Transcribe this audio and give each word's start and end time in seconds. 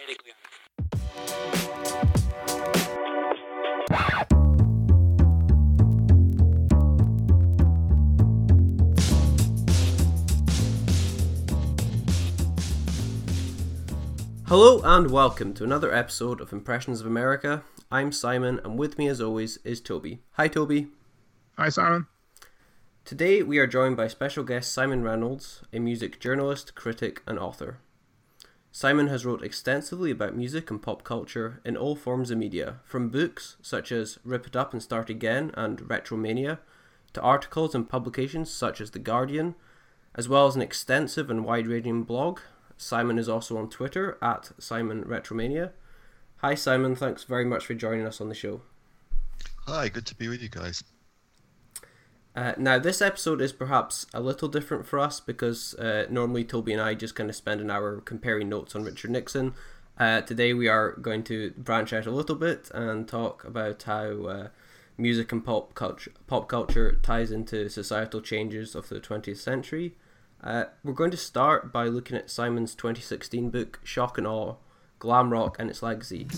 medically. 0.00 0.32
Hello 14.46 14.80
and 14.82 15.10
welcome 15.10 15.54
to 15.54 15.64
another 15.64 15.94
episode 15.94 16.40
of 16.40 16.52
Impressions 16.52 17.00
of 17.00 17.06
America. 17.06 17.62
I'm 17.92 18.10
Simon, 18.10 18.60
and 18.64 18.78
with 18.78 18.98
me, 18.98 19.06
as 19.06 19.20
always, 19.20 19.58
is 19.58 19.80
Toby. 19.80 20.20
Hi, 20.32 20.48
Toby. 20.48 20.88
Hi, 21.56 21.68
Simon. 21.68 22.06
Today 23.04 23.42
we 23.42 23.58
are 23.58 23.66
joined 23.66 23.96
by 23.96 24.08
special 24.08 24.44
guest 24.44 24.72
Simon 24.72 25.02
Reynolds, 25.02 25.62
a 25.72 25.78
music 25.78 26.20
journalist, 26.20 26.74
critic, 26.74 27.22
and 27.26 27.38
author. 27.38 27.78
Simon 28.72 29.08
has 29.08 29.26
wrote 29.26 29.42
extensively 29.42 30.10
about 30.10 30.36
music 30.36 30.70
and 30.70 30.80
pop 30.80 31.02
culture 31.02 31.60
in 31.64 31.76
all 31.76 31.96
forms 31.96 32.30
of 32.30 32.38
media, 32.38 32.76
from 32.84 33.08
books 33.08 33.56
such 33.60 33.90
as 33.90 34.18
Rip 34.24 34.46
It 34.46 34.54
Up 34.54 34.72
and 34.72 34.82
Start 34.82 35.10
Again 35.10 35.50
and 35.54 35.80
Retromania, 35.80 36.58
to 37.12 37.20
articles 37.20 37.74
and 37.74 37.88
publications 37.88 38.50
such 38.50 38.80
as 38.80 38.92
The 38.92 39.00
Guardian, 39.00 39.56
as 40.14 40.28
well 40.28 40.46
as 40.46 40.54
an 40.54 40.62
extensive 40.62 41.30
and 41.30 41.44
wide 41.44 41.66
ranging 41.66 42.04
blog. 42.04 42.38
Simon 42.76 43.18
is 43.18 43.28
also 43.28 43.58
on 43.58 43.68
Twitter 43.68 44.16
at 44.22 44.52
Simon 44.58 45.04
Retromania. 45.04 45.72
Hi, 46.38 46.54
Simon. 46.54 46.94
Thanks 46.94 47.24
very 47.24 47.44
much 47.44 47.66
for 47.66 47.74
joining 47.74 48.06
us 48.06 48.20
on 48.20 48.28
the 48.28 48.34
show. 48.34 48.62
Hi, 49.66 49.88
good 49.88 50.06
to 50.06 50.14
be 50.14 50.28
with 50.28 50.42
you 50.42 50.48
guys. 50.48 50.82
Uh, 52.34 52.52
now, 52.56 52.78
this 52.78 53.02
episode 53.02 53.40
is 53.40 53.52
perhaps 53.52 54.06
a 54.14 54.20
little 54.20 54.48
different 54.48 54.86
for 54.86 54.98
us 54.98 55.18
because 55.18 55.74
uh, 55.74 56.06
normally 56.08 56.44
Toby 56.44 56.72
and 56.72 56.80
I 56.80 56.94
just 56.94 57.14
kind 57.14 57.28
of 57.28 57.34
spend 57.34 57.60
an 57.60 57.70
hour 57.70 58.00
comparing 58.00 58.48
notes 58.48 58.76
on 58.76 58.84
Richard 58.84 59.10
Nixon. 59.10 59.54
Uh, 59.98 60.20
today, 60.20 60.54
we 60.54 60.68
are 60.68 60.92
going 60.92 61.24
to 61.24 61.50
branch 61.56 61.92
out 61.92 62.06
a 62.06 62.10
little 62.10 62.36
bit 62.36 62.70
and 62.72 63.08
talk 63.08 63.44
about 63.44 63.82
how 63.82 64.24
uh, 64.26 64.48
music 64.96 65.32
and 65.32 65.44
pop 65.44 65.74
culture, 65.74 66.12
pop 66.28 66.48
culture 66.48 66.98
ties 67.02 67.32
into 67.32 67.68
societal 67.68 68.20
changes 68.20 68.74
of 68.74 68.88
the 68.88 69.00
20th 69.00 69.38
century. 69.38 69.96
Uh, 70.42 70.64
we're 70.84 70.92
going 70.92 71.10
to 71.10 71.16
start 71.16 71.72
by 71.72 71.84
looking 71.84 72.16
at 72.16 72.30
Simon's 72.30 72.74
2016 72.74 73.50
book, 73.50 73.80
Shock 73.82 74.16
and 74.16 74.26
Awe 74.26 74.54
Glam 75.00 75.30
Rock 75.30 75.56
and 75.58 75.68
Its 75.68 75.82
Legacy. 75.82 76.28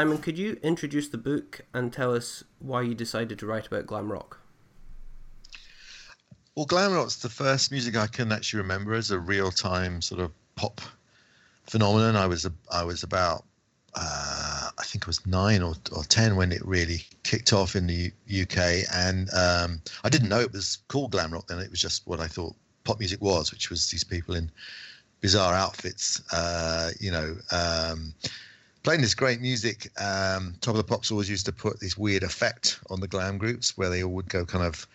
Simon, 0.00 0.16
could 0.16 0.38
you 0.38 0.58
introduce 0.62 1.10
the 1.10 1.18
book 1.18 1.60
and 1.74 1.92
tell 1.92 2.14
us 2.14 2.42
why 2.58 2.80
you 2.80 2.94
decided 2.94 3.38
to 3.38 3.44
write 3.44 3.66
about 3.66 3.86
glam 3.86 4.10
rock? 4.10 4.40
Well, 6.56 6.64
glam 6.64 6.94
rock's 6.94 7.16
the 7.16 7.28
first 7.28 7.70
music 7.70 7.98
I 7.98 8.06
can 8.06 8.32
actually 8.32 8.62
remember 8.62 8.94
as 8.94 9.10
a 9.10 9.18
real-time 9.18 10.00
sort 10.00 10.22
of 10.22 10.32
pop 10.56 10.80
phenomenon. 11.64 12.16
I 12.16 12.26
was 12.28 12.48
I 12.72 12.82
was 12.82 13.02
about 13.02 13.44
uh, 13.94 14.70
I 14.78 14.82
think 14.84 15.04
it 15.04 15.06
was 15.06 15.26
nine 15.26 15.62
or, 15.62 15.74
or 15.94 16.02
ten 16.04 16.34
when 16.34 16.50
it 16.50 16.66
really 16.66 17.04
kicked 17.22 17.52
off 17.52 17.76
in 17.76 17.86
the 17.86 18.10
UK, 18.26 18.90
and 18.94 19.28
um, 19.34 19.82
I 20.02 20.08
didn't 20.08 20.30
know 20.30 20.40
it 20.40 20.52
was 20.54 20.78
called 20.88 21.10
glam 21.10 21.30
rock 21.30 21.48
then. 21.48 21.58
It 21.58 21.70
was 21.70 21.82
just 21.82 22.06
what 22.06 22.20
I 22.20 22.26
thought 22.26 22.56
pop 22.84 22.98
music 23.00 23.20
was, 23.20 23.52
which 23.52 23.68
was 23.68 23.90
these 23.90 24.04
people 24.04 24.34
in 24.34 24.50
bizarre 25.20 25.52
outfits, 25.52 26.22
uh, 26.32 26.88
you 26.98 27.10
know, 27.10 27.36
um, 27.52 28.14
playing 28.82 29.00
this 29.00 29.14
great 29.14 29.40
music. 29.40 29.90
Um, 30.00 30.54
Top 30.60 30.74
of 30.74 30.78
the 30.78 30.84
Pops 30.84 31.10
always 31.10 31.28
used 31.28 31.46
to 31.46 31.52
put 31.52 31.80
this 31.80 31.96
weird 31.96 32.22
effect 32.22 32.80
on 32.90 33.00
the 33.00 33.08
glam 33.08 33.38
groups 33.38 33.76
where 33.76 33.90
they 33.90 34.02
all 34.02 34.12
would 34.12 34.28
go 34.28 34.44
kind 34.44 34.64
of 34.64 34.86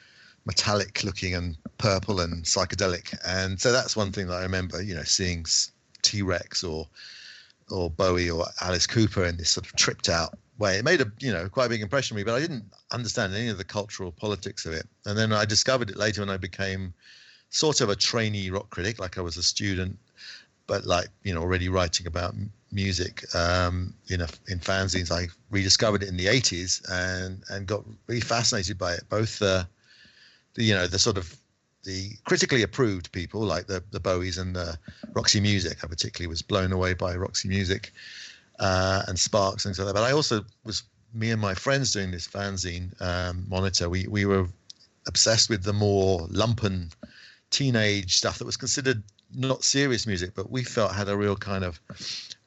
metallic 0.46 1.04
looking 1.04 1.36
and 1.36 1.58
purple 1.78 2.20
and 2.20 2.44
psychedelic. 2.44 3.18
And 3.26 3.60
so 3.60 3.72
that's 3.72 3.96
one 3.96 4.12
thing 4.12 4.28
that 4.28 4.36
I 4.36 4.44
remember, 4.44 4.82
you 4.82 4.96
know, 4.96 5.04
seeing 5.04 5.46
T 6.02 6.22
Rex 6.22 6.64
or 6.64 6.88
or 7.72 7.90
Bowie 7.90 8.30
or 8.30 8.46
Alice 8.62 8.86
Cooper 8.86 9.26
in 9.26 9.38
this 9.38 9.50
sort 9.50 9.66
of 9.66 9.76
tripped 9.76 10.08
out 10.08 10.38
way. 10.60 10.78
It 10.78 10.86
made 10.86 11.02
a 11.02 11.12
you 11.20 11.34
know 11.34 11.50
quite 11.50 11.66
a 11.66 11.70
big 11.70 11.82
impression 11.82 12.16
on 12.16 12.20
me, 12.20 12.24
but 12.24 12.36
I 12.36 12.40
didn't 12.40 12.66
understand 12.92 13.34
any 13.34 13.50
of 13.50 13.58
the 13.58 13.64
cultural 13.64 14.12
politics 14.12 14.66
of 14.66 14.74
it. 14.74 14.88
And 15.06 15.18
then 15.18 15.34
I 15.34 15.46
discovered 15.46 15.90
it 15.90 15.98
later 15.98 16.22
when 16.22 16.30
I 16.30 16.38
became 16.38 16.94
sort 17.50 17.82
of 17.82 17.90
a 17.90 17.96
trainee 17.96 18.50
rock 18.50 18.70
critic, 18.70 19.00
like 19.00 19.18
I 19.18 19.22
was 19.22 19.38
a 19.38 19.44
student, 19.44 19.98
but 20.68 20.86
like 20.86 21.08
you 21.24 21.34
know 21.34 21.42
already 21.42 21.70
writing 21.70 22.08
about 22.08 22.36
music 22.76 23.24
um, 23.34 23.94
in 24.10 24.22
a, 24.22 24.28
in 24.48 24.60
fanzines. 24.60 25.10
I 25.10 25.28
rediscovered 25.50 26.04
it 26.04 26.10
in 26.10 26.18
the 26.18 26.28
80s 26.28 26.84
and 26.92 27.42
and 27.50 27.66
got 27.66 27.84
really 28.08 28.22
fascinated 28.22 28.78
by 28.78 28.94
it. 28.94 29.04
Both 29.10 29.40
the, 29.40 29.68
the 30.54 30.64
you 30.64 30.76
know 30.76 30.86
the 30.86 31.00
sort 31.00 31.18
of 31.18 31.36
the 31.84 32.12
critically 32.26 32.62
approved 32.62 33.12
people 33.12 33.42
like 33.42 33.68
the 33.68 33.82
the 33.92 34.00
Bowies 34.00 34.38
and 34.38 34.56
the 34.56 34.78
Roxy 35.14 35.40
Music. 35.40 35.84
I 35.84 35.88
particularly 35.88 36.28
was 36.28 36.42
blown 36.42 36.72
away 36.72 36.94
by 36.94 37.16
Roxy 37.16 37.48
Music 37.48 37.92
uh, 38.60 39.04
and 39.08 39.18
Sparks 39.18 39.66
and 39.66 39.76
so 39.76 39.84
like 39.84 39.94
that. 39.94 40.00
But 40.00 40.08
I 40.08 40.12
also 40.12 40.46
was 40.66 40.84
me 41.14 41.32
and 41.32 41.42
my 41.42 41.54
friends 41.54 41.94
doing 41.94 42.12
this 42.12 42.28
fanzine 42.28 42.90
um, 43.02 43.46
monitor. 43.48 43.90
We 43.90 44.08
we 44.08 44.26
were 44.26 44.48
obsessed 45.08 45.50
with 45.50 45.64
the 45.64 45.74
more 45.74 46.28
lumpen 46.28 46.92
teenage 47.52 48.18
stuff 48.18 48.40
that 48.40 48.46
was 48.46 48.58
considered 48.58 49.02
not 49.34 49.64
serious 49.64 50.06
music, 50.08 50.32
but 50.36 50.52
we 50.52 50.64
felt 50.64 50.94
had 50.94 51.10
a 51.10 51.18
real 51.18 51.36
kind 51.36 51.64
of 51.64 51.80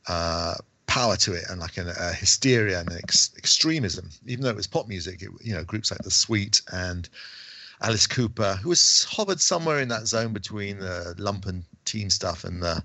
uh, 0.09 0.55
power 0.87 1.17
to 1.17 1.35
it 1.35 1.45
and 1.51 1.61
like 1.61 1.77
a, 1.77 1.95
a 1.99 2.13
hysteria 2.13 2.81
and 2.81 2.93
ex- 2.93 3.31
extremism. 3.37 4.11
Even 4.27 4.45
though 4.45 4.51
it 4.51 4.57
was 4.57 4.67
pop 4.67 4.89
music, 4.89 5.23
it, 5.23 5.31
you 5.41 5.55
know, 5.55 5.63
groups 5.63 5.91
like 5.91 6.01
the 6.01 6.11
Sweet 6.11 6.61
and 6.73 7.09
Alice 7.81 8.07
Cooper, 8.07 8.59
who 8.63 8.71
was 8.71 9.05
hovered 9.05 9.41
somewhere 9.41 9.81
in 9.81 9.89
that 9.89 10.09
zone 10.09 10.33
between 10.33 10.79
the 10.81 11.15
lumpen 11.19 11.63
teen 11.85 12.11
stuff 12.11 12.45
and 12.45 12.63
the 12.63 12.83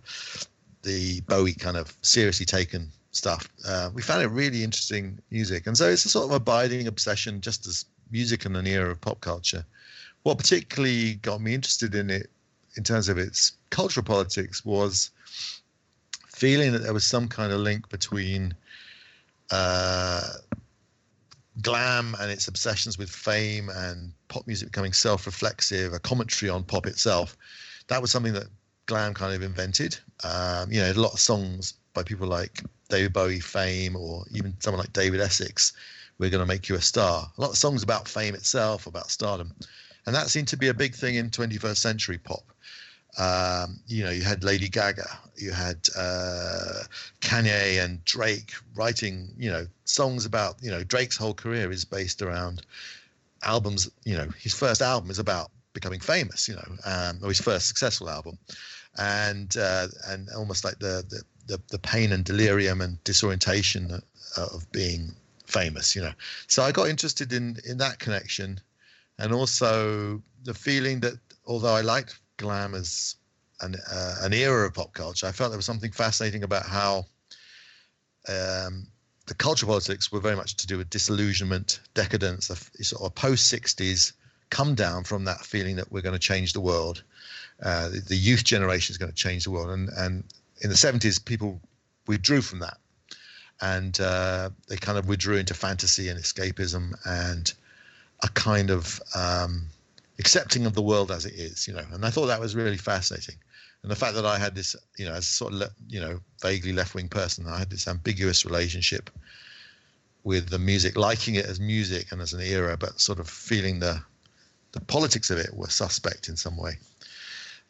the 0.84 1.22
Bowie 1.22 1.54
kind 1.54 1.78
of 1.78 1.98
seriously 2.02 2.46
taken 2.46 2.92
stuff. 3.12 3.48
Uh, 3.66 3.90
we 3.94 4.02
found 4.02 4.22
it 4.22 4.28
really 4.28 4.64
interesting 4.64 5.18
music, 5.32 5.66
and 5.66 5.78
so 5.78 5.90
it's 5.90 6.06
a 6.06 6.10
sort 6.10 6.26
of 6.26 6.32
abiding 6.32 6.88
obsession, 6.88 7.42
just 7.42 7.66
as 7.66 7.86
music 8.12 8.46
in 8.46 8.56
an 8.56 8.68
era 8.68 8.92
of 8.92 9.02
pop 9.02 9.22
culture. 9.22 9.66
What 10.24 10.38
particularly 10.38 11.16
got 11.16 11.42
me 11.42 11.54
interested 11.54 11.96
in 11.96 12.10
it, 12.10 12.30
in 12.76 12.84
terms 12.84 13.10
of 13.10 13.18
its 13.18 13.54
cultural 13.70 14.04
politics, 14.04 14.64
was 14.66 15.10
feeling 16.44 16.74
that 16.74 16.80
there 16.80 16.94
was 16.94 17.06
some 17.06 17.30
kind 17.30 17.54
of 17.54 17.59
link 17.62 17.88
between 17.88 18.54
uh, 19.50 20.34
glam 21.62 22.14
and 22.20 22.30
its 22.30 22.50
obsessions 22.50 22.98
with 22.98 23.09
fame 23.09 23.70
and 23.70 24.12
pop 24.28 24.46
music 24.46 24.68
becoming 24.68 24.92
self-reflexive, 24.92 25.94
a 25.94 26.00
commentary 26.00 26.50
on 26.50 26.62
pop 26.62 26.86
itself. 26.86 27.38
That 27.88 28.02
was 28.02 28.12
something 28.12 28.34
that 28.34 28.48
glam 28.88 29.14
kind 29.14 29.34
of 29.34 29.42
invented. 29.42 29.98
Um, 30.26 30.70
you 30.70 30.81
know, 30.81 30.92
a 30.92 31.00
lot 31.00 31.14
of 31.14 31.20
songs 31.22 31.76
by 31.94 32.04
people 32.04 32.28
like 32.28 32.62
David 32.90 33.14
Bowie, 33.14 33.40
Fame, 33.40 33.96
or 33.96 34.25
even 34.34 34.54
someone 34.60 34.81
like 34.81 34.92
David 34.92 35.22
Essex, 35.22 35.72
We're 36.18 36.30
Going 36.30 36.46
to 36.46 36.46
Make 36.46 36.68
You 36.68 36.75
a 36.75 36.81
Star. 36.81 37.31
A 37.38 37.42
lot 37.42 37.52
of 37.52 37.58
songs 37.58 37.84
about 37.84 38.06
fame 38.06 38.36
itself, 38.36 38.86
about 38.86 39.10
stardom. 39.10 39.54
And 40.06 40.13
that 40.13 40.30
seemed 40.30 40.50
to 40.50 40.57
be 40.57 40.68
a 40.68 40.74
big 40.74 40.94
thing 40.94 41.16
in 41.16 41.30
21st 41.30 41.78
century 41.78 42.18
pop. 42.18 42.53
Um, 43.18 43.80
you 43.88 44.04
know, 44.04 44.10
you 44.10 44.24
had 44.24 44.44
Lady 44.44 44.68
Gaga, 44.68 45.07
you 45.38 45.51
had 45.51 45.88
uh, 45.98 46.83
Kanye 47.21 47.83
and 47.83 48.04
Drake 48.06 48.54
writing, 48.75 49.33
you 49.38 49.51
know, 49.51 49.68
songs 49.86 50.25
about, 50.25 50.56
you 50.62 50.71
know, 50.71 50.83
Drake's 50.83 51.18
whole 51.18 51.33
career 51.33 51.71
is 51.71 51.86
based 51.86 52.21
around 52.21 52.65
albums. 53.44 53.89
You 54.04 54.18
know, 54.18 54.30
his 54.39 54.54
first 54.54 54.81
album 54.81 55.12
is 55.12 55.19
about 55.19 55.51
becoming 55.74 56.00
famous, 56.00 56.48
you 56.48 56.56
know, 56.56 56.77
um, 56.86 57.19
or 57.24 57.30
his 57.30 57.42
first 57.42 57.68
successful 57.68 58.10
album, 58.10 58.38
and 58.98 59.56
uh, 59.57 59.88
and 60.07 60.30
almost 60.36 60.63
like 60.63 60.80
the, 60.80 61.04
the 61.09 61.21
the 61.48 61.62
the 61.69 61.80
pain 61.80 62.12
and 62.12 62.24
delirium 62.24 62.81
and 62.81 63.04
disorientation 63.04 64.01
of 64.38 64.71
being 64.71 65.13
famous, 65.45 65.95
you 65.95 66.01
know. 66.01 66.13
So 66.48 66.63
I 66.63 66.71
got 66.71 66.89
interested 66.89 67.33
in 67.33 67.57
in 67.66 67.77
that 67.80 68.00
connection, 68.00 68.59
and 69.19 69.33
also 69.33 70.21
the 70.44 70.54
feeling 70.54 71.00
that 71.01 71.16
although 71.45 71.74
I 71.75 71.81
liked 71.81 72.19
glam 72.38 72.75
as 72.75 73.15
an 73.62 73.75
uh, 73.91 74.15
an 74.21 74.33
era 74.33 74.68
of 74.68 74.74
pop 74.74 74.94
culture, 74.94 75.27
I 75.27 75.31
felt 75.31 75.51
there 75.51 75.57
was 75.57 75.65
something 75.65 75.91
fascinating 75.91 76.44
about 76.44 76.65
how 76.65 77.06
um, 78.27 78.88
the 79.27 79.33
culture 79.38 79.65
politics 79.65 80.12
were 80.12 80.19
very 80.19 80.35
much 80.35 80.56
to 80.57 80.68
do 80.68 80.77
with 80.77 80.89
disillusionment, 80.89 81.80
decadence, 81.94 82.50
a 82.50 82.83
sort 82.83 83.03
of 83.03 83.15
post 83.15 83.51
'60s 83.53 84.13
come 84.50 84.75
down 84.75 85.03
from 85.03 85.25
that 85.25 85.41
feeling 85.41 85.75
that 85.77 85.91
we're 85.91 86.01
going 86.01 86.13
to 86.13 86.19
change 86.19 86.53
the 86.53 86.62
world. 86.62 87.03
Uh, 87.62 87.89
the, 87.89 88.00
the 88.07 88.15
youth 88.15 88.44
generation 88.44 88.94
is 88.94 88.97
going 88.97 89.12
to 89.12 89.15
change 89.15 89.45
the 89.45 89.51
world, 89.51 89.69
and 89.69 89.89
and 89.89 90.24
in 90.62 90.69
the 90.69 90.75
70s, 90.75 91.24
people 91.24 91.59
withdrew 92.07 92.41
from 92.41 92.59
that, 92.59 92.77
and 93.62 94.00
uh, 94.00 94.50
they 94.68 94.77
kind 94.77 94.97
of 94.97 95.07
withdrew 95.07 95.38
into 95.38 95.53
fantasy 95.53 96.09
and 96.09 96.19
escapism 96.19 96.94
and 97.06 97.53
a 98.21 98.30
kind 98.30 98.69
of 98.69 99.01
um, 99.15 99.68
accepting 100.19 100.65
of 100.65 100.74
the 100.74 100.81
world 100.81 101.12
as 101.12 101.25
it 101.25 101.33
is, 101.33 101.68
you 101.68 101.74
know. 101.74 101.86
And 101.92 102.06
I 102.06 102.10
thought 102.10 102.27
that 102.27 102.39
was 102.39 102.56
really 102.56 102.77
fascinating. 102.77 103.36
And 103.81 103.92
the 103.92 103.95
fact 103.95 104.15
that 104.15 104.25
I 104.25 104.38
had 104.38 104.56
this, 104.56 104.75
you 104.98 105.06
know, 105.06 105.13
as 105.13 105.27
sort 105.27 105.54
of, 105.54 105.60
le- 105.60 105.75
you 105.88 106.00
know, 106.00 106.19
vaguely 106.42 106.71
left-wing 106.71 107.10
person, 107.10 107.45
I 107.48 107.60
had 107.60 107.69
this 107.69 107.88
ambiguous 107.88 108.45
relationship 108.45 109.10
with 110.24 110.50
the 110.50 110.60
music, 110.60 110.95
liking 110.95 111.36
it 111.36 111.45
as 111.45 111.60
music 111.60 112.12
and 112.12 112.21
as 112.21 112.33
an 112.33 112.39
era, 112.39 112.77
but 112.77 113.00
sort 113.01 113.19
of 113.19 113.30
feeling 113.30 113.80
the 113.80 114.01
the 114.71 114.81
politics 114.81 115.30
of 115.30 115.38
it 115.38 115.54
were 115.54 115.69
suspect 115.69 116.30
in 116.30 116.36
some 116.36 116.57
way. 116.57 116.74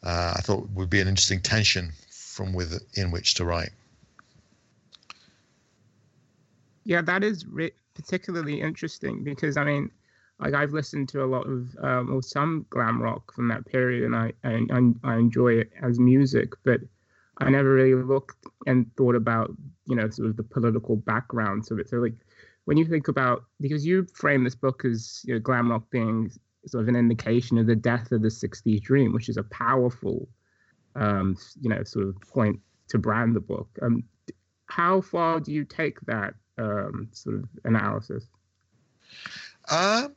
Uh, 0.02 0.34
I 0.36 0.40
thought 0.40 0.70
would 0.70 0.88
be 0.88 1.00
an 1.00 1.08
interesting 1.08 1.40
tension 1.40 1.92
from 2.08 2.54
within 2.54 3.10
which 3.10 3.34
to 3.34 3.44
write. 3.44 3.70
Yeah, 6.84 7.02
that 7.02 7.22
is 7.22 7.46
re- 7.46 7.72
particularly 7.94 8.60
interesting 8.60 9.22
because 9.24 9.56
I 9.56 9.64
mean, 9.64 9.90
like 10.40 10.54
I've 10.54 10.72
listened 10.72 11.08
to 11.10 11.22
a 11.22 11.26
lot 11.26 11.46
of 11.46 11.68
um, 11.80 12.12
or 12.12 12.22
some 12.22 12.66
glam 12.70 13.00
rock 13.00 13.32
from 13.32 13.48
that 13.48 13.66
period, 13.66 14.04
and 14.04 14.16
I, 14.16 14.32
I 14.42 14.60
I 15.04 15.16
enjoy 15.16 15.54
it 15.54 15.70
as 15.80 15.98
music, 15.98 16.52
but 16.64 16.80
I 17.38 17.50
never 17.50 17.72
really 17.72 17.94
looked 18.02 18.36
and 18.66 18.90
thought 18.96 19.14
about 19.14 19.50
you 19.86 19.96
know 19.96 20.10
sort 20.10 20.28
of 20.28 20.36
the 20.36 20.42
political 20.42 20.96
backgrounds 20.96 21.70
of 21.70 21.78
it. 21.78 21.88
So 21.88 21.98
like 21.98 22.14
when 22.64 22.76
you 22.76 22.84
think 22.84 23.08
about 23.08 23.44
because 23.60 23.86
you 23.86 24.06
frame 24.14 24.44
this 24.44 24.54
book 24.54 24.84
as 24.84 25.22
you 25.24 25.34
know, 25.34 25.40
glam 25.40 25.70
rock 25.70 25.88
being 25.90 26.30
sort 26.66 26.82
of 26.82 26.88
an 26.88 26.96
indication 26.96 27.58
of 27.58 27.66
the 27.66 27.76
death 27.76 28.10
of 28.10 28.22
the 28.22 28.28
'60s 28.28 28.82
dream, 28.82 29.12
which 29.12 29.28
is 29.28 29.36
a 29.36 29.44
powerful 29.44 30.28
um, 30.96 31.36
you 31.60 31.70
know 31.70 31.82
sort 31.84 32.08
of 32.08 32.20
point 32.22 32.58
to 32.88 32.98
brand 32.98 33.36
the 33.36 33.40
book. 33.40 33.68
Um, 33.82 34.02
how 34.66 35.00
far 35.00 35.38
do 35.38 35.52
you 35.52 35.64
take 35.64 36.00
that 36.02 36.34
um, 36.58 37.08
sort 37.12 37.36
of 37.36 37.44
analysis? 37.64 38.26
Um, 39.70 40.14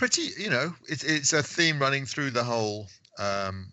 pretty, 0.00 0.30
you 0.42 0.48
know, 0.48 0.74
it's 0.88 1.04
it's 1.04 1.34
a 1.34 1.42
theme 1.42 1.78
running 1.78 2.06
through 2.06 2.30
the 2.30 2.42
whole 2.42 2.88
um, 3.18 3.70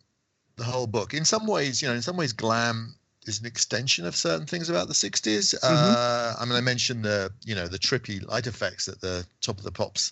the 0.58 0.64
whole 0.66 0.86
book. 0.86 1.14
In 1.14 1.24
some 1.24 1.48
ways, 1.48 1.82
you 1.82 1.88
know, 1.88 1.94
in 1.94 2.02
some 2.02 2.18
ways, 2.18 2.34
glam 2.34 2.94
is 3.26 3.40
an 3.40 3.46
extension 3.46 4.06
of 4.06 4.14
certain 4.14 4.46
things 4.46 4.70
about 4.70 4.90
the 4.90 4.94
60s. 4.94 5.56
Uh, 5.64 6.36
I 6.38 6.44
mean, 6.44 6.56
I 6.56 6.60
mentioned 6.60 7.06
the 7.06 7.32
you 7.46 7.56
know 7.56 7.70
the 7.70 7.80
trippy 7.80 8.28
light 8.28 8.46
effects 8.46 8.90
at 8.90 9.00
the 9.00 9.26
top 9.40 9.58
of 9.58 9.64
the 9.64 9.72
pops 9.72 10.12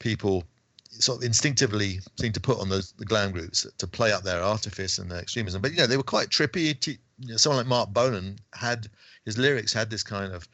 people 0.00 0.42
sort 0.90 1.18
of 1.18 1.24
instinctively 1.24 2.00
seem 2.20 2.32
to 2.32 2.40
put 2.40 2.58
on 2.58 2.68
those 2.68 2.90
the 2.98 3.04
glam 3.04 3.30
groups 3.30 3.64
to 3.78 3.86
play 3.86 4.10
up 4.10 4.24
their 4.24 4.42
artifice 4.42 4.98
and 4.98 5.08
their 5.08 5.20
extremism. 5.20 5.62
But 5.62 5.70
you 5.70 5.78
know, 5.78 5.86
they 5.86 5.96
were 5.96 6.02
quite 6.02 6.30
trippy. 6.30 6.78
T- 6.78 6.98
you 7.20 7.28
know, 7.28 7.36
someone 7.36 7.58
like 7.58 7.68
Marc 7.68 7.90
Bolan 7.90 8.40
had 8.54 8.88
his 9.24 9.38
lyrics 9.38 9.72
had 9.72 9.88
this 9.88 10.02
kind 10.02 10.32
of 10.32 10.48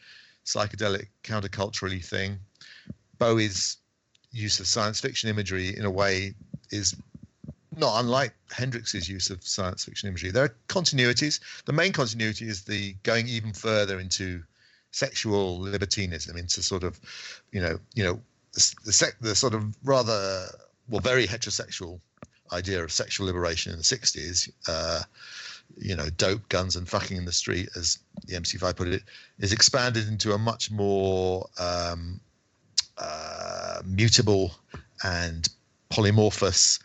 psychedelic 0.45 1.07
counterculturally 1.25 2.05
thing. 2.05 2.39
Bowie's 3.19 3.79
use 4.33 4.61
of 4.61 4.67
science 4.67 5.01
fiction 5.01 5.29
imagery 5.29 5.77
in 5.77 5.85
a 5.85 5.91
way 5.91 6.35
is 6.71 6.95
not 7.77 8.01
unlike 8.01 8.35
Hendrix's 8.51 9.09
use 9.09 9.31
of 9.31 9.43
science 9.47 9.85
fiction 9.85 10.09
imagery. 10.09 10.31
There 10.31 10.45
are 10.45 10.55
continuities. 10.69 11.41
The 11.65 11.73
main 11.73 11.93
continuity 11.93 12.49
is 12.49 12.63
the 12.63 12.95
going 13.03 13.29
even 13.29 13.53
further 13.53 13.99
into 13.99 14.43
sexual 14.93 15.59
libertinism, 15.59 16.37
into 16.37 16.63
sort 16.63 16.83
of, 16.83 17.01
you 17.53 17.61
know, 17.61 17.79
you 17.95 18.05
know, 18.05 18.21
the 18.53 18.75
the, 18.85 18.93
sec, 18.93 19.17
the 19.21 19.35
sort 19.35 19.55
of 19.55 19.77
rather 19.85 20.47
well, 20.89 21.01
very 21.01 21.27
heterosexual 21.27 22.01
idea 22.53 22.83
of 22.83 22.91
sexual 22.91 23.27
liberation 23.27 23.73
in 23.73 23.79
the 23.79 23.85
'60s. 23.85 24.51
Uh, 24.69 25.03
you 25.79 25.95
know, 25.95 26.11
dope, 26.17 26.49
guns, 26.49 26.75
and 26.75 26.89
fucking 26.89 27.17
in 27.17 27.25
the 27.25 27.33
street, 27.33 27.69
as 27.77 27.99
the 28.27 28.35
MC5 28.35 28.77
put 28.77 28.89
it, 28.89 29.03
is 29.39 29.53
expanded 29.53 30.09
into 30.09 30.33
a 30.33 30.39
much 30.39 30.69
more 30.69 31.49
um, 31.59 32.21
uh, 32.99 33.70
mutable 33.85 34.53
and 35.05 35.49
polymorphous 35.91 36.81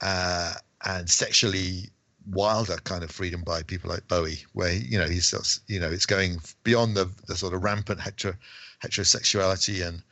uh, 0.00 0.54
and 0.84 1.08
sexually 1.08 1.90
wilder 2.32 2.76
kind 2.84 3.04
of 3.04 3.10
freedom 3.10 3.42
by 3.42 3.62
people 3.62 3.88
like 3.88 4.06
Bowie, 4.08 4.44
where 4.52 4.72
you 4.72 4.98
know 4.98 5.06
he's 5.06 5.62
you 5.68 5.80
know 5.80 5.90
it's 5.90 6.06
going 6.06 6.38
beyond 6.64 6.96
the 6.96 7.10
the 7.26 7.36
sort 7.36 7.54
of 7.54 7.62
rampant 7.62 8.00
hetero, 8.00 8.34
heterosexuality 8.82 9.86
and 9.86 10.02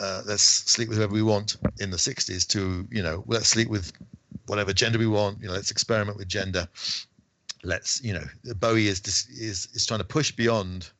uh, 0.00 0.22
let's 0.26 0.42
sleep 0.42 0.88
with 0.88 0.98
whoever 0.98 1.12
we 1.12 1.22
want 1.22 1.56
in 1.80 1.90
the 1.90 1.96
60s 1.96 2.46
to 2.48 2.86
you 2.90 3.02
know 3.02 3.22
let's 3.26 3.48
sleep 3.48 3.68
with 3.68 3.92
whatever 4.46 4.72
gender 4.72 4.98
we 4.98 5.06
want 5.06 5.40
you 5.40 5.46
know 5.46 5.52
let's 5.52 5.70
experiment 5.70 6.16
with 6.16 6.28
gender. 6.28 6.66
Let's 7.64 8.02
you 8.02 8.12
know 8.12 8.24
bowie 8.56 8.88
is 8.88 9.00
is 9.28 9.68
is 9.72 9.86
trying 9.86 10.00
to 10.00 10.04
push 10.04 10.32
beyond 10.32 10.90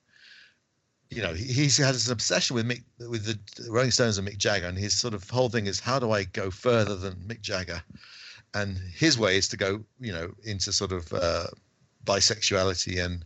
you 1.13 1.23
know 1.23 1.35
he, 1.35 1.45
he's 1.45 1.77
has 1.77 2.07
an 2.07 2.13
obsession 2.13 2.55
with 2.55 2.67
mick 2.67 2.83
with 3.09 3.25
the 3.25 3.71
rolling 3.71 3.91
stones 3.91 4.19
and 4.19 4.27
mick 4.27 4.39
jagger 4.39 4.67
and 4.67 4.79
his 4.79 4.95
sort 4.95 5.15
of 5.15 5.29
whole 5.29 5.49
thing 5.49 5.67
is 5.67 5.79
how 5.81 5.99
do 5.99 6.11
i 6.11 6.25
go 6.25 6.51
further 6.51 6.97
than 6.97 7.15
mick 7.27 7.41
jagger 7.41 7.83
and 8.55 8.79
his 8.95 9.19
way 9.19 9.37
is 9.37 9.49
to 9.49 9.57
go 9.57 9.83
you 10.01 10.13
know 10.13 10.31
into 10.45 10.73
sort 10.73 10.93
of 10.93 11.13
uh, 11.13 11.47
bisexuality 12.05 13.05
and 13.05 13.25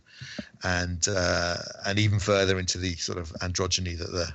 and 0.63 1.07
uh, 1.07 1.55
and 1.85 1.99
even 1.99 2.19
further 2.19 2.59
into 2.59 2.77
the 2.77 2.95
sort 2.95 3.17
of 3.17 3.31
androgyny 3.41 3.97
that 3.97 4.11
the 4.11 4.33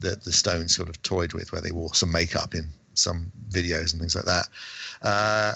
that 0.00 0.24
the 0.24 0.32
Stones 0.32 0.74
sort 0.74 0.88
of 0.88 1.02
toyed 1.02 1.32
with, 1.32 1.52
where 1.52 1.60
they 1.60 1.72
wore 1.72 1.94
some 1.94 2.12
makeup 2.12 2.54
in 2.54 2.68
some 2.94 3.32
videos 3.50 3.92
and 3.92 4.00
things 4.00 4.14
like 4.14 4.24
that. 4.24 4.48
Uh, 5.02 5.54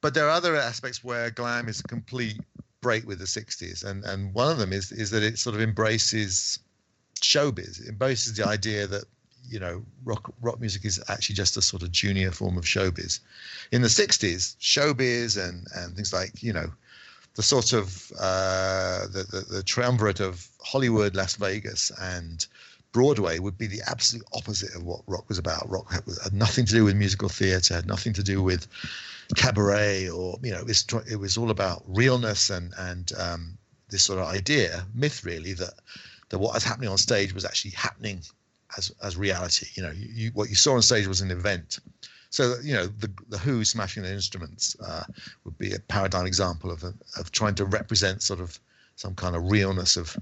but 0.00 0.14
there 0.14 0.26
are 0.26 0.30
other 0.30 0.56
aspects 0.56 1.02
where 1.04 1.30
glam 1.30 1.68
is 1.68 1.80
a 1.80 1.84
complete 1.84 2.40
break 2.82 3.06
with 3.06 3.18
the 3.18 3.24
60s, 3.24 3.84
and 3.84 4.04
and 4.04 4.34
one 4.34 4.50
of 4.50 4.58
them 4.58 4.72
is 4.72 4.92
is 4.92 5.10
that 5.10 5.22
it 5.22 5.38
sort 5.38 5.56
of 5.56 5.62
embraces 5.62 6.58
showbiz, 7.20 7.80
it 7.80 7.88
embraces 7.88 8.34
the 8.34 8.46
idea 8.46 8.86
that 8.86 9.04
you 9.48 9.58
know 9.58 9.82
rock 10.04 10.32
rock 10.42 10.60
music 10.60 10.84
is 10.84 11.02
actually 11.08 11.36
just 11.36 11.56
a 11.56 11.62
sort 11.62 11.82
of 11.82 11.90
junior 11.90 12.30
form 12.30 12.58
of 12.58 12.64
showbiz. 12.64 13.20
In 13.70 13.80
the 13.82 13.88
60s, 13.88 14.56
showbiz 14.58 15.42
and 15.42 15.66
and 15.74 15.94
things 15.94 16.12
like 16.12 16.42
you 16.42 16.52
know 16.52 16.70
the 17.34 17.42
sort 17.42 17.72
of 17.72 18.12
uh, 18.20 19.06
the, 19.06 19.24
the 19.30 19.40
the 19.54 19.62
triumvirate 19.62 20.20
of 20.20 20.46
Hollywood, 20.60 21.16
Las 21.16 21.36
Vegas, 21.36 21.90
and 21.98 22.46
Broadway 22.92 23.38
would 23.38 23.56
be 23.56 23.66
the 23.66 23.82
absolute 23.86 24.24
opposite 24.34 24.74
of 24.74 24.82
what 24.82 25.00
rock 25.06 25.28
was 25.28 25.38
about. 25.38 25.68
Rock 25.68 25.90
had, 25.90 26.32
nothing 26.32 26.66
to 26.66 26.72
do 26.72 26.84
with 26.84 26.94
musical 26.94 27.28
theatre, 27.28 27.74
had 27.74 27.86
nothing 27.86 28.12
to 28.12 28.22
do 28.22 28.42
with 28.42 28.66
cabaret, 29.34 30.08
or 30.08 30.38
you 30.42 30.52
know, 30.52 30.58
it 30.58 30.66
was 30.66 30.84
it 31.10 31.16
was 31.16 31.38
all 31.38 31.50
about 31.50 31.82
realness 31.86 32.50
and 32.50 32.74
and 32.78 33.12
um, 33.18 33.58
this 33.88 34.02
sort 34.02 34.18
of 34.18 34.26
idea, 34.26 34.84
myth 34.94 35.24
really, 35.24 35.54
that 35.54 35.74
that 36.28 36.38
what 36.38 36.54
was 36.54 36.64
happening 36.64 36.90
on 36.90 36.98
stage 36.98 37.32
was 37.32 37.44
actually 37.44 37.70
happening 37.72 38.20
as 38.76 38.92
as 39.02 39.16
reality. 39.16 39.66
You 39.74 39.84
know, 39.84 39.90
you, 39.90 40.08
you, 40.12 40.30
what 40.34 40.50
you 40.50 40.54
saw 40.54 40.74
on 40.74 40.82
stage 40.82 41.06
was 41.06 41.22
an 41.22 41.30
event. 41.30 41.78
So 42.28 42.56
you 42.62 42.74
know, 42.74 42.86
the 42.86 43.10
the 43.28 43.38
Who 43.38 43.64
smashing 43.64 44.02
their 44.02 44.12
instruments 44.12 44.76
uh, 44.86 45.04
would 45.44 45.56
be 45.56 45.72
a 45.72 45.78
paradigm 45.78 46.26
example 46.26 46.70
of 46.70 46.84
a, 46.84 46.92
of 47.18 47.32
trying 47.32 47.54
to 47.56 47.64
represent 47.64 48.22
sort 48.22 48.40
of 48.40 48.60
some 48.96 49.14
kind 49.14 49.34
of 49.34 49.50
realness 49.50 49.96
of 49.96 50.16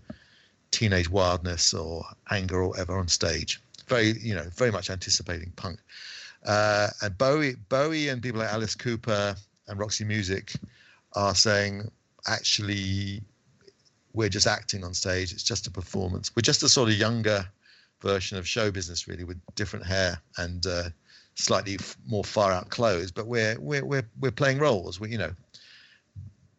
teenage 0.71 1.11
wildness 1.11 1.75
or 1.75 2.05
anger 2.31 2.62
or 2.62 2.69
whatever 2.69 2.99
on 2.99 3.09
stage. 3.09 3.61
Very, 3.89 4.12
you 4.21 4.35
know, 4.35 4.47
very 4.55 4.71
much 4.71 4.91
anticipating 4.91 5.53
punk. 5.57 5.81
Uh, 6.47 6.89
and 7.03 7.17
Bowie, 7.19 7.57
Bowie, 7.69 8.09
and 8.09 8.23
people 8.23 8.41
like 8.41 8.53
Alice 8.53 8.75
Cooper 8.75 9.35
and 9.69 9.79
Roxy 9.79 10.05
Music 10.05 10.53
are 11.15 11.35
saying, 11.35 11.91
actually, 12.27 13.23
we're 14.12 14.29
just 14.29 14.47
acting 14.47 14.85
on 14.85 14.95
stage. 14.95 15.33
It's 15.33 15.43
just 15.43 15.67
a 15.67 15.71
performance. 15.71 16.35
We're 16.35 16.43
just 16.43 16.62
a 16.62 16.69
sort 16.69 16.89
of 16.89 16.95
younger 16.97 17.47
version 18.00 18.39
of 18.39 18.47
show 18.47 18.71
business, 18.71 19.07
really, 19.07 19.25
with 19.25 19.41
different 19.55 19.87
hair 19.87 20.21
and 20.39 20.67
uh, 20.67 20.85
slightly 21.35 21.75
f- 21.75 21.97
more 22.07 22.25
far 22.25 22.53
out 22.53 22.71
clothes. 22.71 23.11
But 23.11 23.27
we're 23.27 23.59
we're 23.61 23.85
we're 23.85 24.09
we're 24.21 24.31
playing 24.31 24.59
roles. 24.59 24.99
We, 24.99 25.11
you 25.11 25.19
know, 25.19 25.33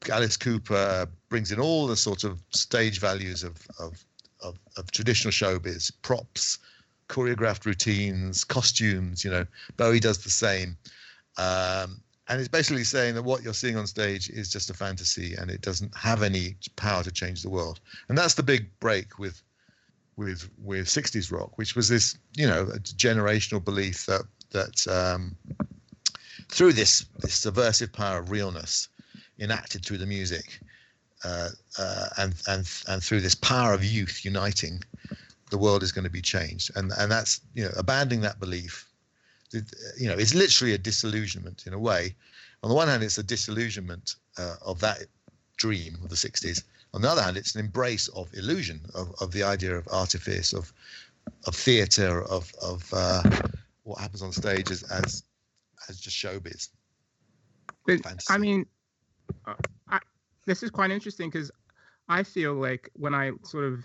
Alice 0.10 0.38
Cooper 0.38 1.08
brings 1.32 1.52
in 1.52 1.62
all 1.62 1.88
the 1.88 1.96
sort 1.96 2.26
of 2.26 2.44
stage 2.52 3.00
values 3.00 3.42
of 3.42 3.56
of 3.80 4.06
of, 4.44 4.60
of 4.76 4.92
traditional 4.92 5.32
showbiz, 5.32 5.92
props, 6.02 6.60
choreographed 7.10 7.66
routines, 7.66 8.44
costumes. 8.44 9.24
You 9.24 9.32
know, 9.32 9.46
Bowie 9.78 10.00
does 10.00 10.20
the 10.24 10.30
same, 10.30 10.78
um, 11.38 12.02
and 12.28 12.40
it's 12.40 12.50
basically 12.50 12.84
saying 12.84 13.16
that 13.16 13.24
what 13.24 13.44
you're 13.44 13.54
seeing 13.54 13.78
on 13.78 13.88
stage 13.88 14.30
is 14.30 14.50
just 14.50 14.70
a 14.70 14.74
fantasy, 14.74 15.34
and 15.36 15.50
it 15.50 15.62
doesn't 15.62 15.96
have 15.96 16.22
any 16.22 16.56
power 16.76 17.02
to 17.02 17.12
change 17.12 17.42
the 17.42 17.50
world. 17.50 17.80
And 18.10 18.18
that's 18.18 18.34
the 18.34 18.44
big 18.44 18.68
break 18.80 19.18
with 19.18 19.42
with 20.18 20.50
with 20.62 20.88
60s 20.88 21.32
rock, 21.32 21.58
which 21.58 21.76
was 21.76 21.88
this 21.88 22.18
you 22.36 22.48
know 22.48 22.66
generational 23.06 23.64
belief 23.64 24.06
that 24.08 24.24
that 24.52 24.86
um, 24.88 25.38
through 26.50 26.74
this 26.74 27.06
this 27.20 27.36
subversive 27.36 27.94
power 27.94 28.20
of 28.20 28.32
realness 28.32 28.90
enacted 29.40 29.86
through 29.86 29.98
the 29.98 30.06
music 30.06 30.60
uh, 31.24 31.50
uh, 31.78 32.08
and 32.18 32.34
and 32.48 32.70
and 32.88 33.04
through 33.04 33.22
this 33.22 33.36
power 33.36 33.74
of 33.74 33.84
youth 33.84 34.26
uniting, 34.26 34.84
the 35.50 35.58
world 35.58 35.84
is 35.84 35.92
going 35.92 36.04
to 36.04 36.10
be 36.10 36.22
changed. 36.22 36.72
And 36.76 36.92
and 36.98 37.12
that's 37.12 37.42
you 37.54 37.64
know 37.64 37.72
abandoning 37.78 38.22
that 38.22 38.40
belief, 38.40 38.88
You 39.54 40.08
know, 40.08 40.18
it's 40.18 40.34
literally 40.34 40.74
a 40.74 40.78
disillusionment 40.78 41.68
in 41.68 41.74
a 41.74 41.80
way. 41.80 42.16
On 42.64 42.70
the 42.70 42.76
one 42.76 42.88
hand, 42.88 43.04
it's 43.04 43.18
a 43.18 43.24
disillusionment 43.24 44.16
uh, 44.38 44.56
of 44.62 44.80
that 44.80 45.04
dream 45.58 45.98
of 46.04 46.10
the 46.10 46.16
60s. 46.16 46.64
On 46.94 47.02
the 47.02 47.10
other 47.10 47.22
hand, 47.22 47.38
it's 47.38 47.56
an 47.56 47.62
embrace 47.62 48.08
of 48.10 48.34
illusion, 48.34 48.82
of, 48.94 49.14
of 49.22 49.32
the 49.32 49.44
idea 49.44 49.76
of 49.76 49.88
artifice, 49.92 50.54
of 50.54 50.74
of 51.46 51.56
theatre, 51.56 52.24
of 52.24 52.52
of 52.62 52.92
uh, 52.94 53.22
what 53.84 54.00
happens 54.00 54.22
on 54.22 54.32
stage 54.32 54.72
as 54.72 54.84
as, 54.84 55.24
as 55.88 56.00
just 56.00 56.18
showbiz. 56.18 56.70
But, 57.86 58.24
I 58.30 58.38
mean, 58.38 58.66
this 60.46 60.64
is 60.64 60.70
quite 60.70 60.92
interesting 60.92 61.30
because 61.30 61.52
I 62.08 62.24
feel 62.24 62.54
like 62.54 62.90
when 62.94 63.14
I 63.14 63.32
sort 63.44 63.66
of 63.66 63.84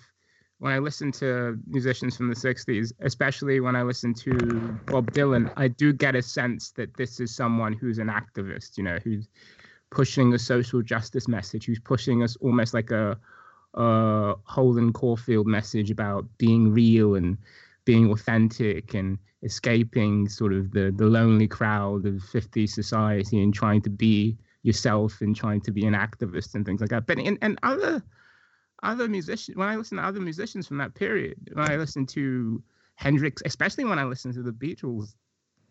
when 0.58 0.72
I 0.72 0.78
listen 0.78 1.12
to 1.12 1.58
musicians 1.66 2.16
from 2.16 2.28
the 2.28 2.34
'60s, 2.34 2.92
especially 3.00 3.60
when 3.60 3.76
I 3.76 3.82
listen 3.82 4.14
to 4.14 4.32
Bob 4.86 5.12
Dylan, 5.12 5.52
I 5.56 5.68
do 5.68 5.92
get 5.92 6.14
a 6.14 6.22
sense 6.22 6.70
that 6.72 6.96
this 6.96 7.20
is 7.20 7.34
someone 7.34 7.72
who's 7.72 7.98
an 7.98 8.08
activist. 8.08 8.78
You 8.78 8.84
know, 8.84 8.98
who's 9.04 9.28
pushing 9.90 10.32
a 10.34 10.38
social 10.38 10.82
justice 10.82 11.28
message, 11.28 11.66
who's 11.66 11.78
pushing 11.78 12.22
us 12.22 12.36
almost 12.36 12.74
like 12.74 12.90
a, 12.90 13.18
a 13.74 14.34
Holden 14.44 14.92
Caulfield 14.92 15.46
message 15.46 15.90
about 15.90 16.26
being 16.38 16.72
real 16.72 17.14
and 17.14 17.36
being 17.84 18.10
authentic 18.10 18.94
and 18.94 19.18
escaping 19.42 20.28
sort 20.28 20.52
of 20.52 20.72
the 20.72 20.92
the 20.96 21.06
lonely 21.06 21.46
crowd 21.46 22.06
of 22.06 22.14
50s 22.14 22.70
society 22.70 23.42
and 23.42 23.54
trying 23.54 23.82
to 23.82 23.90
be 23.90 24.36
yourself 24.66 25.20
and 25.20 25.34
trying 25.34 25.60
to 25.62 25.70
be 25.70 25.86
an 25.86 25.94
activist 25.94 26.54
and 26.54 26.66
things 26.66 26.80
like 26.80 26.90
that. 26.90 27.06
But 27.06 27.18
in 27.18 27.38
and 27.40 27.58
other 27.62 28.02
other 28.82 29.08
musicians, 29.08 29.56
when 29.56 29.68
I 29.68 29.76
listen 29.76 29.98
to 29.98 30.04
other 30.04 30.20
musicians 30.20 30.66
from 30.66 30.78
that 30.78 30.94
period, 30.94 31.50
when 31.52 31.70
I 31.70 31.76
listen 31.76 32.04
to 32.06 32.62
Hendrix, 32.96 33.42
especially 33.44 33.84
when 33.84 33.98
I 33.98 34.04
listen 34.04 34.32
to 34.34 34.42
the 34.42 34.52
Beatles, 34.52 35.14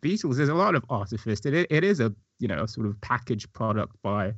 Beatles, 0.01 0.37
there's 0.37 0.49
a 0.49 0.55
lot 0.55 0.75
of 0.75 0.85
artifice. 0.89 1.45
It 1.45 1.67
it 1.69 1.83
is 1.83 1.99
a 1.99 2.13
you 2.39 2.47
know 2.47 2.65
sort 2.65 2.87
of 2.87 2.99
packaged 3.01 3.51
product 3.53 3.95
by 4.01 4.33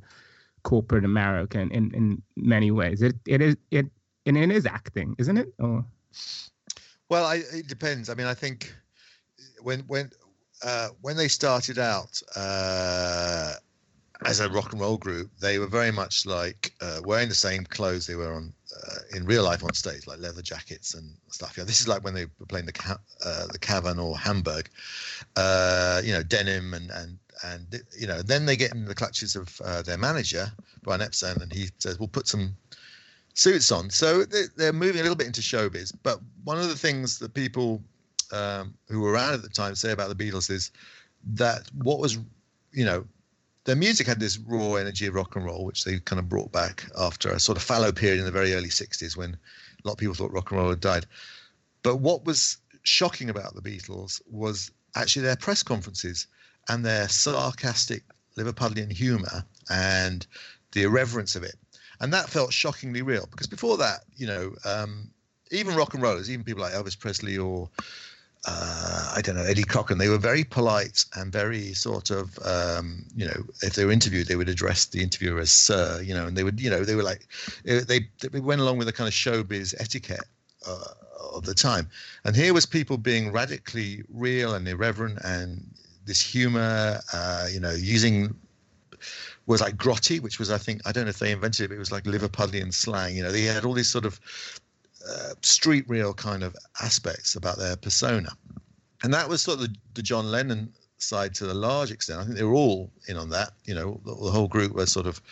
corporate 0.64 1.04
America 1.04 1.60
in, 1.60 1.70
in, 1.70 1.94
in 1.94 2.22
many 2.36 2.70
ways. 2.70 3.00
It 3.00 3.16
it 3.26 3.40
is 3.40 3.56
it 3.70 3.86
and 4.26 4.36
it 4.36 4.50
is 4.50 4.66
acting, 4.66 5.14
isn't 5.18 5.38
it? 5.38 5.48
Or 5.58 5.84
Well, 7.08 7.24
I, 7.24 7.36
it 7.54 7.68
depends. 7.68 8.10
I 8.10 8.14
mean, 8.14 8.26
I 8.26 8.34
think 8.34 8.74
when 9.62 9.80
when 9.80 10.10
uh, 10.64 10.88
when 11.00 11.16
they 11.16 11.28
started 11.28 11.78
out 11.78 12.20
uh, 12.34 13.54
as 14.24 14.40
a 14.40 14.48
rock 14.50 14.72
and 14.72 14.80
roll 14.80 14.96
group, 14.96 15.30
they 15.40 15.58
were 15.58 15.66
very 15.66 15.92
much 15.92 16.26
like 16.26 16.72
uh, 16.80 17.00
wearing 17.04 17.28
the 17.28 17.34
same 17.34 17.64
clothes 17.64 18.06
they 18.06 18.16
were 18.16 18.32
on 18.32 18.52
uh, 18.76 19.16
in 19.16 19.24
real 19.24 19.44
life 19.44 19.62
on 19.62 19.72
stage, 19.74 20.06
like 20.06 20.18
leather 20.18 20.42
jackets 20.42 20.94
and 20.94 21.14
stuff. 21.28 21.56
Yeah, 21.56 21.64
this 21.64 21.80
is 21.80 21.88
like 21.88 22.02
when 22.02 22.14
they 22.14 22.26
were 22.38 22.46
playing 22.46 22.66
the 22.66 22.72
ca- 22.72 22.98
uh, 23.24 23.46
the 23.52 23.58
Cavern 23.58 23.98
or 23.98 24.18
Hamburg, 24.18 24.70
uh, 25.36 26.02
you 26.04 26.12
know, 26.12 26.22
denim 26.22 26.74
and 26.74 26.90
and 26.90 27.18
and 27.44 27.82
you 27.98 28.06
know. 28.06 28.22
Then 28.22 28.44
they 28.44 28.56
get 28.56 28.72
in 28.72 28.84
the 28.84 28.94
clutches 28.94 29.36
of 29.36 29.60
uh, 29.64 29.82
their 29.82 29.98
manager 29.98 30.50
Brian 30.82 31.00
Epstein, 31.00 31.40
and 31.40 31.52
he 31.52 31.68
says, 31.78 31.98
"We'll 31.98 32.08
put 32.08 32.28
some." 32.28 32.56
suits 33.34 33.70
on. 33.70 33.88
So 33.88 34.24
they, 34.24 34.44
they're 34.56 34.72
moving 34.72 34.98
a 34.98 35.02
little 35.02 35.14
bit 35.14 35.28
into 35.28 35.40
showbiz. 35.40 35.94
But 36.02 36.18
one 36.42 36.58
of 36.58 36.68
the 36.68 36.74
things 36.74 37.20
that 37.20 37.34
people 37.34 37.80
um, 38.32 38.74
who 38.88 39.00
were 39.00 39.12
around 39.12 39.34
at 39.34 39.42
the 39.42 39.48
time 39.48 39.76
say 39.76 39.92
about 39.92 40.08
the 40.08 40.16
Beatles 40.16 40.50
is 40.50 40.72
that 41.34 41.70
what 41.84 42.00
was, 42.00 42.18
you 42.72 42.84
know, 42.84 43.06
their 43.68 43.76
music 43.76 44.06
had 44.06 44.18
this 44.18 44.38
raw 44.38 44.74
energy 44.76 45.06
of 45.06 45.14
rock 45.14 45.36
and 45.36 45.44
roll, 45.44 45.66
which 45.66 45.84
they 45.84 45.98
kind 46.00 46.18
of 46.18 46.26
brought 46.28 46.50
back 46.50 46.86
after 46.98 47.28
a 47.30 47.38
sort 47.38 47.58
of 47.58 47.62
fallow 47.62 47.92
period 47.92 48.18
in 48.18 48.24
the 48.24 48.30
very 48.30 48.54
early 48.54 48.70
60s 48.70 49.14
when 49.14 49.34
a 49.34 49.86
lot 49.86 49.92
of 49.92 49.98
people 49.98 50.14
thought 50.14 50.32
rock 50.32 50.50
and 50.50 50.58
roll 50.58 50.70
had 50.70 50.80
died. 50.80 51.04
But 51.82 51.96
what 51.96 52.24
was 52.24 52.56
shocking 52.82 53.28
about 53.28 53.54
the 53.54 53.60
Beatles 53.60 54.22
was 54.26 54.70
actually 54.96 55.22
their 55.22 55.36
press 55.36 55.62
conferences 55.62 56.26
and 56.70 56.82
their 56.82 57.10
sarcastic 57.10 58.04
Liverpudlian 58.38 58.90
humor 58.90 59.44
and 59.68 60.26
the 60.72 60.84
irreverence 60.84 61.36
of 61.36 61.42
it 61.42 61.56
and 62.00 62.12
that 62.12 62.28
felt 62.28 62.52
shockingly 62.52 63.02
real 63.02 63.26
because 63.30 63.46
before 63.46 63.76
that 63.78 64.04
you 64.16 64.26
know 64.26 64.54
um, 64.64 65.10
even 65.50 65.74
rock 65.74 65.94
and 65.94 66.02
rollers 66.02 66.30
even 66.30 66.44
people 66.44 66.62
like 66.62 66.72
elvis 66.72 66.98
presley 66.98 67.38
or 67.38 67.68
uh, 68.46 69.12
i 69.16 69.20
don't 69.20 69.36
know 69.36 69.42
eddie 69.42 69.64
cochran 69.64 69.98
they 69.98 70.08
were 70.08 70.18
very 70.18 70.44
polite 70.44 71.04
and 71.16 71.32
very 71.32 71.72
sort 71.74 72.10
of 72.10 72.38
um, 72.44 73.04
you 73.16 73.26
know 73.26 73.42
if 73.62 73.74
they 73.74 73.84
were 73.84 73.92
interviewed 73.92 74.26
they 74.26 74.36
would 74.36 74.48
address 74.48 74.86
the 74.86 75.02
interviewer 75.02 75.40
as 75.40 75.50
sir 75.50 76.00
you 76.02 76.14
know 76.14 76.26
and 76.26 76.36
they 76.36 76.44
would 76.44 76.60
you 76.60 76.70
know 76.70 76.84
they 76.84 76.94
were 76.94 77.02
like 77.02 77.26
they, 77.64 78.00
they 78.20 78.40
went 78.40 78.60
along 78.60 78.78
with 78.78 78.86
the 78.86 78.92
kind 78.92 79.08
of 79.08 79.14
showbiz 79.14 79.74
etiquette 79.78 80.24
uh, 80.66 80.84
of 81.34 81.44
the 81.44 81.54
time 81.54 81.88
and 82.24 82.36
here 82.36 82.54
was 82.54 82.66
people 82.66 82.96
being 82.96 83.32
radically 83.32 84.02
real 84.08 84.54
and 84.54 84.66
irreverent 84.68 85.18
and 85.24 85.66
this 86.04 86.20
humor 86.20 87.00
uh, 87.12 87.46
you 87.50 87.60
know 87.60 87.72
using 87.72 88.34
was 89.46 89.60
like 89.60 89.76
grotty, 89.76 90.20
which 90.20 90.38
was 90.38 90.50
I 90.50 90.58
think 90.58 90.82
I 90.86 90.92
don't 90.92 91.04
know 91.04 91.10
if 91.10 91.18
they 91.18 91.32
invented 91.32 91.64
it, 91.64 91.68
but 91.68 91.76
it 91.76 91.78
was 91.78 91.90
like 91.90 92.04
Liverpudlian 92.04 92.72
slang. 92.72 93.16
You 93.16 93.22
know, 93.22 93.32
they 93.32 93.42
had 93.42 93.64
all 93.64 93.72
these 93.72 93.88
sort 93.88 94.04
of 94.04 94.20
uh, 95.08 95.34
street 95.42 95.84
real 95.88 96.14
kind 96.14 96.42
of 96.42 96.56
aspects 96.80 97.36
about 97.36 97.58
their 97.58 97.76
persona, 97.76 98.30
and 99.02 99.12
that 99.12 99.28
was 99.28 99.42
sort 99.42 99.60
of 99.60 99.64
the, 99.64 99.76
the 99.94 100.02
John 100.02 100.30
Lennon 100.30 100.72
side 100.98 101.34
to 101.36 101.50
a 101.50 101.54
large 101.54 101.90
extent. 101.90 102.20
I 102.20 102.24
think 102.24 102.36
they 102.36 102.44
were 102.44 102.54
all 102.54 102.90
in 103.08 103.16
on 103.16 103.30
that. 103.30 103.52
You 103.64 103.74
know, 103.74 104.00
the, 104.04 104.14
the 104.14 104.30
whole 104.30 104.48
group 104.48 104.72
were 104.72 104.86
sort 104.86 105.06
of 105.06 105.22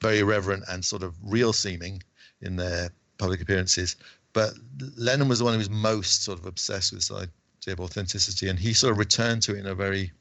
very 0.00 0.20
irreverent 0.20 0.64
and 0.68 0.84
sort 0.84 1.02
of 1.02 1.14
real 1.22 1.52
seeming 1.52 2.02
in 2.40 2.56
their 2.56 2.90
public 3.18 3.40
appearances. 3.40 3.96
But 4.32 4.52
Lennon 4.96 5.28
was 5.28 5.38
the 5.38 5.44
one 5.44 5.54
who 5.54 5.58
was 5.58 5.70
most 5.70 6.24
sort 6.24 6.38
of 6.38 6.46
obsessed 6.46 6.92
with 6.92 7.00
this 7.00 7.10
idea 7.10 7.28
of 7.72 7.80
authenticity, 7.80 8.48
and 8.48 8.58
he 8.58 8.72
sort 8.72 8.92
of 8.92 8.98
returned 8.98 9.42
to 9.42 9.54
it 9.54 9.58
in 9.58 9.66
a 9.66 9.74
very 9.74 10.12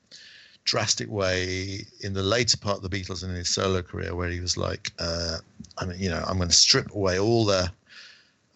drastic 0.63 1.10
way 1.10 1.86
in 2.01 2.13
the 2.13 2.24
later 2.24 2.57
part 2.57 2.77
of 2.77 2.84
the 2.84 2.89
Beatles 2.89 3.24
and 3.24 3.31
in 3.31 3.38
his 3.38 3.50
solo 3.50 3.81
career, 3.81 4.15
where 4.15 4.29
he 4.29 4.39
was 4.39 4.57
like, 4.57 4.91
uh, 5.00 5.38
I 5.77 5.86
mean, 5.86 6.00
you 6.00 6.10
know, 6.10 6.24
I'm 6.27 6.38
going 6.38 6.50
to 6.50 6.55
strip 6.55 6.91
away 6.93 7.19
all 7.19 7.46
the 7.46 7.72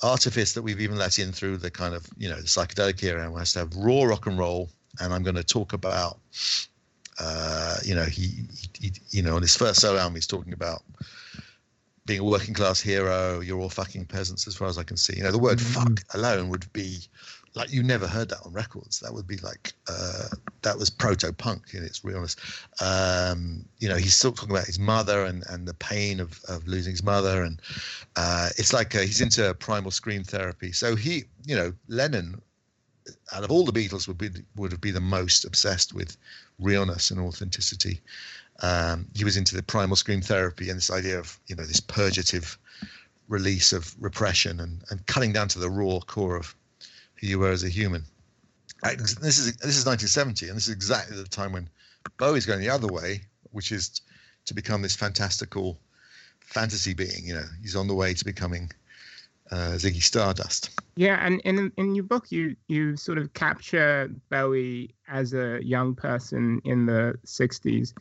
artifice 0.03 0.53
that 0.53 0.61
we've 0.61 0.81
even 0.81 0.97
let 0.97 1.19
in 1.19 1.31
through 1.31 1.57
the 1.57 1.71
kind 1.71 1.93
of, 1.93 2.07
you 2.17 2.29
know, 2.29 2.37
the 2.37 2.43
psychedelic 2.43 3.03
era, 3.03 3.25
and 3.25 3.37
has 3.37 3.53
to 3.53 3.59
have 3.59 3.75
raw 3.75 4.03
rock 4.03 4.25
and 4.25 4.37
roll, 4.37 4.69
and 4.99 5.13
I'm 5.13 5.23
going 5.23 5.35
to 5.35 5.43
talk 5.43 5.73
about, 5.73 6.19
uh, 7.19 7.77
you 7.83 7.95
know, 7.95 8.05
he, 8.05 8.45
he, 8.79 8.91
you 9.11 9.21
know, 9.21 9.35
on 9.35 9.41
his 9.41 9.55
first 9.55 9.81
solo 9.81 9.99
album, 9.99 10.15
he's 10.15 10.27
talking 10.27 10.53
about 10.53 10.83
being 12.05 12.19
a 12.19 12.23
working 12.23 12.53
class 12.53 12.81
hero. 12.81 13.39
You're 13.41 13.59
all 13.59 13.69
fucking 13.69 14.05
peasants, 14.05 14.47
as 14.47 14.55
far 14.55 14.67
as 14.67 14.77
I 14.77 14.83
can 14.83 14.97
see. 14.97 15.17
You 15.17 15.23
know, 15.23 15.31
the 15.31 15.37
word 15.37 15.61
"fuck" 15.61 16.01
alone 16.13 16.49
would 16.49 16.71
be 16.73 16.99
like 17.53 17.71
you 17.71 17.83
never 17.83 18.07
heard 18.07 18.29
that 18.29 18.39
on 18.45 18.53
records. 18.53 18.99
That 18.99 19.13
would 19.13 19.27
be 19.27 19.37
like 19.37 19.73
uh, 19.89 20.29
that 20.61 20.77
was 20.77 20.89
proto 20.89 21.33
punk 21.33 21.73
in 21.73 21.83
its 21.83 22.03
realness. 22.03 22.35
Um, 22.79 23.65
you 23.79 23.89
know, 23.89 23.97
he's 23.97 24.15
still 24.15 24.31
talking 24.31 24.51
about 24.51 24.65
his 24.65 24.79
mother 24.79 25.25
and, 25.25 25.43
and 25.49 25.67
the 25.67 25.73
pain 25.73 26.19
of, 26.19 26.39
of 26.47 26.65
losing 26.67 26.91
his 26.91 27.03
mother, 27.03 27.43
and 27.43 27.61
uh, 28.15 28.49
it's 28.57 28.73
like 28.73 28.95
uh, 28.95 28.99
he's 28.99 29.21
into 29.21 29.53
primal 29.55 29.91
scream 29.91 30.23
therapy. 30.23 30.71
So 30.71 30.95
he, 30.95 31.25
you 31.45 31.55
know, 31.55 31.73
Lennon, 31.87 32.41
out 33.33 33.43
of 33.43 33.51
all 33.51 33.65
the 33.65 33.73
Beatles, 33.73 34.07
would 34.07 34.17
be 34.17 34.29
would 34.55 34.71
have 34.71 34.81
been 34.81 34.93
the 34.93 35.01
most 35.01 35.43
obsessed 35.43 35.93
with 35.93 36.15
realness 36.59 37.11
and 37.11 37.19
authenticity. 37.19 38.01
Um, 38.63 39.07
he 39.15 39.25
was 39.25 39.37
into 39.37 39.55
the 39.55 39.63
primal 39.63 39.95
scream 39.95 40.21
therapy 40.21 40.69
and 40.69 40.77
this 40.77 40.91
idea 40.91 41.19
of 41.19 41.39
you 41.47 41.55
know 41.55 41.65
this 41.65 41.79
purgative 41.79 42.57
release 43.27 43.73
of 43.73 43.95
repression 43.99 44.59
and, 44.59 44.83
and 44.89 45.05
cutting 45.07 45.31
down 45.31 45.47
to 45.47 45.59
the 45.59 45.69
raw 45.69 45.99
core 45.99 46.35
of 46.35 46.53
who 47.21 47.27
you 47.27 47.39
were 47.39 47.51
as 47.51 47.63
a 47.63 47.69
human. 47.69 48.03
This 48.83 49.37
is 49.37 49.55
this 49.57 49.77
is 49.77 49.85
1970, 49.85 50.47
and 50.47 50.57
this 50.57 50.67
is 50.67 50.73
exactly 50.73 51.15
the 51.15 51.23
time 51.23 51.53
when 51.53 51.69
Bowie's 52.17 52.47
going 52.47 52.59
the 52.59 52.69
other 52.69 52.87
way, 52.87 53.21
which 53.51 53.71
is 53.71 54.01
to 54.45 54.55
become 54.55 54.81
this 54.81 54.95
fantastical 54.95 55.79
fantasy 56.39 56.93
being. 56.93 57.23
You 57.23 57.35
know, 57.35 57.45
he's 57.61 57.75
on 57.75 57.87
the 57.87 57.93
way 57.93 58.15
to 58.15 58.25
becoming 58.25 58.71
uh, 59.51 59.73
Ziggy 59.75 60.01
Stardust. 60.01 60.71
Yeah, 60.95 61.23
and 61.23 61.41
in 61.41 61.71
in 61.77 61.93
your 61.93 62.05
book, 62.05 62.31
you 62.31 62.55
you 62.67 62.97
sort 62.97 63.19
of 63.19 63.33
capture 63.33 64.09
Bowie 64.29 64.95
as 65.07 65.33
a 65.33 65.59
young 65.61 65.93
person 65.93 66.59
in 66.65 66.87
the 66.87 67.19
'60s, 67.25 67.93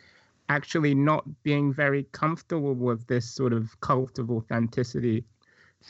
actually 0.48 0.94
not 0.94 1.24
being 1.42 1.74
very 1.74 2.04
comfortable 2.12 2.74
with 2.74 3.06
this 3.06 3.28
sort 3.28 3.52
of 3.52 3.78
cult 3.80 4.18
of 4.18 4.30
authenticity, 4.30 5.24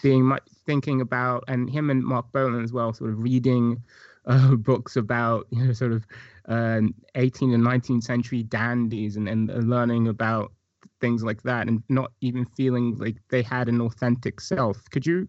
being 0.02 0.24
much 0.24 0.44
thinking 0.66 1.00
about, 1.00 1.44
and 1.48 1.68
him 1.68 1.90
and 1.90 2.04
Marc 2.04 2.30
Bolan 2.32 2.62
as 2.62 2.72
well, 2.72 2.92
sort 2.92 3.10
of 3.10 3.22
reading 3.22 3.82
uh, 4.26 4.54
books 4.56 4.96
about 4.96 5.46
you 5.50 5.64
know 5.64 5.72
sort 5.72 5.92
of 5.92 6.06
uh, 6.48 6.80
18th 7.16 7.54
and 7.54 7.64
19th 7.64 8.02
century 8.02 8.42
dandies 8.42 9.16
and 9.16 9.28
and 9.28 9.48
learning 9.68 10.08
about 10.08 10.52
things 11.00 11.22
like 11.22 11.42
that, 11.42 11.68
and 11.68 11.82
not 11.88 12.12
even 12.20 12.44
feeling 12.44 12.96
like 12.98 13.16
they 13.28 13.42
had 13.42 13.68
an 13.68 13.80
authentic 13.80 14.40
self. 14.40 14.88
Could 14.90 15.06
you 15.06 15.28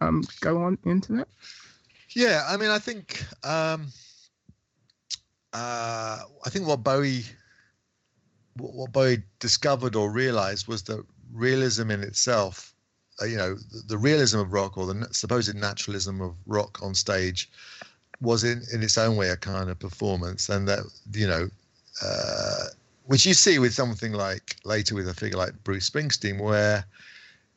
um, 0.00 0.22
go 0.40 0.62
on 0.62 0.78
into 0.84 1.12
that? 1.14 1.28
Yeah, 2.10 2.44
I 2.48 2.56
mean, 2.56 2.70
I 2.70 2.78
think 2.78 3.24
um, 3.44 3.88
uh, 5.52 6.18
I 6.44 6.50
think 6.50 6.66
what 6.66 6.82
Bowie 6.82 7.24
what 8.56 8.92
Bowie 8.92 9.22
discovered 9.38 9.96
or 9.96 10.10
realized 10.10 10.68
was 10.68 10.82
that 10.84 11.04
realism 11.32 11.90
in 11.90 12.02
itself, 12.02 12.71
you 13.28 13.36
know, 13.36 13.54
the, 13.54 13.82
the 13.88 13.98
realism 13.98 14.38
of 14.38 14.52
rock 14.52 14.76
or 14.78 14.86
the 14.86 15.08
supposed 15.12 15.54
naturalism 15.54 16.20
of 16.20 16.34
rock 16.46 16.80
on 16.82 16.94
stage 16.94 17.50
was 18.20 18.44
in 18.44 18.62
in 18.72 18.82
its 18.82 18.96
own 18.98 19.16
way 19.16 19.28
a 19.30 19.36
kind 19.36 19.70
of 19.70 19.78
performance, 19.78 20.48
and 20.48 20.68
that 20.68 20.80
you 21.12 21.26
know. 21.26 21.48
Uh, 22.02 22.64
which 23.04 23.26
you 23.26 23.34
see 23.34 23.58
with 23.58 23.74
something 23.74 24.12
like 24.12 24.56
later 24.64 24.94
with 24.94 25.08
a 25.08 25.12
figure 25.14 25.36
like 25.36 25.52
Bruce 25.64 25.90
Springsteen, 25.90 26.40
where 26.40 26.84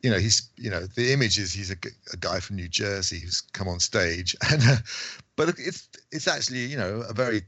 you 0.02 0.10
know 0.10 0.18
he's 0.18 0.50
you 0.56 0.68
know 0.68 0.80
the 0.94 1.12
image 1.12 1.38
is 1.38 1.52
he's 1.52 1.70
a 1.70 2.16
guy 2.18 2.40
from 2.40 2.56
New 2.56 2.68
Jersey 2.68 3.20
who's 3.20 3.40
come 3.52 3.68
on 3.68 3.80
stage, 3.80 4.36
and 4.50 4.60
uh, 4.62 4.76
but 5.36 5.48
it's 5.58 5.88
it's 6.12 6.28
actually 6.28 6.66
you 6.66 6.76
know 6.76 7.02
a 7.08 7.12
very 7.14 7.42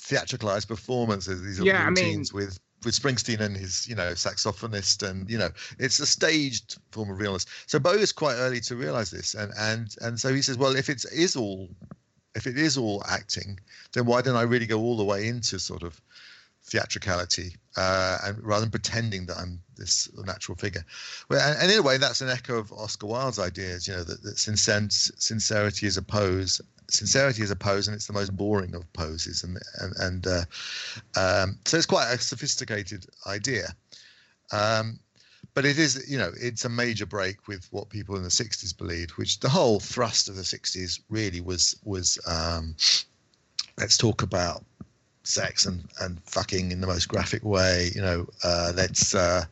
theatricalized 0.00 0.68
performance. 0.68 1.26
These 1.26 1.60
are 1.60 1.64
Yeah, 1.64 1.82
I 1.86 1.90
mean- 1.90 2.04
routines 2.04 2.32
with 2.32 2.58
with 2.84 2.94
Springsteen 2.94 3.40
and 3.40 3.56
his 3.56 3.86
you 3.88 3.94
know 3.94 4.12
saxophonist, 4.12 5.08
and 5.08 5.28
you 5.30 5.38
know 5.38 5.50
it's 5.78 6.00
a 6.00 6.06
staged 6.06 6.78
form 6.90 7.10
of 7.10 7.18
realness. 7.18 7.46
So 7.66 7.78
Bo 7.78 7.92
is 7.92 8.12
quite 8.12 8.34
early 8.34 8.60
to 8.62 8.76
realize 8.76 9.10
this, 9.10 9.34
and 9.34 9.52
and 9.58 9.94
and 10.00 10.20
so 10.20 10.32
he 10.32 10.42
says, 10.42 10.58
well, 10.58 10.76
if 10.76 10.88
it 10.88 11.04
is 11.12 11.36
all 11.36 11.68
if 12.34 12.46
it 12.46 12.58
is 12.58 12.76
all 12.76 13.02
acting, 13.08 13.60
then 13.92 14.06
why 14.06 14.22
don't 14.22 14.36
I 14.36 14.42
really 14.42 14.66
go 14.66 14.80
all 14.80 14.96
the 14.96 15.04
way 15.04 15.28
into 15.28 15.58
sort 15.58 15.82
of 15.82 16.00
theatricality 16.64 17.56
uh, 17.76 18.18
and 18.24 18.42
rather 18.42 18.62
than 18.62 18.70
pretending 18.70 19.26
that 19.26 19.36
I'm 19.36 19.60
this 19.76 20.08
natural 20.24 20.56
figure. 20.56 20.84
Well, 21.28 21.40
and, 21.40 21.60
and 21.60 21.70
in 21.70 21.78
a 21.78 21.82
way, 21.82 21.98
that's 21.98 22.20
an 22.20 22.28
echo 22.28 22.58
of 22.58 22.72
Oscar 22.72 23.06
Wilde's 23.06 23.38
ideas. 23.38 23.88
You 23.88 23.94
know 23.94 24.04
that, 24.04 24.22
that 24.22 24.38
sincer- 24.38 24.88
sincerity 24.88 25.86
is 25.86 25.96
a 25.96 26.02
pose. 26.02 26.60
Sincerity 26.88 27.42
is 27.42 27.50
a 27.50 27.56
pose, 27.56 27.88
and 27.88 27.94
it's 27.94 28.06
the 28.06 28.12
most 28.12 28.36
boring 28.36 28.74
of 28.74 28.90
poses. 28.92 29.42
And 29.42 29.58
and 29.80 29.96
and 29.96 30.26
uh, 30.26 30.44
um, 31.16 31.58
so 31.64 31.76
it's 31.76 31.86
quite 31.86 32.12
a 32.12 32.18
sophisticated 32.18 33.06
idea. 33.26 33.74
Um, 34.52 35.00
but 35.54 35.64
it 35.64 35.78
is, 35.78 36.08
you 36.08 36.18
know, 36.18 36.32
it's 36.40 36.64
a 36.64 36.68
major 36.68 37.06
break 37.06 37.46
with 37.46 37.66
what 37.70 37.88
people 37.88 38.16
in 38.16 38.22
the 38.22 38.28
'60s 38.28 38.76
believed, 38.76 39.12
which 39.12 39.40
the 39.40 39.48
whole 39.48 39.80
thrust 39.80 40.28
of 40.28 40.36
the 40.36 40.42
'60s 40.42 41.00
really 41.10 41.40
was 41.40 41.74
was 41.84 42.18
um, 42.26 42.76
let's 43.78 43.96
talk 43.96 44.22
about 44.22 44.64
sex 45.24 45.66
and 45.66 45.84
and 46.00 46.22
fucking 46.24 46.70
in 46.70 46.80
the 46.80 46.86
most 46.86 47.08
graphic 47.08 47.44
way. 47.44 47.90
You 47.94 48.00
know, 48.00 48.26
uh, 48.42 48.72
let's 48.74 49.14
uh, 49.14 49.44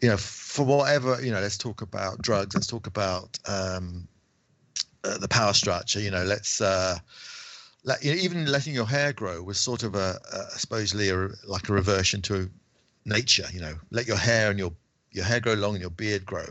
you 0.00 0.08
know 0.08 0.16
for 0.16 0.64
whatever 0.64 1.22
you 1.22 1.30
know. 1.30 1.40
Let's 1.40 1.58
talk 1.58 1.82
about 1.82 2.22
drugs. 2.22 2.54
Let's 2.54 2.66
talk 2.66 2.86
about 2.86 3.38
um, 3.46 4.08
uh, 5.04 5.18
the 5.18 5.28
power 5.28 5.52
structure. 5.52 6.00
You 6.00 6.10
know, 6.10 6.24
let's. 6.24 6.60
Uh, 6.60 6.98
let, 7.84 8.04
you 8.04 8.12
know, 8.12 8.20
even 8.20 8.46
letting 8.46 8.74
your 8.74 8.84
hair 8.84 9.12
grow 9.12 9.40
was 9.40 9.58
sort 9.58 9.82
of 9.84 9.94
a, 9.94 10.18
a 10.32 10.58
supposedly 10.58 11.08
a, 11.10 11.28
like 11.46 11.68
a 11.68 11.72
reversion 11.72 12.20
to 12.22 12.50
nature. 13.04 13.46
You 13.52 13.60
know, 13.60 13.74
let 13.90 14.06
your 14.06 14.16
hair 14.16 14.50
and 14.50 14.58
your 14.58 14.72
your 15.12 15.24
hair 15.24 15.40
grow 15.40 15.54
long 15.54 15.74
and 15.74 15.80
your 15.80 15.90
beard 15.90 16.26
grow 16.26 16.46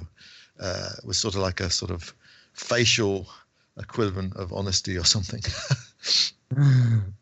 uh, 0.60 0.90
was 1.04 1.18
sort 1.18 1.36
of 1.36 1.42
like 1.42 1.60
a 1.60 1.70
sort 1.70 1.92
of 1.92 2.14
facial 2.54 3.28
equivalent 3.78 4.36
of 4.36 4.52
honesty 4.52 4.98
or 4.98 5.04
something. 5.04 5.42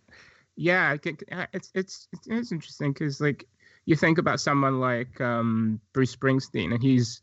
yeah, 0.55 0.89
I 0.89 0.97
think, 0.97 1.24
uh, 1.31 1.45
it's 1.53 1.71
it's 1.74 2.07
it's, 2.27 2.51
interesting 2.51 2.93
because 2.93 3.19
like 3.21 3.47
you 3.85 3.95
think 3.95 4.17
about 4.17 4.39
someone 4.39 4.79
like 4.79 5.19
um, 5.21 5.79
Bruce 5.93 6.15
Springsteen, 6.15 6.74
and 6.74 6.81
he's 6.81 7.21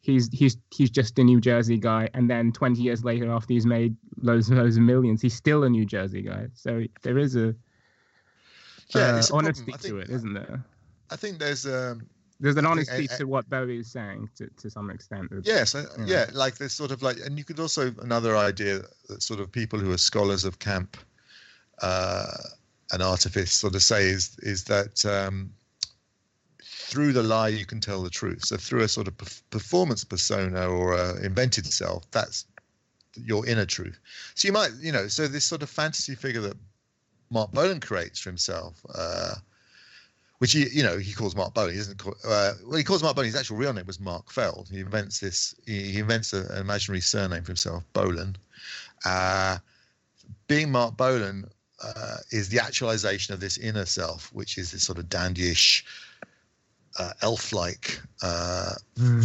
he's 0.00 0.28
he's 0.32 0.56
he's 0.74 0.90
just 0.90 1.18
a 1.18 1.24
New 1.24 1.40
Jersey 1.40 1.78
guy, 1.78 2.08
and 2.14 2.28
then 2.28 2.52
20 2.52 2.80
years 2.82 3.04
later, 3.04 3.30
after 3.30 3.54
he's 3.54 3.66
made 3.66 3.96
loads 4.20 4.48
and 4.48 4.58
loads 4.58 4.76
of 4.76 4.82
millions, 4.82 5.22
he's 5.22 5.34
still 5.34 5.64
a 5.64 5.70
New 5.70 5.86
Jersey 5.86 6.22
guy. 6.22 6.48
So 6.54 6.82
there 7.02 7.18
is 7.18 7.36
a 7.36 7.54
Yeah, 8.94 9.16
uh, 9.16 9.22
a 9.30 9.34
honesty 9.34 9.72
to 9.72 9.98
it, 9.98 10.10
isn't 10.10 10.34
there? 10.34 10.64
I 11.10 11.16
think 11.16 11.38
there's 11.38 11.66
um, 11.66 12.06
There's 12.40 12.56
an 12.56 12.66
I 12.66 12.74
think- 12.74 12.88
honesty 12.90 13.08
I- 13.10 13.14
I- 13.14 13.18
to 13.18 13.24
what 13.26 13.48
Bowie 13.48 13.78
is 13.78 13.90
saying 13.92 14.28
to, 14.36 14.48
to 14.60 14.68
some 14.70 14.90
extent. 14.90 15.30
Yes, 15.44 15.74
I, 15.74 15.82
Yeah. 15.98 16.04
yeah, 16.06 16.26
like 16.34 16.56
there's 16.58 16.72
sort 16.72 16.90
of 16.90 17.00
like, 17.02 17.18
and 17.24 17.38
you 17.38 17.44
could 17.44 17.60
also 17.60 17.94
another 18.02 18.36
idea 18.36 18.82
that 19.08 19.22
sort 19.22 19.38
of 19.40 19.50
people 19.52 19.78
who 19.78 19.92
are 19.92 19.98
scholars 19.98 20.44
of 20.44 20.58
camp 20.58 20.96
uh, 21.80 22.26
and 22.92 23.02
artifice 23.02 23.52
sort 23.52 23.74
of 23.74 23.82
say 23.82 24.04
is 24.04 24.36
is 24.40 24.64
that 24.64 25.04
um, 25.06 25.52
through 26.62 27.12
the 27.12 27.22
lie 27.22 27.48
you 27.48 27.64
can 27.64 27.80
tell 27.80 28.02
the 28.02 28.10
truth. 28.10 28.44
So 28.44 28.56
through 28.56 28.82
a 28.82 28.88
sort 28.88 29.08
of 29.08 29.16
performance 29.50 30.04
persona 30.04 30.68
or 30.68 30.92
a 30.92 31.24
invented 31.24 31.66
self, 31.66 32.10
that's 32.10 32.46
your 33.16 33.46
inner 33.46 33.66
truth. 33.66 33.98
So 34.34 34.46
you 34.46 34.52
might, 34.52 34.72
you 34.80 34.92
know, 34.92 35.08
so 35.08 35.26
this 35.26 35.44
sort 35.44 35.62
of 35.62 35.70
fantasy 35.70 36.14
figure 36.14 36.42
that 36.42 36.56
Marc 37.30 37.50
Bolan 37.52 37.80
creates 37.80 38.20
for 38.20 38.30
himself. 38.30 38.84
Uh, 38.94 39.34
which 40.38 40.50
he, 40.50 40.68
you 40.70 40.82
know, 40.82 40.98
he 40.98 41.12
calls 41.12 41.36
Marc 41.36 41.54
Bolan. 41.54 41.70
He 41.70 41.76
doesn't 41.76 41.98
call, 41.98 42.16
uh, 42.24 42.54
well, 42.64 42.76
he 42.76 42.82
calls 42.82 43.00
Marc 43.00 43.14
Bolan. 43.14 43.28
His 43.28 43.36
actual 43.36 43.58
real 43.58 43.72
name 43.72 43.86
was 43.86 44.00
Mark 44.00 44.28
Feld. 44.28 44.68
He 44.68 44.80
invents 44.80 45.20
this. 45.20 45.54
He, 45.66 45.92
he 45.92 45.98
invents 46.00 46.32
a, 46.32 46.48
an 46.48 46.58
imaginary 46.58 47.00
surname 47.00 47.42
for 47.42 47.52
himself, 47.52 47.84
Bolan. 47.92 48.34
Uh, 49.04 49.58
being 50.48 50.72
Marc 50.72 50.96
Bolan 50.96 51.48
uh, 51.82 52.16
is 52.30 52.48
the 52.48 52.60
actualization 52.60 53.34
of 53.34 53.40
this 53.40 53.58
inner 53.58 53.86
self, 53.86 54.30
which 54.32 54.58
is 54.58 54.70
this 54.70 54.84
sort 54.84 54.98
of 54.98 55.06
dandyish, 55.06 55.82
uh, 56.98 57.12
elf-like 57.22 58.00
uh, 58.22 58.74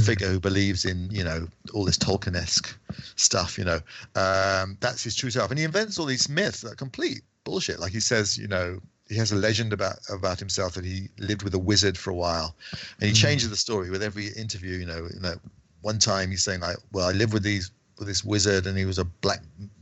figure 0.05 0.27
who 0.27 0.39
believes 0.39 0.85
in, 0.85 1.09
you 1.11 1.23
know, 1.23 1.47
all 1.73 1.85
this 1.85 1.97
Tolkien-esque 1.97 2.77
stuff. 3.15 3.57
You 3.57 3.65
know, 3.65 3.79
um, 4.15 4.77
that's 4.79 5.03
his 5.03 5.15
true 5.15 5.29
self, 5.29 5.51
and 5.51 5.59
he 5.59 5.65
invents 5.65 5.99
all 5.99 6.05
these 6.05 6.29
myths 6.29 6.61
that 6.61 6.71
are 6.71 6.75
complete 6.75 7.21
bullshit. 7.43 7.79
Like 7.79 7.91
he 7.91 7.99
says, 7.99 8.37
you 8.37 8.47
know, 8.47 8.79
he 9.09 9.15
has 9.15 9.31
a 9.31 9.35
legend 9.35 9.73
about 9.73 9.97
about 10.09 10.39
himself 10.39 10.73
that 10.73 10.85
he 10.85 11.09
lived 11.19 11.43
with 11.43 11.53
a 11.53 11.59
wizard 11.59 11.97
for 11.97 12.11
a 12.11 12.15
while, 12.15 12.55
and 12.99 13.09
he 13.09 13.13
changes 13.13 13.49
the 13.49 13.55
story 13.55 13.89
with 13.89 14.03
every 14.03 14.27
interview. 14.27 14.77
You 14.77 14.85
know, 14.85 15.07
you 15.13 15.19
know, 15.19 15.35
one 15.81 15.99
time 15.99 16.29
he's 16.29 16.43
saying 16.43 16.61
like, 16.61 16.77
"Well, 16.91 17.07
I 17.07 17.11
lived 17.11 17.33
with 17.33 17.43
these 17.43 17.71
with 17.97 18.07
this 18.07 18.23
wizard, 18.23 18.65
and 18.65 18.77
he 18.77 18.85
was 18.85 18.97
a 18.97 19.05
black 19.05 19.41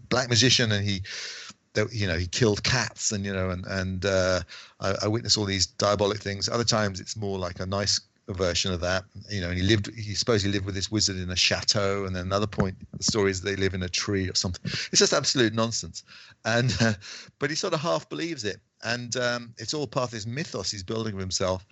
black 0.10 0.30
magician, 0.30 0.72
and 0.72 0.84
he." 0.84 1.02
That, 1.76 1.94
You 1.94 2.08
know, 2.08 2.18
he 2.18 2.28
killed 2.28 2.64
cats, 2.64 3.12
and 3.12 3.26
you 3.26 3.34
know, 3.34 3.50
and 3.50 3.66
and 3.66 4.06
uh, 4.06 4.42
I, 4.80 4.96
I 5.04 5.08
witnessed 5.08 5.38
all 5.38 5.46
these 5.46 5.66
diabolic 5.66 6.20
things. 6.20 6.50
Other 6.50 6.64
times, 6.64 7.00
it's 7.00 7.16
more 7.16 7.38
like 7.38 7.60
a 7.60 7.66
nice 7.66 8.02
version 8.28 8.74
of 8.74 8.82
that. 8.82 9.04
You 9.30 9.42
know, 9.42 9.50
and 9.50 9.58
he 9.58 9.64
lived. 9.64 9.94
He 9.96 10.16
supposedly 10.16 10.52
lived 10.52 10.66
with 10.66 10.76
this 10.76 10.92
wizard 10.92 11.18
in 11.18 11.30
a 11.30 11.36
chateau, 11.36 12.06
and 12.06 12.16
then 12.16 12.26
another 12.26 12.48
point, 12.48 12.76
the 12.98 13.04
story 13.04 13.32
is 13.32 13.42
they 13.42 13.56
live 13.56 13.74
in 13.74 13.84
a 13.84 13.90
tree 13.90 14.28
or 14.30 14.36
something. 14.36 14.62
It's 14.92 15.00
just 15.00 15.14
absolute 15.14 15.54
nonsense, 15.54 16.04
and 16.44 16.76
uh, 16.82 16.94
but 17.40 17.50
he 17.50 17.56
sort 17.56 17.74
of 17.74 17.82
half 17.82 18.10
believes 18.10 18.44
it, 18.44 18.60
and 18.84 19.16
um, 19.18 19.54
it's 19.58 19.74
all 19.74 19.88
part 19.88 20.06
of 20.06 20.12
this 20.12 20.26
mythos 20.26 20.72
he's 20.72 20.84
building 20.84 21.14
of 21.14 21.20
himself. 21.20 21.66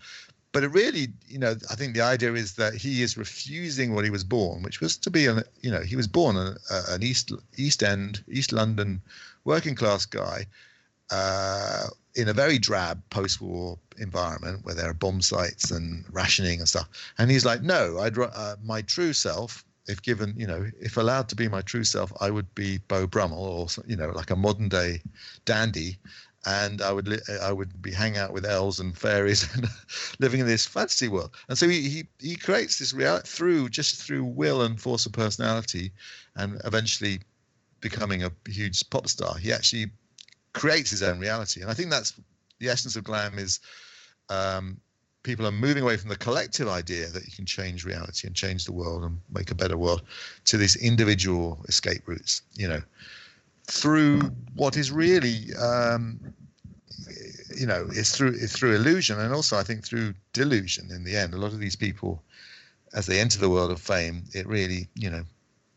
But 0.54 0.64
it 0.64 0.68
really, 0.68 1.08
you 1.28 1.40
know, 1.40 1.56
I 1.72 1.76
think 1.76 1.96
the 1.96 2.02
idea 2.02 2.34
is 2.34 2.54
that 2.56 2.76
he 2.76 3.02
is 3.02 3.18
refusing 3.18 3.96
what 3.96 4.04
he 4.06 4.12
was 4.12 4.24
born, 4.24 4.62
which 4.62 4.82
was 4.82 4.98
to 4.98 5.10
be, 5.10 5.26
an, 5.26 5.42
you 5.62 5.72
know, 5.72 5.82
he 5.82 5.96
was 5.96 6.08
born 6.08 6.38
an, 6.38 6.56
an 6.90 7.02
East 7.02 7.32
East 7.58 7.82
End, 7.82 8.24
East 8.32 8.52
London 8.52 9.02
working 9.46 9.76
class 9.76 10.06
guy 10.06 10.46
uh, 11.12 11.88
in 12.16 12.30
a 12.30 12.34
very 12.34 12.58
drab 12.58 13.02
post-war 13.10 13.78
environment 13.98 14.60
where 14.64 14.76
there 14.76 14.90
are 14.90 14.94
bomb 14.94 15.22
sites 15.22 15.72
and 15.72 16.06
rationing 16.12 16.60
and 16.60 16.68
stuff. 16.68 16.90
And 17.18 17.30
he's 17.30 17.46
like, 17.46 17.62
no, 17.62 18.00
I'd 18.00 18.18
uh, 18.18 18.56
my 18.64 18.82
true 18.82 19.14
self, 19.14 19.64
if 19.88 20.02
given, 20.02 20.34
you 20.38 20.48
know, 20.48 20.66
if 20.80 20.98
allowed 20.98 21.30
to 21.30 21.36
be 21.36 21.48
my 21.48 21.62
true 21.62 21.84
self, 21.84 22.12
I 22.20 22.30
would 22.30 22.54
be 22.56 22.80
Beau 22.88 23.08
Brummell 23.08 23.38
or 23.38 23.68
you 23.86 23.96
know, 23.96 24.10
like 24.10 24.30
a 24.30 24.36
modern 24.36 24.70
day 24.70 25.02
dandy. 25.46 25.98
And 26.46 26.82
I 26.82 26.92
would 26.92 27.08
li- 27.08 27.22
I 27.42 27.54
would 27.54 27.82
be 27.82 27.94
hanging 27.94 28.18
out 28.18 28.34
with 28.34 28.46
elves 28.46 28.82
and 28.82 28.98
fairies 28.98 29.48
and 29.56 29.66
living 30.20 30.42
in 30.42 30.46
this 30.46 30.66
fantasy 30.66 31.08
world. 31.08 31.32
And 31.48 31.58
so 31.58 31.70
he 31.70 31.90
he, 31.90 32.04
he 32.20 32.36
creates 32.36 32.80
this 32.80 32.94
reality 32.94 33.28
through 33.30 33.70
just 33.70 33.96
through 33.96 34.26
will 34.26 34.62
and 34.62 34.80
force 34.82 35.06
of 35.06 35.14
personality, 35.14 35.94
and 36.36 36.60
eventually 36.66 37.22
becoming 37.84 38.24
a 38.24 38.32
huge 38.48 38.90
pop 38.90 39.08
star. 39.08 39.38
He 39.38 39.52
actually 39.52 39.92
creates 40.54 40.90
his 40.90 41.04
own 41.04 41.20
reality, 41.20 41.62
and 41.62 41.70
I 41.70 41.76
think 41.76 41.92
that's 41.92 42.14
the 42.60 42.70
essence 42.70 42.96
of 42.96 43.04
glam. 43.04 43.38
Is 43.38 43.60
um, 44.30 44.80
people 45.22 45.46
are 45.46 45.52
moving 45.52 45.84
away 45.84 45.98
from 45.98 46.10
the 46.10 46.16
collective 46.16 46.68
idea 46.68 47.10
that 47.10 47.26
you 47.26 47.32
can 47.32 47.46
change 47.46 47.86
reality 47.86 48.26
and 48.26 48.36
change 48.36 48.66
the 48.66 48.72
world 48.72 49.04
and 49.04 49.20
make 49.32 49.52
a 49.52 49.56
better 49.56 49.78
world 49.78 50.02
to 50.46 50.58
these 50.58 50.76
individual 50.78 51.64
escape 51.68 52.08
routes. 52.08 52.42
You 52.56 52.70
know, 52.70 52.82
through 53.68 54.22
what 54.56 54.76
is 54.78 54.92
really. 54.92 55.54
Um, 55.56 56.20
you 57.56 57.68
know, 57.68 57.88
it's 57.92 58.16
through 58.16 58.30
it's 58.30 58.58
through 58.58 58.76
illusion 58.76 59.20
and 59.20 59.32
also 59.32 59.58
I 59.58 59.64
think 59.64 59.86
through 59.86 60.16
delusion. 60.32 60.90
In 60.90 61.04
the 61.04 61.16
end, 61.16 61.34
a 61.34 61.38
lot 61.38 61.54
of 61.54 61.60
these 61.60 61.76
people, 61.76 62.24
as 62.94 63.06
they 63.06 63.20
enter 63.20 63.38
the 63.38 63.50
world 63.50 63.70
of 63.70 63.80
fame, 63.80 64.24
it 64.34 64.48
really 64.48 64.88
you 64.96 65.10
know 65.10 65.24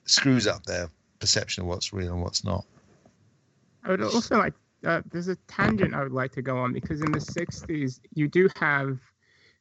screws 0.06 0.46
up 0.46 0.64
their 0.64 0.88
perception 1.18 1.62
of 1.62 1.68
what's 1.68 1.92
real 1.92 2.12
and 2.12 2.22
what's 2.22 2.44
not. 2.44 2.64
I 3.84 3.90
would 3.90 4.02
also 4.02 4.38
like 4.38 4.54
uh, 4.84 5.02
there's 5.10 5.28
a 5.28 5.36
tangent 5.48 5.94
I 5.94 6.02
would 6.02 6.12
like 6.12 6.32
to 6.32 6.42
go 6.42 6.58
on 6.58 6.72
because 6.72 7.00
in 7.00 7.12
the 7.12 7.18
60s 7.18 8.00
you 8.14 8.28
do 8.28 8.48
have 8.56 8.98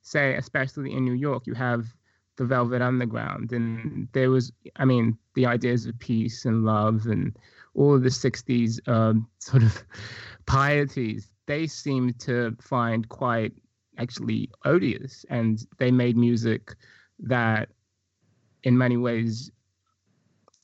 say 0.01 0.35
especially 0.35 0.93
in 0.93 1.05
New 1.05 1.13
York 1.13 1.47
you 1.47 1.53
have 1.53 1.85
the 2.37 2.45
Velvet 2.45 2.81
Underground 2.81 3.51
and 3.53 4.07
there 4.11 4.29
was 4.29 4.51
I 4.75 4.85
mean 4.85 5.17
the 5.35 5.45
ideas 5.45 5.85
of 5.85 5.97
peace 5.99 6.45
and 6.45 6.65
love 6.65 7.05
and 7.05 7.37
all 7.73 7.95
of 7.95 8.03
the 8.03 8.09
60s 8.09 8.87
um, 8.87 9.27
sort 9.39 9.63
of 9.63 9.83
pieties 10.45 11.29
they 11.45 11.67
seemed 11.67 12.19
to 12.19 12.55
find 12.59 13.07
quite 13.09 13.53
actually 13.97 14.49
odious 14.65 15.25
and 15.29 15.65
they 15.77 15.91
made 15.91 16.17
music 16.17 16.75
that 17.19 17.69
in 18.63 18.77
many 18.77 18.97
ways 18.97 19.51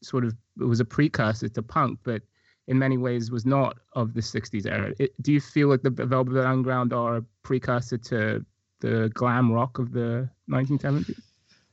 sort 0.02 0.26
of 0.26 0.36
it 0.60 0.66
was 0.66 0.80
a 0.80 0.86
precursor 0.86 1.50
to 1.50 1.62
punk 1.62 2.00
but 2.04 2.22
in 2.68 2.78
many 2.78 2.98
ways 2.98 3.32
was 3.32 3.46
not 3.46 3.78
of 3.94 4.14
the 4.14 4.22
60s 4.22 4.66
era. 4.66 4.94
It, 5.00 5.14
do 5.22 5.34
you 5.34 5.42
feel 5.42 5.68
like 5.68 5.82
the 5.82 5.90
Velvet 5.90 6.46
Underground 6.46 6.94
are 6.94 7.18
a 7.18 7.22
precursor 7.44 7.98
to 7.98 8.46
the 8.80 9.12
glam 9.14 9.52
rock 9.52 9.78
of 9.80 9.92
the 9.92 10.30
1970s? 10.50 11.20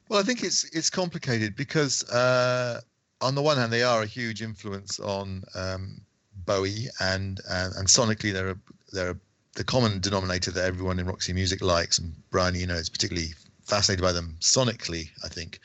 Well, 0.09 0.19
I 0.19 0.23
think 0.23 0.43
it's 0.43 0.65
it's 0.75 0.91
complicated 0.91 1.55
because 1.55 2.09
uh, 2.11 2.81
on 3.21 3.35
the 3.35 3.43
one 3.43 3.57
hand 3.59 3.73
they 3.73 3.83
are 3.83 4.03
a 4.03 4.07
huge 4.07 4.43
influence 4.43 4.99
on 4.99 5.45
um, 5.55 6.01
Bowie 6.47 6.89
and, 7.01 7.41
and 7.51 7.75
and 7.77 7.87
sonically 7.87 8.33
they're 8.33 8.51
a, 8.51 8.57
they're 8.93 9.11
a, 9.11 9.17
the 9.55 9.65
common 9.65 10.01
denominator 10.01 10.51
that 10.51 10.65
everyone 10.65 10.99
in 10.99 11.07
Roxy 11.07 11.33
Music 11.33 11.61
likes 11.61 11.99
and 11.99 12.15
Brian 12.31 12.57
Eno 12.57 12.75
is 12.75 12.89
particularly 12.89 13.35
fascinated 13.65 14.03
by 14.03 14.13
them 14.13 14.37
sonically 14.41 15.11
I 15.25 15.29
think, 15.29 15.61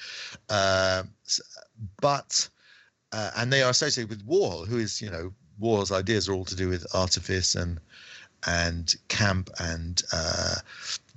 uh, 0.50 1.04
but 2.02 2.50
uh, 3.14 3.32
and 3.38 3.54
they 3.54 3.64
are 3.64 3.72
associated 3.72 4.10
with 4.10 4.28
Warhol 4.28 4.68
who 4.68 4.78
is 4.78 5.02
you 5.02 5.10
know 5.10 5.34
Warhol's 5.62 5.92
ideas 5.92 6.28
are 6.28 6.34
all 6.34 6.46
to 6.46 6.56
do 6.56 6.68
with 6.68 6.86
artifice 6.94 7.56
and 7.56 7.80
and 8.46 8.94
camp 9.08 9.50
and 9.60 10.02
uh, 10.12 10.56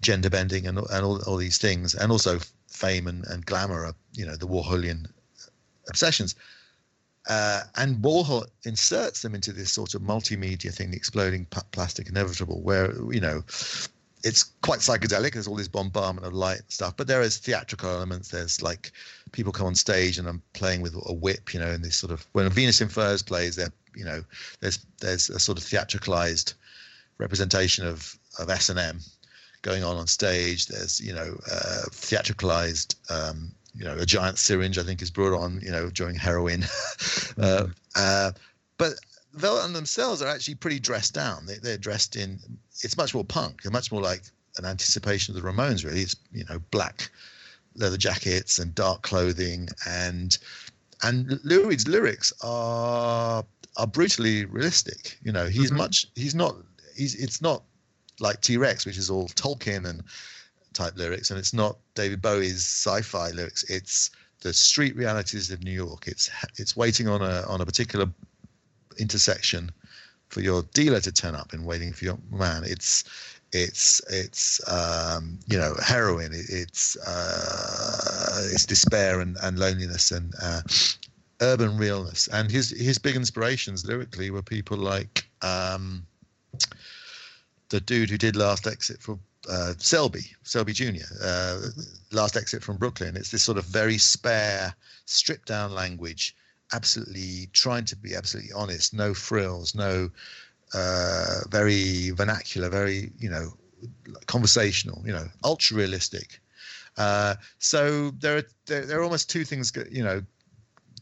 gender 0.00 0.30
bending 0.30 0.66
and 0.66 0.78
and 0.78 1.04
all, 1.04 1.22
all 1.24 1.36
these 1.36 1.58
things 1.58 1.94
and 1.94 2.12
also 2.12 2.38
fame 2.68 3.06
and, 3.06 3.26
and 3.26 3.46
glamour 3.46 3.84
are 3.86 3.94
you 4.12 4.26
know 4.26 4.36
the 4.36 4.46
Warholian 4.46 5.06
obsessions. 5.88 6.34
Uh, 7.28 7.62
and 7.76 7.96
Warhol 7.96 8.46
inserts 8.64 9.22
them 9.22 9.34
into 9.34 9.52
this 9.52 9.72
sort 9.72 9.94
of 9.94 10.02
multimedia 10.02 10.72
thing, 10.72 10.92
the 10.92 10.96
exploding 10.96 11.44
p- 11.46 11.60
plastic 11.72 12.08
inevitable, 12.08 12.60
where 12.60 12.92
you 13.12 13.20
know 13.20 13.42
it's 14.22 14.44
quite 14.62 14.78
psychedelic. 14.78 15.32
There's 15.32 15.48
all 15.48 15.56
this 15.56 15.68
bombardment 15.68 16.26
of 16.26 16.34
light 16.34 16.60
stuff, 16.68 16.96
but 16.96 17.08
there 17.08 17.22
is 17.22 17.38
theatrical 17.38 17.90
elements. 17.90 18.28
There's 18.28 18.62
like 18.62 18.92
people 19.32 19.52
come 19.52 19.66
on 19.66 19.74
stage 19.74 20.18
and 20.18 20.28
I'm 20.28 20.42
playing 20.52 20.80
with 20.80 20.94
a 21.06 21.12
whip, 21.12 21.52
you 21.52 21.60
know, 21.60 21.70
and 21.70 21.84
this 21.84 21.96
sort 21.96 22.12
of 22.12 22.26
when 22.32 22.48
Venus 22.50 22.80
in 22.80 22.88
Furs 22.88 23.22
plays, 23.22 23.56
there, 23.56 23.72
you 23.94 24.04
know, 24.04 24.24
there's 24.60 24.78
there's 25.00 25.30
a 25.30 25.38
sort 25.38 25.58
of 25.58 25.64
theatricalized 25.64 26.54
representation 27.18 27.86
of 27.86 28.18
of 28.38 28.50
S 28.50 28.68
and 28.68 28.78
M 28.78 29.00
going 29.62 29.82
on 29.82 29.96
on 29.96 30.06
stage. 30.06 30.66
There's 30.66 31.00
you 31.00 31.12
know 31.12 31.36
uh, 31.50 31.82
theatricalized 31.90 32.94
um, 33.10 33.52
you 33.74 33.84
know 33.84 33.96
a 33.96 34.06
giant 34.06 34.38
syringe 34.38 34.78
I 34.78 34.82
think 34.82 35.02
is 35.02 35.10
brought 35.10 35.38
on 35.38 35.60
you 35.60 35.70
know 35.70 35.90
during 35.90 36.16
heroin, 36.16 36.64
uh, 37.38 37.66
uh, 37.96 38.32
but 38.78 38.94
Velvet 39.34 39.72
themselves 39.72 40.22
are 40.22 40.28
actually 40.28 40.54
pretty 40.54 40.78
dressed 40.78 41.14
down. 41.14 41.46
They, 41.46 41.56
they're 41.56 41.78
dressed 41.78 42.16
in 42.16 42.38
it's 42.82 42.96
much 42.96 43.14
more 43.14 43.24
punk. 43.24 43.62
They're 43.62 43.72
much 43.72 43.90
more 43.90 44.02
like 44.02 44.22
an 44.58 44.64
anticipation 44.64 45.36
of 45.36 45.42
the 45.42 45.48
Ramones. 45.48 45.84
Really, 45.84 46.02
it's 46.02 46.16
you 46.32 46.44
know 46.48 46.60
black 46.70 47.10
leather 47.76 47.96
jackets 47.96 48.58
and 48.58 48.74
dark 48.74 49.02
clothing 49.02 49.68
and 49.86 50.38
and 51.02 51.38
Lou 51.44 51.66
Reed's 51.68 51.86
lyrics 51.86 52.32
are 52.42 53.44
are 53.76 53.86
brutally 53.86 54.46
realistic. 54.46 55.18
You 55.22 55.32
know, 55.32 55.46
he's 55.46 55.70
Mhm. 55.70 55.76
much 55.76 56.06
he's 56.14 56.34
not 56.34 56.56
he's 56.94 57.14
it's 57.14 57.42
not 57.42 57.64
like 58.18 58.40
T 58.40 58.56
Rex, 58.56 58.86
which 58.86 58.96
is 58.96 59.10
all 59.10 59.28
Tolkien 59.28 59.84
and 59.86 60.02
type 60.72 60.96
lyrics, 60.96 61.30
and 61.30 61.38
it's 61.38 61.52
not 61.52 61.78
David 61.94 62.22
Bowie's 62.22 62.64
sci-fi 62.64 63.30
lyrics. 63.30 63.62
It's 63.64 64.10
the 64.40 64.52
street 64.54 64.96
realities 64.96 65.50
of 65.50 65.62
New 65.62 65.72
York. 65.72 66.08
It's 66.08 66.30
it's 66.56 66.76
waiting 66.76 67.08
on 67.08 67.20
a 67.22 67.42
on 67.46 67.60
a 67.60 67.66
particular 67.66 68.06
intersection 68.98 69.70
for 70.28 70.40
your 70.40 70.62
dealer 70.74 71.00
to 71.00 71.12
turn 71.12 71.34
up 71.34 71.52
and 71.52 71.64
waiting 71.64 71.92
for 71.92 72.04
your 72.06 72.18
man. 72.30 72.64
It's 72.64 73.04
it's 73.52 74.00
it's 74.10 74.60
um, 74.68 75.38
you 75.46 75.58
know 75.58 75.74
heroin. 75.82 76.32
It, 76.32 76.46
it's 76.48 76.96
uh, 76.96 78.48
it's 78.52 78.66
despair 78.66 79.20
and, 79.20 79.36
and 79.42 79.58
loneliness 79.58 80.10
and 80.10 80.32
uh, 80.42 80.62
urban 81.40 81.76
realness. 81.78 82.28
And 82.28 82.50
his 82.50 82.70
his 82.70 82.98
big 82.98 83.16
inspirations 83.16 83.86
lyrically 83.86 84.30
were 84.30 84.42
people 84.42 84.76
like 84.76 85.28
um, 85.42 86.06
the 87.68 87.80
dude 87.80 88.10
who 88.10 88.18
did 88.18 88.36
Last 88.36 88.66
Exit 88.66 89.00
for 89.00 89.18
uh, 89.48 89.74
Selby, 89.78 90.24
Selby 90.42 90.72
Jr. 90.72 91.04
Uh, 91.22 91.60
Last 92.12 92.36
Exit 92.36 92.62
from 92.62 92.76
Brooklyn. 92.76 93.16
It's 93.16 93.30
this 93.30 93.42
sort 93.42 93.58
of 93.58 93.64
very 93.64 93.98
spare, 93.98 94.74
stripped 95.04 95.48
down 95.48 95.72
language, 95.72 96.34
absolutely 96.72 97.48
trying 97.52 97.84
to 97.86 97.96
be 97.96 98.14
absolutely 98.14 98.52
honest, 98.52 98.92
no 98.92 99.14
frills, 99.14 99.74
no 99.74 100.10
uh, 100.74 101.40
very 101.48 102.10
vernacular, 102.10 102.68
very 102.68 103.10
you 103.18 103.30
know 103.30 103.52
conversational, 104.26 105.02
you 105.04 105.12
know, 105.12 105.26
ultra 105.44 105.76
realistic. 105.76 106.40
Uh, 106.96 107.34
so 107.58 108.10
there 108.18 108.38
are 108.38 108.42
there, 108.66 108.86
there 108.86 109.00
are 109.00 109.04
almost 109.04 109.28
two 109.28 109.44
things, 109.44 109.72
you 109.90 110.02
know, 110.02 110.22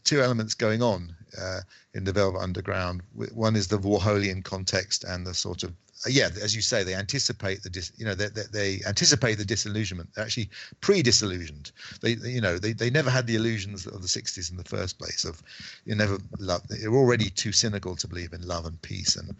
two 0.03 0.21
elements 0.21 0.53
going 0.53 0.81
on 0.81 1.15
uh, 1.39 1.61
in 1.93 2.03
the 2.03 2.11
Velvet 2.11 2.39
Underground. 2.39 3.01
One 3.33 3.55
is 3.55 3.67
the 3.67 3.79
Warholian 3.79 4.43
context 4.43 5.03
and 5.03 5.25
the 5.25 5.33
sort 5.33 5.63
of 5.63 5.73
yeah, 6.07 6.29
as 6.41 6.55
you 6.55 6.61
say, 6.61 6.83
they 6.83 6.93
anticipate 6.93 7.63
the 7.63 7.69
dis, 7.69 7.91
you 7.97 8.05
know 8.05 8.13
they, 8.15 8.27
they, 8.27 8.43
they 8.51 8.79
anticipate 8.87 9.35
the 9.35 9.45
disillusionment. 9.45 10.09
They're 10.13 10.25
actually 10.25 10.49
pre-disillusioned. 10.81 11.71
They, 12.01 12.15
they 12.15 12.29
you 12.29 12.41
know 12.41 12.57
they, 12.57 12.73
they 12.73 12.89
never 12.89 13.09
had 13.09 13.27
the 13.27 13.35
illusions 13.35 13.85
of 13.85 14.01
the 14.01 14.07
'60s 14.07 14.51
in 14.51 14.57
the 14.57 14.63
first 14.63 14.99
place. 14.99 15.23
Of 15.23 15.41
you 15.85 15.95
never 15.95 16.17
love. 16.37 16.67
They're 16.67 16.93
already 16.93 17.29
too 17.29 17.51
cynical 17.51 17.95
to 17.95 18.07
believe 18.07 18.33
in 18.33 18.47
love 18.47 18.65
and 18.65 18.79
peace 18.81 19.15
and 19.15 19.33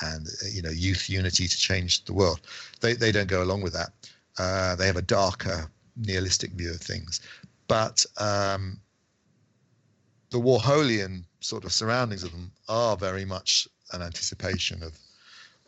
and 0.00 0.26
you 0.52 0.62
know 0.62 0.70
youth 0.70 1.10
unity 1.10 1.48
to 1.48 1.56
change 1.56 2.04
the 2.04 2.14
world. 2.14 2.40
They 2.80 2.94
they 2.94 3.12
don't 3.12 3.28
go 3.28 3.42
along 3.42 3.62
with 3.62 3.72
that. 3.74 3.90
Uh, 4.38 4.76
they 4.76 4.86
have 4.86 4.96
a 4.96 5.02
darker 5.02 5.70
nihilistic 5.96 6.52
view 6.52 6.70
of 6.70 6.80
things. 6.80 7.20
But 7.68 8.04
um, 8.18 8.80
the 10.30 10.38
Warholian 10.38 11.24
sort 11.40 11.64
of 11.64 11.72
surroundings 11.72 12.22
of 12.22 12.32
them 12.32 12.52
are 12.68 12.96
very 12.96 13.24
much 13.24 13.66
an 13.92 14.02
anticipation 14.02 14.82
of 14.82 14.98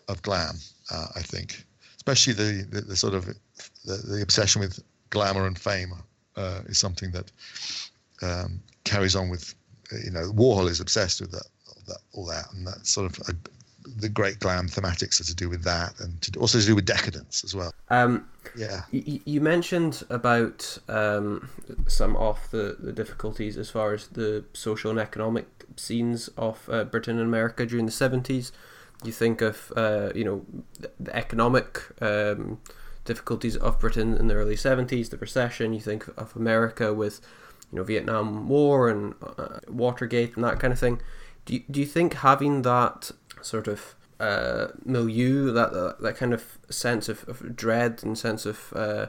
of 0.08 0.22
glam. 0.22 0.56
Uh, 0.90 1.06
I 1.16 1.20
think, 1.22 1.64
especially 1.96 2.32
the, 2.32 2.66
the, 2.70 2.80
the 2.80 2.96
sort 2.96 3.14
of 3.14 3.26
the, 3.84 3.96
the 3.96 4.22
obsession 4.22 4.60
with 4.60 4.80
glamour 5.10 5.46
and 5.46 5.58
fame 5.58 5.92
uh, 6.36 6.60
is 6.66 6.78
something 6.78 7.10
that 7.12 7.30
um, 8.22 8.60
carries 8.84 9.14
on 9.16 9.28
with 9.28 9.54
you 10.04 10.10
know 10.10 10.32
Warhol 10.32 10.68
is 10.68 10.80
obsessed 10.80 11.20
with 11.20 11.30
that, 11.32 11.46
that 11.86 11.98
all 12.12 12.26
that 12.26 12.52
and 12.52 12.66
that 12.66 12.86
sort 12.86 13.06
of 13.10 13.20
uh, 13.28 13.32
the 13.96 14.08
great 14.08 14.38
glam 14.38 14.68
thematics 14.68 15.18
are 15.20 15.24
to 15.24 15.34
do 15.34 15.48
with 15.48 15.62
that 15.64 15.98
and 16.00 16.20
to, 16.20 16.38
also 16.38 16.60
to 16.60 16.66
do 16.66 16.74
with 16.74 16.84
decadence 16.84 17.42
as 17.44 17.54
well. 17.54 17.72
Um, 17.88 18.28
Yeah. 18.56 18.82
Y- 18.92 19.20
You 19.24 19.40
mentioned 19.40 20.04
about 20.10 20.76
um, 20.88 21.48
some 21.86 22.14
of 22.16 22.38
the, 22.50 22.76
the 22.78 22.92
difficulties 22.92 23.56
as 23.56 23.70
far 23.70 23.94
as 23.94 24.08
the 24.08 24.44
social 24.52 24.90
and 24.90 25.00
economic 25.00 25.46
scenes 25.76 26.28
of 26.36 26.68
uh, 26.68 26.84
Britain 26.84 27.18
and 27.18 27.26
America 27.26 27.64
during 27.64 27.86
the 27.86 27.92
seventies. 27.92 28.52
You 29.04 29.12
think 29.12 29.40
of 29.42 29.72
uh, 29.76 30.10
you 30.14 30.24
know 30.24 30.44
the- 30.78 31.16
economic 31.16 31.82
um, 32.00 32.58
difficulties 33.04 33.56
of 33.56 33.78
Britain 33.78 34.16
in 34.16 34.28
the 34.28 34.34
early 34.34 34.56
seventies, 34.56 35.08
the 35.08 35.18
recession. 35.18 35.72
You 35.72 35.80
think 35.80 36.08
of 36.16 36.34
America 36.36 36.92
with 36.92 37.20
you 37.70 37.78
know 37.78 37.84
Vietnam 37.84 38.48
War 38.48 38.88
and 38.88 39.14
uh, 39.22 39.60
Watergate 39.68 40.34
and 40.34 40.44
that 40.44 40.58
kind 40.58 40.72
of 40.72 40.78
thing. 40.78 41.00
Do 41.44 41.54
you, 41.54 41.62
do 41.70 41.80
you 41.80 41.86
think 41.86 42.14
having 42.14 42.62
that 42.62 43.12
sort 43.40 43.68
of 43.68 43.94
uh, 44.20 44.68
milieu, 44.84 45.52
that, 45.52 45.72
that 45.72 46.00
that 46.00 46.16
kind 46.16 46.34
of 46.34 46.58
sense 46.68 47.08
of, 47.08 47.26
of 47.28 47.54
dread 47.54 48.00
and 48.02 48.18
sense 48.18 48.44
of 48.46 48.72
uh, 48.74 49.06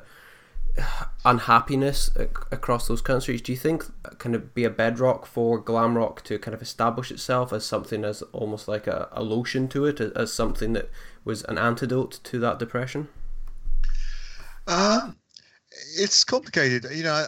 unhappiness 1.25 2.09
ac- 2.17 2.29
across 2.51 2.87
those 2.87 3.01
countries, 3.01 3.41
do 3.41 3.51
you 3.51 3.57
think 3.57 3.85
can 4.19 4.35
of 4.35 4.53
be 4.53 4.63
a 4.63 4.69
bedrock 4.69 5.25
for 5.25 5.57
glam 5.59 5.97
rock 5.97 6.23
to 6.23 6.37
kind 6.39 6.53
of 6.53 6.61
establish 6.61 7.11
itself 7.11 7.51
as 7.53 7.65
something 7.65 8.03
as 8.03 8.21
almost 8.33 8.67
like 8.67 8.87
a, 8.87 9.09
a 9.11 9.23
lotion 9.23 9.67
to 9.69 9.85
it, 9.85 9.99
as 9.99 10.31
something 10.31 10.73
that 10.73 10.89
was 11.23 11.43
an 11.45 11.57
antidote 11.57 12.19
to 12.23 12.39
that 12.39 12.59
depression? 12.59 13.07
Um, 14.67 15.17
it's 15.97 16.23
complicated. 16.23 16.85
You 16.91 17.03
know, 17.03 17.13
uh, 17.13 17.27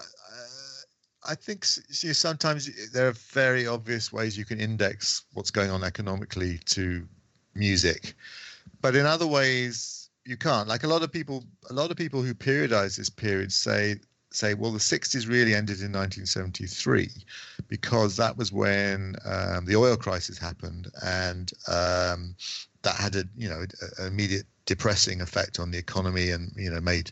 I 1.27 1.35
think 1.35 1.65
sometimes 1.65 2.69
there 2.91 3.07
are 3.07 3.15
very 3.31 3.67
obvious 3.67 4.11
ways 4.11 4.37
you 4.37 4.45
can 4.45 4.59
index 4.59 5.23
what's 5.33 5.51
going 5.51 5.71
on 5.71 5.83
economically 5.83 6.59
to 6.65 7.07
music, 7.55 8.13
but 8.81 8.95
in 8.95 9.05
other 9.05 9.27
ways 9.27 10.00
you 10.25 10.37
can't. 10.37 10.67
Like 10.67 10.83
a 10.83 10.87
lot 10.87 11.03
of 11.03 11.11
people, 11.11 11.43
a 11.69 11.73
lot 11.73 11.91
of 11.91 11.97
people 11.97 12.21
who 12.21 12.33
periodize 12.33 12.97
this 12.97 13.09
period 13.09 13.51
say 13.51 13.95
say, 14.33 14.53
well, 14.53 14.71
the 14.71 14.79
60s 14.79 15.27
really 15.27 15.53
ended 15.53 15.81
in 15.81 15.91
1973 15.91 17.09
because 17.67 18.15
that 18.15 18.37
was 18.37 18.51
when 18.51 19.15
um, 19.25 19.65
the 19.65 19.75
oil 19.75 19.97
crisis 19.97 20.37
happened 20.37 20.89
and 21.05 21.51
um, 21.67 22.35
that 22.83 22.95
had 22.95 23.15
a 23.15 23.23
you 23.37 23.49
know 23.49 23.65
an 23.99 24.07
immediate 24.07 24.45
depressing 24.65 25.21
effect 25.21 25.59
on 25.59 25.71
the 25.71 25.77
economy 25.77 26.31
and 26.31 26.51
you 26.55 26.69
know 26.69 26.79
made 26.79 27.11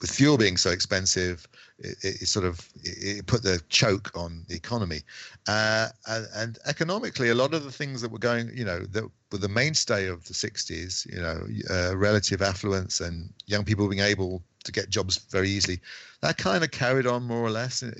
with 0.00 0.10
fuel 0.10 0.36
being 0.36 0.56
so 0.56 0.70
expensive 0.70 1.46
it, 1.78 1.96
it, 2.02 2.26
sort 2.26 2.44
of 2.44 2.68
it, 2.82 3.18
it 3.18 3.26
put 3.26 3.42
the 3.42 3.60
choke 3.68 4.10
on 4.16 4.44
the 4.48 4.54
economy. 4.54 5.00
Uh, 5.46 5.88
and, 6.06 6.26
and 6.34 6.58
economically 6.66 7.28
a 7.30 7.34
lot 7.34 7.54
of 7.54 7.64
the 7.64 7.72
things 7.72 8.00
that 8.00 8.10
were 8.10 8.18
going 8.18 8.50
you 8.54 8.64
know 8.64 8.80
that 8.80 9.04
were 9.32 9.38
the 9.38 9.48
mainstay 9.48 10.06
of 10.06 10.24
the 10.26 10.34
60s 10.34 11.06
you 11.12 11.20
know 11.20 11.46
uh, 11.70 11.96
relative 11.96 12.42
affluence 12.42 13.00
and 13.00 13.32
young 13.46 13.64
people 13.64 13.88
being 13.88 14.02
able 14.02 14.42
to 14.64 14.72
get 14.72 14.90
jobs 14.90 15.18
very 15.30 15.48
easily 15.48 15.80
that 16.20 16.36
kind 16.36 16.64
of 16.64 16.70
carried 16.70 17.06
on 17.06 17.22
more 17.22 17.40
or 17.40 17.50
less 17.50 17.82
uh, 17.82 17.90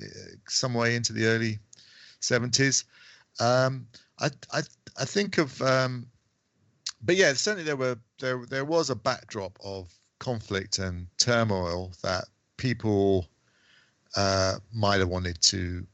some 0.47 0.73
way 0.73 0.95
into 0.95 1.13
the 1.13 1.25
early 1.25 1.57
70s 2.21 2.83
um, 3.39 3.87
I 4.19 4.29
I 4.51 4.61
I 4.97 5.05
think 5.05 5.37
of 5.37 5.61
um, 5.61 6.07
but 7.01 7.15
yeah, 7.15 7.33
certainly 7.33 7.63
there 7.63 7.75
were 7.75 7.97
there 8.19 8.45
there 8.45 8.65
was 8.65 8.89
a 8.89 8.95
backdrop 8.95 9.57
of 9.63 9.93
conflict 10.19 10.79
and 10.79 11.07
turmoil 11.17 11.91
that 12.03 12.25
people 12.57 13.27
uh, 14.15 14.55
might 14.73 14.99
have 14.99 15.09
wanted 15.09 15.41
to 15.41 15.85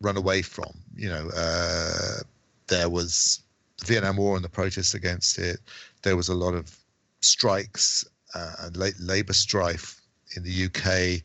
run 0.00 0.16
away 0.16 0.42
from. 0.42 0.72
You 0.96 1.08
know, 1.08 1.30
uh, 1.36 2.20
there 2.68 2.88
was 2.88 3.42
the 3.78 3.86
Vietnam 3.86 4.16
War 4.16 4.36
and 4.36 4.44
the 4.44 4.48
protests 4.48 4.94
against 4.94 5.38
it. 5.38 5.60
There 6.02 6.16
was 6.16 6.28
a 6.28 6.34
lot 6.34 6.54
of 6.54 6.76
strikes 7.20 8.04
uh, 8.34 8.54
and 8.60 8.76
la- 8.76 8.98
labor 9.00 9.32
strife 9.32 10.00
in 10.36 10.42
the 10.42 10.66
UK. 10.66 11.22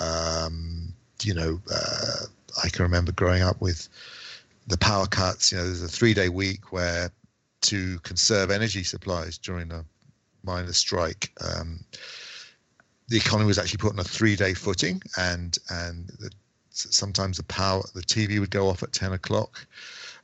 Um, 0.00 0.92
you 1.22 1.34
know, 1.34 1.60
uh, 1.72 2.26
I 2.62 2.68
can 2.68 2.82
remember 2.82 3.12
growing 3.12 3.42
up 3.42 3.60
with 3.60 3.88
the 4.66 4.78
power 4.78 5.06
cuts. 5.06 5.52
You 5.52 5.58
know, 5.58 5.64
there's 5.64 5.82
a 5.82 5.88
three-day 5.88 6.28
week 6.28 6.72
where 6.72 7.10
to 7.62 7.98
conserve 8.00 8.50
energy 8.50 8.82
supplies 8.82 9.38
during 9.38 9.72
a 9.72 9.84
miners' 10.44 10.76
strike. 10.76 11.32
Um, 11.40 11.84
the 13.08 13.16
economy 13.16 13.46
was 13.46 13.58
actually 13.58 13.78
put 13.78 13.92
on 13.92 13.98
a 13.98 14.04
three-day 14.04 14.54
footing, 14.54 15.02
and 15.18 15.56
and 15.70 16.08
the, 16.18 16.30
sometimes 16.70 17.36
the 17.36 17.42
power, 17.44 17.82
the 17.94 18.00
TV 18.02 18.40
would 18.40 18.50
go 18.50 18.68
off 18.68 18.82
at 18.82 18.92
ten 18.92 19.12
o'clock. 19.12 19.66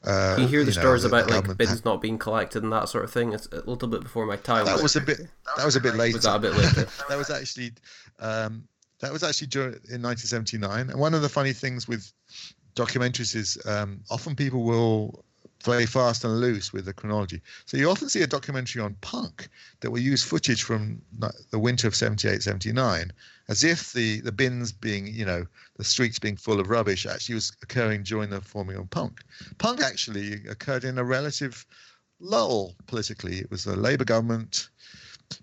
Uh, 0.02 0.36
You 0.38 0.46
hear 0.46 0.60
the 0.64 0.70
know, 0.72 0.80
stories 0.80 1.02
the 1.02 1.08
about 1.08 1.26
like 1.26 1.34
government 1.34 1.58
bins 1.58 1.70
had- 1.70 1.84
not 1.84 2.00
being 2.00 2.16
collected 2.18 2.62
and 2.62 2.72
that 2.72 2.88
sort 2.88 3.04
of 3.04 3.12
thing. 3.12 3.34
It's 3.34 3.46
a 3.52 3.56
little 3.68 3.86
bit 3.88 4.00
before 4.02 4.24
my 4.24 4.36
time. 4.36 4.64
that 4.64 4.82
was 4.82 4.96
a 4.96 5.00
bit. 5.02 5.18
That 5.58 5.66
was 5.66 5.76
a 5.76 5.80
bit 5.80 5.94
later. 5.94 6.16
Was 6.16 6.24
that 6.24 6.36
a 6.36 6.38
bit 6.38 6.54
later? 6.54 6.86
that 7.08 7.18
was 7.18 7.28
actually 7.28 7.72
um, 8.18 8.66
that 9.00 9.12
was 9.12 9.22
actually 9.22 9.48
during, 9.48 9.74
in 9.90 10.00
1979. 10.02 10.88
And 10.90 10.98
one 10.98 11.12
of 11.12 11.20
the 11.20 11.28
funny 11.28 11.52
things 11.52 11.86
with 11.86 12.10
documentaries 12.76 13.34
is 13.36 13.58
um, 13.66 14.00
often 14.10 14.34
people 14.34 14.62
will 14.64 15.22
play 15.62 15.86
fast 15.86 16.24
and 16.24 16.40
loose 16.40 16.72
with 16.72 16.84
the 16.84 16.92
chronology. 16.92 17.40
So 17.66 17.76
you 17.76 17.90
often 17.90 18.08
see 18.08 18.22
a 18.22 18.26
documentary 18.26 18.82
on 18.82 18.96
punk 19.00 19.48
that 19.80 19.90
will 19.90 20.00
use 20.00 20.22
footage 20.22 20.62
from 20.62 21.00
the 21.50 21.58
winter 21.58 21.86
of 21.86 21.94
78, 21.94 22.42
79, 22.42 23.12
as 23.48 23.64
if 23.64 23.92
the 23.92 24.20
the 24.20 24.32
bins 24.32 24.72
being, 24.72 25.06
you 25.06 25.24
know, 25.24 25.46
the 25.76 25.84
streets 25.84 26.18
being 26.18 26.36
full 26.36 26.60
of 26.60 26.70
rubbish 26.70 27.06
actually 27.06 27.34
was 27.34 27.52
occurring 27.62 28.02
during 28.02 28.30
the 28.30 28.40
forming 28.40 28.76
of 28.76 28.88
punk. 28.90 29.20
Punk 29.58 29.82
actually 29.82 30.34
occurred 30.48 30.84
in 30.84 30.98
a 30.98 31.04
relative 31.04 31.66
lull 32.20 32.74
politically. 32.86 33.38
It 33.38 33.50
was 33.50 33.66
a 33.66 33.76
Labour 33.76 34.04
government. 34.04 34.68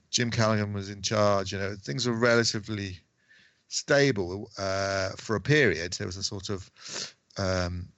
Jim 0.09 0.31
Callaghan 0.31 0.73
was 0.73 0.89
in 0.89 1.01
charge. 1.01 1.51
You 1.51 1.59
know, 1.59 1.75
things 1.75 2.07
were 2.07 2.13
relatively 2.13 2.99
stable 3.67 4.49
uh, 4.57 5.09
for 5.17 5.35
a 5.35 5.41
period. 5.41 5.93
There 5.93 6.07
was 6.07 6.17
a 6.17 6.23
sort 6.23 6.49
of 6.49 6.69
um, 7.37 7.89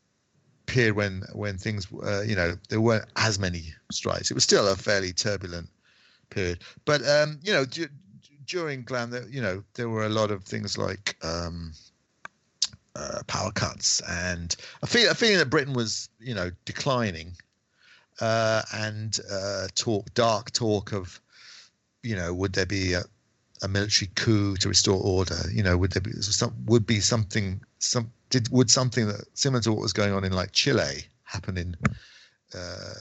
period 0.70 0.96
when 0.96 1.24
when 1.34 1.58
things, 1.58 1.88
uh, 2.04 2.22
you 2.22 2.36
know, 2.36 2.58
there 2.70 2.80
weren't 2.80 3.06
as 3.16 3.40
many 3.40 3.64
strikes. 3.92 4.32
It 4.32 4.36
was 4.36 4.44
still 4.44 4.68
a 4.68 4.76
fairly 4.76 5.12
turbulent 5.12 5.70
period. 6.30 6.60
But 6.86 7.06
um, 7.08 7.40
you 7.44 7.52
know, 7.52 7.66
d- 7.66 7.88
during 8.46 8.84
glam, 8.84 9.14
you 9.30 9.42
know, 9.42 9.64
there 9.74 9.90
were 9.90 10.06
a 10.06 10.10
lot 10.10 10.32
of 10.32 10.44
things 10.44 10.78
like. 10.78 11.18
Um, 11.24 11.74
uh, 12.96 13.22
power 13.28 13.52
cuts 13.52 14.02
and 14.10 14.56
a, 14.82 14.88
feel, 14.88 15.10
a 15.12 15.14
feeling 15.14 15.38
that 15.38 15.50
Britain 15.50 15.74
was, 15.74 16.10
you 16.20 16.34
know, 16.34 16.52
declining, 16.66 17.32
uh, 18.20 18.62
and 18.74 19.20
uh, 19.32 19.68
talk, 19.76 20.14
dark 20.14 20.52
talk 20.52 20.92
of, 20.92 21.22
you 22.04 22.16
know, 22.16 22.34
would 22.34 22.54
there 22.54 22.66
be 22.66 22.94
a, 22.94 23.04
a 23.62 23.68
military 23.68 24.10
coup 24.16 24.58
to 24.58 24.68
restore 24.68 25.02
order? 25.02 25.40
You 25.52 25.64
know, 25.64 25.78
would 25.78 25.92
there 25.92 26.02
be 26.02 26.12
some 26.14 26.54
would 26.66 26.86
be 26.86 27.00
something 27.00 27.62
some 27.80 28.12
did 28.30 28.50
would 28.52 28.70
something 28.70 29.08
that 29.08 29.26
similar 29.34 29.62
to 29.62 29.72
what 29.72 29.82
was 29.82 29.94
going 29.94 30.14
on 30.14 30.24
in 30.24 30.34
like 30.34 30.52
Chile 30.52 31.06
happen 31.24 31.58
in 31.58 31.76
uh, 32.54 32.94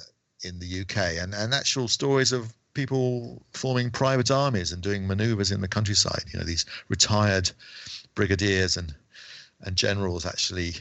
in 0.42 0.58
the 0.58 0.80
UK 0.80 1.22
and 1.22 1.34
and 1.34 1.52
actual 1.52 1.88
stories 1.88 2.32
of 2.32 2.54
people 2.74 3.42
forming 3.52 3.90
private 3.90 4.30
armies 4.30 4.70
and 4.72 4.82
doing 4.82 5.06
maneuvers 5.06 5.50
in 5.50 5.60
the 5.60 5.68
countryside. 5.68 6.22
You 6.32 6.38
know, 6.38 6.44
these 6.44 6.64
retired 6.88 7.50
brigadiers 8.14 8.76
and 8.76 8.94
and 9.62 9.76
generals 9.76 10.24
actually 10.24 10.74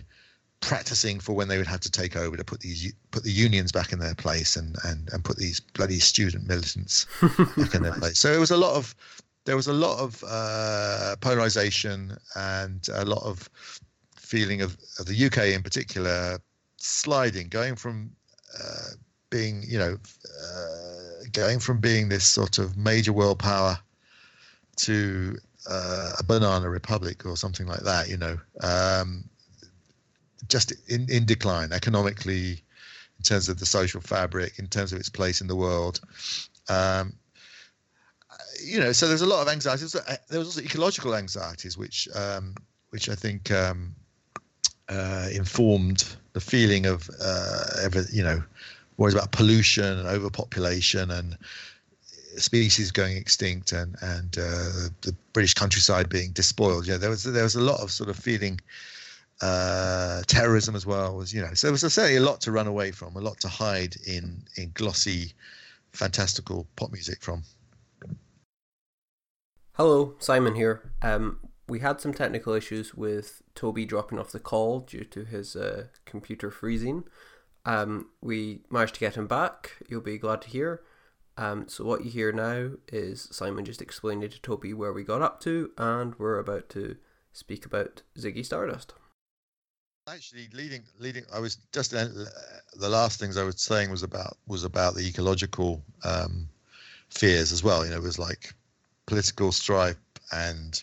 practicing 0.59 1.19
for 1.19 1.33
when 1.33 1.47
they 1.47 1.57
would 1.57 1.67
have 1.67 1.79
to 1.79 1.91
take 1.91 2.15
over 2.15 2.35
to 2.37 2.43
put 2.43 2.59
these 2.59 2.93
put 3.11 3.23
the 3.23 3.31
unions 3.31 3.71
back 3.71 3.91
in 3.91 3.99
their 3.99 4.15
place 4.15 4.55
and 4.55 4.75
and 4.83 5.09
and 5.11 5.23
put 5.23 5.37
these 5.37 5.59
bloody 5.59 5.99
student 5.99 6.47
militants 6.47 7.05
back 7.57 7.73
in 7.73 7.83
their 7.83 7.93
place. 7.93 8.19
So 8.19 8.31
it 8.31 8.39
was 8.39 8.51
a 8.51 8.57
lot 8.57 8.75
of 8.75 8.95
there 9.45 9.55
was 9.55 9.67
a 9.67 9.73
lot 9.73 9.97
of 9.99 10.23
uh, 10.27 11.15
polarization 11.21 12.17
and 12.35 12.87
a 12.93 13.05
lot 13.05 13.23
of 13.23 13.49
feeling 14.27 14.61
of, 14.61 14.77
of 14.99 15.05
the 15.05 15.25
UK 15.25 15.55
in 15.55 15.63
particular 15.63 16.39
sliding, 16.77 17.47
going 17.47 17.75
from 17.75 18.11
uh, 18.59 18.91
being 19.29 19.63
you 19.67 19.77
know 19.77 19.97
uh, 20.43 21.23
going 21.31 21.59
from 21.59 21.79
being 21.79 22.09
this 22.09 22.25
sort 22.25 22.59
of 22.59 22.77
major 22.77 23.13
world 23.13 23.39
power 23.39 23.77
to 24.75 25.37
uh, 25.69 26.13
a 26.19 26.23
banana 26.23 26.69
republic 26.69 27.25
or 27.25 27.35
something 27.37 27.67
like 27.67 27.81
that. 27.81 28.09
You 28.09 28.17
know, 28.17 28.37
um, 28.61 29.23
just 30.47 30.73
in, 30.89 31.07
in 31.09 31.25
decline 31.25 31.71
economically, 31.71 32.63
in 33.17 33.23
terms 33.23 33.49
of 33.49 33.59
the 33.59 33.65
social 33.65 34.01
fabric, 34.01 34.59
in 34.59 34.67
terms 34.67 34.93
of 34.93 34.99
its 34.99 35.09
place 35.09 35.41
in 35.41 35.47
the 35.47 35.55
world. 35.55 35.99
Um, 36.69 37.13
you 38.63 38.79
know, 38.79 38.91
so 38.91 39.07
there's 39.07 39.21
a 39.21 39.27
lot 39.27 39.41
of 39.41 39.47
anxieties. 39.47 39.93
There 40.29 40.39
was 40.39 40.47
also 40.47 40.61
ecological 40.61 41.15
anxieties, 41.15 41.77
which 41.77 42.07
um, 42.13 42.55
which 42.89 43.09
I 43.09 43.15
think 43.15 43.51
um, 43.51 43.95
uh, 44.89 45.27
informed 45.31 46.15
the 46.33 46.41
feeling 46.41 46.85
of 46.85 47.09
uh, 47.21 47.63
ever, 47.83 48.05
you 48.11 48.23
know, 48.23 48.41
worries 48.97 49.13
about 49.13 49.31
pollution 49.31 49.85
and 49.85 50.07
overpopulation 50.07 51.11
and 51.11 51.37
species 52.37 52.91
going 52.91 53.17
extinct 53.17 53.71
and 53.71 53.95
and 54.01 54.37
uh, 54.37 54.89
the 55.01 55.15
British 55.33 55.53
countryside 55.53 56.09
being 56.09 56.31
despoiled. 56.31 56.87
Know, 56.87 56.97
there 56.97 57.09
was 57.09 57.23
there 57.23 57.43
was 57.43 57.55
a 57.55 57.61
lot 57.61 57.79
of 57.81 57.91
sort 57.91 58.09
of 58.09 58.15
feeling 58.15 58.59
uh, 59.41 60.23
terrorism 60.27 60.75
as 60.75 60.85
well 60.85 61.15
was 61.15 61.33
you 61.33 61.41
know 61.41 61.53
so 61.53 61.67
there 61.67 61.71
was 61.71 61.81
certainly 61.81 62.15
a 62.15 62.21
lot 62.21 62.41
to 62.41 62.51
run 62.51 62.67
away 62.67 62.91
from, 62.91 63.15
a 63.15 63.21
lot 63.21 63.39
to 63.41 63.47
hide 63.47 63.95
in 64.05 64.43
in 64.55 64.71
glossy, 64.73 65.33
fantastical 65.91 66.67
pop 66.75 66.91
music 66.91 67.21
from. 67.21 67.43
Hello, 69.73 70.15
Simon 70.17 70.55
here. 70.55 70.91
Um, 71.03 71.39
we 71.67 71.79
had 71.79 71.99
some 71.99 72.13
technical 72.13 72.53
issues 72.53 72.95
with 72.95 73.41
Toby 73.55 73.85
dropping 73.85 74.19
off 74.19 74.31
the 74.31 74.39
call 74.39 74.79
due 74.79 75.03
to 75.05 75.25
his 75.25 75.55
uh, 75.55 75.87
computer 76.05 76.49
freezing. 76.49 77.03
Um, 77.65 78.09
we 78.21 78.61
managed 78.69 78.93
to 78.95 78.99
get 78.99 79.15
him 79.15 79.27
back. 79.27 79.73
You'll 79.89 80.01
be 80.01 80.17
glad 80.17 80.41
to 80.43 80.49
hear. 80.49 80.81
Um, 81.37 81.67
so 81.67 81.83
what 81.83 82.03
you 82.03 82.09
hear 82.09 82.31
now 82.31 82.71
is 82.87 83.27
Simon 83.31 83.65
just 83.65 83.81
explaining 83.81 84.29
to 84.29 84.41
Toby 84.41 84.73
where 84.73 84.93
we 84.93 85.03
got 85.03 85.21
up 85.21 85.39
to, 85.41 85.71
and 85.77 86.15
we're 86.17 86.39
about 86.39 86.69
to 86.69 86.95
speak 87.33 87.65
about 87.65 88.01
Ziggy 88.17 88.45
Stardust. 88.45 88.93
Actually, 90.07 90.47
leading, 90.53 90.83
leading. 90.97 91.25
I 91.33 91.39
was 91.39 91.57
just 91.73 91.93
uh, 91.93 92.07
the 92.79 92.89
last 92.89 93.19
things 93.19 93.35
I 93.35 93.43
was 93.43 93.61
saying 93.61 93.91
was 93.91 94.03
about 94.03 94.37
was 94.47 94.63
about 94.63 94.95
the 94.95 95.05
ecological 95.05 95.83
um, 96.05 96.47
fears 97.09 97.51
as 97.51 97.61
well. 97.61 97.83
You 97.83 97.91
know, 97.91 97.97
it 97.97 98.03
was 98.03 98.17
like 98.17 98.53
political 99.05 99.51
strife 99.51 99.97
and 100.31 100.81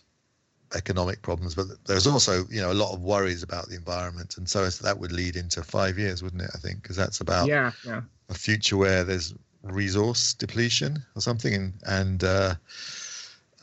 economic 0.74 1.22
problems, 1.22 1.54
but 1.54 1.66
there's 1.86 2.06
also 2.06 2.44
you 2.50 2.60
know 2.60 2.72
a 2.72 2.74
lot 2.74 2.92
of 2.92 3.00
worries 3.02 3.42
about 3.42 3.68
the 3.68 3.76
environment, 3.76 4.36
and 4.36 4.48
so 4.48 4.66
that 4.68 4.98
would 4.98 5.12
lead 5.12 5.36
into 5.36 5.62
five 5.62 5.98
years, 5.98 6.22
wouldn't 6.22 6.42
it? 6.42 6.50
I 6.54 6.58
think 6.58 6.82
because 6.82 6.96
that's 6.96 7.20
about 7.20 7.48
Yeah, 7.48 7.72
yeah. 7.84 8.02
a 8.28 8.34
future 8.34 8.76
where 8.76 9.04
there's 9.04 9.34
resource 9.62 10.34
depletion 10.34 11.04
or 11.16 11.20
something, 11.22 11.54
and 11.54 11.72
and 11.86 12.24
uh, 12.24 12.54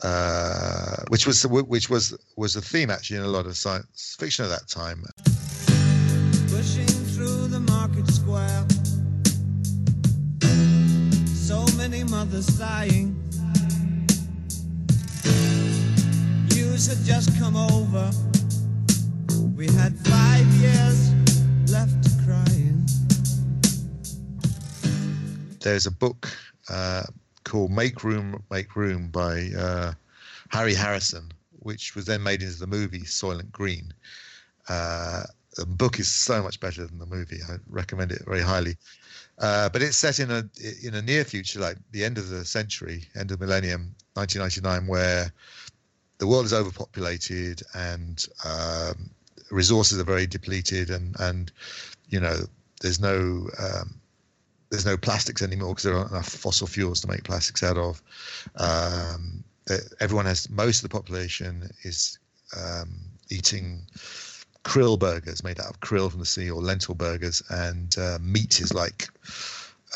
uh, 0.02 0.96
which 1.08 1.26
was 1.26 1.46
which 1.46 1.88
was 1.90 2.16
was 2.36 2.56
a 2.56 2.62
theme 2.62 2.90
actually 2.90 3.18
in 3.18 3.24
a 3.24 3.28
lot 3.28 3.46
of 3.46 3.56
science 3.56 4.16
fiction 4.18 4.44
at 4.44 4.50
that 4.50 4.68
time. 4.68 5.04
pushing 6.48 6.86
through 6.86 7.48
the 7.48 7.60
market 7.60 8.08
square. 8.08 8.64
So 11.34 11.64
many 11.76 12.04
mothers 12.04 12.46
dying. 12.58 13.21
News 16.72 16.86
had 16.86 17.04
just 17.04 17.38
come 17.38 17.54
over. 17.54 18.10
We 19.54 19.66
had 19.66 19.94
five 20.06 20.46
years 20.54 21.12
left 21.70 22.08
crying. 22.24 22.86
there's 25.60 25.84
a 25.84 25.90
book 25.90 26.34
uh, 26.70 27.02
called 27.44 27.72
Make 27.72 28.02
Room, 28.02 28.42
Make 28.50 28.74
Room 28.74 29.08
by 29.08 29.50
uh, 29.54 29.92
Harry 30.48 30.72
Harrison, 30.72 31.30
which 31.58 31.94
was 31.94 32.06
then 32.06 32.22
made 32.22 32.40
into 32.40 32.58
the 32.58 32.66
movie 32.66 33.00
Soylent 33.00 33.52
Green. 33.52 33.92
Uh, 34.66 35.24
the 35.56 35.66
book 35.66 36.00
is 36.00 36.08
so 36.10 36.42
much 36.42 36.58
better 36.58 36.86
than 36.86 36.98
the 36.98 37.04
movie. 37.04 37.40
I 37.50 37.56
recommend 37.68 38.12
it 38.12 38.22
very 38.24 38.40
highly. 38.40 38.78
Uh, 39.38 39.68
but 39.68 39.82
it's 39.82 39.98
set 39.98 40.20
in 40.20 40.30
a 40.30 40.48
in 40.82 40.94
a 40.94 41.02
near 41.02 41.24
future, 41.24 41.60
like 41.60 41.76
the 41.90 42.02
end 42.02 42.16
of 42.16 42.30
the 42.30 42.46
century, 42.46 43.04
end 43.14 43.30
of 43.30 43.38
the 43.38 43.44
millennium, 43.44 43.94
1999, 44.14 44.86
where 44.86 45.30
the 46.22 46.28
world 46.28 46.44
is 46.44 46.52
overpopulated 46.52 47.64
and 47.74 48.26
um, 48.44 49.10
resources 49.50 49.98
are 49.98 50.04
very 50.04 50.24
depleted, 50.24 50.88
and 50.88 51.16
and 51.18 51.50
you 52.10 52.20
know 52.20 52.36
there's 52.80 53.00
no 53.00 53.48
um, 53.58 53.98
there's 54.70 54.86
no 54.86 54.96
plastics 54.96 55.42
anymore 55.42 55.70
because 55.70 55.82
there 55.82 55.96
aren't 55.96 56.12
enough 56.12 56.28
fossil 56.28 56.68
fuels 56.68 57.00
to 57.00 57.08
make 57.08 57.24
plastics 57.24 57.64
out 57.64 57.76
of. 57.76 58.00
Um, 58.54 59.42
everyone 59.98 60.26
has 60.26 60.48
most 60.48 60.84
of 60.84 60.88
the 60.88 60.96
population 60.96 61.68
is 61.82 62.20
um, 62.56 63.00
eating 63.28 63.82
krill 64.62 64.96
burgers 64.96 65.42
made 65.42 65.58
out 65.58 65.70
of 65.70 65.80
krill 65.80 66.08
from 66.08 66.20
the 66.20 66.26
sea 66.26 66.52
or 66.52 66.62
lentil 66.62 66.94
burgers, 66.94 67.42
and 67.50 67.98
uh, 67.98 68.18
meat 68.22 68.60
is 68.60 68.72
like 68.72 69.08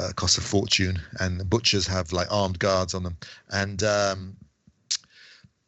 uh, 0.00 0.10
costs 0.16 0.38
a 0.38 0.40
fortune, 0.40 1.00
and 1.20 1.48
butchers 1.48 1.86
have 1.86 2.12
like 2.12 2.26
armed 2.32 2.58
guards 2.58 2.94
on 2.94 3.04
them, 3.04 3.16
and 3.50 3.84
um, 3.84 4.36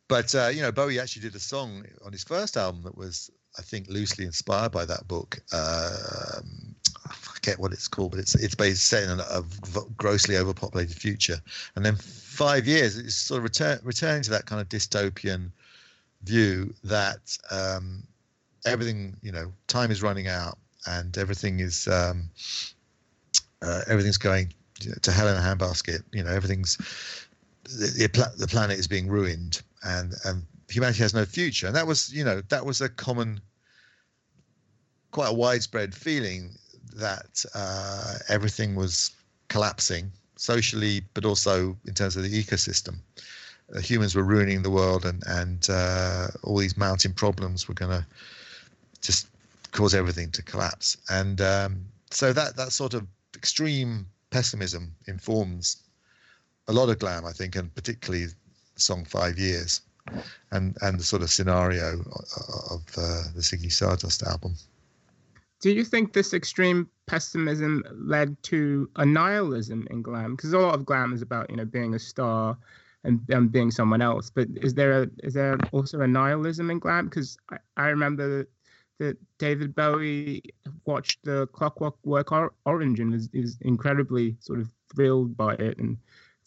but 0.09 0.35
uh, 0.35 0.49
you 0.49 0.63
know 0.63 0.73
Bowie 0.73 0.99
actually 0.99 1.23
did 1.23 1.35
a 1.35 1.41
song 1.41 1.85
on 2.05 2.13
his 2.13 2.25
first 2.25 2.57
album 2.57 2.83
that 2.83 2.97
was 2.97 3.31
I 3.59 3.63
think 3.63 3.89
loosely 3.89 4.25
inspired 4.25 4.73
by 4.73 4.85
that 4.85 5.09
book. 5.09 5.41
Um, 5.53 6.75
I 7.07 7.15
forget 7.15 7.59
what 7.59 7.73
it's 7.73 7.89
called, 7.89 8.13
but 8.13 8.21
it's 8.21 8.35
it's 8.35 8.55
based 8.55 8.87
set 8.87 9.05
in 9.05 9.21
a, 9.21 9.23
a 9.23 9.45
grossly 9.97 10.37
overpopulated 10.37 10.97
future. 10.97 11.41
And 11.75 11.85
then 11.85 11.97
five 11.97 12.67
years, 12.67 12.97
it's 12.99 13.15
sort 13.15 13.39
of 13.39 13.45
return, 13.45 13.81
returning 13.83 14.23
to 14.23 14.31
that 14.31 14.47
kind 14.47 14.61
of 14.61 14.69
dystopian 14.69 15.51
view 16.23 16.75
that 16.85 17.37
um, 17.51 18.03
everything, 18.67 19.17
you 19.23 19.33
know, 19.33 19.53
time 19.67 19.91
is 19.91 20.03
running 20.03 20.29
out 20.29 20.59
and 20.87 21.17
everything 21.19 21.61
is 21.61 21.89
um, 21.89 22.31
uh, 23.63 23.83
everything's 23.89 24.19
going 24.19 24.53
to 25.03 25.11
hell 25.11 25.29
in 25.29 25.37
a 25.37 25.41
handbasket. 25.41 26.03
You 26.13 26.23
know, 26.23 26.31
everything's 26.31 26.79
the, 27.77 28.09
the, 28.09 28.33
the 28.39 28.47
planet 28.47 28.79
is 28.79 28.87
being 28.87 29.09
ruined 29.09 29.63
and 29.85 30.15
and 30.25 30.43
humanity 30.71 31.03
has 31.03 31.15
no 31.15 31.25
future. 31.25 31.67
And 31.67 31.77
that 31.77 31.87
was, 31.87 32.13
you 32.13 32.25
know, 32.25 32.43
that 32.49 32.65
was 32.65 32.81
a 32.81 32.89
common, 32.89 33.41
quite 35.11 35.29
a 35.29 35.33
widespread 35.33 35.95
feeling 35.95 36.51
that 36.97 37.45
uh, 37.55 38.15
everything 38.29 38.75
was 38.75 39.11
collapsing 39.49 40.13
socially, 40.37 41.03
but 41.15 41.25
also 41.25 41.77
in 41.87 41.95
terms 41.95 42.17
of 42.17 42.23
the 42.23 42.45
ecosystem. 42.45 42.97
Uh, 43.75 43.81
humans 43.81 44.15
were 44.15 44.23
ruining 44.23 44.63
the 44.63 44.71
world, 44.71 45.05
and 45.05 45.23
and 45.27 45.69
uh, 45.71 46.29
all 46.43 46.57
these 46.57 46.77
mounting 46.77 47.13
problems 47.13 47.69
were 47.69 47.75
going 47.75 47.91
to 47.91 48.07
just 49.03 49.29
cause 49.73 49.95
everything 49.95 50.31
to 50.31 50.43
collapse. 50.43 50.97
And 51.11 51.41
um, 51.41 51.85
so 52.11 52.33
that 52.33 52.57
that 52.57 52.73
sort 52.73 52.95
of 52.95 53.07
extreme 53.35 54.07
pessimism 54.31 54.95
informs 55.07 55.77
a 56.69 56.73
lot 56.73 56.91
of 56.91 56.99
glam, 56.99 57.25
I 57.25 57.33
think, 57.33 57.57
and 57.57 57.75
particularly 57.75 58.27
the 58.27 58.35
song 58.77 59.05
Five 59.05 59.39
Years, 59.39 59.81
and 60.53 60.77
and 60.83 60.99
the 60.99 61.05
sort 61.05 61.23
of 61.23 61.31
scenario 61.31 62.01
of 62.71 62.83
uh, 62.97 63.25
the 63.35 63.41
Ziggy 63.41 63.73
Stardust 63.73 64.23
album. 64.23 64.55
Do 65.61 65.73
you 65.73 65.85
think 65.85 66.13
this 66.13 66.35
extreme 66.35 66.89
pessimism 67.07 67.83
led 67.93 68.41
to 68.45 68.89
a 68.97 69.05
nihilism 69.05 69.89
in 69.91 70.03
glam? 70.03 70.37
Because 70.37 70.53
a 70.53 70.59
lot 70.59 70.75
of 70.75 70.87
glam 70.87 71.13
is 71.13 71.23
about 71.23 71.51
you 71.51 71.57
know 71.57 71.65
being 71.65 71.95
a 71.95 71.99
star 71.99 72.57
and, 73.05 73.21
and 73.29 73.51
being 73.51 73.71
someone 73.71 74.03
else. 74.03 74.31
But 74.31 74.49
is 74.57 74.75
there 74.75 75.03
a 75.03 75.11
is 75.25 75.35
there 75.35 75.59
also 75.73 76.01
a 76.01 76.07
nihilism 76.07 76.71
in 76.71 76.79
glam? 76.79 77.07
Because 77.07 77.39
I, 77.51 77.57
I 77.77 77.89
remember 77.89 78.47
that 78.99 79.17
David 79.39 79.75
Bowie 79.75 80.43
watched 80.85 81.25
the 81.25 81.47
Clockwork 81.49 82.33
Or- 82.33 82.53
Orange 82.67 83.01
and 83.01 83.13
was, 83.13 83.29
was 83.33 83.57
incredibly 83.61 84.37
sort 84.41 84.59
of 84.59 84.69
thrilled 84.93 85.37
by 85.37 85.55
it 85.55 85.79
and 85.79 85.97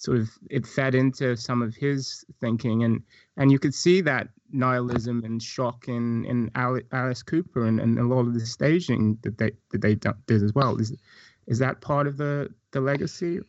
sort 0.02 0.18
of 0.18 0.30
it 0.50 0.66
fed 0.66 0.96
into 0.96 1.38
some 1.38 1.62
of 1.62 1.76
his 1.76 2.26
thinking 2.40 2.84
and 2.84 3.04
and 3.38 3.52
you 3.52 3.60
could 3.60 3.74
see 3.74 4.02
that 4.02 4.28
nihilism 4.52 5.24
and 5.24 5.42
shock 5.42 5.88
in 5.88 6.26
in 6.26 6.50
Alice 6.56 7.24
Cooper 7.24 7.66
and, 7.66 7.80
and 7.80 8.00
a 8.00 8.04
lot 8.04 8.22
of 8.22 8.34
the 8.34 8.46
staging 8.46 9.18
that 9.22 9.38
they 9.38 9.52
that 9.72 9.82
they 9.82 9.96
did 9.96 10.44
as 10.44 10.54
well 10.54 10.76
is 10.78 10.94
is 11.48 11.60
that 11.60 11.82
part 11.82 12.08
of 12.08 12.18
the 12.18 12.50
the 12.72 12.82
legacy 12.82 13.40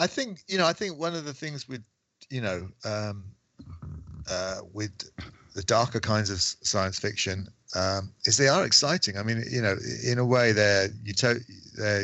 I 0.00 0.06
think 0.06 0.42
you 0.48 0.56
know. 0.56 0.66
I 0.66 0.72
think 0.72 0.98
one 0.98 1.14
of 1.14 1.26
the 1.26 1.34
things 1.34 1.68
with 1.68 1.84
you 2.30 2.40
know 2.40 2.68
um, 2.84 3.24
uh, 4.28 4.60
with 4.72 4.92
the 5.54 5.62
darker 5.62 6.00
kinds 6.00 6.30
of 6.30 6.40
science 6.40 6.98
fiction 6.98 7.46
um, 7.74 8.12
is 8.24 8.36
they 8.36 8.48
are 8.48 8.64
exciting. 8.64 9.16
I 9.16 9.22
mean, 9.22 9.44
you 9.50 9.62
know, 9.62 9.76
in 10.04 10.18
a 10.18 10.24
way, 10.24 10.52
they're, 10.52 10.88
uto- 11.04 11.40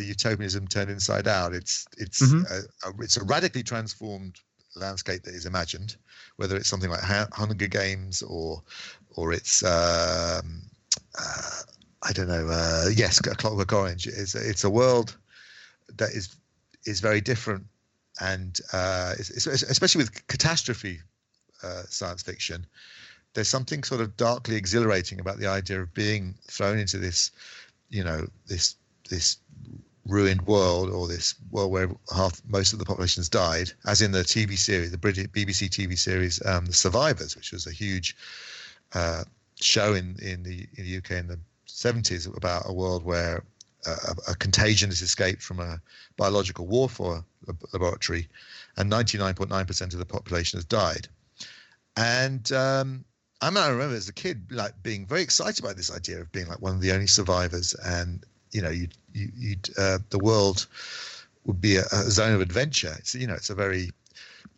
utopianism 0.05 0.69
turned 0.69 0.91
inside 0.91 1.27
out. 1.27 1.55
It's 1.55 1.87
it's 1.99 2.23
Mhm. 2.23 2.45
a, 2.51 2.89
a, 2.89 2.93
it's 3.01 3.17
a 3.17 3.25
radically 3.25 3.63
transformed 3.63 4.41
landscape 4.75 5.23
that 5.23 5.35
is 5.35 5.47
imagined, 5.47 5.97
whether 6.37 6.57
it's 6.57 6.69
something 6.69 6.91
like 6.91 7.01
Ha- 7.01 7.29
Hunger 7.33 7.67
Games 7.67 8.23
or 8.23 8.63
or 9.11 9.33
it's 9.33 9.63
um, 9.65 10.63
uh, 11.19 11.63
I 12.03 12.13
don't 12.13 12.29
know. 12.29 12.47
Uh, 12.49 12.89
yes, 12.95 13.19
Clockwork 13.21 13.73
Orange. 13.73 14.07
It's 14.07 14.35
it's 14.35 14.65
a 14.65 14.71
world 14.71 15.17
that 15.97 16.11
is 16.11 16.37
is 16.85 17.01
very 17.01 17.21
different 17.21 17.67
and 18.21 18.61
uh, 18.73 19.15
it's, 19.19 19.31
it's, 19.31 19.63
especially 19.63 19.99
with 19.99 20.27
catastrophe 20.29 21.01
uh, 21.63 21.83
science 21.89 22.23
fiction, 22.23 22.67
there's 23.37 23.49
something 23.49 23.83
sort 23.85 24.01
of 24.01 24.17
darkly 24.17 24.57
exhilarating 24.57 25.21
about 25.21 25.39
the 25.39 25.47
idea 25.47 25.81
of 25.81 25.93
being 25.93 26.35
thrown 26.51 26.79
into 26.79 26.97
this, 26.97 27.31
you 27.91 28.03
know, 28.03 28.27
this 28.47 28.77
this 29.11 29.37
ruined 30.07 30.41
world 30.47 30.89
or 30.89 31.07
this 31.07 31.35
world 31.51 31.71
where 31.71 31.91
half 32.15 32.41
most 32.49 32.73
of 32.73 32.79
the 32.79 32.85
population 32.85 33.21
has 33.21 33.29
died, 33.29 33.71
as 33.85 34.01
in 34.01 34.11
the 34.11 34.21
TV 34.23 34.57
series, 34.57 34.91
the 34.91 34.97
British 34.97 35.27
BBC 35.27 35.69
TV 35.69 35.99
series, 35.99 36.45
um, 36.47 36.65
The 36.65 36.73
Survivors, 36.73 37.37
which 37.37 37.53
was 37.53 37.67
a 37.67 37.73
huge 37.73 38.17
uh, 38.95 39.25
show 39.61 39.93
in 39.93 40.17
in 40.23 40.43
the 40.43 40.67
in 40.79 40.85
the 40.85 40.97
UK 40.97 41.11
in 41.13 41.27
the 41.27 41.39
70s 41.69 42.35
about 42.35 42.63
a 42.67 42.73
world 42.73 43.05
where 43.05 43.45
a, 43.87 44.17
a 44.29 44.35
contagion 44.35 44.89
has 44.89 45.03
escaped 45.03 45.43
from 45.43 45.61
a 45.61 45.79
biological 46.17 46.67
warfare 46.67 47.23
laboratory, 47.75 48.29
and 48.79 48.91
99.9% 48.91 49.93
of 49.93 49.99
the 49.99 50.07
population 50.07 50.57
has 50.57 50.65
died. 50.65 51.07
And 51.99 52.51
um, 52.53 53.05
I 53.41 53.51
mean, 53.51 53.63
I 53.63 53.69
remember 53.69 53.97
as 53.97 54.09
a 54.09 54.13
kid, 54.13 54.51
like 54.51 54.83
being 54.83 55.07
very 55.07 55.23
excited 55.23 55.63
by 55.63 55.75
this 55.75 55.93
idea 55.95 56.21
of 56.21 56.33
being 56.33 56.49
like 56.49 56.61
one 56.61 56.75
of 56.75 56.81
the 56.81 56.93
only 56.93 57.07
survivors, 57.07 57.75
and 57.85 58.25
you 58.51 58.63
know, 58.63 58.71
you'd, 58.71 58.95
you, 59.13 59.31
you'd 59.37 59.71
uh, 59.79 59.99
the 60.11 60.19
world 60.19 60.67
would 61.45 61.61
be 61.61 61.77
a, 61.77 61.85
a 61.93 62.11
zone 62.11 62.35
of 62.35 62.41
adventure. 62.41 62.95
It's 62.99 63.15
you 63.15 63.27
know, 63.27 63.35
it's 63.35 63.51
a 63.51 63.55
very, 63.55 63.91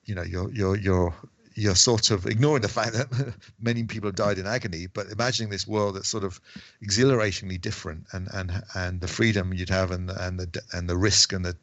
you 0.04 0.14
know, 0.14 0.22
you're 0.22 0.50
you're 0.52 0.76
you're 0.76 1.14
you're 1.54 1.74
sort 1.74 2.12
of 2.12 2.24
ignoring 2.26 2.62
the 2.62 2.68
fact 2.68 2.92
that 2.92 3.34
many 3.60 3.82
people 3.82 4.08
have 4.08 4.14
died 4.14 4.38
in 4.38 4.46
agony, 4.46 4.86
but 4.86 5.08
imagining 5.08 5.50
this 5.50 5.66
world 5.66 5.96
that's 5.96 6.08
sort 6.08 6.22
of 6.22 6.40
exhilaratingly 6.80 7.58
different, 7.58 8.06
and 8.12 8.28
and 8.32 8.62
and 8.74 9.00
the 9.00 9.08
freedom 9.08 9.52
you'd 9.52 9.68
have, 9.68 9.90
and 9.90 10.10
and 10.10 10.38
the 10.38 10.62
and 10.72 10.88
the 10.88 10.96
risk 10.96 11.32
and 11.32 11.44
the 11.44 11.56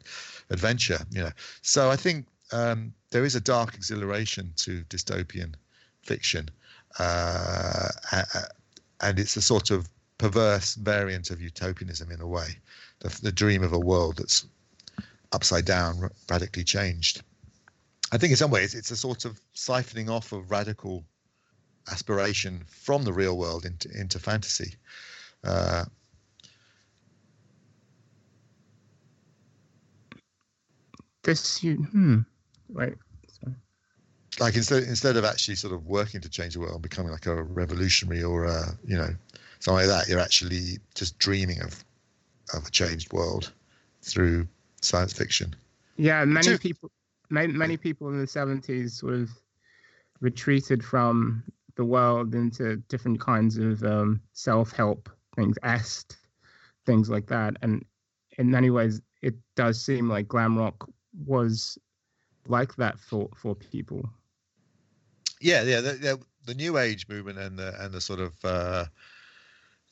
adventure, 0.50 0.98
you 1.10 1.22
know. 1.22 1.32
So 1.62 1.90
I 1.90 1.96
think 1.96 2.26
um, 2.52 2.92
there 3.10 3.24
is 3.24 3.34
a 3.34 3.40
dark 3.40 3.74
exhilaration 3.74 4.52
to 4.56 4.82
dystopian 4.84 5.54
fiction, 6.02 6.50
uh, 6.98 7.88
and 9.00 9.18
it's 9.18 9.36
a 9.36 9.42
sort 9.42 9.70
of 9.70 9.88
perverse 10.18 10.74
variant 10.74 11.30
of 11.30 11.40
utopianism 11.40 12.10
in 12.10 12.20
a 12.20 12.26
way, 12.26 12.48
the, 13.00 13.08
the 13.22 13.32
dream 13.32 13.62
of 13.62 13.72
a 13.72 13.78
world 13.78 14.16
that's 14.16 14.46
upside 15.32 15.64
down, 15.64 16.10
radically 16.30 16.64
changed. 16.64 17.22
I 18.12 18.18
think 18.18 18.30
in 18.30 18.36
some 18.36 18.50
ways 18.50 18.74
it's 18.74 18.90
a 18.90 18.96
sort 18.96 19.24
of 19.24 19.40
siphoning 19.54 20.08
off 20.08 20.32
of 20.32 20.50
radical 20.50 21.04
aspiration 21.90 22.62
from 22.66 23.02
the 23.02 23.12
real 23.12 23.36
world 23.36 23.64
into 23.64 23.90
into 23.98 24.18
fantasy. 24.18 24.74
Uh, 25.44 25.84
this 31.22 31.62
you 31.62 31.76
hmm 31.76 32.20
right 32.68 32.94
like 34.40 34.56
instead 34.56 34.82
instead 34.84 35.16
of 35.16 35.24
actually 35.24 35.54
sort 35.54 35.72
of 35.72 35.86
working 35.86 36.20
to 36.20 36.28
change 36.28 36.54
the 36.54 36.60
world, 36.60 36.74
and 36.74 36.82
becoming 36.82 37.12
like 37.12 37.26
a 37.26 37.42
revolutionary 37.42 38.22
or 38.22 38.44
a, 38.44 38.76
you 38.86 38.96
know 38.96 39.10
something 39.60 39.86
like 39.86 39.98
that, 39.98 40.08
you're 40.08 40.20
actually 40.20 40.78
just 40.94 41.18
dreaming 41.18 41.60
of 41.62 41.84
of 42.54 42.66
a 42.66 42.70
changed 42.70 43.12
world 43.12 43.52
through 44.02 44.46
science 44.82 45.12
fiction. 45.12 45.54
Yeah, 45.96 46.24
many 46.24 46.58
people, 46.58 46.90
many, 47.30 47.52
many 47.52 47.76
people 47.76 48.08
in 48.08 48.20
the 48.20 48.26
seventies 48.26 48.98
sort 48.98 49.14
of 49.14 49.30
retreated 50.20 50.84
from 50.84 51.42
the 51.76 51.84
world 51.84 52.34
into 52.34 52.76
different 52.88 53.20
kinds 53.20 53.58
of 53.58 53.82
um, 53.82 54.20
self-help 54.32 55.10
things, 55.34 55.56
est, 55.62 56.16
things 56.86 57.10
like 57.10 57.26
that. 57.26 57.56
And 57.62 57.84
in 58.38 58.50
many 58.50 58.70
ways, 58.70 59.00
it 59.22 59.34
does 59.54 59.82
seem 59.84 60.08
like 60.08 60.28
glam 60.28 60.56
rock 60.56 60.88
was 61.26 61.78
like 62.46 62.76
that 62.76 62.98
for 62.98 63.28
for 63.34 63.54
people. 63.54 64.08
Yeah, 65.40 65.62
yeah, 65.62 65.80
the, 65.80 65.92
the, 65.92 66.26
the 66.46 66.54
new 66.54 66.78
age 66.78 67.08
movement 67.08 67.38
and 67.38 67.58
the 67.58 67.74
and 67.82 67.92
the 67.92 68.00
sort 68.00 68.20
of 68.20 68.34
uh, 68.44 68.86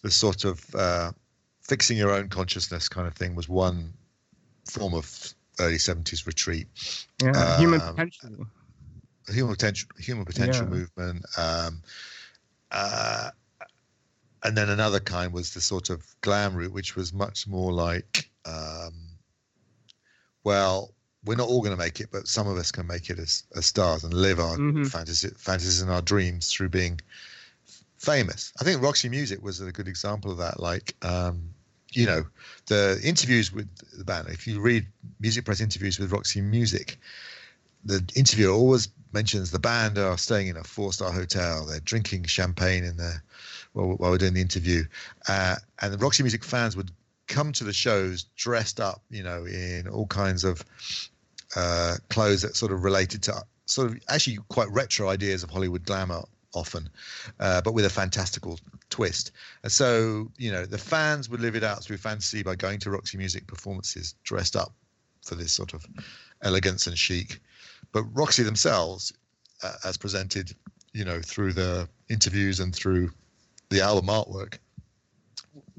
the 0.02 0.10
sort 0.10 0.44
of 0.44 0.74
uh, 0.74 1.12
fixing 1.62 1.96
your 1.96 2.10
own 2.10 2.28
consciousness 2.28 2.88
kind 2.88 3.06
of 3.06 3.14
thing 3.14 3.34
was 3.34 3.48
one 3.48 3.92
form 4.70 4.94
of 4.94 5.34
early 5.60 5.78
70s 5.78 6.26
retreat 6.26 6.68
Yeah, 7.20 7.46
human 7.56 7.80
Um, 7.80 7.96
potential. 7.96 8.46
human 9.28 9.54
potential 9.54 9.88
human 9.98 10.24
potential 10.24 10.66
Yeah. 10.66 10.68
movement 10.68 11.24
um, 11.38 11.82
uh, 12.70 13.30
and 14.44 14.56
then 14.56 14.68
another 14.68 15.00
kind 15.00 15.32
was 15.32 15.54
the 15.54 15.60
sort 15.60 15.90
of 15.90 16.14
glam 16.20 16.54
route, 16.54 16.72
which 16.72 16.94
was 16.96 17.12
much 17.12 17.46
more 17.46 17.72
like, 17.72 18.30
um, 18.44 19.18
well, 20.44 20.93
we're 21.24 21.36
not 21.36 21.48
all 21.48 21.60
going 21.60 21.76
to 21.76 21.82
make 21.82 22.00
it, 22.00 22.08
but 22.12 22.28
some 22.28 22.46
of 22.46 22.56
us 22.56 22.70
can 22.70 22.86
make 22.86 23.10
it 23.10 23.18
as, 23.18 23.44
as 23.56 23.66
stars 23.66 24.04
and 24.04 24.12
live 24.12 24.38
our 24.38 24.58
Mhm. 24.58 24.86
fantasy, 24.86 25.30
fantasies 25.36 25.80
and 25.80 25.90
our 25.90 26.02
dreams 26.02 26.52
through 26.52 26.68
being 26.68 27.00
famous. 27.98 28.52
I 28.60 28.64
think 28.64 28.82
Roxy 28.82 29.08
Music 29.08 29.42
was 29.42 29.60
a 29.60 29.72
good 29.72 29.88
example 29.88 30.30
of 30.30 30.38
that. 30.38 30.60
Like, 30.60 30.94
um, 31.02 31.50
you 31.92 32.06
know, 32.06 32.26
the 32.66 33.00
interviews 33.02 33.52
with 33.52 33.68
the 33.96 34.04
band. 34.04 34.28
If 34.28 34.46
you 34.46 34.60
read 34.60 34.86
music 35.20 35.44
press 35.44 35.60
interviews 35.60 35.98
with 35.98 36.12
Roxy 36.12 36.40
Music, 36.40 36.98
the 37.84 38.04
interviewer 38.14 38.52
always 38.52 38.88
mentions 39.12 39.50
the 39.50 39.58
band 39.58 39.96
are 39.96 40.18
staying 40.18 40.48
in 40.48 40.56
a 40.56 40.64
four-star 40.64 41.12
hotel. 41.12 41.64
They're 41.66 41.80
drinking 41.80 42.24
champagne 42.24 42.82
in 42.84 42.96
the 42.96 43.22
while, 43.72 43.94
while 43.96 44.10
we're 44.10 44.18
doing 44.18 44.34
the 44.34 44.40
interview, 44.40 44.84
uh, 45.28 45.56
and 45.80 45.92
the 45.92 45.98
Roxy 45.98 46.22
Music 46.22 46.44
fans 46.44 46.76
would 46.76 46.90
come 47.26 47.52
to 47.52 47.64
the 47.64 47.72
shows 47.72 48.24
dressed 48.36 48.80
up, 48.80 49.02
you 49.10 49.22
know, 49.22 49.46
in 49.46 49.88
all 49.88 50.06
kinds 50.06 50.44
of 50.44 50.64
uh, 51.56 51.96
clothes 52.08 52.42
that 52.42 52.56
sort 52.56 52.72
of 52.72 52.84
related 52.84 53.22
to 53.24 53.42
sort 53.66 53.90
of 53.90 53.98
actually 54.08 54.38
quite 54.48 54.68
retro 54.70 55.08
ideas 55.08 55.42
of 55.42 55.50
Hollywood 55.50 55.84
glamour 55.84 56.22
often, 56.54 56.88
uh, 57.40 57.60
but 57.62 57.74
with 57.74 57.84
a 57.84 57.90
fantastical 57.90 58.58
twist. 58.90 59.32
And 59.62 59.72
so, 59.72 60.30
you 60.38 60.52
know, 60.52 60.64
the 60.66 60.78
fans 60.78 61.28
would 61.28 61.40
live 61.40 61.56
it 61.56 61.64
out 61.64 61.82
through 61.82 61.96
fantasy 61.96 62.42
by 62.42 62.54
going 62.54 62.78
to 62.80 62.90
Roxy 62.90 63.18
Music 63.18 63.46
performances 63.46 64.14
dressed 64.22 64.56
up 64.56 64.72
for 65.22 65.34
this 65.34 65.52
sort 65.52 65.74
of 65.74 65.84
elegance 66.42 66.86
and 66.86 66.96
chic. 66.96 67.40
But 67.92 68.04
Roxy 68.12 68.42
themselves, 68.42 69.12
uh, 69.62 69.74
as 69.84 69.96
presented, 69.96 70.54
you 70.92 71.04
know, 71.04 71.20
through 71.20 71.54
the 71.54 71.88
interviews 72.08 72.60
and 72.60 72.74
through 72.74 73.10
the 73.70 73.80
album 73.80 74.06
artwork, 74.06 74.58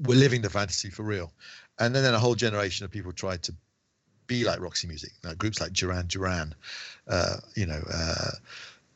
were 0.04 0.14
living 0.14 0.42
the 0.42 0.50
fantasy 0.50 0.90
for 0.90 1.02
real. 1.02 1.32
And 1.78 1.94
then, 1.94 2.02
then 2.02 2.14
a 2.14 2.18
whole 2.18 2.34
generation 2.34 2.84
of 2.84 2.90
people 2.90 3.12
tried 3.12 3.42
to 3.44 3.54
be 4.26 4.44
like 4.44 4.60
Roxy 4.60 4.86
Music. 4.86 5.12
Groups 5.38 5.60
like 5.60 5.72
Duran 5.72 6.06
Duran, 6.06 6.54
uh, 7.08 7.36
you 7.54 7.66
know, 7.66 7.80
uh, 7.92 8.30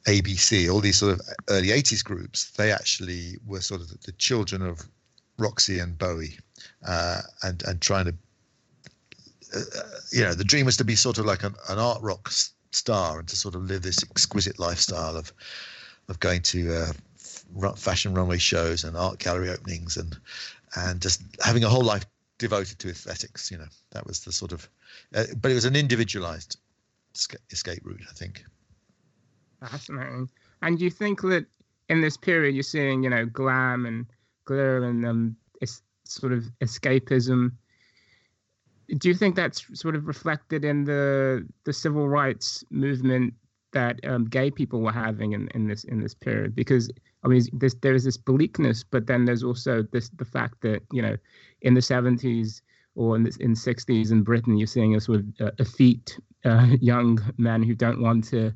ABC, 0.06 0.72
all 0.72 0.80
these 0.80 0.98
sort 0.98 1.12
of 1.12 1.20
early 1.48 1.68
80s 1.68 2.02
groups, 2.02 2.50
they 2.52 2.72
actually 2.72 3.36
were 3.46 3.60
sort 3.60 3.80
of 3.80 4.00
the, 4.02 4.12
children 4.12 4.62
of 4.62 4.86
Roxy 5.38 5.78
and 5.78 5.96
Bowie 5.96 6.38
uh, 6.86 7.20
and, 7.42 7.62
and 7.66 7.80
trying 7.80 8.06
to, 8.06 8.14
uh, 9.54 9.60
you 10.12 10.22
know, 10.22 10.34
the 10.34 10.44
dream 10.44 10.66
was 10.66 10.76
to 10.78 10.84
be 10.84 10.96
sort 10.96 11.18
of 11.18 11.26
like 11.26 11.42
an, 11.42 11.54
an 11.68 11.78
art 11.78 12.00
rock 12.02 12.30
star 12.72 13.18
and 13.18 13.28
to 13.28 13.36
sort 13.36 13.54
of 13.54 13.62
live 13.62 13.82
this 13.82 14.02
exquisite 14.02 14.58
lifestyle 14.58 15.16
of, 15.16 15.32
of 16.08 16.18
going 16.20 16.42
to 16.42 16.74
uh, 16.74 17.72
fashion 17.74 18.14
runway 18.14 18.38
shows 18.38 18.84
and 18.84 18.96
art 18.96 19.18
gallery 19.18 19.50
openings 19.50 19.96
and, 19.96 20.16
and 20.76 21.00
just 21.00 21.22
having 21.42 21.64
a 21.64 21.68
whole 21.68 21.82
life 21.82 22.04
devoted 22.40 22.78
to 22.80 22.88
aesthetics, 22.88 23.50
you 23.50 23.58
know, 23.58 23.68
that 23.92 24.04
was 24.06 24.24
the 24.24 24.32
sort 24.32 24.50
of, 24.50 24.68
uh, 25.14 25.24
but 25.40 25.52
it 25.52 25.54
was 25.54 25.66
an 25.66 25.76
individualized 25.76 26.56
escape 27.50 27.82
route, 27.84 28.00
I 28.10 28.14
think. 28.14 28.44
Fascinating. 29.60 30.28
And 30.62 30.78
do 30.78 30.84
you 30.84 30.90
think 30.90 31.20
that 31.20 31.44
in 31.90 32.00
this 32.00 32.16
period 32.16 32.54
you're 32.54 32.62
seeing, 32.62 33.04
you 33.04 33.10
know, 33.10 33.26
glam 33.26 33.84
and 33.86 34.06
glitter 34.46 34.84
and 34.84 35.06
um, 35.06 35.36
es- 35.60 35.82
sort 36.04 36.32
of 36.32 36.44
escapism? 36.62 37.52
Do 38.88 39.08
you 39.08 39.14
think 39.14 39.36
that's 39.36 39.66
sort 39.78 39.94
of 39.94 40.06
reflected 40.06 40.64
in 40.64 40.84
the 40.84 41.46
the 41.64 41.72
civil 41.72 42.08
rights 42.08 42.64
movement 42.70 43.34
that 43.72 44.00
um, 44.04 44.24
gay 44.24 44.50
people 44.50 44.80
were 44.80 44.92
having 44.92 45.32
in, 45.32 45.48
in 45.54 45.68
this 45.68 45.84
in 45.84 46.00
this 46.00 46.14
period? 46.14 46.56
Because 46.56 46.90
I 47.22 47.28
mean, 47.28 47.42
there's 47.52 47.74
there 47.76 47.94
is 47.94 48.04
this 48.04 48.16
bleakness, 48.16 48.84
but 48.84 49.06
then 49.06 49.24
there's 49.24 49.42
also 49.42 49.82
this 49.92 50.08
the 50.10 50.24
fact 50.24 50.60
that 50.62 50.82
you 50.92 51.02
know, 51.02 51.16
in 51.62 51.74
the 51.74 51.80
70s 51.80 52.62
or 52.94 53.16
in 53.16 53.24
the 53.24 53.36
in 53.40 53.54
60s 53.54 54.10
in 54.10 54.22
Britain, 54.22 54.56
you're 54.56 54.66
seeing 54.66 54.94
a 54.94 55.00
sort 55.00 55.20
of 55.20 55.26
uh, 55.40 55.50
effete 55.58 56.18
uh, 56.44 56.68
young 56.80 57.20
men 57.36 57.62
who 57.62 57.74
don't 57.74 58.00
want 58.00 58.24
to 58.24 58.52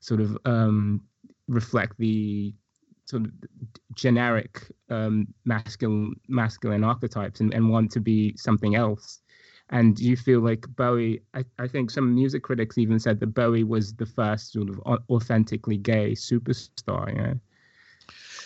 sort 0.00 0.20
of 0.20 0.36
um, 0.44 1.00
reflect 1.48 1.96
the 1.98 2.52
sort 3.04 3.24
of 3.24 3.32
generic 3.94 4.62
um, 4.90 5.26
masculine 5.44 6.14
masculine 6.28 6.84
archetypes 6.84 7.40
and, 7.40 7.54
and 7.54 7.70
want 7.70 7.90
to 7.92 8.00
be 8.00 8.34
something 8.36 8.74
else. 8.74 9.20
And 9.70 9.98
you 9.98 10.16
feel 10.16 10.40
like 10.40 10.66
Bowie? 10.76 11.22
I, 11.34 11.44
I 11.58 11.66
think 11.66 11.90
some 11.90 12.14
music 12.14 12.42
critics 12.42 12.76
even 12.78 12.98
said 12.98 13.20
that 13.20 13.28
Bowie 13.28 13.64
was 13.64 13.94
the 13.94 14.06
first 14.06 14.52
sort 14.52 14.68
of 14.68 14.80
authentically 15.08 15.78
gay 15.78 16.12
superstar. 16.12 17.10
You 17.14 17.22
know? 17.22 17.40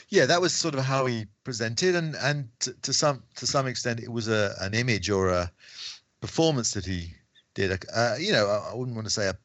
Yeah 0.09 0.27
that 0.27 0.41
was 0.41 0.53
sort 0.55 0.75
of 0.75 0.85
how 0.85 1.07
he 1.07 1.27
presented 1.45 1.95
and 1.95 2.15
and 2.17 2.49
to, 2.61 2.73
to 2.83 2.93
some 2.93 3.23
to 3.35 3.47
some 3.47 3.67
extent 3.67 4.01
it 4.01 4.11
was 4.11 4.29
a 4.29 4.55
an 4.61 4.75
image 4.75 5.11
or 5.11 5.29
a 5.29 5.51
performance 6.21 6.73
that 6.73 6.85
he 6.85 7.13
did. 7.55 7.85
Uh, 7.95 8.17
you 8.19 8.33
know 8.33 8.47
I, 8.47 8.71
I 8.73 8.75
wouldn't 8.75 8.97
want 8.97 9.07
to 9.07 9.13
say 9.13 9.29
a, 9.29 9.37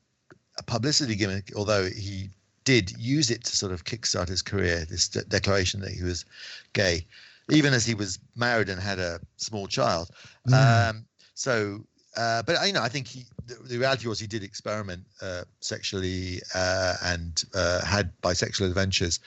a 0.58 0.64
publicity 0.64 1.16
gimmick 1.16 1.52
although 1.56 1.86
he 1.86 2.30
did 2.64 2.92
use 2.98 3.32
it 3.32 3.44
to 3.46 3.56
sort 3.56 3.72
of 3.72 3.86
kickstart 3.86 4.28
his 4.28 4.42
career 4.42 4.86
this 4.90 5.08
de- 5.10 5.24
declaration 5.26 5.80
that 5.82 5.92
he 5.92 6.04
was 6.04 6.26
gay 6.74 7.06
even 7.50 7.74
as 7.74 7.86
he 7.86 7.96
was 7.96 8.20
married 8.36 8.70
and 8.70 8.80
had 8.80 9.00
a 9.00 9.20
small 9.38 9.68
child. 9.68 10.10
Um 10.54 11.06
so 11.34 11.84
uh, 12.18 12.44
but 12.44 12.66
you 12.66 12.74
know, 12.74 12.82
I 12.82 12.90
think 12.90 13.08
he. 13.08 13.26
The, 13.48 13.56
the 13.56 13.78
reality 13.78 14.08
was 14.08 14.20
he 14.20 14.28
did 14.28 14.44
experiment 14.44 15.04
uh, 15.22 15.44
sexually 15.62 16.42
uh, 16.54 16.96
and 17.04 17.44
uh, 17.56 17.84
had 17.86 18.12
bisexual 18.22 18.68
adventures, 18.68 19.20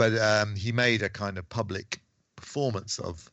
but 0.00 0.16
um, 0.16 0.56
he 0.56 0.72
made 0.72 1.02
a 1.02 1.10
kind 1.10 1.36
of 1.36 1.46
public 1.50 2.00
performance 2.34 2.98
of 3.00 3.30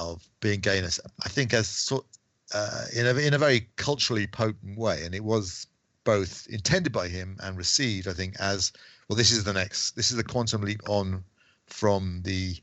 of 0.00 0.28
being 0.40 0.58
gayness. 0.58 0.98
I 1.24 1.28
think 1.28 1.54
as 1.54 1.68
sort 1.68 2.04
uh, 2.52 2.86
in 2.92 3.06
a 3.06 3.14
in 3.14 3.34
a 3.34 3.38
very 3.38 3.68
culturally 3.76 4.26
potent 4.26 4.76
way, 4.76 5.04
and 5.04 5.14
it 5.14 5.22
was 5.22 5.68
both 6.02 6.48
intended 6.50 6.92
by 6.92 7.06
him 7.06 7.36
and 7.40 7.56
received. 7.56 8.08
I 8.08 8.14
think 8.14 8.34
as 8.40 8.72
well. 9.08 9.16
This 9.16 9.30
is 9.30 9.44
the 9.44 9.52
next. 9.52 9.92
This 9.92 10.10
is 10.10 10.16
the 10.16 10.24
quantum 10.24 10.62
leap 10.62 10.80
on 10.88 11.22
from 11.66 12.20
the 12.24 12.56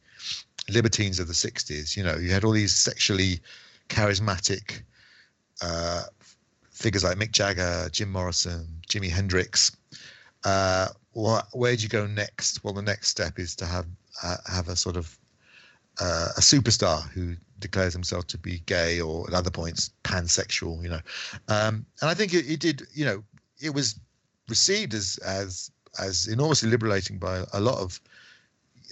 libertines 0.70 1.18
of 1.18 1.28
the 1.28 1.34
'60s. 1.34 1.96
You 1.96 2.04
know, 2.04 2.18
you 2.18 2.32
had 2.32 2.44
all 2.44 2.52
these 2.52 2.76
sexually 2.76 3.40
charismatic 3.88 4.82
uh, 5.62 6.04
figures 6.72 7.06
like 7.06 7.18
Mick 7.18 7.32
Jagger, 7.32 7.88
Jim 7.90 8.12
Morrison, 8.12 8.68
Jimi 8.90 9.10
Hendrix. 9.10 9.72
Uh, 10.44 10.90
wh- 11.20 11.56
where 11.56 11.76
do 11.76 11.84
you 11.84 11.90
go 11.90 12.08
next? 12.08 12.64
Well, 12.64 12.74
the 12.74 12.82
next 12.82 13.10
step 13.10 13.40
is 13.40 13.56
to 13.58 13.66
have 13.66 13.86
uh, 14.24 14.38
have 14.52 14.70
a 14.70 14.76
sort 14.76 14.96
of 14.96 15.18
uh, 16.00 16.30
a 16.38 16.42
superstar 16.42 17.08
who 17.10 17.36
declares 17.60 17.94
himself 17.94 18.26
to 18.28 18.38
be 18.38 18.60
gay 18.66 19.02
or 19.02 19.28
at 19.28 19.34
other 19.34 19.52
points 19.52 19.92
pansexual. 20.04 20.82
You 20.84 20.90
know, 20.90 21.02
um, 21.48 21.86
and 22.02 22.10
I 22.10 22.14
think 22.14 22.34
it, 22.34 22.50
it 22.50 22.60
did. 22.60 22.84
You 22.94 23.06
know, 23.06 23.24
it 23.60 23.74
was 23.74 24.00
received 24.48 24.94
as 24.94 25.18
as 25.26 25.72
as 26.00 26.28
enormously 26.28 26.70
liberating 26.70 27.18
by 27.18 27.44
a 27.54 27.60
lot 27.60 27.80
of 27.80 28.00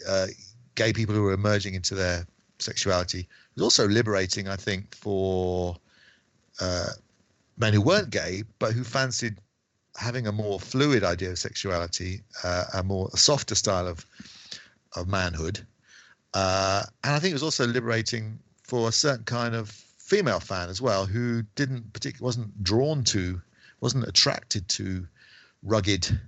uh, 0.08 0.28
gay 0.76 0.94
people 0.94 1.16
who 1.16 1.24
were 1.24 1.34
emerging 1.34 1.76
into 1.76 1.96
their 1.96 2.26
sexuality. 2.60 3.20
It 3.20 3.28
was 3.56 3.64
also 3.64 3.88
liberating, 3.88 4.48
I 4.48 4.56
think, 4.56 4.96
for 4.96 5.78
uh, 6.60 6.90
men 7.58 7.74
who 7.74 7.82
weren't 7.82 8.10
gay 8.10 8.44
but 8.60 8.74
who 8.74 8.84
fancied 8.84 9.38
having 9.98 10.28
a 10.28 10.32
more 10.32 10.60
fluid 10.60 11.04
idea 11.04 11.32
of 11.32 11.40
sexuality, 11.40 12.22
uh, 12.44 12.66
a 12.76 12.84
more 12.84 13.10
a 13.14 13.18
softer 13.18 13.56
style 13.56 13.88
of 13.88 14.06
of 14.96 15.08
manhood, 15.08 15.60
uh, 16.34 16.84
and 17.04 17.16
I 17.16 17.20
think 17.20 17.32
it 17.32 17.36
was 17.36 17.44
also 17.44 17.68
liberating 17.68 18.40
for 18.64 18.88
a 18.90 18.92
certain 18.92 19.26
kind 19.26 19.56
of 19.56 19.70
female 19.70 20.40
fan 20.40 20.70
as 20.70 20.82
well, 20.82 21.06
who 21.06 21.44
didn't 21.56 21.92
particularly 21.94 22.26
wasn't 22.26 22.64
drawn 22.64 23.04
to, 23.04 23.42
wasn't 23.82 24.08
attracted 24.08 24.68
to 24.70 25.08
rugged, 25.64 26.20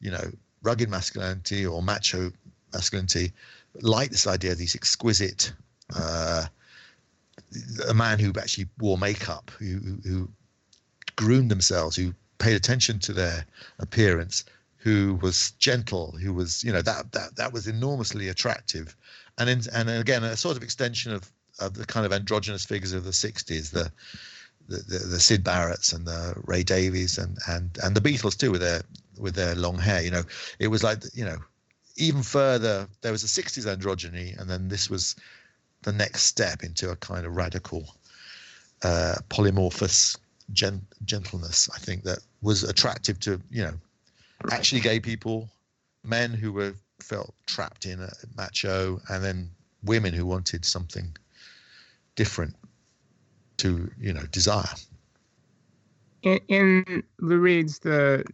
you 0.00 0.10
know, 0.10 0.30
rugged 0.62 0.88
masculinity 0.88 1.66
or 1.66 1.82
macho 1.82 2.32
masculinity, 2.72 3.32
but 3.72 3.82
liked 3.82 4.12
this 4.12 4.26
idea 4.26 4.52
of 4.52 4.58
these 4.58 4.74
exquisite. 4.74 5.52
Uh, 5.94 6.46
a 7.88 7.94
man 7.94 8.18
who 8.18 8.32
actually 8.38 8.68
wore 8.78 8.98
makeup, 8.98 9.50
who, 9.58 9.78
who 10.04 10.28
groomed 11.16 11.50
themselves, 11.50 11.96
who 11.96 12.14
paid 12.38 12.54
attention 12.54 12.98
to 13.00 13.12
their 13.12 13.44
appearance, 13.78 14.44
who 14.76 15.18
was 15.20 15.52
gentle, 15.58 16.12
who 16.12 16.32
was, 16.32 16.62
you 16.64 16.72
know, 16.72 16.82
that 16.82 17.12
that 17.12 17.36
that 17.36 17.52
was 17.52 17.66
enormously 17.66 18.28
attractive, 18.28 18.96
and 19.36 19.50
in, 19.50 19.62
and 19.72 19.90
again 19.90 20.24
a 20.24 20.36
sort 20.36 20.56
of 20.56 20.62
extension 20.62 21.12
of 21.12 21.30
of 21.58 21.74
the 21.74 21.84
kind 21.84 22.06
of 22.06 22.12
androgynous 22.12 22.64
figures 22.64 22.92
of 22.92 23.04
the 23.04 23.10
'60s, 23.10 23.70
the 23.70 23.90
the, 24.68 24.76
the, 24.76 24.98
the 24.98 25.20
Sid 25.20 25.42
Barretts 25.42 25.92
and 25.92 26.06
the 26.06 26.34
Ray 26.44 26.62
Davies 26.62 27.18
and 27.18 27.38
and 27.48 27.76
and 27.82 27.96
the 27.96 28.00
Beatles 28.00 28.36
too 28.36 28.50
with 28.50 28.60
their 28.60 28.82
with 29.18 29.34
their 29.34 29.54
long 29.54 29.78
hair. 29.78 30.02
You 30.02 30.10
know, 30.10 30.22
it 30.58 30.68
was 30.68 30.82
like 30.82 31.02
you 31.14 31.24
know, 31.24 31.38
even 31.96 32.22
further. 32.22 32.88
There 33.00 33.12
was 33.12 33.24
a 33.24 33.42
'60s 33.42 33.66
androgyny, 33.66 34.38
and 34.40 34.48
then 34.48 34.68
this 34.68 34.88
was 34.88 35.16
the 35.82 35.92
next 35.92 36.22
step 36.24 36.62
into 36.62 36.90
a 36.90 36.96
kind 36.96 37.26
of 37.26 37.36
radical, 37.36 37.94
uh, 38.82 39.16
polymorphous 39.30 40.16
gen- 40.52 40.86
gentleness. 41.04 41.68
I 41.74 41.78
think 41.78 42.04
that 42.04 42.18
was 42.42 42.64
attractive 42.64 43.18
to 43.20 43.40
you 43.50 43.64
know, 43.64 43.74
actually 44.50 44.80
gay 44.80 45.00
people, 45.00 45.48
men 46.04 46.32
who 46.32 46.52
were 46.52 46.74
felt 47.00 47.34
trapped 47.46 47.86
in 47.86 48.00
a 48.00 48.10
macho, 48.36 49.00
and 49.08 49.22
then 49.22 49.50
women 49.82 50.12
who 50.12 50.26
wanted 50.26 50.64
something 50.64 51.16
different 52.16 52.54
to 53.58 53.90
you 54.00 54.12
know 54.12 54.24
desire. 54.32 54.74
in, 56.22 56.38
in 56.48 57.02
Lou 57.20 57.38
Reed's 57.38 57.78
The 57.78 58.24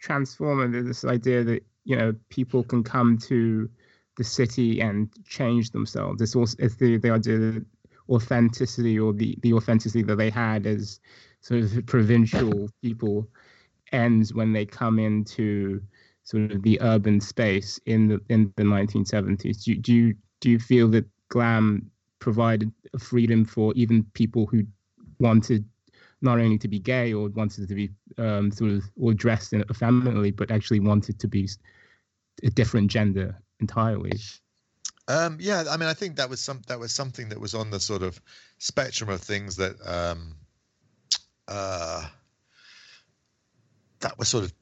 Transformer, 0.00 0.68
there's 0.68 0.86
this 0.86 1.04
idea 1.04 1.44
that 1.44 1.62
you 1.84 1.96
know 1.96 2.14
people 2.28 2.62
can 2.62 2.82
come 2.82 3.18
to 3.18 3.68
the 4.16 4.24
city 4.24 4.80
and 4.80 5.10
change 5.28 5.70
themselves. 5.70 6.20
It's 6.20 6.36
also 6.36 6.56
it's 6.58 6.76
the 6.76 6.96
the 6.98 7.10
idea 7.10 7.38
that 7.38 7.64
authenticity 8.08 8.98
or 8.98 9.12
the 9.12 9.36
the 9.42 9.52
authenticity 9.52 10.02
that 10.04 10.16
they 10.16 10.30
had 10.30 10.66
as 10.66 11.00
sort 11.46 11.62
of 11.62 11.86
provincial 11.86 12.68
people 12.82 13.28
ends 13.92 14.34
when 14.34 14.52
they 14.52 14.66
come 14.66 14.98
into 14.98 15.80
sort 16.24 16.50
of 16.50 16.60
the 16.62 16.76
urban 16.82 17.20
space 17.20 17.78
in 17.86 18.08
the 18.08 18.20
in 18.28 18.52
the 18.56 18.64
1970s. 18.64 19.62
Do, 19.62 19.76
do 19.76 19.94
you 19.94 20.14
do 20.40 20.50
you 20.50 20.58
feel 20.58 20.88
that 20.88 21.06
glam 21.28 21.88
provided 22.18 22.72
a 22.94 22.98
freedom 22.98 23.44
for 23.44 23.72
even 23.76 24.02
people 24.14 24.46
who 24.46 24.64
wanted 25.20 25.64
not 26.20 26.40
only 26.40 26.58
to 26.58 26.66
be 26.66 26.80
gay 26.80 27.12
or 27.12 27.28
wanted 27.28 27.68
to 27.68 27.74
be 27.76 27.90
um, 28.18 28.50
sort 28.50 28.72
of 28.72 28.82
or 29.00 29.14
dressed 29.14 29.52
in 29.52 29.60
effeminately, 29.70 30.32
but 30.32 30.50
actually 30.50 30.80
wanted 30.80 31.20
to 31.20 31.28
be 31.28 31.48
a 32.42 32.50
different 32.50 32.90
gender 32.90 33.40
entirely. 33.60 34.18
Um, 35.06 35.38
yeah, 35.40 35.62
I 35.70 35.76
mean, 35.76 35.88
I 35.88 35.94
think 35.94 36.16
that 36.16 36.28
was 36.28 36.40
some 36.40 36.62
that 36.66 36.80
was 36.80 36.90
something 36.90 37.28
that 37.28 37.40
was 37.40 37.54
on 37.54 37.70
the 37.70 37.78
sort 37.78 38.02
of 38.02 38.20
spectrum 38.58 39.10
of 39.10 39.20
things 39.20 39.54
that 39.54 39.76
um, 39.86 40.34
uh, 41.48 42.04
that 44.00 44.18
was 44.18 44.28
sort 44.28 44.44
of 44.44 44.52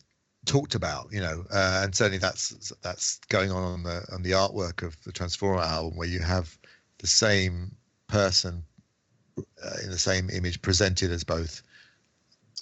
talked 0.47 0.75
about, 0.75 1.09
you 1.11 1.21
know, 1.21 1.45
uh, 1.53 1.83
and 1.85 1.95
certainly 1.95 2.19
that's 2.19 2.73
that's 2.83 3.19
going 3.29 3.51
on 3.51 3.63
on 3.63 3.83
the 3.83 4.05
on 4.13 4.23
the 4.23 4.33
artwork 4.33 4.83
of 4.83 4.97
the 5.05 5.13
Transformer 5.13 5.63
album, 5.63 5.97
where 5.97 6.09
you 6.09 6.21
have 6.21 6.57
the 6.99 7.07
same 7.07 7.75
person 8.07 8.63
uh, 9.39 9.77
in 9.83 9.91
the 9.91 9.99
same 9.99 10.31
image 10.31 10.61
presented 10.63 11.11
as 11.11 11.25
both 11.25 11.63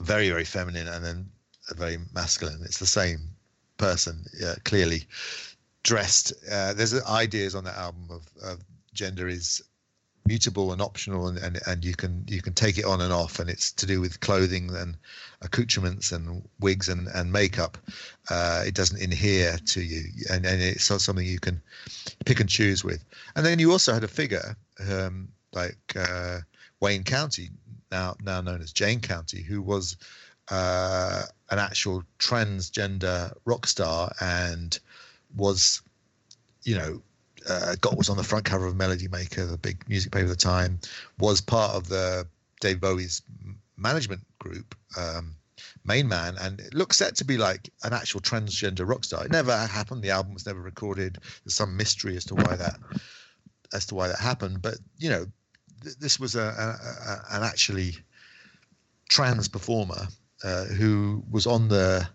very 0.00 0.28
very 0.28 0.44
feminine 0.44 0.88
and 0.88 1.04
then 1.04 1.28
very 1.76 1.98
masculine. 2.14 2.60
It's 2.64 2.78
the 2.78 2.86
same 2.86 3.20
person 3.76 4.24
clearly 4.64 5.04
dressed. 5.82 6.32
Uh, 6.50 6.72
there's 6.74 6.94
ideas 7.04 7.54
on 7.54 7.64
that 7.64 7.76
album 7.76 8.08
of, 8.10 8.26
of 8.42 8.60
gender 8.94 9.28
is 9.28 9.62
mutable 10.26 10.72
and 10.72 10.80
optional, 10.80 11.28
and, 11.28 11.38
and 11.38 11.60
and 11.66 11.84
you 11.84 11.94
can 11.94 12.24
you 12.28 12.42
can 12.42 12.52
take 12.52 12.78
it 12.78 12.84
on 12.84 13.00
and 13.00 13.12
off, 13.12 13.38
and 13.38 13.50
it's 13.50 13.72
to 13.72 13.86
do 13.86 14.00
with 14.00 14.20
clothing 14.20 14.74
and 14.74 14.96
accoutrements 15.42 16.12
and 16.12 16.42
wigs 16.60 16.88
and 16.88 17.08
and 17.08 17.32
makeup. 17.32 17.78
Uh, 18.30 18.62
it 18.66 18.74
doesn't 18.74 19.02
adhere 19.02 19.58
to 19.66 19.82
you, 19.82 20.04
and 20.30 20.46
and 20.46 20.62
it's 20.62 20.90
not 20.90 21.00
something 21.00 21.26
you 21.26 21.40
can 21.40 21.60
pick 22.24 22.40
and 22.40 22.48
choose 22.48 22.84
with. 22.84 23.04
And 23.36 23.44
then 23.44 23.58
you 23.58 23.72
also 23.72 23.92
had 23.92 24.04
a 24.04 24.08
figure 24.08 24.56
um, 24.90 25.28
like 25.52 25.78
uh, 25.96 26.38
Wayne 26.80 27.04
County, 27.04 27.50
now 27.90 28.14
now 28.22 28.40
known 28.40 28.60
as 28.60 28.72
Jane 28.72 29.00
County, 29.00 29.42
who 29.42 29.62
was 29.62 29.96
uh, 30.50 31.22
an 31.50 31.58
actual 31.58 32.02
transgender 32.18 33.32
rock 33.44 33.66
star 33.66 34.12
and 34.20 34.78
was, 35.36 35.82
you 36.62 36.76
know, 36.76 37.02
uh, 37.48 37.76
got 37.80 37.96
was 37.96 38.08
on 38.08 38.16
the 38.16 38.24
front 38.24 38.44
cover 38.44 38.66
of 38.66 38.76
Melody 38.76 39.08
Maker, 39.08 39.46
the 39.46 39.58
big 39.58 39.88
music 39.88 40.12
paper 40.12 40.24
at 40.24 40.28
the 40.28 40.36
time, 40.36 40.78
was 41.18 41.40
part 41.40 41.72
of 41.72 41.88
the 41.88 42.26
Dave 42.60 42.80
Bowie's 42.80 43.22
management 43.76 44.22
group, 44.38 44.74
um, 44.96 45.34
MainMan, 45.86 46.36
and 46.40 46.60
it 46.60 46.74
looks 46.74 46.96
set 46.96 47.16
to 47.16 47.24
be 47.24 47.36
like 47.36 47.70
an 47.82 47.92
actual 47.92 48.20
transgender 48.20 48.88
rock 48.88 49.04
star. 49.04 49.24
It 49.24 49.32
never 49.32 49.56
happened. 49.56 50.02
The 50.02 50.10
album 50.10 50.34
was 50.34 50.46
never 50.46 50.60
recorded. 50.60 51.18
There's 51.44 51.54
some 51.54 51.76
mystery 51.76 52.16
as 52.16 52.24
to 52.26 52.34
why 52.34 52.56
that 52.56 52.76
as 53.72 53.86
to 53.86 53.94
why 53.94 54.08
that 54.08 54.18
happened. 54.18 54.62
But 54.62 54.74
you 54.98 55.10
know, 55.10 55.26
th- 55.82 55.96
this 55.96 56.20
was 56.20 56.34
a, 56.36 56.40
a, 56.40 57.10
a 57.10 57.36
an 57.36 57.42
actually 57.42 57.96
trans 59.08 59.48
performer 59.48 60.08
uh, 60.44 60.64
who 60.64 61.22
was 61.30 61.46
on 61.46 61.68
the 61.68 62.08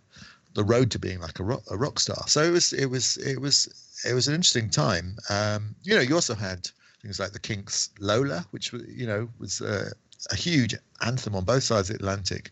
the 0.53 0.63
road 0.63 0.89
to 0.91 0.99
being 0.99 1.19
like 1.19 1.39
a 1.39 1.43
rock, 1.43 1.61
a 1.69 1.77
rock 1.77 1.99
star. 1.99 2.23
So 2.27 2.41
it 2.43 2.51
was 2.51 2.73
it 2.73 2.87
was 2.87 3.17
it 3.17 3.39
was 3.39 3.67
it 4.05 4.13
was 4.13 4.27
an 4.27 4.35
interesting 4.35 4.69
time. 4.69 5.17
Um, 5.29 5.75
you 5.83 5.95
know, 5.95 6.01
you 6.01 6.15
also 6.15 6.35
had 6.35 6.69
things 7.01 7.19
like 7.19 7.31
the 7.31 7.39
Kinks' 7.39 7.89
Lola, 7.99 8.45
which 8.51 8.73
you 8.73 9.07
know 9.07 9.29
was 9.39 9.61
uh, 9.61 9.89
a 10.31 10.35
huge 10.35 10.75
anthem 11.01 11.35
on 11.35 11.43
both 11.43 11.63
sides 11.63 11.89
of 11.89 11.97
the 11.97 12.03
Atlantic 12.03 12.51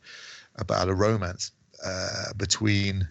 about 0.55 0.89
a 0.89 0.93
romance 0.93 1.51
uh, 1.85 2.33
between 2.37 3.07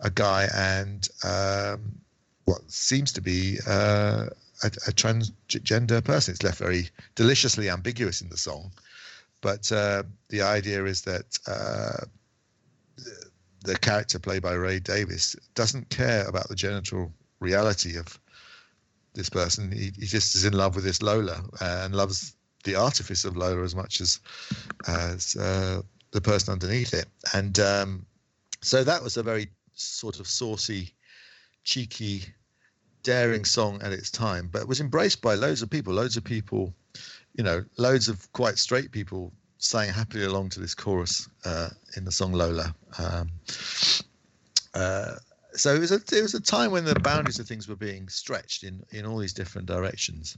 a 0.00 0.10
guy 0.10 0.48
and 0.54 1.08
um, 1.24 1.98
what 2.44 2.60
seems 2.70 3.12
to 3.12 3.20
be 3.20 3.58
uh, 3.66 4.26
a, 4.62 4.66
a 4.66 4.92
transgender 4.92 6.04
person. 6.04 6.32
It's 6.32 6.42
left 6.42 6.58
very 6.58 6.88
deliciously 7.14 7.70
ambiguous 7.70 8.20
in 8.20 8.28
the 8.28 8.36
song, 8.36 8.70
but 9.40 9.70
uh, 9.72 10.04
the 10.28 10.42
idea 10.42 10.84
is 10.84 11.02
that 11.02 11.38
uh, 11.46 12.04
the 13.64 13.78
character 13.78 14.18
played 14.18 14.42
by 14.42 14.52
Ray 14.52 14.78
Davies 14.78 15.36
doesn't 15.54 15.88
care 15.88 16.26
about 16.28 16.48
the 16.48 16.54
genital 16.54 17.12
reality 17.40 17.96
of 17.96 18.18
this 19.14 19.28
person. 19.28 19.70
He, 19.72 19.92
he 19.98 20.06
just 20.06 20.34
is 20.34 20.44
in 20.44 20.52
love 20.52 20.74
with 20.74 20.84
this 20.84 21.02
Lola 21.02 21.42
and 21.60 21.94
loves 21.94 22.36
the 22.64 22.74
artifice 22.76 23.24
of 23.24 23.36
Lola 23.36 23.62
as 23.62 23.74
much 23.74 24.00
as 24.00 24.20
as 24.88 25.36
uh, 25.36 25.82
the 26.12 26.20
person 26.20 26.52
underneath 26.52 26.94
it. 26.94 27.06
And 27.32 27.58
um, 27.60 28.06
so 28.60 28.84
that 28.84 29.02
was 29.02 29.16
a 29.16 29.22
very 29.22 29.48
sort 29.74 30.20
of 30.20 30.26
saucy, 30.26 30.94
cheeky, 31.64 32.24
daring 33.02 33.44
song 33.44 33.80
at 33.82 33.92
its 33.92 34.10
time, 34.10 34.48
but 34.50 34.62
it 34.62 34.68
was 34.68 34.80
embraced 34.80 35.22
by 35.22 35.34
loads 35.34 35.62
of 35.62 35.70
people. 35.70 35.92
Loads 35.92 36.16
of 36.16 36.24
people, 36.24 36.74
you 37.34 37.44
know, 37.44 37.64
loads 37.76 38.08
of 38.08 38.32
quite 38.32 38.58
straight 38.58 38.90
people 38.90 39.32
sang 39.58 39.92
happily 39.92 40.24
along 40.24 40.50
to 40.50 40.60
this 40.60 40.74
chorus 40.74 41.28
uh, 41.44 41.68
in 41.96 42.04
the 42.04 42.12
song 42.12 42.32
Lola. 42.32 42.74
Um, 42.98 43.30
uh, 44.74 45.14
so 45.56 45.74
it 45.74 45.78
was 45.78 45.92
a 45.92 45.96
it 45.96 46.22
was 46.22 46.34
a 46.34 46.40
time 46.40 46.70
when 46.70 46.84
the 46.84 46.98
boundaries 47.00 47.38
of 47.38 47.46
things 47.46 47.68
were 47.68 47.76
being 47.76 48.08
stretched 48.08 48.64
in 48.64 48.82
in 48.90 49.06
all 49.06 49.18
these 49.18 49.32
different 49.32 49.66
directions. 49.66 50.36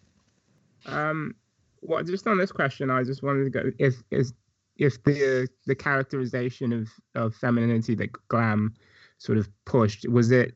Um, 0.86 1.34
well, 1.80 2.02
just 2.02 2.26
on 2.26 2.38
this 2.38 2.52
question, 2.52 2.90
I 2.90 3.02
just 3.02 3.22
wanted 3.22 3.44
to 3.44 3.50
go 3.50 3.72
if 3.78 3.94
is 4.10 4.32
if 4.76 5.02
the 5.04 5.48
the 5.66 5.74
characterization 5.74 6.72
of 6.72 6.88
of 7.14 7.34
femininity 7.34 7.94
that 7.96 8.10
glam 8.28 8.74
sort 9.18 9.38
of 9.38 9.48
pushed 9.64 10.08
was 10.08 10.30
it 10.30 10.54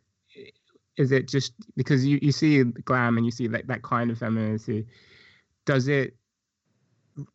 is 0.97 1.13
it 1.13 1.27
just 1.27 1.55
because 1.77 2.05
you, 2.05 2.19
you 2.21 2.33
see 2.33 2.63
glam 2.63 3.17
and 3.17 3.25
you 3.25 3.33
see 3.33 3.47
that, 3.47 3.67
that 3.67 3.83
kind 3.83 4.11
of 4.11 4.19
femininity 4.19 4.87
does 5.65 5.89
it 5.89 6.15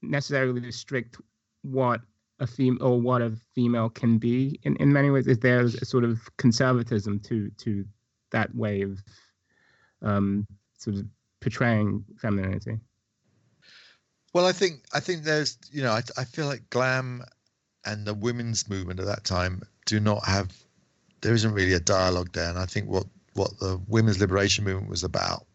necessarily 0.01 0.59
restrict 0.61 1.17
what 1.63 2.01
a 2.39 2.47
fem 2.47 2.77
or 2.81 2.99
what 2.99 3.21
a 3.21 3.31
female 3.53 3.89
can 3.89 4.17
be 4.17 4.59
in, 4.63 4.75
in 4.77 4.91
many 4.91 5.09
ways 5.09 5.27
is 5.27 5.39
there 5.39 5.61
a 5.61 5.85
sort 5.85 6.03
of 6.03 6.29
conservatism 6.37 7.19
to 7.19 7.49
to 7.51 7.85
that 8.31 8.53
way 8.53 8.81
of 8.81 9.01
um 10.01 10.45
sort 10.77 10.97
of 10.97 11.05
portraying 11.41 12.03
femininity 12.17 12.79
Well, 14.33 14.45
I 14.45 14.51
think 14.51 14.83
I 14.93 14.99
think 14.99 15.23
there's 15.23 15.57
you 15.71 15.81
know 15.81 15.91
I 15.91 16.01
I 16.17 16.25
feel 16.25 16.45
like 16.45 16.69
glam 16.69 17.23
and 17.85 18.05
the 18.05 18.13
women's 18.13 18.67
movement 18.69 18.99
at 18.99 19.05
that 19.05 19.23
time 19.23 19.61
do 19.85 19.99
not 19.99 20.25
have 20.25 20.51
there 21.21 21.33
isn't 21.33 21.53
really 21.53 21.73
a 21.73 21.79
dialogue 21.79 22.33
there, 22.33 22.49
and 22.49 22.59
I 22.59 22.65
think 22.65 22.89
what 22.89 23.05
what 23.33 23.57
the 23.59 23.79
women's 23.87 24.19
liberation 24.19 24.65
movement 24.65 24.89
was 24.89 25.03
about 25.03 25.45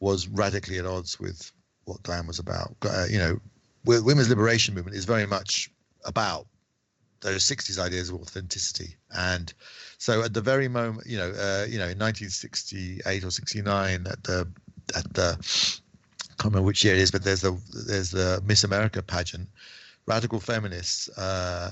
was 0.00 0.28
radically 0.28 0.78
at 0.78 0.84
odds 0.86 1.18
with 1.18 1.52
what 1.84 2.02
glam 2.02 2.26
was 2.26 2.38
about. 2.38 2.76
Uh, 2.82 3.06
you 3.08 3.18
know, 3.18 3.40
women's 3.84 4.28
liberation 4.28 4.74
movement 4.74 4.96
is 4.96 5.04
very 5.04 5.26
much 5.26 5.70
about 6.04 6.46
those 7.20 7.44
60s 7.44 7.78
ideas 7.78 8.08
of 8.08 8.16
authenticity 8.16 8.96
and 9.14 9.54
so 9.98 10.22
at 10.22 10.34
the 10.34 10.40
very 10.40 10.66
moment 10.66 11.06
you 11.06 11.16
know 11.16 11.30
uh, 11.30 11.64
you 11.68 11.78
know 11.78 11.88
in 11.88 11.98
1968 11.98 13.24
or 13.24 13.30
69 13.30 14.06
at 14.08 14.24
the 14.24 14.48
at 14.96 15.14
the 15.14 15.38
I 16.32 16.34
can't 16.42 16.54
remember 16.54 16.66
which 16.66 16.84
year 16.84 16.94
it 16.94 17.00
is, 17.00 17.10
but 17.10 17.24
there's 17.24 17.42
the 17.42 17.58
there's 17.86 18.10
the 18.10 18.42
Miss 18.46 18.64
America 18.64 19.02
pageant. 19.02 19.48
Radical 20.06 20.40
feminists, 20.40 21.08
uh, 21.16 21.70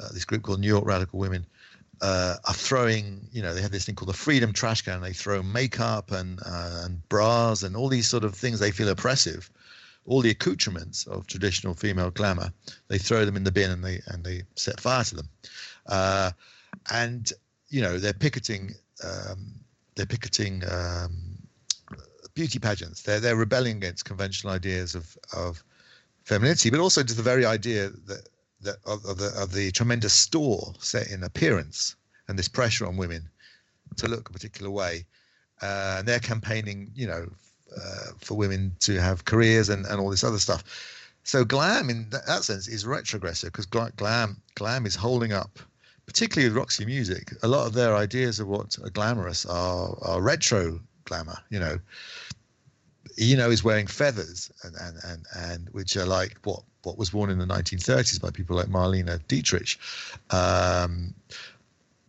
uh, 0.00 0.08
this 0.12 0.24
group 0.24 0.42
called 0.42 0.58
New 0.58 0.66
York 0.66 0.84
Radical 0.84 1.18
Women, 1.18 1.46
uh, 2.00 2.36
are 2.44 2.54
throwing. 2.54 3.28
You 3.30 3.42
know, 3.42 3.54
they 3.54 3.60
have 3.62 3.70
this 3.70 3.84
thing 3.84 3.94
called 3.94 4.08
the 4.08 4.14
Freedom 4.14 4.52
Trash 4.52 4.82
Can. 4.82 5.02
They 5.02 5.12
throw 5.12 5.42
makeup 5.42 6.10
and 6.10 6.40
uh, 6.44 6.82
and 6.84 7.06
bras 7.08 7.62
and 7.62 7.76
all 7.76 7.88
these 7.88 8.08
sort 8.08 8.24
of 8.24 8.34
things 8.34 8.58
they 8.58 8.70
feel 8.70 8.88
oppressive. 8.88 9.50
All 10.06 10.22
the 10.22 10.30
accoutrements 10.30 11.06
of 11.06 11.26
traditional 11.26 11.74
female 11.74 12.10
glamour, 12.10 12.52
they 12.88 12.98
throw 12.98 13.24
them 13.24 13.36
in 13.36 13.44
the 13.44 13.52
bin 13.52 13.70
and 13.70 13.84
they 13.84 14.00
and 14.06 14.24
they 14.24 14.42
set 14.56 14.80
fire 14.80 15.04
to 15.04 15.16
them. 15.16 15.28
Uh, 15.86 16.30
and 16.90 17.32
you 17.68 17.80
know, 17.80 17.98
they're 17.98 18.12
picketing. 18.12 18.74
Um, 19.04 19.54
they're 19.94 20.06
picketing. 20.06 20.62
Um, 20.70 21.30
beauty 22.34 22.58
pageants. 22.58 23.02
They're 23.02 23.20
they're 23.20 23.36
rebelling 23.36 23.76
against 23.76 24.04
conventional 24.04 24.52
ideas 24.52 24.94
of 24.94 25.16
of 25.36 25.62
femininity, 26.24 26.70
but 26.70 26.80
also 26.80 27.02
to 27.02 27.14
the 27.14 27.22
very 27.22 27.44
idea 27.44 27.90
that 28.06 28.28
that 28.62 28.76
of, 28.86 29.04
of 29.04 29.18
the 29.18 29.32
of 29.36 29.52
the 29.52 29.70
tremendous 29.72 30.12
store 30.12 30.72
set 30.78 31.10
in 31.10 31.24
appearance 31.24 31.96
and 32.28 32.38
this 32.38 32.48
pressure 32.48 32.86
on 32.86 32.96
women 32.96 33.28
to 33.96 34.08
look 34.08 34.28
a 34.28 34.32
particular 34.32 34.70
way. 34.70 35.04
Uh, 35.62 35.96
and 35.98 36.08
they're 36.08 36.20
campaigning, 36.20 36.90
you 36.94 37.06
know, 37.06 37.28
uh, 37.76 38.12
for 38.18 38.36
women 38.36 38.74
to 38.80 39.00
have 39.00 39.24
careers 39.24 39.68
and, 39.68 39.86
and 39.86 40.00
all 40.00 40.10
this 40.10 40.24
other 40.24 40.38
stuff. 40.38 40.64
So 41.24 41.44
glam, 41.44 41.90
in 41.90 42.08
that, 42.10 42.44
sense, 42.44 42.66
is 42.66 42.86
retrogressive 42.86 43.52
because 43.52 43.66
glam 43.66 44.40
glam 44.54 44.86
is 44.86 44.94
holding 44.94 45.32
up, 45.32 45.58
particularly 46.06 46.48
with 46.48 46.56
Roxy 46.56 46.84
Music. 46.84 47.32
A 47.42 47.48
lot 47.48 47.66
of 47.66 47.74
their 47.74 47.94
ideas 47.94 48.40
of 48.40 48.48
what 48.48 48.78
are 48.82 48.90
glamorous 48.90 49.46
are 49.46 49.96
are 50.02 50.20
retro 50.20 50.80
glamour. 51.04 51.38
You 51.50 51.60
know, 51.60 51.78
Eno 53.18 53.50
is 53.50 53.62
wearing 53.62 53.86
feathers 53.86 54.50
and 54.64 54.74
and 54.76 54.96
and, 55.04 55.26
and 55.36 55.68
which 55.70 55.96
are 55.96 56.06
like 56.06 56.38
what 56.44 56.62
what 56.82 56.96
was 56.96 57.12
worn 57.12 57.30
in 57.30 57.38
the 57.38 57.46
1930s 57.46 58.20
by 58.20 58.30
people 58.30 58.56
like 58.56 58.68
Marlene 58.68 59.20
Dietrich. 59.28 59.78
Um, 60.30 61.14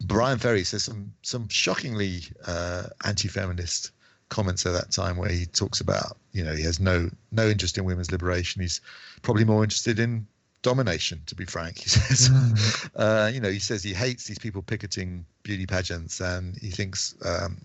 Bryan 0.05 0.39
Ferry 0.39 0.63
says 0.63 0.83
some 0.83 1.13
some 1.21 1.47
shockingly 1.49 2.21
uh, 2.47 2.83
anti-feminist 3.03 3.91
comments 4.31 4.65
at 4.65 4.73
that 4.73 4.89
time 4.91 5.17
where 5.17 5.29
he 5.29 5.45
talks 5.45 5.81
about 5.81 6.17
you 6.31 6.43
know 6.43 6.55
he 6.55 6.63
has 6.63 6.79
no 6.79 7.09
no 7.31 7.47
interest 7.47 7.77
in 7.77 7.83
women's 7.85 8.11
liberation. 8.11 8.61
He's 8.63 8.81
probably 9.21 9.45
more 9.45 9.63
interested 9.63 9.99
in 9.99 10.25
domination, 10.63 11.21
to 11.25 11.35
be 11.35 11.45
frank. 11.45 11.77
He 11.79 11.89
says, 11.97 12.29
Mm. 12.29 12.89
uh, 12.95 13.31
you 13.33 13.39
know, 13.39 13.49
he 13.49 13.59
says 13.59 13.83
he 13.83 13.93
hates 13.93 14.25
these 14.25 14.39
people 14.39 14.61
picketing 14.61 15.25
beauty 15.43 15.65
pageants, 15.65 16.19
and 16.21 16.57
he 16.57 16.69
thinks 16.71 17.15
um, 17.25 17.57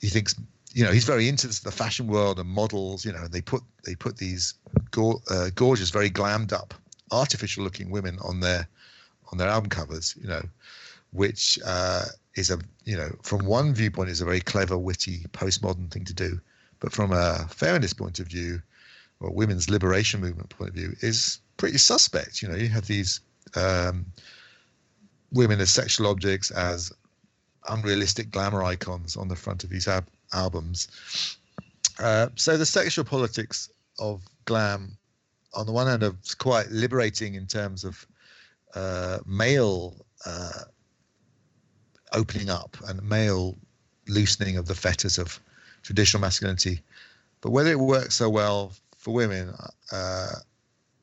he 0.00 0.08
thinks 0.08 0.34
you 0.72 0.84
know 0.84 0.92
he's 0.92 1.04
very 1.04 1.28
into 1.28 1.46
the 1.48 1.70
fashion 1.70 2.06
world 2.06 2.38
and 2.38 2.48
models. 2.48 3.04
You 3.04 3.12
know, 3.12 3.22
and 3.24 3.32
they 3.32 3.42
put 3.42 3.62
they 3.84 3.94
put 3.94 4.16
these 4.16 4.54
go- 4.90 5.20
uh, 5.30 5.50
gorgeous, 5.54 5.90
very 5.90 6.10
glammed 6.10 6.52
up, 6.52 6.74
artificial 7.10 7.64
looking 7.64 7.90
women 7.90 8.18
on 8.22 8.40
their 8.40 8.66
on 9.32 9.38
their 9.38 9.48
album 9.48 9.68
covers. 9.68 10.14
You 10.20 10.28
know, 10.28 10.42
which 11.12 11.58
uh, 11.64 12.04
is 12.36 12.50
a 12.50 12.58
you 12.84 12.96
know 12.96 13.10
from 13.22 13.44
one 13.44 13.74
viewpoint 13.74 14.10
is 14.10 14.20
a 14.20 14.24
very 14.24 14.40
clever, 14.40 14.78
witty, 14.78 15.24
postmodern 15.32 15.90
thing 15.90 16.04
to 16.04 16.14
do, 16.14 16.40
but 16.80 16.92
from 16.92 17.12
a 17.12 17.46
fairness 17.50 17.92
point 17.92 18.20
of 18.20 18.28
view, 18.28 18.62
or 19.20 19.30
women's 19.32 19.68
liberation 19.68 20.20
movement 20.20 20.50
point 20.50 20.70
of 20.70 20.74
view, 20.74 20.94
is 21.00 21.40
pretty 21.56 21.78
suspect. 21.78 22.42
You 22.42 22.48
know, 22.48 22.56
you 22.56 22.68
have 22.68 22.86
these 22.86 23.20
um, 23.54 24.06
women 25.32 25.60
as 25.60 25.72
sexual 25.72 26.06
objects, 26.06 26.50
as 26.50 26.92
unrealistic 27.68 28.30
glamour 28.30 28.62
icons 28.62 29.16
on 29.16 29.28
the 29.28 29.36
front 29.36 29.64
of 29.64 29.70
these 29.70 29.88
ab- 29.88 30.08
albums. 30.32 30.88
Uh, 31.98 32.28
so 32.36 32.56
the 32.56 32.66
sexual 32.66 33.04
politics 33.04 33.70
of 33.98 34.22
glam, 34.44 34.96
on 35.54 35.66
the 35.66 35.72
one 35.72 35.86
hand, 35.86 36.02
are 36.02 36.14
quite 36.38 36.70
liberating 36.70 37.34
in 37.34 37.46
terms 37.46 37.84
of 37.84 38.06
uh, 38.74 39.18
male 39.26 40.04
uh, 40.26 40.64
opening 42.12 42.50
up 42.50 42.76
and 42.86 43.02
male 43.02 43.56
loosening 44.08 44.56
of 44.56 44.66
the 44.66 44.74
fetters 44.74 45.18
of 45.18 45.40
traditional 45.82 46.20
masculinity. 46.20 46.80
But 47.40 47.50
whether 47.50 47.70
it 47.70 47.78
works 47.78 48.16
so 48.16 48.28
well 48.28 48.72
for 48.96 49.14
women, 49.14 49.52
uh, 49.92 50.32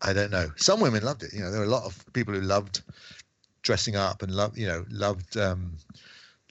I 0.01 0.13
don't 0.13 0.31
know. 0.31 0.51
Some 0.57 0.79
women 0.79 1.03
loved 1.03 1.23
it. 1.23 1.33
You 1.33 1.41
know, 1.41 1.51
there 1.51 1.59
were 1.59 1.65
a 1.65 1.69
lot 1.69 1.85
of 1.85 2.05
people 2.13 2.33
who 2.33 2.41
loved 2.41 2.81
dressing 3.61 3.95
up 3.95 4.21
and 4.21 4.31
loved, 4.33 4.57
you 4.57 4.67
know, 4.67 4.85
loved 4.89 5.37
um, 5.37 5.77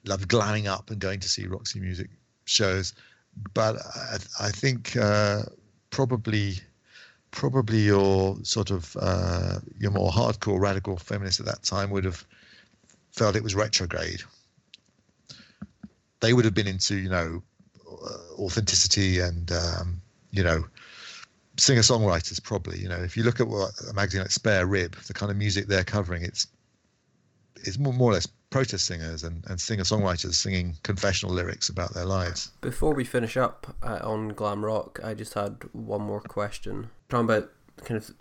loved 0.05 0.29
glamming 0.29 0.67
up 0.67 0.91
and 0.91 0.99
going 0.99 1.21
to 1.21 1.29
see 1.29 1.47
Roxy 1.47 1.81
Music 1.81 2.09
shows. 2.45 2.95
But 3.55 3.77
I, 3.77 4.47
I 4.47 4.51
think 4.51 4.97
uh, 4.97 5.43
probably 5.91 6.55
probably 7.31 7.81
your 7.81 8.37
sort 8.43 8.71
of 8.71 8.97
uh, 9.01 9.59
your 9.79 9.91
more 9.91 10.11
hardcore 10.11 10.61
radical 10.61 10.97
feminists 10.97 11.41
at 11.41 11.47
that 11.47 11.63
time 11.63 11.91
would 11.91 12.05
have 12.05 12.25
felt 13.13 13.37
it 13.37 13.43
was 13.43 13.55
retrograde. 13.55 14.23
They 16.23 16.33
would 16.33 16.47
have 16.47 16.55
been 16.55 16.67
into 16.67 16.97
you 16.97 17.11
know 17.11 17.43
uh, 17.87 18.43
authenticity 18.43 19.21
and 19.21 19.53
um, 19.53 20.01
you 20.31 20.43
know 20.43 20.65
singer 21.59 21.83
songwriters 21.83 22.43
probably 22.43 22.79
you 22.79 22.89
know 22.89 22.97
if 22.97 23.15
you 23.15 23.23
look 23.23 23.39
at 23.39 23.47
what 23.47 23.71
a 23.91 23.93
magazine 23.93 24.23
like 24.23 24.31
Spare 24.31 24.67
Rib 24.67 24.97
the 25.03 25.13
kind 25.13 25.31
of 25.31 25.37
music 25.37 25.67
they're 25.67 25.85
covering 25.85 26.23
it's 26.23 26.47
it's 27.57 27.79
more, 27.79 27.93
more 27.93 28.11
or 28.11 28.15
less 28.15 28.27
protest 28.51 28.87
singers 28.87 29.25
and, 29.25 29.45
and 29.49 29.61
singer 29.61 29.83
songwriters 29.83 30.35
singing 30.35 30.77
confessional 30.83 31.35
lyrics 31.35 31.69
about 31.69 31.95
their 31.95 32.05
lives. 32.05 32.53
Before 32.61 32.95
we 32.95 33.05
finish 33.05 33.37
up 33.37 33.75
uh, 33.83 34.01
on 34.03 34.29
glam 34.29 34.65
rock, 34.65 35.01
I 35.03 35.15
just 35.15 35.35
had 35.35 35.57
one 35.73 36.03
more 36.03 36.21
question. 36.21 36.91
Talking 37.09 37.25
about 37.25 37.51
kind 37.85 37.99
of 37.99 38.13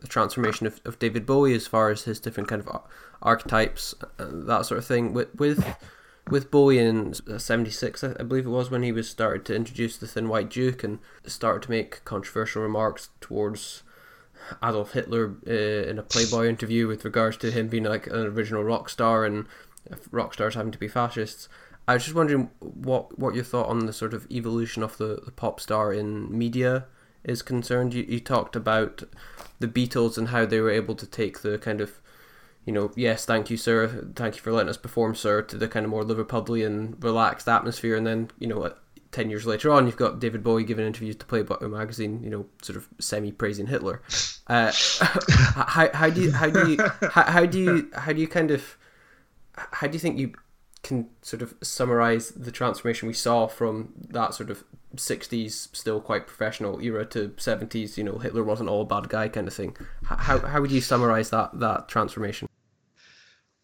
the 0.00 0.08
transformation 0.08 0.66
of, 0.66 0.80
of 0.84 0.98
David 0.98 1.26
Bowie 1.26 1.54
as 1.54 1.66
far 1.66 1.90
as 1.90 2.04
his 2.04 2.20
different 2.20 2.48
kind 2.48 2.62
of 2.62 2.82
archetypes, 3.22 3.94
uh, 4.18 4.26
that 4.30 4.66
sort 4.66 4.78
of 4.78 4.86
thing. 4.86 5.12
With 5.12 5.34
with 5.34 5.64
with 6.28 6.50
Bowie 6.50 6.78
in 6.78 7.14
'76, 7.14 8.04
I 8.04 8.22
believe 8.22 8.46
it 8.46 8.50
was 8.50 8.70
when 8.70 8.82
he 8.82 8.92
was 8.92 9.08
started 9.08 9.44
to 9.46 9.54
introduce 9.54 9.96
the 9.96 10.06
Thin 10.06 10.28
White 10.28 10.50
Duke 10.50 10.84
and 10.84 10.98
started 11.26 11.62
to 11.62 11.70
make 11.70 12.04
controversial 12.04 12.62
remarks 12.62 13.10
towards 13.20 13.82
Adolf 14.62 14.92
Hitler 14.92 15.36
uh, 15.46 15.88
in 15.88 15.98
a 15.98 16.02
Playboy 16.02 16.48
interview 16.48 16.86
with 16.86 17.04
regards 17.04 17.36
to 17.38 17.50
him 17.50 17.68
being 17.68 17.84
like 17.84 18.06
an 18.06 18.26
original 18.26 18.64
rock 18.64 18.88
star 18.88 19.24
and 19.24 19.46
rock 20.10 20.34
stars 20.34 20.54
having 20.54 20.72
to 20.72 20.78
be 20.78 20.88
fascists. 20.88 21.48
I 21.88 21.94
was 21.94 22.04
just 22.04 22.14
wondering 22.14 22.50
what 22.60 23.18
what 23.18 23.34
your 23.34 23.44
thought 23.44 23.68
on 23.68 23.86
the 23.86 23.92
sort 23.92 24.14
of 24.14 24.30
evolution 24.30 24.82
of 24.82 24.96
the, 24.98 25.20
the 25.24 25.32
pop 25.32 25.60
star 25.60 25.92
in 25.92 26.36
media 26.36 26.86
is 27.24 27.42
concerned. 27.42 27.94
You, 27.94 28.04
you 28.08 28.20
talked 28.20 28.56
about 28.56 29.02
the 29.58 29.68
Beatles 29.68 30.16
and 30.16 30.28
how 30.28 30.46
they 30.46 30.60
were 30.60 30.70
able 30.70 30.94
to 30.94 31.06
take 31.06 31.40
the 31.40 31.58
kind 31.58 31.80
of 31.80 32.00
you 32.64 32.72
know, 32.72 32.90
yes, 32.94 33.24
thank 33.24 33.50
you, 33.50 33.56
sir, 33.56 34.10
thank 34.14 34.36
you 34.36 34.42
for 34.42 34.52
letting 34.52 34.68
us 34.68 34.76
perform, 34.76 35.14
sir, 35.14 35.42
to 35.42 35.56
the 35.56 35.68
kind 35.68 35.84
of 35.84 35.90
more 35.90 36.04
Liverpudlian, 36.04 37.02
relaxed 37.02 37.48
atmosphere, 37.48 37.96
and 37.96 38.06
then 38.06 38.30
you 38.38 38.46
know, 38.46 38.72
ten 39.12 39.30
years 39.30 39.46
later 39.46 39.70
on, 39.70 39.86
you've 39.86 39.96
got 39.96 40.20
David 40.20 40.42
Bowie 40.42 40.64
giving 40.64 40.86
interviews 40.86 41.16
to 41.16 41.26
Playboy 41.26 41.66
magazine, 41.68 42.22
you 42.22 42.30
know, 42.30 42.46
sort 42.62 42.76
of 42.76 42.88
semi 42.98 43.32
praising 43.32 43.66
Hitler. 43.66 44.02
Uh, 44.46 44.72
how, 45.00 45.88
how 45.92 46.10
do 46.10 46.20
you 46.20 46.32
how 46.32 46.50
do 46.50 46.70
you 46.70 46.78
how, 47.10 47.24
how 47.24 47.46
do 47.46 47.58
you 47.58 47.90
how 47.94 48.12
do 48.12 48.20
you 48.20 48.28
kind 48.28 48.50
of 48.50 48.76
how 49.54 49.86
do 49.86 49.94
you 49.94 49.98
think 49.98 50.18
you 50.18 50.32
can 50.82 51.08
sort 51.22 51.42
of 51.42 51.54
summarize 51.62 52.30
the 52.30 52.50
transformation 52.50 53.06
we 53.06 53.14
saw 53.14 53.46
from 53.46 53.92
that 54.08 54.34
sort 54.34 54.50
of 54.50 54.64
60s 54.96 55.74
still 55.76 56.00
quite 56.00 56.26
professional 56.26 56.80
era 56.80 57.04
to 57.04 57.28
70s 57.28 57.96
you 57.96 58.02
know 58.02 58.18
hitler 58.18 58.42
wasn't 58.42 58.68
all 58.68 58.84
bad 58.84 59.08
guy 59.08 59.28
kind 59.28 59.46
of 59.46 59.54
thing? 59.54 59.76
How, 60.04 60.38
how 60.38 60.60
would 60.60 60.72
you 60.72 60.80
summarize 60.80 61.30
that 61.30 61.58
that 61.60 61.88
transformation 61.88 62.48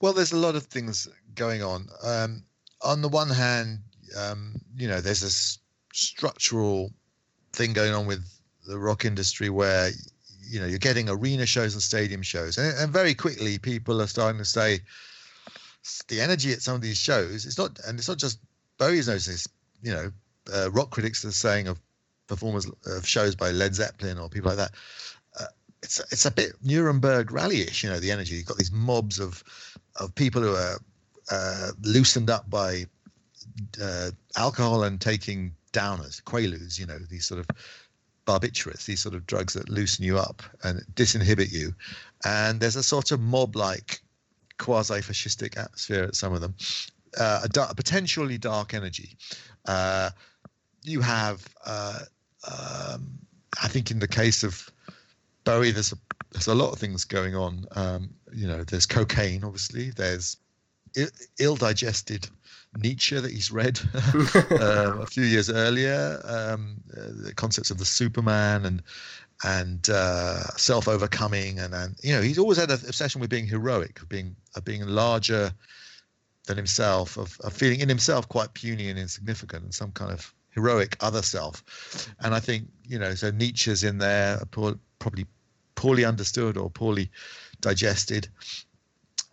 Well, 0.01 0.13
there's 0.13 0.33
a 0.33 0.37
lot 0.37 0.57
of 0.57 0.65
things 0.65 1.09
going 1.35 1.63
on. 1.63 1.89
Um, 2.03 2.43
on 2.83 3.03
the 3.03 3.09
one 3.09 3.31
hand, 3.31 3.81
um, 4.17 4.55
you 4.77 4.89
know, 4.89 5.01
there's 5.01 5.21
this 5.21 5.59
structural 5.93 6.93
thing 7.53 7.73
going 7.73 7.95
on 7.95 8.07
with 8.07 8.25
the 8.67 8.79
rock 8.79 9.05
industry 9.05 9.49
where, 9.49 9.91
you 10.43 10.61
know, 10.61 10.67
you're 10.67 10.79
getting 10.79 11.09
arena 11.09 11.47
shows 11.47 11.73
and 11.73 11.83
stadium 11.83 12.23
shows. 12.23 12.59
And, 12.59 12.77
and 12.79 12.93
very 12.93 13.15
quickly, 13.15 13.59
people 13.59 14.03
are 14.03 14.07
starting 14.07 14.39
to 14.39 14.45
say 14.45 14.81
the 16.09 16.21
energy 16.21 16.53
at 16.53 16.63
some 16.63 16.75
of 16.75 16.83
these 16.83 16.99
shows, 16.99 17.47
it's 17.47 17.59
not, 17.59 17.79
and 17.87 17.99
it's 17.99 18.09
not 18.09 18.19
just 18.19 18.41
Bowie's 18.79 19.09
noticing 19.09 19.51
you 19.83 19.93
know, 19.93 20.13
uh, 20.53 20.71
rock 20.73 20.91
critics 20.91 21.25
are 21.25 21.33
saying 21.33 21.69
of 21.69 21.81
performers 22.27 22.67
of 22.87 23.07
shows 23.07 23.35
by 23.35 23.51
Led 23.51 23.75
Zeppelin 23.75 24.19
or 24.19 24.29
people 24.29 24.49
like 24.51 24.59
that. 24.59 24.73
It's 25.83 26.01
it's 26.13 26.27
a 26.27 26.31
bit 26.31 26.53
Nuremberg 26.63 27.31
rally-ish, 27.33 27.85
you 27.85 27.91
know, 27.91 28.01
the 28.01 28.11
energy. 28.11 28.35
You've 28.35 28.47
got 28.47 28.59
these 28.59 28.73
mobs 28.73 29.21
of 29.21 29.45
of 29.97 30.15
people 30.15 30.43
who 30.43 30.55
are 30.55 30.79
uh, 31.31 31.71
loosened 31.83 32.31
up 32.31 32.49
by 32.49 32.87
uh, 33.83 34.11
alcohol 34.37 34.85
and 34.85 35.01
taking 35.01 35.53
downers, 35.73 36.23
quaaludes, 36.23 36.79
you 36.79 36.87
know, 36.87 36.99
these 36.99 37.27
sort 37.27 37.41
of 37.41 37.47
barbiturates, 38.27 38.87
these 38.87 39.01
sort 39.01 39.15
of 39.15 39.27
drugs 39.27 39.55
that 39.55 39.69
loosen 39.69 40.05
you 40.05 40.19
up 40.19 40.43
and 40.65 40.83
disinhibit 40.95 41.53
you. 41.53 41.75
And 42.25 42.61
there's 42.61 42.77
a 42.77 42.83
sort 42.83 43.13
of 43.13 43.21
mob-like 43.21 44.01
quasi-fascistic 44.59 45.57
atmosphere 45.57 46.05
at 46.05 46.17
some 46.17 46.33
of 46.33 46.41
them, 46.41 46.55
uh, 47.19 47.47
a, 47.55 47.61
a 47.61 47.75
potentially 47.75 48.39
dark 48.39 48.75
energy. 48.75 49.17
Uh, 49.67 50.11
you 50.83 51.01
have, 51.01 51.47
uh, 51.65 52.01
um, 52.51 53.19
I 53.63 53.69
think, 53.69 53.91
in 53.91 53.99
the 53.99 54.09
case 54.09 54.43
of 54.43 54.71
Bowie, 55.47 55.71
there's 55.71 55.93
a 55.93 55.97
there's 56.33 56.49
a 56.49 56.55
lot 56.55 56.73
of 56.73 56.79
things 56.79 57.05
going 57.05 57.35
on. 57.35 57.65
Um, 57.75 58.11
you 58.35 58.47
know, 58.47 58.65
there's 58.65 58.85
cocaine, 58.85 59.45
obviously. 59.45 59.91
There's 59.91 60.37
Ill, 60.97 61.09
ill-digested 61.39 62.29
Nietzsche 62.79 63.19
that 63.19 63.31
he's 63.31 63.51
read 63.51 63.79
um, 63.95 65.01
a 65.01 65.07
few 65.07 65.25
years 65.25 65.49
earlier. 65.51 66.21
Um, 66.25 66.77
uh, 66.97 67.27
the 67.27 67.33
concepts 67.35 67.71
of 67.71 67.79
the 67.79 67.85
Superman 67.85 68.67
and 68.67 68.83
and 69.45 69.89
uh, 69.91 70.43
self-overcoming, 70.57 71.59
and 71.61 71.75
and 71.75 71.97
you 72.03 72.13
know, 72.13 72.23
he's 72.23 72.39
always 72.39 72.59
had 72.59 72.71
an 72.71 72.81
obsession 72.87 73.21
with 73.21 73.31
being 73.31 73.47
heroic, 73.47 74.01
of 74.03 74.09
being 74.09 74.35
of 74.57 74.65
being 74.65 74.87
larger 74.87 75.53
than 76.47 76.57
himself, 76.57 77.17
of, 77.17 77.39
of 77.41 77.53
feeling 77.53 77.81
in 77.81 77.89
himself 77.89 78.29
quite 78.29 78.55
puny 78.55 78.89
and 78.89 78.99
insignificant, 78.99 79.63
and 79.63 79.75
some 79.75 79.93
kind 79.93 80.11
of 80.11 80.35
heroic 80.51 80.97
other 81.01 81.23
self. 81.23 82.09
And 82.21 82.35
I 82.35 82.41
think 82.41 82.67
you 82.85 82.99
know, 82.99 83.15
so 83.15 83.31
Nietzsche's 83.31 83.85
in 83.85 83.99
there, 83.99 84.41
probably 84.51 85.27
poorly 85.77 86.05
understood 86.05 86.57
or 86.57 86.69
poorly 86.69 87.11
digested. 87.61 88.29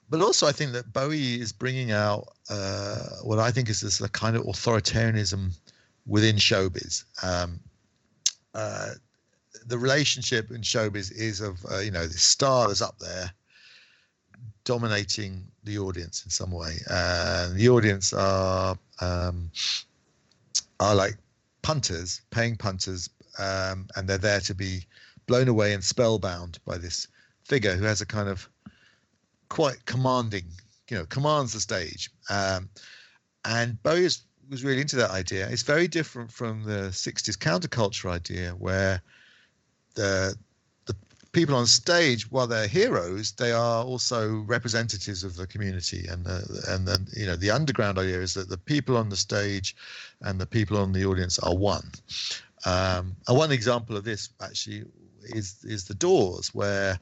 But 0.10 0.22
also, 0.22 0.46
I 0.46 0.52
think 0.52 0.74
that 0.74 0.94
Bowie 0.94 1.42
is 1.42 1.52
bringing 1.52 1.92
out 1.92 2.28
uh, 2.50 3.00
what 3.24 3.40
I 3.40 3.50
think 3.50 3.70
is 3.70 3.82
this 3.82 4.00
a 4.00 4.10
kind 4.10 4.36
of 4.36 4.44
authoritarianism 4.44 5.58
within 6.06 6.36
showbiz. 6.36 7.06
Um, 7.24 7.60
uh, 8.54 8.92
the 9.66 9.78
relationship 9.78 10.52
in 10.52 10.62
showbiz 10.62 11.12
is 11.12 11.42
of 11.42 11.66
uh, 11.72 11.80
you 11.80 11.92
know 11.92 12.06
the 12.06 12.18
star 12.18 12.72
is 12.72 12.82
up 12.82 13.00
there 13.00 13.32
dominating 14.66 15.46
the 15.64 15.78
audience 15.78 16.24
in 16.24 16.32
some 16.32 16.52
way 16.52 16.76
and 16.90 17.56
the 17.56 17.70
audience 17.70 18.14
are 18.14 18.78
um, 19.02 19.52
are 20.80 20.96
like 20.96 21.18
punters 21.62 22.22
paying 22.30 22.56
punters 22.56 23.10
um, 23.40 23.88
and 23.96 24.08
they're 24.08 24.18
there 24.18 24.40
to 24.40 24.54
be 24.54 24.86
blown 25.26 25.48
away 25.48 25.74
and 25.74 25.84
spellbound 25.84 26.60
by 26.66 26.78
this 26.78 27.08
figure 27.44 27.76
who 27.76 27.84
has 27.84 28.02
a 28.02 28.06
kind 28.06 28.30
of 28.30 28.50
quite 29.50 29.86
commanding 29.86 30.46
you 30.90 30.98
know 30.98 31.06
commands 31.06 31.54
the 31.54 31.60
stage 31.60 32.10
um, 32.30 32.70
and 33.46 33.82
Bowie 33.84 34.06
is, 34.06 34.24
was 34.50 34.64
really 34.64 34.82
into 34.82 34.96
that 34.96 35.12
idea 35.12 35.48
it's 35.50 35.64
very 35.64 35.88
different 35.88 36.32
from 36.32 36.64
the 36.64 36.90
60s 36.90 37.38
counterculture 37.38 38.10
idea 38.10 38.52
where 38.52 39.02
the 39.96 40.36
the 40.86 40.96
people 41.32 41.56
on 41.56 41.68
stage, 41.68 42.32
while 42.32 42.48
they're 42.48 42.68
heroes, 42.68 43.34
they 43.34 43.52
are 43.52 43.84
also 43.84 44.44
representatives 44.46 45.24
of 45.24 45.36
the 45.36 45.48
community. 45.48 46.06
And 46.08 46.26
the, 46.26 46.66
and 46.70 46.88
then 46.88 47.08
you 47.16 47.26
know 47.26 47.36
the 47.36 47.52
underground 47.52 47.98
idea 47.98 48.20
is 48.20 48.34
that 48.36 48.50
the 48.50 48.58
people 48.58 48.98
on 48.98 49.10
the 49.10 49.16
stage 49.16 49.76
and 50.22 50.40
the 50.40 50.46
people 50.46 50.78
on 50.78 50.94
the 50.94 51.06
audience 51.06 51.40
are 51.40 51.56
one. 51.56 51.92
Um, 52.66 53.16
and 53.28 53.38
one 53.38 53.52
example 53.52 53.98
of 53.98 54.04
this 54.04 54.30
actually 54.42 54.86
is 55.26 55.64
is 55.64 55.86
the 55.86 55.94
Doors, 55.94 56.54
where 56.54 57.00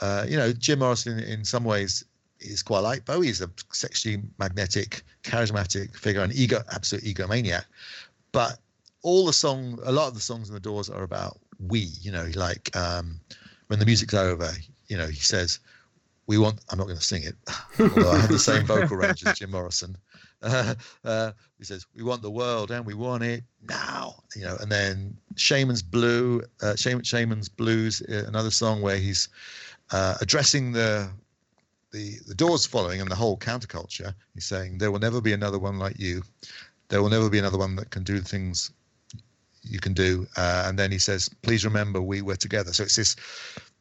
uh, 0.00 0.26
you 0.28 0.36
know 0.36 0.52
Jim 0.52 0.80
Morrison 0.80 1.18
in, 1.18 1.24
in 1.24 1.44
some 1.44 1.64
ways 1.64 2.04
is 2.40 2.62
quite 2.62 2.80
like 2.80 3.04
Bowie. 3.04 3.28
He's 3.28 3.40
a 3.40 3.50
sexually 3.72 4.22
magnetic, 4.38 5.02
charismatic 5.22 5.96
figure, 5.96 6.22
an 6.22 6.32
ego, 6.34 6.62
absolute 6.72 7.04
egomaniac. 7.04 7.64
But 8.32 8.58
all 9.02 9.26
the 9.26 9.32
song, 9.32 9.78
a 9.84 9.92
lot 9.92 10.08
of 10.08 10.14
the 10.14 10.20
songs 10.20 10.48
in 10.48 10.54
the 10.54 10.60
Doors 10.60 10.88
are 10.88 11.02
about 11.02 11.38
we. 11.68 11.80
You 12.00 12.12
know, 12.12 12.28
like 12.34 12.74
um, 12.76 13.20
when 13.68 13.78
the 13.78 13.86
music's 13.86 14.14
over, 14.14 14.50
you 14.88 14.96
know, 14.96 15.06
he 15.06 15.20
says, 15.20 15.60
"We 16.26 16.38
want." 16.38 16.60
I'm 16.70 16.78
not 16.78 16.84
going 16.84 16.98
to 16.98 17.04
sing 17.04 17.22
it, 17.24 17.36
although 17.78 18.10
I 18.10 18.18
have 18.18 18.30
the 18.30 18.38
same 18.38 18.64
vocal 18.66 18.96
range 18.96 19.24
as 19.26 19.38
Jim 19.38 19.50
Morrison. 19.50 19.96
Uh, 20.42 20.74
uh, 21.04 21.32
he 21.58 21.64
says, 21.64 21.86
"We 21.94 22.02
want 22.02 22.22
the 22.22 22.30
world, 22.30 22.70
and 22.70 22.84
we 22.84 22.94
want 22.94 23.22
it 23.22 23.44
now." 23.62 24.22
You 24.36 24.42
know, 24.42 24.56
and 24.60 24.70
then 24.70 25.16
Shaman's 25.36 25.82
Blue, 25.82 26.42
uh, 26.60 26.76
Shaman, 26.76 27.04
Shaman's 27.04 27.48
Blues, 27.48 28.02
uh, 28.02 28.24
another 28.26 28.50
song 28.50 28.82
where 28.82 28.96
he's 28.96 29.28
uh, 29.90 30.16
addressing 30.20 30.72
the 30.72 31.10
the 31.92 32.18
the 32.26 32.34
Doors 32.34 32.66
following 32.66 33.00
and 33.00 33.10
the 33.10 33.14
whole 33.14 33.36
counterculture. 33.36 34.14
He's 34.34 34.46
saying, 34.46 34.78
"There 34.78 34.90
will 34.90 34.98
never 34.98 35.20
be 35.20 35.32
another 35.32 35.58
one 35.58 35.78
like 35.78 35.98
you. 35.98 36.22
There 36.88 37.02
will 37.02 37.10
never 37.10 37.30
be 37.30 37.38
another 37.38 37.58
one 37.58 37.76
that 37.76 37.90
can 37.90 38.02
do 38.02 38.18
the 38.18 38.28
things 38.28 38.70
you 39.62 39.78
can 39.78 39.94
do." 39.94 40.26
Uh, 40.36 40.64
and 40.66 40.78
then 40.78 40.90
he 40.90 40.98
says, 40.98 41.28
"Please 41.42 41.64
remember, 41.64 42.00
we 42.00 42.22
were 42.22 42.36
together." 42.36 42.72
So 42.72 42.84
it's 42.84 42.96
this 42.96 43.16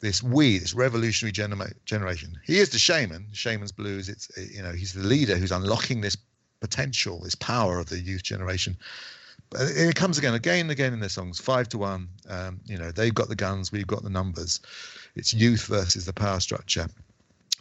this 0.01 0.21
we, 0.23 0.57
this 0.57 0.73
revolutionary 0.73 1.31
genera- 1.31 1.73
generation. 1.85 2.37
He 2.43 2.57
is 2.57 2.69
the 2.69 2.79
shaman. 2.79 3.27
Shaman's 3.31 3.71
blues. 3.71 4.09
It's 4.09 4.29
you 4.37 4.61
know 4.61 4.71
he's 4.71 4.93
the 4.93 5.07
leader 5.07 5.37
who's 5.37 5.51
unlocking 5.51 6.01
this 6.01 6.17
potential, 6.61 7.19
this 7.19 7.35
power 7.35 7.79
of 7.79 7.89
the 7.89 7.99
youth 7.99 8.23
generation. 8.23 8.77
But 9.49 9.63
it 9.63 9.95
comes 9.95 10.17
again, 10.17 10.33
again 10.33 10.61
and 10.61 10.71
again 10.71 10.93
in 10.93 11.01
their 11.01 11.09
songs. 11.09 11.39
Five 11.39 11.67
to 11.69 11.77
one. 11.77 12.07
Um, 12.29 12.61
you 12.65 12.77
know 12.77 12.91
they've 12.91 13.13
got 13.13 13.27
the 13.27 13.35
guns, 13.35 13.71
we've 13.71 13.85
got 13.85 14.03
the 14.03 14.09
numbers. 14.09 14.61
It's 15.15 15.33
youth 15.33 15.65
versus 15.65 16.05
the 16.05 16.13
power 16.13 16.39
structure. 16.39 16.87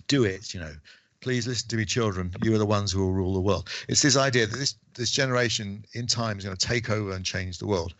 Do 0.07 0.25
it. 0.25 0.55
You 0.55 0.61
know. 0.61 0.75
Please 1.21 1.47
listen 1.47 1.69
to 1.69 1.77
me, 1.77 1.85
children. 1.85 2.33
You 2.43 2.55
are 2.55 2.59
the 2.59 2.65
ones 2.65 2.93
who 2.93 3.01
will 3.01 3.13
rule 3.13 3.35
the 3.35 3.41
world. 3.41 3.69
It's 3.89 4.01
this 4.01 4.17
idea 4.17 4.47
that 4.47 4.57
this 4.57 4.77
this 4.95 5.11
generation 5.11 5.85
in 5.93 6.07
time 6.07 6.39
is 6.39 6.45
going 6.45 6.57
to 6.57 6.67
take 6.67 6.89
over 6.89 7.13
and 7.13 7.25
change 7.25 7.59
the 7.59 7.67
world. 7.67 7.93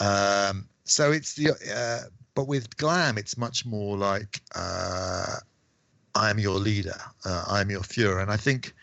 Um, 0.00 0.68
so 0.84 1.12
it's 1.12 1.34
the 1.34 1.52
uh, 1.52 2.08
but 2.34 2.48
with 2.48 2.76
glam, 2.76 3.18
it's 3.18 3.36
much 3.36 3.64
more 3.64 3.96
like 3.96 4.40
uh, 4.54 5.36
I 6.14 6.30
am 6.30 6.38
your 6.38 6.58
leader, 6.58 6.98
uh, 7.24 7.44
I 7.48 7.60
am 7.60 7.70
your 7.70 7.82
Führer, 7.82 8.20
and 8.20 8.30
I 8.30 8.36
think 8.36 8.74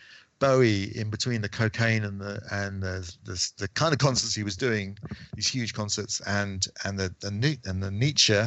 Bowie, 0.43 0.91
in 0.97 1.09
between 1.09 1.39
the 1.39 1.47
cocaine 1.47 2.03
and 2.03 2.19
the 2.19 2.37
and 2.51 2.83
the 2.83 3.09
the, 3.23 3.51
the 3.59 3.67
kind 3.69 3.93
of 3.93 3.99
concerts 3.99 4.35
he 4.35 4.43
was 4.43 4.57
doing, 4.57 4.97
these 5.35 5.47
huge 5.47 5.73
concerts, 5.73 6.19
and 6.27 6.67
and 6.83 6.99
the 6.99 7.15
the 7.21 7.57
and 7.63 7.81
the 7.81 7.89
Nietzsche 7.89 8.41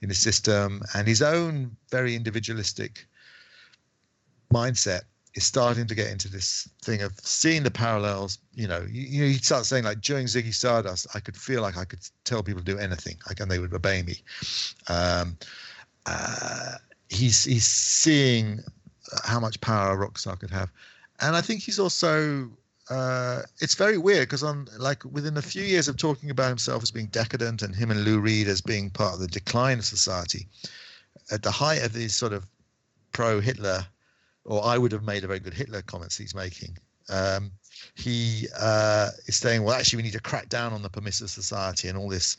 in 0.00 0.08
his 0.08 0.18
system, 0.18 0.80
and 0.94 1.06
his 1.06 1.20
own 1.20 1.76
very 1.90 2.16
individualistic 2.16 3.06
mindset 4.54 5.02
is 5.34 5.44
starting 5.44 5.86
to 5.86 5.94
get 5.94 6.10
into 6.10 6.30
this 6.30 6.66
thing 6.80 7.02
of 7.02 7.12
seeing 7.20 7.62
the 7.62 7.70
parallels. 7.70 8.38
You 8.54 8.68
know, 8.68 8.86
you, 8.90 9.02
you 9.02 9.20
know, 9.20 9.28
he 9.28 9.34
starts 9.34 9.68
saying 9.68 9.84
like 9.84 10.00
during 10.00 10.24
Ziggy 10.24 10.54
Stardust, 10.54 11.06
I 11.14 11.20
could 11.20 11.36
feel 11.36 11.60
like 11.60 11.76
I 11.76 11.84
could 11.84 12.00
tell 12.24 12.42
people 12.42 12.62
to 12.62 12.72
do 12.72 12.78
anything, 12.78 13.18
like 13.28 13.40
and 13.40 13.50
they 13.50 13.58
would 13.58 13.74
obey 13.74 14.02
me. 14.02 14.16
Um, 14.88 15.36
uh, 16.06 16.76
he's 17.10 17.44
he's 17.44 17.66
seeing 17.66 18.60
how 19.24 19.40
much 19.40 19.60
power 19.60 19.92
a 19.92 19.96
rock 19.96 20.16
star 20.16 20.36
could 20.36 20.50
have, 20.50 20.70
and 21.20 21.36
I 21.36 21.40
think 21.40 21.62
he's 21.62 21.78
also. 21.78 22.50
Uh, 22.90 23.40
it's 23.62 23.74
very 23.74 23.96
weird 23.96 24.28
because 24.28 24.42
on 24.42 24.68
like 24.78 25.02
within 25.06 25.38
a 25.38 25.42
few 25.42 25.62
years 25.62 25.88
of 25.88 25.96
talking 25.96 26.28
about 26.28 26.50
himself 26.50 26.82
as 26.82 26.90
being 26.90 27.06
decadent 27.06 27.62
and 27.62 27.74
him 27.74 27.90
and 27.90 28.04
Lou 28.04 28.20
Reed 28.20 28.46
as 28.46 28.60
being 28.60 28.90
part 28.90 29.14
of 29.14 29.20
the 29.20 29.26
decline 29.26 29.78
of 29.78 29.86
society, 29.86 30.46
at 31.30 31.42
the 31.42 31.50
height 31.50 31.82
of 31.82 31.94
these 31.94 32.14
sort 32.14 32.34
of 32.34 32.44
pro-Hitler 33.12 33.86
or 34.44 34.64
I 34.64 34.78
would 34.78 34.92
have 34.92 35.04
made 35.04 35.24
a 35.24 35.26
very 35.26 35.40
good 35.40 35.54
Hitler 35.54 35.82
comments 35.82 36.16
he's 36.16 36.34
making. 36.34 36.76
Um, 37.08 37.50
he 37.94 38.46
uh, 38.58 39.10
is 39.26 39.36
saying, 39.36 39.62
well, 39.62 39.74
actually, 39.74 39.98
we 39.98 40.02
need 40.04 40.12
to 40.12 40.20
crack 40.20 40.48
down 40.48 40.72
on 40.72 40.82
the 40.82 40.88
permissive 40.88 41.30
society 41.30 41.88
and 41.88 41.98
all 41.98 42.08
this, 42.08 42.36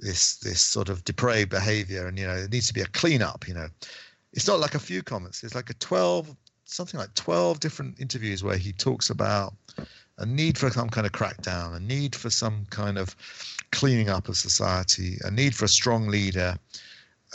this, 0.00 0.36
this 0.36 0.60
sort 0.60 0.88
of 0.88 1.04
depraved 1.04 1.50
behavior, 1.50 2.06
and 2.06 2.18
you 2.18 2.26
know, 2.26 2.36
it 2.36 2.52
needs 2.52 2.68
to 2.68 2.74
be 2.74 2.80
a 2.80 2.86
cleanup. 2.86 3.46
You 3.48 3.54
know, 3.54 3.68
it's 4.32 4.46
not 4.46 4.60
like 4.60 4.74
a 4.74 4.80
few 4.80 5.02
comments. 5.02 5.42
It's 5.42 5.54
like 5.54 5.70
a 5.70 5.74
twelve, 5.74 6.34
something 6.68 7.00
like 7.00 7.14
twelve 7.14 7.60
different 7.60 7.98
interviews 7.98 8.44
where 8.44 8.56
he 8.56 8.72
talks 8.72 9.10
about 9.10 9.54
a 10.18 10.26
need 10.26 10.58
for 10.58 10.70
some 10.70 10.88
kind 10.88 11.06
of 11.06 11.12
crackdown, 11.12 11.76
a 11.76 11.80
need 11.80 12.14
for 12.14 12.30
some 12.30 12.66
kind 12.70 12.98
of 12.98 13.14
cleaning 13.70 14.08
up 14.08 14.28
of 14.28 14.36
society, 14.36 15.16
a 15.24 15.30
need 15.30 15.54
for 15.54 15.64
a 15.64 15.68
strong 15.68 16.08
leader. 16.08 16.56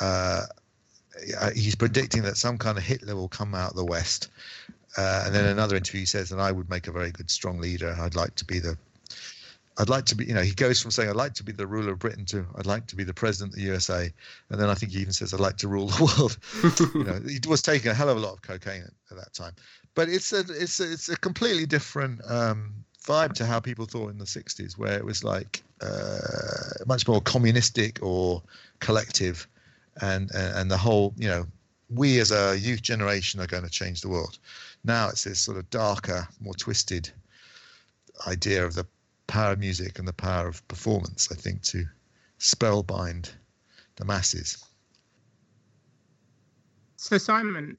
Uh, 0.02 0.42
uh, 1.40 1.52
he's 1.56 1.76
predicting 1.76 2.24
that 2.24 2.38
some 2.38 2.58
kind 2.58 2.78
of 2.78 2.84
Hitler 2.84 3.16
will 3.16 3.30
come 3.30 3.56
out 3.56 3.72
of 3.72 3.76
the 3.76 3.86
West. 3.86 4.30
Uh, 4.98 5.24
and 5.26 5.34
then 5.34 5.46
another 5.46 5.76
interview 5.76 6.06
says, 6.06 6.32
and 6.32 6.42
I 6.42 6.52
would 6.52 6.70
make 6.70 6.88
a 6.88 6.92
very 6.92 7.12
good, 7.12 7.30
strong 7.32 7.60
leader. 7.60 7.96
I'd 8.00 8.16
like 8.16 8.36
to 8.36 8.46
be 8.46 8.60
the, 8.60 8.78
I'd 9.78 9.90
like 9.90 10.06
to 10.06 10.16
be, 10.16 10.26
you 10.26 10.34
know, 10.34 10.42
he 10.42 10.54
goes 10.54 10.82
from 10.82 10.92
saying, 10.92 11.10
I'd 11.10 11.16
like 11.16 11.34
to 11.36 11.44
be 11.44 11.52
the 11.52 11.66
ruler 11.66 11.94
of 11.94 12.00
Britain 12.00 12.26
to, 12.26 12.46
I'd 12.56 12.66
like 12.66 12.86
to 12.88 12.96
be 12.96 13.04
the 13.04 13.14
president 13.14 13.54
of 13.54 13.60
the 13.60 13.66
USA. 13.66 14.12
And 14.50 14.60
then 14.60 14.70
I 14.70 14.76
think 14.76 14.92
he 14.92 15.00
even 15.00 15.14
says, 15.14 15.34
I'd 15.34 15.40
like 15.40 15.58
to 15.58 15.68
rule 15.68 15.88
the 15.88 16.04
world. 16.18 16.38
you 16.96 17.04
know, 17.04 17.20
he 17.28 17.40
was 17.48 17.62
taking 17.62 17.90
a 17.90 17.94
hell 17.94 18.10
of 18.10 18.18
a 18.18 18.20
lot 18.20 18.34
of 18.34 18.42
cocaine 18.42 18.84
at, 18.84 18.94
at 19.12 19.18
that 19.18 19.34
time. 19.34 19.54
But 19.96 20.10
it's 20.10 20.32
a, 20.32 20.40
it's 20.40 20.80
a, 20.80 20.92
it's 20.92 21.10
a 21.10 21.18
completely 21.18 21.66
different 21.66 22.22
um, 22.30 22.74
vibe 23.04 23.34
to 23.34 23.46
how 23.46 23.60
people 23.60 23.86
thought 23.86 24.12
in 24.12 24.18
the 24.18 24.26
60s, 24.26 24.78
where 24.78 24.94
it 24.98 25.06
was 25.06 25.24
like 25.24 25.64
uh, 25.82 26.20
much 26.86 27.08
more 27.08 27.22
communistic 27.22 28.00
or 28.02 28.42
collective 28.80 29.48
and 30.02 30.32
and 30.34 30.72
the 30.72 30.78
whole 30.78 31.14
you 31.18 31.28
know 31.28 31.46
we 31.90 32.20
as 32.20 32.32
a 32.32 32.58
youth 32.58 32.82
generation 32.82 33.40
are 33.40 33.48
going 33.48 33.64
to 33.64 33.70
change 33.70 34.02
the 34.02 34.10
world 34.10 34.40
now 34.84 35.08
it's 35.10 35.24
this 35.24 35.40
sort 35.40 35.58
of 35.58 35.70
darker 35.70 36.28
more 36.40 36.54
twisted 36.56 37.10
idea 38.28 38.66
of 38.66 38.74
the 38.74 38.86
power 39.28 39.54
of 39.54 39.60
music 39.60 40.00
and 40.00 40.08
the 40.08 40.14
power 40.14 40.48
of 40.48 40.66
performance 40.68 41.30
i 41.32 41.36
think 41.36 41.62
to 41.62 41.86
spellbind 42.40 43.32
the 43.96 44.06
masses 44.06 44.64
So 46.98 47.18
Simon, 47.18 47.78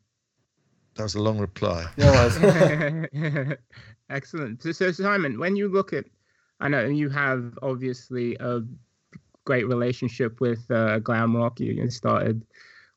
that 0.96 1.02
was 1.02 1.14
a 1.14 1.22
long 1.22 1.38
reply 1.38 1.86
Yeah, 1.96 2.24
was. 2.24 3.56
excellent. 4.10 4.62
So, 4.62 4.72
so 4.72 4.92
Simon, 4.92 5.38
when 5.38 5.56
you 5.56 5.68
look 5.68 5.92
at, 5.92 6.04
I 6.60 6.68
know 6.68 6.84
you 6.84 7.08
have 7.10 7.58
obviously 7.62 8.36
a 8.40 8.60
great 9.44 9.66
relationship 9.66 10.40
with 10.40 10.70
uh, 10.70 10.98
glam 11.00 11.36
rock. 11.36 11.58
You, 11.60 11.72
you 11.72 11.90
started 11.90 12.44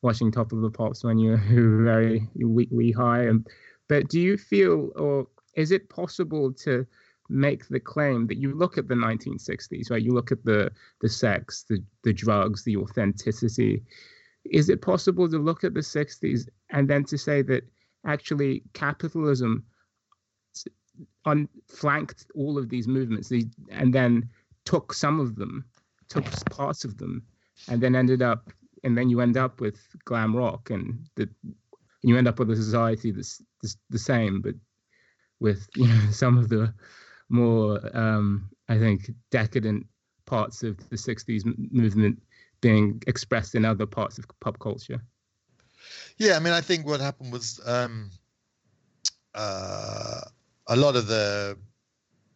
watching 0.02 0.30
Top 0.30 0.52
of 0.52 0.60
the 0.60 0.70
Pops 0.70 1.02
when 1.04 1.18
you 1.18 1.30
were 1.32 1.82
very 1.84 2.28
wee, 2.36 2.68
wee 2.70 2.92
high, 2.92 3.22
and 3.24 3.46
but 3.88 4.08
do 4.08 4.20
you 4.20 4.36
feel, 4.36 4.90
or 4.96 5.26
is 5.54 5.70
it 5.72 5.88
possible 5.88 6.52
to 6.52 6.86
make 7.28 7.68
the 7.68 7.80
claim 7.80 8.26
that 8.26 8.38
you 8.38 8.54
look 8.54 8.78
at 8.78 8.88
the 8.88 8.94
1960s, 8.94 9.90
right? 9.90 10.02
You 10.02 10.12
look 10.12 10.32
at 10.32 10.44
the 10.44 10.70
the 11.00 11.08
sex, 11.08 11.64
the 11.68 11.82
the 12.02 12.12
drugs, 12.12 12.64
the 12.64 12.76
authenticity. 12.76 13.82
Is 14.44 14.68
it 14.68 14.80
possible 14.80 15.28
to 15.28 15.38
look 15.38 15.64
at 15.64 15.74
the 15.74 15.80
60s 15.80 16.48
and 16.70 16.88
then 16.88 17.04
to 17.04 17.18
say 17.18 17.42
that 17.42 17.64
actually 18.06 18.62
capitalism 18.72 19.64
flanked 21.66 22.26
all 22.34 22.56
of 22.56 22.68
these 22.70 22.88
movements 22.88 23.30
and 23.70 23.92
then 23.92 24.28
took 24.64 24.92
some 24.94 25.20
of 25.20 25.36
them 25.36 25.64
took 26.08 26.24
parts 26.50 26.84
of 26.84 26.96
them 26.98 27.22
and 27.68 27.80
then 27.80 27.94
ended 27.94 28.22
up 28.22 28.50
and 28.84 28.96
then 28.96 29.10
you 29.10 29.20
end 29.20 29.36
up 29.36 29.60
with 29.60 29.78
glam 30.04 30.34
rock 30.34 30.70
and 30.70 30.98
the 31.16 31.28
you 32.02 32.16
end 32.16 32.28
up 32.28 32.38
with 32.38 32.50
a 32.50 32.56
society 32.56 33.10
that's, 33.10 33.42
that's 33.62 33.76
the 33.90 33.98
same 33.98 34.40
but 34.40 34.54
with 35.40 35.68
you 35.76 35.86
know 35.86 36.10
some 36.10 36.38
of 36.38 36.48
the 36.48 36.72
more 37.28 37.80
um 37.96 38.48
i 38.68 38.78
think 38.78 39.10
decadent 39.30 39.86
parts 40.28 40.62
of 40.62 40.76
the 40.90 40.96
60s 40.96 41.46
m- 41.46 41.68
movement 41.70 42.20
being 42.60 43.02
expressed 43.06 43.54
in 43.54 43.64
other 43.64 43.86
parts 43.86 44.18
of 44.18 44.26
pop 44.40 44.58
culture. 44.58 45.00
Yeah, 46.18 46.36
I 46.36 46.40
mean, 46.40 46.52
I 46.52 46.60
think 46.60 46.86
what 46.86 47.00
happened 47.00 47.32
was 47.32 47.60
um, 47.64 48.10
uh, 49.34 50.20
a 50.66 50.76
lot 50.76 50.96
of 50.96 51.06
the 51.06 51.56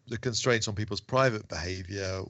the 0.09 0.19
constraints 0.19 0.69
on 0.69 0.75
people's 0.75 1.01
private 1.01 1.49
behavior 1.49 2.23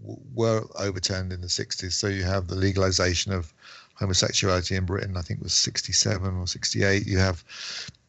w- 0.00 0.20
were 0.34 0.64
overturned 0.78 1.32
in 1.32 1.40
the 1.40 1.48
60s. 1.48 1.92
So 1.92 2.06
you 2.06 2.22
have 2.22 2.46
the 2.46 2.54
legalization 2.54 3.32
of 3.32 3.52
homosexuality 3.94 4.76
in 4.76 4.84
Britain, 4.84 5.16
I 5.16 5.22
think 5.22 5.42
was 5.42 5.52
67 5.52 6.36
or 6.36 6.46
68. 6.46 7.06
You 7.06 7.18
have 7.18 7.44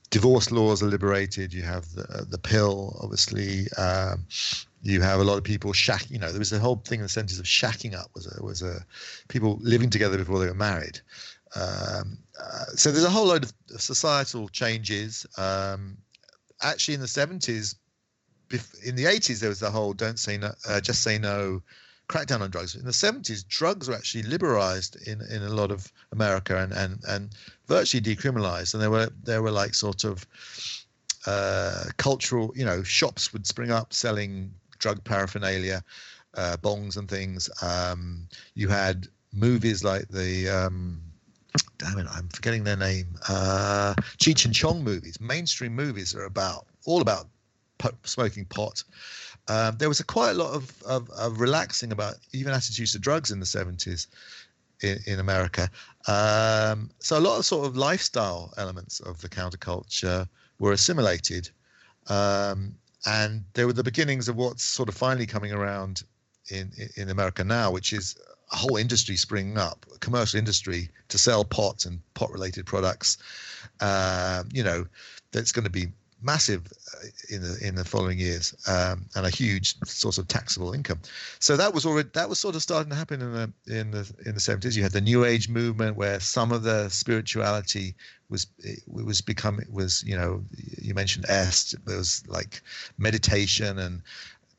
divorce 0.09 0.51
laws 0.51 0.81
are 0.81 0.87
liberated. 0.87 1.53
You 1.53 1.63
have 1.63 1.93
the 1.93 2.25
the 2.29 2.37
pill, 2.37 2.97
obviously. 3.01 3.67
Um, 3.77 4.25
you 4.81 5.01
have 5.01 5.19
a 5.19 5.23
lot 5.23 5.37
of 5.37 5.43
people 5.43 5.73
shack. 5.73 6.09
You 6.09 6.19
know, 6.19 6.29
there 6.29 6.39
was 6.39 6.53
a 6.53 6.59
whole 6.59 6.77
thing 6.77 6.99
in 6.99 7.03
the 7.03 7.09
sense 7.09 7.37
of 7.37 7.45
shacking 7.45 7.93
up 7.95 8.09
was 8.13 8.27
a 8.27 8.43
was 8.43 8.61
a 8.61 8.85
people 9.27 9.57
living 9.61 9.89
together 9.89 10.17
before 10.17 10.39
they 10.39 10.47
were 10.47 10.53
married. 10.53 11.01
Um, 11.55 12.17
uh, 12.39 12.65
so 12.75 12.91
there's 12.91 13.03
a 13.05 13.09
whole 13.09 13.25
load 13.27 13.45
of 13.45 13.53
societal 13.81 14.49
changes. 14.49 15.25
Um, 15.37 15.97
actually, 16.61 16.95
in 16.95 17.01
the 17.01 17.07
70s, 17.07 17.75
bef- 18.49 18.83
in 18.83 18.95
the 18.95 19.05
80s, 19.05 19.39
there 19.39 19.49
was 19.49 19.59
the 19.59 19.71
whole 19.71 19.93
"don't 19.93 20.19
say 20.19 20.37
no, 20.37 20.53
uh, 20.67 20.81
just 20.81 21.03
say 21.03 21.17
no" 21.17 21.61
crackdown 22.09 22.41
on 22.41 22.49
drugs. 22.49 22.75
In 22.75 22.85
the 22.85 22.91
70s, 22.91 23.47
drugs 23.47 23.87
were 23.87 23.95
actually 23.95 24.23
liberalized 24.23 24.95
in, 25.07 25.21
in 25.29 25.43
a 25.43 25.49
lot 25.49 25.71
of 25.71 25.91
America 26.11 26.57
and, 26.57 26.71
and, 26.71 26.99
and 27.07 27.29
virtually 27.67 28.01
decriminalized. 28.01 28.73
And 28.73 28.81
there 28.81 28.91
were 28.91 29.09
there 29.23 29.41
were 29.41 29.51
like 29.51 29.73
sort 29.73 30.03
of 30.03 30.25
uh, 31.25 31.85
cultural, 31.97 32.53
you 32.55 32.65
know, 32.65 32.83
shops 32.83 33.33
would 33.33 33.45
spring 33.45 33.71
up 33.71 33.93
selling 33.93 34.53
drug 34.79 35.03
paraphernalia, 35.03 35.83
uh, 36.35 36.57
bongs 36.57 36.97
and 36.97 37.09
things. 37.09 37.49
Um, 37.61 38.27
you 38.53 38.69
had 38.69 39.07
movies 39.33 39.83
like 39.83 40.07
the 40.07 40.49
um, 40.49 41.01
damn 41.77 41.99
it, 41.99 42.07
I'm 42.09 42.29
forgetting 42.29 42.63
their 42.63 42.77
name. 42.77 43.07
Uh, 43.27 43.95
Cheech 44.17 44.45
and 44.45 44.53
Chong 44.53 44.83
movies, 44.83 45.19
mainstream 45.19 45.75
movies 45.75 46.15
are 46.15 46.25
about 46.25 46.67
all 46.85 47.01
about 47.01 47.27
po- 47.77 47.91
smoking 48.03 48.45
pot. 48.45 48.83
Um, 49.49 49.77
there 49.77 49.87
was 49.87 49.99
a 49.99 50.03
quite 50.03 50.31
a 50.31 50.33
lot 50.33 50.53
of, 50.53 50.83
of, 50.83 51.09
of 51.11 51.39
relaxing 51.39 51.91
about 51.91 52.15
even 52.33 52.53
attitudes 52.53 52.91
to 52.93 52.99
drugs 52.99 53.31
in 53.31 53.39
the 53.39 53.45
70s 53.45 54.07
in, 54.81 54.99
in 55.05 55.19
America. 55.19 55.69
Um, 56.07 56.89
so 56.99 57.17
a 57.17 57.21
lot 57.21 57.37
of 57.37 57.45
sort 57.45 57.65
of 57.67 57.77
lifestyle 57.77 58.53
elements 58.57 58.99
of 58.99 59.21
the 59.21 59.29
counterculture 59.29 60.27
were 60.59 60.71
assimilated. 60.71 61.49
Um, 62.07 62.75
and 63.05 63.43
there 63.53 63.67
were 63.67 63.73
the 63.73 63.83
beginnings 63.83 64.27
of 64.27 64.35
what's 64.35 64.63
sort 64.63 64.89
of 64.89 64.95
finally 64.95 65.25
coming 65.25 65.51
around 65.51 66.03
in, 66.49 66.71
in 66.95 67.09
America 67.09 67.43
now, 67.43 67.71
which 67.71 67.93
is 67.93 68.15
a 68.51 68.55
whole 68.55 68.77
industry 68.77 69.15
springing 69.15 69.57
up, 69.57 69.85
a 69.93 69.99
commercial 69.99 70.37
industry 70.37 70.89
to 71.09 71.17
sell 71.17 71.43
pot 71.43 71.85
and 71.85 71.99
pot 72.13 72.31
related 72.31 72.65
products. 72.65 73.17
Um, 73.81 74.49
you 74.51 74.63
know, 74.63 74.87
that's 75.31 75.51
going 75.51 75.65
to 75.65 75.69
be 75.69 75.87
massive 76.21 76.65
uh, 76.95 77.07
in 77.29 77.41
the 77.41 77.57
in 77.61 77.75
the 77.75 77.83
following 77.83 78.17
years 78.17 78.55
um, 78.67 79.05
and 79.15 79.25
a 79.25 79.29
huge 79.29 79.75
source 79.85 80.17
of 80.17 80.27
taxable 80.27 80.73
income. 80.73 80.99
So 81.39 81.55
that 81.57 81.73
was 81.73 81.85
already 81.85 82.09
that 82.13 82.27
was 82.27 82.39
sort 82.39 82.55
of 82.55 82.63
starting 82.63 82.89
to 82.89 82.95
happen 82.95 83.21
in 83.21 83.33
the 83.33 83.53
in 83.67 83.91
the 83.91 84.11
in 84.25 84.33
the 84.33 84.39
70s. 84.39 84.75
You 84.75 84.83
had 84.83 84.91
the 84.91 85.01
New 85.01 85.25
Age 85.25 85.49
movement 85.49 85.95
where 85.95 86.19
some 86.19 86.51
of 86.51 86.63
the 86.63 86.89
spirituality 86.89 87.95
was 88.29 88.47
it 88.59 88.79
was 88.87 89.21
becoming 89.21 89.67
was 89.71 90.03
you 90.03 90.17
know 90.17 90.43
you 90.81 90.93
mentioned 90.93 91.25
est 91.29 91.75
there 91.85 91.97
was 91.97 92.23
like 92.27 92.61
meditation 92.97 93.77
and 93.79 94.01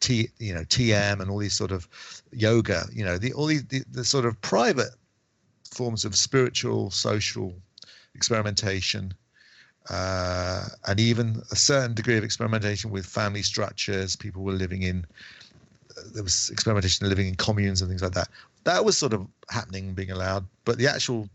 T 0.00 0.28
you 0.38 0.54
know 0.54 0.62
TM 0.62 1.20
and 1.20 1.30
all 1.30 1.38
these 1.38 1.54
sort 1.54 1.72
of 1.72 1.88
yoga 2.32 2.84
you 2.92 3.04
know 3.04 3.18
the 3.18 3.32
all 3.32 3.46
these 3.46 3.64
the, 3.64 3.82
the 3.90 4.04
sort 4.04 4.24
of 4.24 4.40
private 4.40 4.94
forms 5.70 6.04
of 6.04 6.16
spiritual 6.16 6.90
social 6.90 7.52
experimentation 8.14 9.12
uh, 9.90 10.66
and 10.86 11.00
even 11.00 11.42
a 11.50 11.56
certain 11.56 11.94
degree 11.94 12.16
of 12.16 12.24
experimentation 12.24 12.90
with 12.90 13.06
family 13.06 13.42
structures. 13.42 14.16
People 14.16 14.42
were 14.42 14.52
living 14.52 14.82
in 14.82 15.06
there 16.12 16.22
was 16.22 16.50
experimentation 16.50 17.08
living 17.08 17.28
in 17.28 17.34
communes 17.34 17.80
and 17.80 17.90
things 17.90 18.02
like 18.02 18.12
that. 18.12 18.28
That 18.64 18.84
was 18.84 18.96
sort 18.96 19.12
of 19.12 19.26
happening 19.50 19.94
being 19.94 20.10
allowed, 20.10 20.46
but 20.64 20.78
the 20.78 20.86
actual 20.86 21.28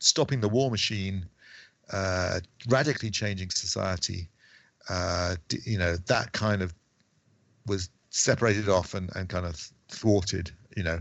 stopping 0.00 0.40
the 0.40 0.48
war 0.48 0.70
machine, 0.70 1.26
uh, 1.92 2.40
radically 2.68 3.10
changing 3.10 3.50
society, 3.50 4.28
uh, 4.88 5.36
you 5.64 5.78
know, 5.78 5.96
that 6.06 6.32
kind 6.32 6.62
of 6.62 6.74
was 7.66 7.88
separated 8.10 8.68
off 8.68 8.94
and, 8.94 9.10
and 9.14 9.28
kind 9.28 9.46
of 9.46 9.56
thwarted, 9.88 10.50
you 10.76 10.82
know. 10.82 11.00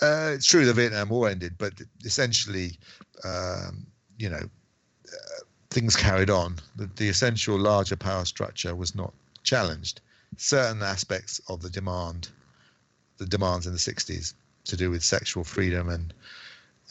Uh, 0.00 0.32
it's 0.34 0.46
true 0.46 0.64
the 0.64 0.72
Vietnam 0.72 1.10
War 1.10 1.28
ended, 1.28 1.54
but 1.58 1.74
essentially, 2.04 2.78
um, 3.24 3.86
you 4.18 4.28
know, 4.28 4.40
uh, 4.40 5.40
things 5.72 5.96
carried 5.96 6.30
on. 6.30 6.56
The, 6.76 6.88
the 6.96 7.08
essential 7.08 7.58
larger 7.58 7.96
power 7.96 8.24
structure 8.24 8.74
was 8.74 8.94
not 8.94 9.12
challenged. 9.42 10.00
Certain 10.36 10.82
aspects 10.82 11.40
of 11.48 11.62
the 11.62 11.70
demand, 11.70 12.28
the 13.18 13.26
demands 13.26 13.66
in 13.66 13.72
the 13.72 13.78
60s 13.78 14.34
to 14.64 14.76
do 14.76 14.90
with 14.90 15.02
sexual 15.02 15.44
freedom 15.44 15.88
and 15.88 16.12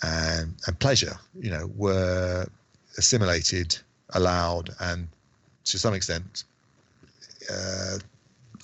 and, 0.04 0.56
and 0.66 0.80
pleasure, 0.80 1.16
you 1.40 1.52
know, 1.52 1.70
were 1.76 2.48
assimilated, 2.98 3.78
allowed, 4.10 4.72
and 4.80 5.08
to 5.66 5.78
some 5.78 5.94
extent 5.94 6.44
uh, 7.52 8.00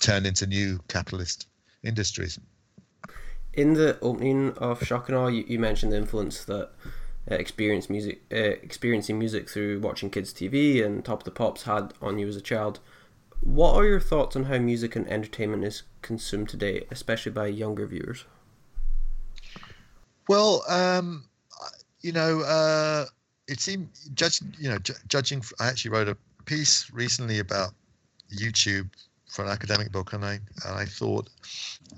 turned 0.00 0.26
into 0.26 0.48
new 0.48 0.80
capitalist 0.88 1.46
industries. 1.84 2.40
In 3.52 3.74
the 3.74 3.98
opening 4.00 4.52
of 4.54 4.84
Shock 4.84 5.08
and 5.08 5.16
Awe, 5.16 5.28
you, 5.28 5.44
you 5.46 5.60
mentioned 5.60 5.92
the 5.92 5.96
influence 5.96 6.44
that 6.44 6.70
uh, 7.30 7.34
experience 7.34 7.90
music, 7.90 8.22
uh, 8.32 8.36
experiencing 8.36 9.18
music 9.18 9.48
through 9.48 9.80
watching 9.80 10.10
kids' 10.10 10.32
TV 10.32 10.84
and 10.84 11.04
Top 11.04 11.20
of 11.20 11.24
the 11.24 11.30
Pops 11.30 11.64
had 11.64 11.94
on 12.00 12.18
you 12.18 12.28
as 12.28 12.36
a 12.36 12.40
child. 12.40 12.80
What 13.40 13.74
are 13.74 13.84
your 13.84 14.00
thoughts 14.00 14.34
on 14.34 14.44
how 14.44 14.58
music 14.58 14.96
and 14.96 15.08
entertainment 15.08 15.64
is 15.64 15.82
consumed 16.02 16.48
today, 16.48 16.86
especially 16.90 17.32
by 17.32 17.46
younger 17.46 17.86
viewers? 17.86 18.24
Well, 20.28 20.62
um, 20.68 21.24
you 22.00 22.12
know, 22.12 22.40
uh, 22.40 23.06
it 23.46 23.60
seemed 23.60 23.88
judging, 24.14 24.54
you 24.58 24.68
know, 24.70 24.78
ju- 24.78 24.94
judging. 25.08 25.42
I 25.60 25.68
actually 25.68 25.92
wrote 25.92 26.08
a 26.08 26.16
piece 26.44 26.90
recently 26.90 27.38
about 27.38 27.72
YouTube 28.36 28.88
for 29.30 29.44
an 29.44 29.50
academic 29.50 29.92
book, 29.92 30.12
and 30.12 30.24
I 30.24 30.40
and 30.66 30.74
I 30.74 30.84
thought 30.84 31.28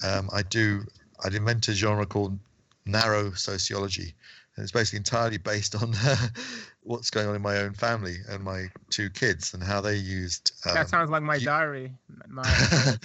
um, 0.07 0.31
I 0.33 0.43
do 0.43 0.83
I'd 1.25 1.35
invent 1.35 1.69
a 1.69 1.73
genre 1.73 2.07
called 2.07 2.39
narrow 2.87 3.33
sociology, 3.33 4.15
and 4.61 4.65
it's 4.65 4.73
basically 4.73 4.99
entirely 4.99 5.39
based 5.39 5.75
on 5.75 5.95
what's 6.83 7.09
going 7.09 7.27
on 7.27 7.35
in 7.35 7.41
my 7.41 7.57
own 7.57 7.73
family 7.73 8.17
and 8.29 8.45
my 8.45 8.67
two 8.91 9.09
kids 9.09 9.55
and 9.55 9.63
how 9.63 9.81
they 9.81 9.97
used. 9.97 10.53
Um, 10.67 10.75
that 10.75 10.91
sounds 10.91 11.09
like 11.09 11.23
my 11.23 11.37
you- 11.37 11.47
diary. 11.47 11.95
My 12.29 12.43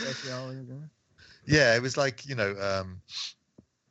yeah, 1.48 1.74
it 1.74 1.82
was 1.82 1.96
like 1.96 2.26
you 2.26 2.36
know 2.36 2.54
um, 2.60 3.02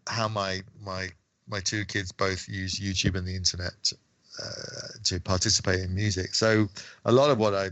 how 0.06 0.28
my 0.28 0.62
my 0.78 1.08
my 1.48 1.60
two 1.60 1.86
kids 1.86 2.12
both 2.12 2.46
use 2.50 2.78
YouTube 2.78 3.16
and 3.16 3.26
the 3.26 3.34
internet 3.34 3.90
uh, 4.42 4.98
to 5.04 5.18
participate 5.18 5.80
in 5.80 5.94
music. 5.94 6.34
So 6.34 6.68
a 7.06 7.12
lot 7.12 7.30
of 7.30 7.38
what 7.38 7.54
I 7.54 7.70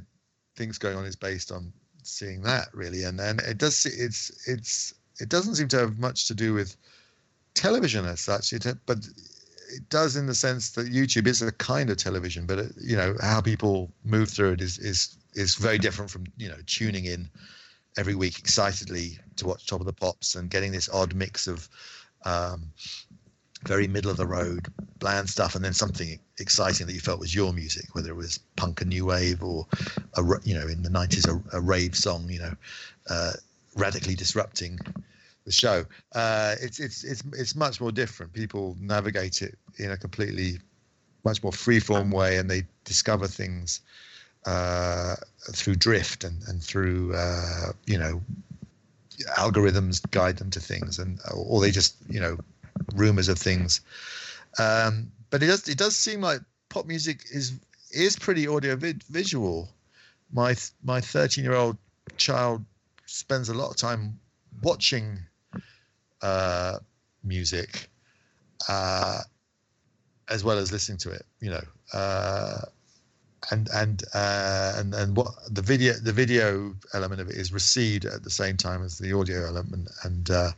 think's 0.57 0.79
going 0.79 0.97
on 0.97 1.05
is 1.05 1.17
based 1.17 1.53
on 1.53 1.71
seeing 2.03 2.41
that 2.45 2.69
really, 2.73 3.05
and 3.05 3.21
and 3.21 3.41
it 3.43 3.59
does 3.59 3.85
it's 3.85 4.49
it's 4.49 4.95
it 5.21 5.29
doesn't 5.29 5.57
seem 5.57 5.69
to 5.69 5.81
have 5.81 5.99
much 5.99 6.29
to 6.29 6.35
do 6.35 6.55
with 6.55 6.79
television 7.53 8.07
as 8.07 8.21
such. 8.21 8.55
It 8.55 8.67
but 8.87 9.07
it 9.73 9.89
does 9.89 10.17
in 10.17 10.27
the 10.27 10.35
sense 10.35 10.71
that 10.71 10.93
YouTube 10.93 11.27
is 11.27 11.43
a 11.43 11.53
kind 11.53 11.91
of 11.91 11.97
television, 11.97 12.47
but 12.47 12.59
it, 12.59 12.73
you 12.81 12.97
know 12.97 13.17
how 13.21 13.41
people 13.41 13.91
move 14.05 14.31
through 14.31 14.53
it 14.53 14.61
is 14.61 14.79
is 14.79 15.17
is 15.35 15.55
very 15.55 15.79
different 15.79 16.11
from 16.11 16.25
you 16.37 16.49
know 16.49 16.59
tuning 16.67 17.07
in 17.07 17.29
every 17.97 18.15
week 18.15 18.39
excitedly 18.39 19.19
to 19.37 19.47
watch 19.47 19.67
Top 19.67 19.81
of 19.81 19.87
the 19.87 19.93
Pops 19.93 20.35
and 20.35 20.51
getting 20.51 20.73
this 20.73 20.89
odd 20.89 21.15
mix 21.15 21.47
of 21.47 21.69
um, 22.25 22.71
very 23.65 23.87
middle 23.89 24.11
of 24.11 24.17
the 24.17 24.27
road 24.27 24.73
bland 24.99 25.29
stuff 25.29 25.55
and 25.57 25.65
then 25.65 25.73
something 25.73 26.19
exciting 26.39 26.87
that 26.87 26.93
you 26.93 27.01
felt 27.01 27.19
was 27.19 27.35
your 27.35 27.53
music, 27.53 27.95
whether 27.95 28.11
it 28.11 28.17
was 28.17 28.39
punk 28.57 28.81
and 28.81 28.91
new 28.91 29.07
wave 29.07 29.43
or 29.43 29.67
a 30.15 30.23
you 30.45 30.55
know 30.55 30.67
in 30.67 30.83
the 30.83 30.91
90s 30.91 31.29
a, 31.29 31.57
a 31.57 31.61
rave 31.61 31.97
song, 31.97 32.29
you 32.29 32.39
know, 32.39 32.55
uh, 33.09 33.33
radically 33.77 34.15
disrupting 34.15 34.79
the 35.45 35.53
show. 35.53 35.85
Uh, 36.15 36.55
it's 36.61 36.79
it's 36.79 37.05
it's 37.05 37.23
it's 37.33 37.55
much 37.55 37.81
more 37.81 37.93
different. 37.93 38.33
People 38.33 38.77
navigate 38.81 39.43
it 39.43 39.59
in 39.79 39.91
a 39.91 39.97
completely 39.97 40.59
much 41.25 41.43
more 41.43 41.53
freeform 41.53 42.13
way, 42.13 42.39
and 42.39 42.51
they 42.51 42.65
discover 42.85 43.27
things 43.27 43.81
uh, 44.47 45.17
through 45.53 45.77
drift 45.77 46.25
and 46.25 46.43
and 46.49 46.63
through 46.63 47.15
uh, 47.15 47.73
you 47.87 47.99
know 47.99 48.23
algorithms 49.37 50.09
guide 50.11 50.37
them 50.37 50.51
to 50.51 50.61
things, 50.61 50.99
and 50.99 51.21
or 51.33 51.61
they 51.61 51.71
just 51.71 51.97
you 52.09 52.21
know 52.21 52.37
rumors 52.95 53.29
of 53.29 53.39
things. 53.39 53.81
Um, 54.59 55.11
but 55.31 55.43
it 55.43 55.47
does 55.47 55.69
it 55.69 55.79
does 55.79 55.97
seem 55.97 56.21
like 56.21 56.41
pop 56.69 56.87
music 56.87 57.25
is 57.33 57.53
is 57.91 58.17
pretty 58.17 58.47
audio 58.47 58.77
visual. 58.77 59.69
My 60.33 60.55
my 60.83 61.01
13 61.01 61.45
year 61.45 61.55
old 61.55 61.77
child 62.17 62.65
spends 63.07 63.49
a 63.49 63.55
lot 63.55 63.71
of 63.71 63.77
time 63.77 64.19
watching 64.63 65.19
uh, 66.23 66.79
music, 67.25 67.89
uh, 68.69 69.21
as 70.29 70.45
well 70.45 70.59
as 70.59 70.73
listening 70.73 70.99
to 70.99 71.11
it. 71.11 71.25
You 71.41 71.51
know, 71.51 71.65
uh, 71.93 72.61
and 73.51 73.69
and 73.75 74.03
uh, 74.15 74.75
and 74.77 74.95
and 74.95 75.17
what 75.17 75.29
the 75.51 75.63
video 75.63 75.95
the 75.95 76.13
video 76.13 76.75
element 76.95 77.21
of 77.21 77.29
it 77.29 77.37
is 77.37 77.53
received 77.53 78.05
at 78.05 78.23
the 78.23 78.31
same 78.31 78.57
time 78.57 78.83
as 78.85 78.99
the 78.99 79.13
audio 79.13 79.47
element, 79.47 79.89
and 80.05 80.31
uh, 80.31 80.53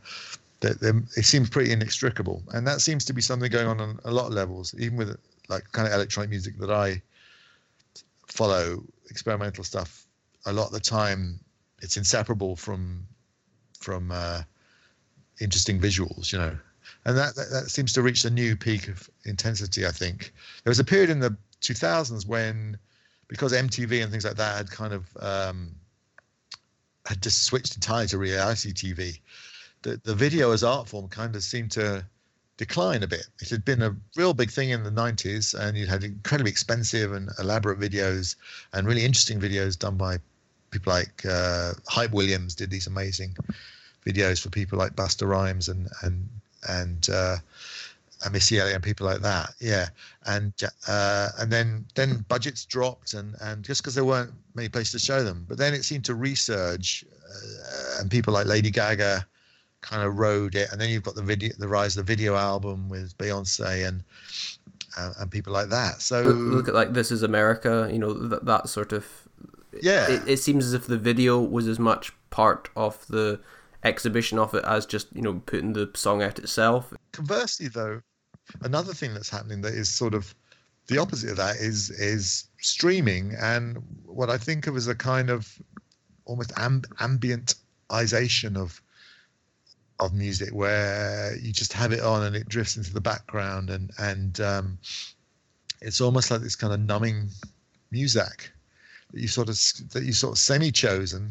it 0.61 1.25
seems 1.25 1.49
pretty 1.49 1.71
inextricable. 1.71 2.43
And 2.53 2.65
that 2.67 2.81
seems 2.81 3.05
to 3.05 3.13
be 3.13 3.21
something 3.21 3.51
going 3.51 3.67
on 3.67 3.79
on 3.79 3.99
a 4.05 4.11
lot 4.11 4.27
of 4.27 4.33
levels, 4.33 4.73
even 4.77 4.97
with 4.97 5.17
like 5.49 5.71
kind 5.71 5.87
of 5.87 5.93
electronic 5.93 6.29
music 6.29 6.57
that 6.59 6.71
I 6.71 7.01
follow, 8.27 8.83
experimental 9.09 9.63
stuff. 9.63 10.05
A 10.45 10.53
lot 10.53 10.67
of 10.67 10.73
the 10.73 10.79
time, 10.79 11.39
it's 11.81 11.97
inseparable 11.97 12.55
from 12.55 13.05
from 13.79 14.11
uh, 14.11 14.41
interesting 15.39 15.79
visuals, 15.79 16.31
you 16.31 16.39
know. 16.39 16.57
And 17.05 17.17
that, 17.17 17.35
that 17.35 17.49
that 17.51 17.69
seems 17.69 17.93
to 17.93 18.01
reach 18.01 18.25
a 18.25 18.29
new 18.29 18.55
peak 18.55 18.87
of 18.87 19.09
intensity. 19.25 19.85
I 19.85 19.91
think 19.91 20.33
there 20.63 20.71
was 20.71 20.79
a 20.79 20.83
period 20.83 21.09
in 21.09 21.19
the 21.19 21.35
2000s 21.61 22.25
when, 22.27 22.77
because 23.27 23.53
MTV 23.53 24.01
and 24.01 24.11
things 24.11 24.25
like 24.25 24.37
that 24.37 24.57
had 24.57 24.71
kind 24.71 24.93
of 24.93 25.05
um, 25.19 25.75
had 27.05 27.21
just 27.21 27.43
switched 27.43 27.75
entirely 27.75 28.07
to 28.07 28.17
reality 28.17 28.73
TV, 28.73 29.19
the 29.83 29.99
the 30.03 30.15
video 30.15 30.51
as 30.51 30.63
art 30.63 30.87
form 30.87 31.07
kind 31.07 31.35
of 31.35 31.43
seemed 31.43 31.71
to 31.71 32.05
decline 32.57 33.03
a 33.03 33.07
bit. 33.07 33.27
It 33.41 33.49
had 33.49 33.65
been 33.65 33.81
a 33.81 33.95
real 34.15 34.33
big 34.33 34.49
thing 34.49 34.69
in 34.69 34.83
the 34.83 34.91
90s, 34.91 35.53
and 35.59 35.77
you 35.77 35.85
had 35.85 36.03
incredibly 36.03 36.51
expensive 36.51 37.13
and 37.13 37.29
elaborate 37.39 37.79
videos 37.79 38.35
and 38.73 38.87
really 38.87 39.03
interesting 39.03 39.39
videos 39.39 39.77
done 39.77 39.97
by 39.97 40.17
people 40.71 40.93
like 40.93 41.25
uh, 41.25 41.73
Hype 41.87 42.11
Williams 42.11 42.55
did 42.55 42.69
these 42.69 42.87
amazing 42.87 43.35
videos 44.05 44.41
for 44.41 44.49
people 44.49 44.77
like 44.77 44.95
Busta 44.95 45.27
Rhymes 45.27 45.69
and 45.69 45.89
and 46.03 46.27
and 46.67 47.09
uh, 47.09 47.37
and 48.23 48.33
Missy 48.33 48.59
Elliott 48.59 48.75
and 48.75 48.83
people 48.83 49.05
like 49.05 49.21
that. 49.21 49.53
Yeah, 49.59 49.89
and 50.25 50.53
uh, 50.87 51.29
and 51.39 51.51
then 51.51 51.85
then 51.95 52.25
budgets 52.27 52.65
dropped, 52.65 53.13
and 53.13 53.35
and 53.41 53.63
just 53.63 53.81
because 53.81 53.95
there 53.95 54.05
weren't 54.05 54.31
many 54.53 54.69
places 54.69 54.91
to 54.93 55.05
show 55.05 55.23
them, 55.23 55.45
but 55.47 55.57
then 55.57 55.73
it 55.73 55.83
seemed 55.83 56.05
to 56.05 56.15
resurge, 56.15 57.03
uh, 57.05 58.01
and 58.01 58.09
people 58.09 58.33
like 58.33 58.45
Lady 58.45 58.71
Gaga 58.71 59.25
kind 59.81 60.03
of 60.03 60.17
rode 60.17 60.55
it, 60.55 60.71
and 60.71 60.81
then 60.81 60.89
you've 60.89 61.03
got 61.03 61.15
the 61.15 61.21
video, 61.21 61.51
the 61.59 61.67
rise 61.67 61.95
of 61.97 62.05
the 62.05 62.11
video 62.11 62.35
album 62.35 62.89
with 62.89 63.17
Beyonce 63.17 63.87
and 63.87 64.03
uh, 64.97 65.13
and 65.19 65.31
people 65.31 65.53
like 65.53 65.69
that. 65.69 66.01
So 66.01 66.21
Look 66.21 66.67
at 66.67 66.73
like 66.73 66.93
This 66.93 67.11
Is 67.11 67.23
America, 67.23 67.89
you 67.91 67.99
know 67.99 68.13
that 68.13 68.45
that 68.45 68.69
sort 68.69 68.93
of. 68.93 69.05
Yeah. 69.81 70.09
It, 70.09 70.21
it 70.25 70.37
seems 70.37 70.65
as 70.65 70.73
if 70.73 70.87
the 70.87 70.97
video 70.97 71.37
was 71.37 71.67
as 71.67 71.79
much 71.79 72.13
part 72.29 72.69
of 72.77 73.05
the 73.07 73.41
exhibition 73.85 74.39
of 74.39 74.53
it 74.53 74.63
as 74.65 74.85
just 74.85 75.07
you 75.15 75.21
know 75.21 75.41
putting 75.45 75.73
the 75.73 75.89
song 75.93 76.21
out 76.23 76.39
itself. 76.39 76.91
conversely 77.11 77.67
though 77.67 78.01
another 78.61 78.93
thing 78.93 79.13
that's 79.13 79.29
happening 79.29 79.61
that 79.61 79.73
is 79.73 79.89
sort 79.89 80.13
of 80.13 80.33
the 80.87 80.97
opposite 80.97 81.31
of 81.31 81.37
that 81.37 81.55
is 81.57 81.89
is 81.91 82.45
streaming 82.59 83.33
and 83.39 83.77
what 84.05 84.29
i 84.29 84.37
think 84.37 84.67
of 84.67 84.75
as 84.75 84.87
a 84.87 84.95
kind 84.95 85.29
of 85.29 85.57
almost 86.25 86.53
amb- 86.55 86.87
ambientization 86.97 88.57
of 88.57 88.81
of 89.99 90.13
music 90.13 90.49
where 90.53 91.35
you 91.37 91.53
just 91.53 91.71
have 91.71 91.93
it 91.93 92.01
on 92.01 92.23
and 92.23 92.35
it 92.35 92.49
drifts 92.49 92.75
into 92.75 92.93
the 92.93 92.99
background 93.01 93.69
and 93.69 93.91
and 93.97 94.41
um, 94.41 94.77
it's 95.81 96.01
almost 96.01 96.31
like 96.31 96.41
this 96.41 96.55
kind 96.55 96.73
of 96.73 96.79
numbing 96.81 97.29
music 97.91 98.51
that 99.11 99.21
you 99.21 99.27
sort 99.27 99.47
of 99.47 99.55
that 99.91 100.03
you 100.03 100.11
sort 100.11 100.33
of 100.33 100.37
semi 100.37 100.71
chosen 100.71 101.29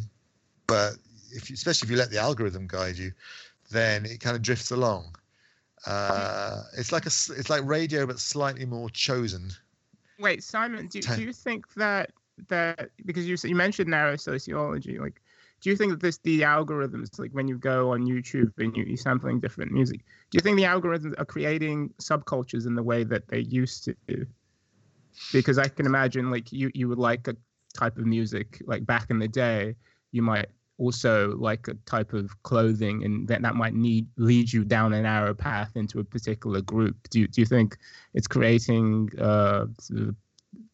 but 0.67 0.95
if 1.35 1.51
you, 1.51 1.55
especially 1.55 1.87
if 1.87 1.91
you 1.91 1.97
let 1.97 2.11
the 2.11 2.18
algorithm 2.18 2.66
guide 2.66 2.97
you 2.97 3.12
then 3.70 4.05
it 4.05 4.20
kind 4.20 4.37
of 4.37 4.43
drifts 4.43 4.70
along. 4.70 5.16
Uh, 5.87 6.62
it's 6.78 6.93
like 6.93 7.05
a 7.05 7.09
it's 7.09 7.51
like 7.51 7.62
radio 7.64 8.07
but 8.07 8.18
slightly 8.18 8.64
more 8.64 8.89
chosen. 8.91 9.51
Wait, 10.18 10.43
Simon, 10.43 10.87
do, 10.87 11.01
do 11.01 11.22
you 11.22 11.32
think 11.32 11.72
that 11.74 12.11
that 12.49 12.91
because 13.05 13.28
you 13.28 13.37
you 13.45 13.55
mentioned 13.55 13.91
narrow 13.91 14.16
sociology, 14.16 14.99
like 14.99 15.20
do 15.61 15.70
you 15.70 15.76
think 15.76 15.91
that 15.91 16.01
this 16.01 16.18
the 16.18 16.41
algorithms 16.43 17.18
like 17.18 17.32
when 17.32 17.49
you 17.49 17.59
go 17.59 17.93
on 17.93 18.07
YouTube 18.07 18.53
and 18.59 18.74
you, 18.76 18.85
you're 18.85 18.97
sampling 18.97 19.41
different 19.41 19.72
music, 19.72 20.01
do 20.30 20.37
you 20.37 20.41
think 20.41 20.57
the 20.57 20.62
algorithms 20.62 21.14
are 21.18 21.24
creating 21.24 21.93
subcultures 22.01 22.66
in 22.66 22.74
the 22.74 22.82
way 22.82 23.05
that 23.05 23.28
they 23.28 23.41
used 23.41 23.85
to 23.85 23.95
do? 24.07 24.26
Because 25.32 25.59
I 25.59 25.68
can 25.68 25.85
imagine 25.85 26.30
like 26.30 26.51
you 26.51 26.70
you 26.74 26.89
would 26.89 26.99
like 26.99 27.28
a 27.28 27.37
type 27.74 27.99
of 27.99 28.07
music 28.07 28.62
like 28.66 28.87
back 28.87 29.11
in 29.11 29.18
the 29.18 29.28
day, 29.28 29.74
you 30.12 30.22
might 30.22 30.47
also 30.79 31.37
like 31.37 31.68
a 31.68 31.75
type 31.87 32.12
of 32.12 32.43
clothing 32.43 33.05
and 33.05 33.29
that 33.29 33.43
that 33.43 33.55
might 33.55 33.75
need 33.75 34.07
lead 34.16 34.53
you 34.53 34.64
down 34.64 34.93
a 34.93 35.03
narrow 35.03 35.35
path 35.35 35.72
into 35.77 36.01
a 36.01 36.05
particular 36.05 36.61
group. 36.61 36.97
Do 37.11 37.20
you, 37.20 37.29
do 37.29 37.41
you 37.41 37.47
think 37.47 37.79
it's 38.14 38.27
creating 38.27 39.11
uh, 39.20 39.66
sort 39.79 40.01
of 40.01 40.16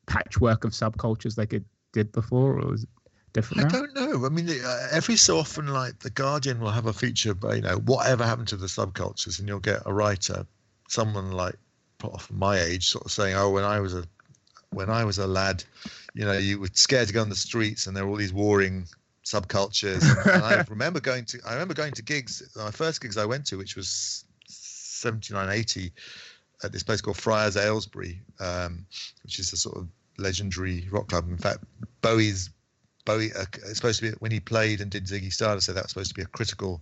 patchwork 0.07 0.65
of 0.65 0.73
subcultures 0.73 1.37
like 1.39 1.53
it 1.53 1.65
did 1.93 2.13
before, 2.13 2.61
or 2.61 2.75
is 2.75 2.85
it 2.85 2.89
different 3.33 3.61
I 3.61 3.65
now? 3.65 3.69
don't 3.69 3.95
know. 3.95 4.27
I 4.27 4.29
mean, 4.29 4.49
uh, 4.49 4.89
every 4.91 5.17
so 5.17 5.39
often, 5.39 5.69
like 5.69 5.99
the 6.01 6.11
Guardian 6.11 6.61
will 6.61 6.71
have 6.71 6.87
a 6.87 6.93
feature 6.93 7.33
about 7.33 7.57
you 7.57 7.63
know 7.63 7.77
whatever 7.79 8.25
happened 8.25 8.49
to 8.49 8.57
the 8.57 8.67
subcultures, 8.67 9.39
and 9.39 9.49
you'll 9.49 9.61
get 9.61 9.83
a 9.87 9.93
writer, 9.93 10.47
someone 10.89 11.33
like 11.33 11.57
of 12.03 12.31
my 12.31 12.59
age, 12.59 12.89
sort 12.89 13.05
of 13.05 13.13
saying, 13.13 13.37
"Oh, 13.37 13.51
when 13.51 13.65
I 13.65 13.81
was 13.81 13.95
a 13.95 14.05
when 14.71 14.89
I 14.89 15.05
was 15.05 15.19
a 15.19 15.27
lad, 15.27 15.65
you 16.15 16.25
know, 16.25 16.33
you 16.39 16.61
were 16.61 16.71
scared 16.73 17.09
to 17.09 17.15
go 17.15 17.23
on 17.23 17.29
the 17.29 17.37
streets, 17.37 17.87
and 17.87 17.97
there 17.97 18.05
were 18.05 18.13
all 18.13 18.17
these 18.17 18.33
warring 18.33 18.87
subcultures." 19.31 20.03
and 20.35 20.45
I 20.45 20.65
remember 20.69 21.01
going 21.01 21.25
to 21.27 21.41
I 21.47 21.53
remember 21.53 21.75
going 21.75 21.93
to 21.93 22.03
gigs. 22.03 22.43
My 22.57 22.71
first 22.71 23.01
gigs 23.01 23.17
I 23.17 23.25
went 23.27 23.47
to, 23.47 23.57
which 23.57 23.77
was 23.77 24.25
79, 24.49 25.49
80, 25.49 25.93
at 26.63 26.73
this 26.73 26.83
place 26.83 27.01
called 27.01 27.17
Friars 27.17 27.57
Aylesbury, 27.57 28.21
um, 28.39 28.87
which 29.23 29.39
is 29.39 29.53
a 29.53 29.57
sort 29.57 29.77
of 29.77 29.89
legendary 30.19 30.87
rock 30.91 31.09
club. 31.09 31.29
In 31.29 31.39
fact, 31.39 31.65
Bowie's 32.03 32.51
Bowie 33.05 33.33
uh, 33.33 33.45
it's 33.55 33.77
supposed 33.77 34.01
to 34.01 34.11
be 34.11 34.17
when 34.19 34.31
he 34.31 34.41
played 34.41 34.81
and 34.81 34.91
did 34.91 35.07
Ziggy 35.07 35.33
Stardust, 35.33 35.67
so 35.67 35.73
that 35.73 35.85
was 35.85 35.91
supposed 35.91 36.11
to 36.11 36.15
be 36.15 36.23
a 36.23 36.27
critical 36.27 36.81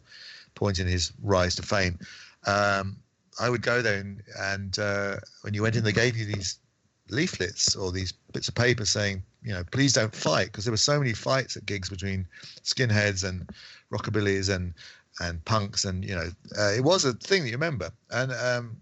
point 0.55 0.79
in 0.79 0.87
his 0.87 1.13
rise 1.23 1.55
to 1.57 1.63
fame. 1.63 1.99
Um, 2.47 2.97
I 3.41 3.49
would 3.49 3.63
go 3.63 3.83
there, 3.83 4.01
and, 4.01 4.23
and 4.39 4.79
uh, 4.79 5.17
when 5.43 5.55
you 5.55 5.63
went 5.63 5.77
in, 5.77 5.85
they 5.85 5.93
gave 5.93 6.17
you 6.17 6.25
these 6.25 6.59
leaflets 7.09 7.77
or 7.77 7.93
these 7.93 8.13
bits 8.33 8.49
of 8.49 8.55
paper 8.55 8.85
saying, 8.85 9.23
you 9.43 9.53
know, 9.53 9.65
please 9.71 9.93
don't 9.93 10.15
fight, 10.15 10.47
because 10.47 10.65
there 10.65 10.73
were 10.73 10.77
so 10.77 10.99
many 10.99 11.13
fights 11.13 11.57
at 11.57 11.67
gigs 11.67 11.89
between 11.89 12.27
skinheads 12.63 13.29
and 13.29 13.49
rockabillys 13.93 14.55
and 14.55 14.75
and 15.21 15.45
punks, 15.45 15.85
and 15.85 16.05
you 16.05 16.15
know, 16.15 16.31
uh, 16.59 16.73
it 16.73 16.85
was 16.85 17.05
a 17.05 17.13
thing 17.13 17.43
that 17.43 17.49
you 17.49 17.57
remember, 17.57 17.91
and 18.11 18.33
um, 18.33 18.77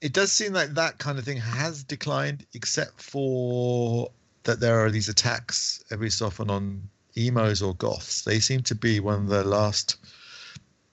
it 0.00 0.12
does 0.12 0.32
seem 0.32 0.52
like 0.52 0.74
that 0.74 0.98
kind 0.98 1.18
of 1.18 1.24
thing 1.24 1.38
has 1.38 1.82
declined, 1.82 2.46
except 2.54 3.00
for 3.00 4.10
that 4.44 4.60
there 4.60 4.84
are 4.84 4.90
these 4.90 5.08
attacks 5.08 5.82
every 5.90 6.10
so 6.10 6.26
often 6.26 6.50
on 6.50 6.88
emos 7.16 7.62
or 7.62 7.74
goths. 7.74 8.22
They 8.22 8.40
seem 8.40 8.62
to 8.62 8.74
be 8.74 9.00
one 9.00 9.22
of 9.22 9.28
the 9.28 9.44
last 9.44 9.96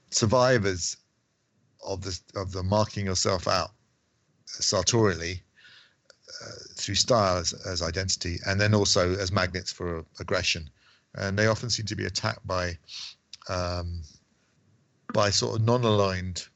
survivors 0.09 0.97
of 1.85 2.01
the 2.01 2.19
of 2.35 2.51
the 2.51 2.63
marking 2.63 3.05
yourself 3.05 3.47
out 3.47 3.71
sartorially 4.45 5.41
uh, 6.43 6.51
through 6.81 6.95
style 6.95 7.37
as, 7.37 7.53
as 7.65 7.81
identity, 7.81 8.39
and 8.45 8.59
then 8.59 8.73
also 8.73 9.15
as 9.17 9.31
magnets 9.31 9.71
for 9.71 10.03
aggression. 10.19 10.69
And 11.15 11.37
they 11.37 11.47
often 11.47 11.69
seem 11.69 11.85
to 11.85 11.95
be 11.95 12.05
attacked 12.05 12.45
by 12.47 12.77
um, 13.49 14.01
by 15.13 15.29
sort 15.29 15.59
of 15.59 15.65
non-aligned 15.65 16.47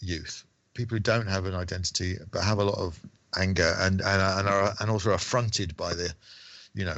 youth, 0.00 0.44
people 0.74 0.96
who 0.96 1.00
don't 1.00 1.28
have 1.28 1.46
an 1.46 1.54
identity 1.54 2.16
but 2.32 2.42
have 2.42 2.58
a 2.58 2.64
lot 2.64 2.78
of 2.78 2.98
anger 3.36 3.74
and 3.78 4.00
and, 4.00 4.22
and 4.38 4.48
are 4.48 4.74
and 4.80 4.90
also 4.90 5.12
affronted 5.12 5.76
by 5.76 5.94
the, 5.94 6.12
you 6.74 6.84
know, 6.84 6.96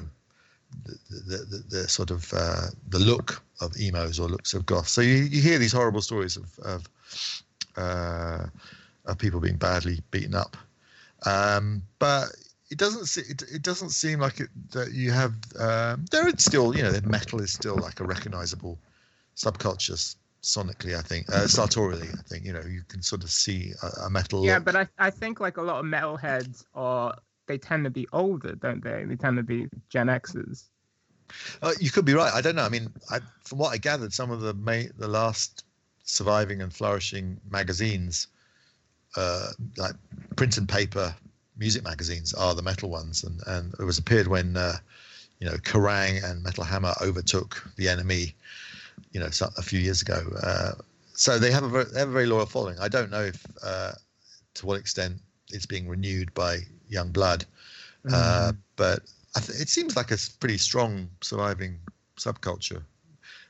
the 0.85 0.95
the, 1.11 1.39
the, 1.51 1.65
the 1.69 1.89
sort 1.89 2.11
of 2.11 2.33
uh, 2.33 2.67
the 2.89 2.99
look 2.99 3.43
of 3.61 3.73
emos 3.79 4.19
or 4.19 4.29
looks 4.29 4.55
of 4.55 4.65
goths. 4.65 4.93
So 4.93 5.01
you, 5.01 5.17
you 5.17 5.43
hear 5.43 5.59
these 5.59 5.73
horrible 5.73 6.03
stories 6.03 6.37
of 6.37 6.59
of, 6.61 6.89
uh, 7.77 8.47
of 9.05 9.19
people 9.19 9.41
being 9.41 9.59
badly 9.59 10.01
beaten 10.11 10.35
up, 10.35 10.57
um, 11.27 11.83
but 11.99 12.27
it 12.73 12.79
doesn't 12.79 13.07
se- 13.07 13.29
it, 13.29 13.43
it 13.57 13.63
doesn't 13.63 13.91
seem 13.91 14.19
like 14.21 14.41
it 14.41 14.49
that 14.73 14.93
you 14.93 15.13
have 15.13 15.35
um, 15.61 16.07
there 16.11 16.27
is 16.27 16.43
still 16.43 16.75
you 16.75 16.83
know 16.83 16.93
the 16.93 17.07
metal 17.09 17.41
is 17.41 17.53
still 17.53 17.77
like 17.77 18.01
a 18.01 18.05
recognizable 18.05 18.79
subculture 19.37 20.17
sonically 20.43 20.97
I 20.97 21.03
think 21.03 21.31
uh, 21.31 21.47
sartorially 21.47 22.09
I 22.09 22.23
think 22.23 22.45
you 22.45 22.53
know 22.53 22.63
you 22.63 22.83
can 22.89 23.03
sort 23.03 23.23
of 23.25 23.31
see 23.31 23.73
a, 23.83 24.07
a 24.07 24.11
metal 24.11 24.43
Yeah, 24.43 24.55
look. 24.55 24.65
but 24.65 24.77
I, 24.77 24.89
I 24.99 25.11
think 25.11 25.41
like 25.41 25.59
a 25.59 25.63
lot 25.63 25.81
of 25.81 25.87
metalheads 25.87 26.65
are 26.75 27.17
they 27.47 27.59
tend 27.59 27.85
to 27.85 27.91
be 27.91 28.09
older, 28.13 28.55
don't 28.55 28.83
they? 28.83 29.05
They 29.05 29.17
tend 29.17 29.37
to 29.37 29.43
be 29.43 29.69
Gen 29.91 30.07
Xers. 30.09 30.71
Uh, 31.63 31.73
you 31.81 31.91
could 31.91 32.05
be 32.05 32.15
right. 32.15 32.33
I 32.33 32.41
don't 32.41 32.57
know. 32.57 32.65
I 32.65 32.69
mean, 32.69 32.91
I, 33.11 33.21
from 33.45 33.59
what 33.59 33.73
I 33.73 33.79
gathered, 33.79 34.13
some 34.13 34.31
of 34.31 34.41
the 34.41 34.55
ma- 34.55 34.91
the 34.99 35.09
last 35.09 35.65
surviving 36.05 36.61
and 36.63 36.73
flourishing 36.73 37.41
magazines, 37.51 38.29
uh, 39.17 39.49
like 39.77 39.95
print 40.37 40.59
and 40.59 40.69
paper 40.69 41.15
music 41.63 41.85
magazines, 41.85 42.35
are 42.35 42.55
the 42.55 42.63
metal 42.63 42.91
ones. 42.91 43.25
And 43.25 43.41
and 43.47 43.73
there 43.79 43.87
was 43.87 43.99
a 43.99 44.03
period 44.03 44.29
when, 44.29 44.57
uh, 44.57 44.77
you 45.39 45.47
know, 45.49 45.57
Kerrang 45.69 46.23
and 46.25 46.43
Metal 46.43 46.65
Hammer 46.65 46.95
overtook 47.01 47.51
the 47.77 47.87
NME. 47.87 48.35
You 49.13 49.21
know, 49.21 49.31
a 49.57 49.63
few 49.63 49.79
years 49.79 50.03
ago. 50.03 50.21
Uh, 50.43 50.73
so 51.15 51.39
they 51.39 51.51
have 51.51 51.65
a 51.65 51.69
very, 51.69 51.85
have 51.97 52.09
a 52.09 52.13
very 52.13 52.27
loyal 52.27 52.47
following. 52.47 52.79
I 52.79 52.89
don't 52.89 53.11
know 53.11 53.23
if 53.23 53.47
uh, 53.63 53.93
to 54.55 54.67
what 54.67 54.79
extent 54.79 55.21
it's 55.51 55.67
being 55.67 55.87
renewed 55.89 56.33
by 56.35 56.59
young 56.89 57.11
blood, 57.11 57.45
uh, 58.13 58.53
but 58.77 59.01
I 59.37 59.41
th- 59.41 59.61
it 59.61 59.69
seems 59.69 59.97
like 59.97 60.11
a 60.11 60.19
pretty 60.41 60.59
strong 60.59 61.09
surviving 61.21 61.79
subculture. 62.17 62.83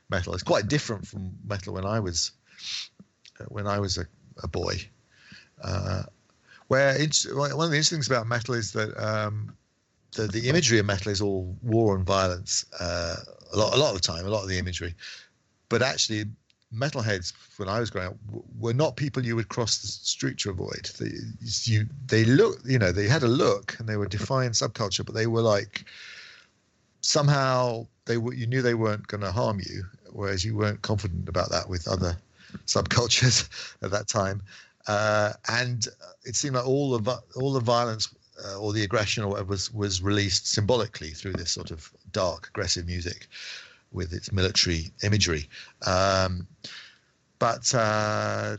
Metal. 0.09 0.33
It's 0.33 0.43
quite 0.43 0.67
different 0.67 1.07
from 1.07 1.31
metal 1.47 1.73
when 1.73 1.85
I 1.85 1.99
was 1.99 2.31
uh, 3.39 3.45
when 3.47 3.67
I 3.67 3.79
was 3.79 3.97
a, 3.97 4.05
a 4.43 4.47
boy. 4.47 4.75
Uh, 5.63 6.03
where 6.73 6.99
it's, 6.99 7.31
one 7.31 7.51
of 7.51 7.57
the 7.57 7.65
interesting 7.65 7.97
things 7.97 8.07
about 8.07 8.25
metal 8.25 8.55
is 8.55 8.71
that 8.71 8.97
um, 8.97 9.55
the 10.15 10.25
the 10.27 10.49
imagery 10.49 10.79
of 10.79 10.85
metal 10.87 11.11
is 11.11 11.21
all 11.21 11.55
war 11.61 11.95
and 11.95 12.03
violence 12.03 12.65
uh, 12.79 13.15
a 13.53 13.57
lot 13.57 13.73
a 13.75 13.77
lot 13.77 13.89
of 13.93 14.01
the 14.01 14.07
time, 14.13 14.25
a 14.25 14.29
lot 14.29 14.41
of 14.41 14.49
the 14.49 14.57
imagery, 14.57 14.95
but 15.69 15.83
actually 15.83 16.25
metalheads 16.75 17.31
when 17.57 17.69
I 17.69 17.79
was 17.79 17.91
growing 17.91 18.07
up 18.07 18.15
were 18.59 18.73
not 18.73 18.95
people 18.95 19.23
you 19.23 19.35
would 19.35 19.49
cross 19.49 19.77
the 19.77 19.87
street 19.87 20.39
to 20.39 20.49
avoid. 20.49 20.89
They, 20.99 21.11
you, 21.71 21.85
they 22.07 22.25
look, 22.25 22.57
you 22.65 22.79
know, 22.79 22.91
they 22.91 23.07
had 23.07 23.21
a 23.21 23.27
look 23.27 23.75
and 23.77 23.87
they 23.87 23.95
were 23.95 24.07
defined 24.07 24.55
subculture, 24.55 25.05
but 25.05 25.13
they 25.13 25.27
were 25.27 25.41
like 25.41 25.85
somehow 27.01 27.85
they 28.05 28.17
were, 28.17 28.33
you 28.33 28.47
knew 28.47 28.63
they 28.63 28.73
weren't 28.73 29.05
going 29.05 29.21
to 29.21 29.31
harm 29.31 29.59
you, 29.59 29.83
whereas 30.11 30.43
you 30.43 30.55
weren't 30.55 30.81
confident 30.81 31.29
about 31.29 31.51
that 31.51 31.69
with 31.69 31.87
other 31.87 32.17
subcultures 32.65 33.47
at 33.83 33.91
that 33.91 34.07
time. 34.07 34.41
Uh, 34.87 35.33
and 35.49 35.87
it 36.25 36.35
seemed 36.35 36.55
like 36.55 36.67
all 36.67 36.97
the 36.97 37.21
all 37.35 37.53
the 37.53 37.59
violence 37.59 38.13
uh, 38.45 38.59
or 38.59 38.73
the 38.73 38.83
aggression 38.83 39.23
or 39.23 39.29
whatever 39.29 39.49
was 39.49 39.73
was 39.73 40.01
released 40.01 40.47
symbolically 40.47 41.11
through 41.11 41.33
this 41.33 41.51
sort 41.51 41.71
of 41.71 41.91
dark, 42.11 42.47
aggressive 42.49 42.85
music 42.85 43.27
with 43.91 44.13
its 44.13 44.31
military 44.31 44.91
imagery. 45.03 45.47
Um, 45.85 46.47
but 47.39 47.73
uh, 47.75 48.57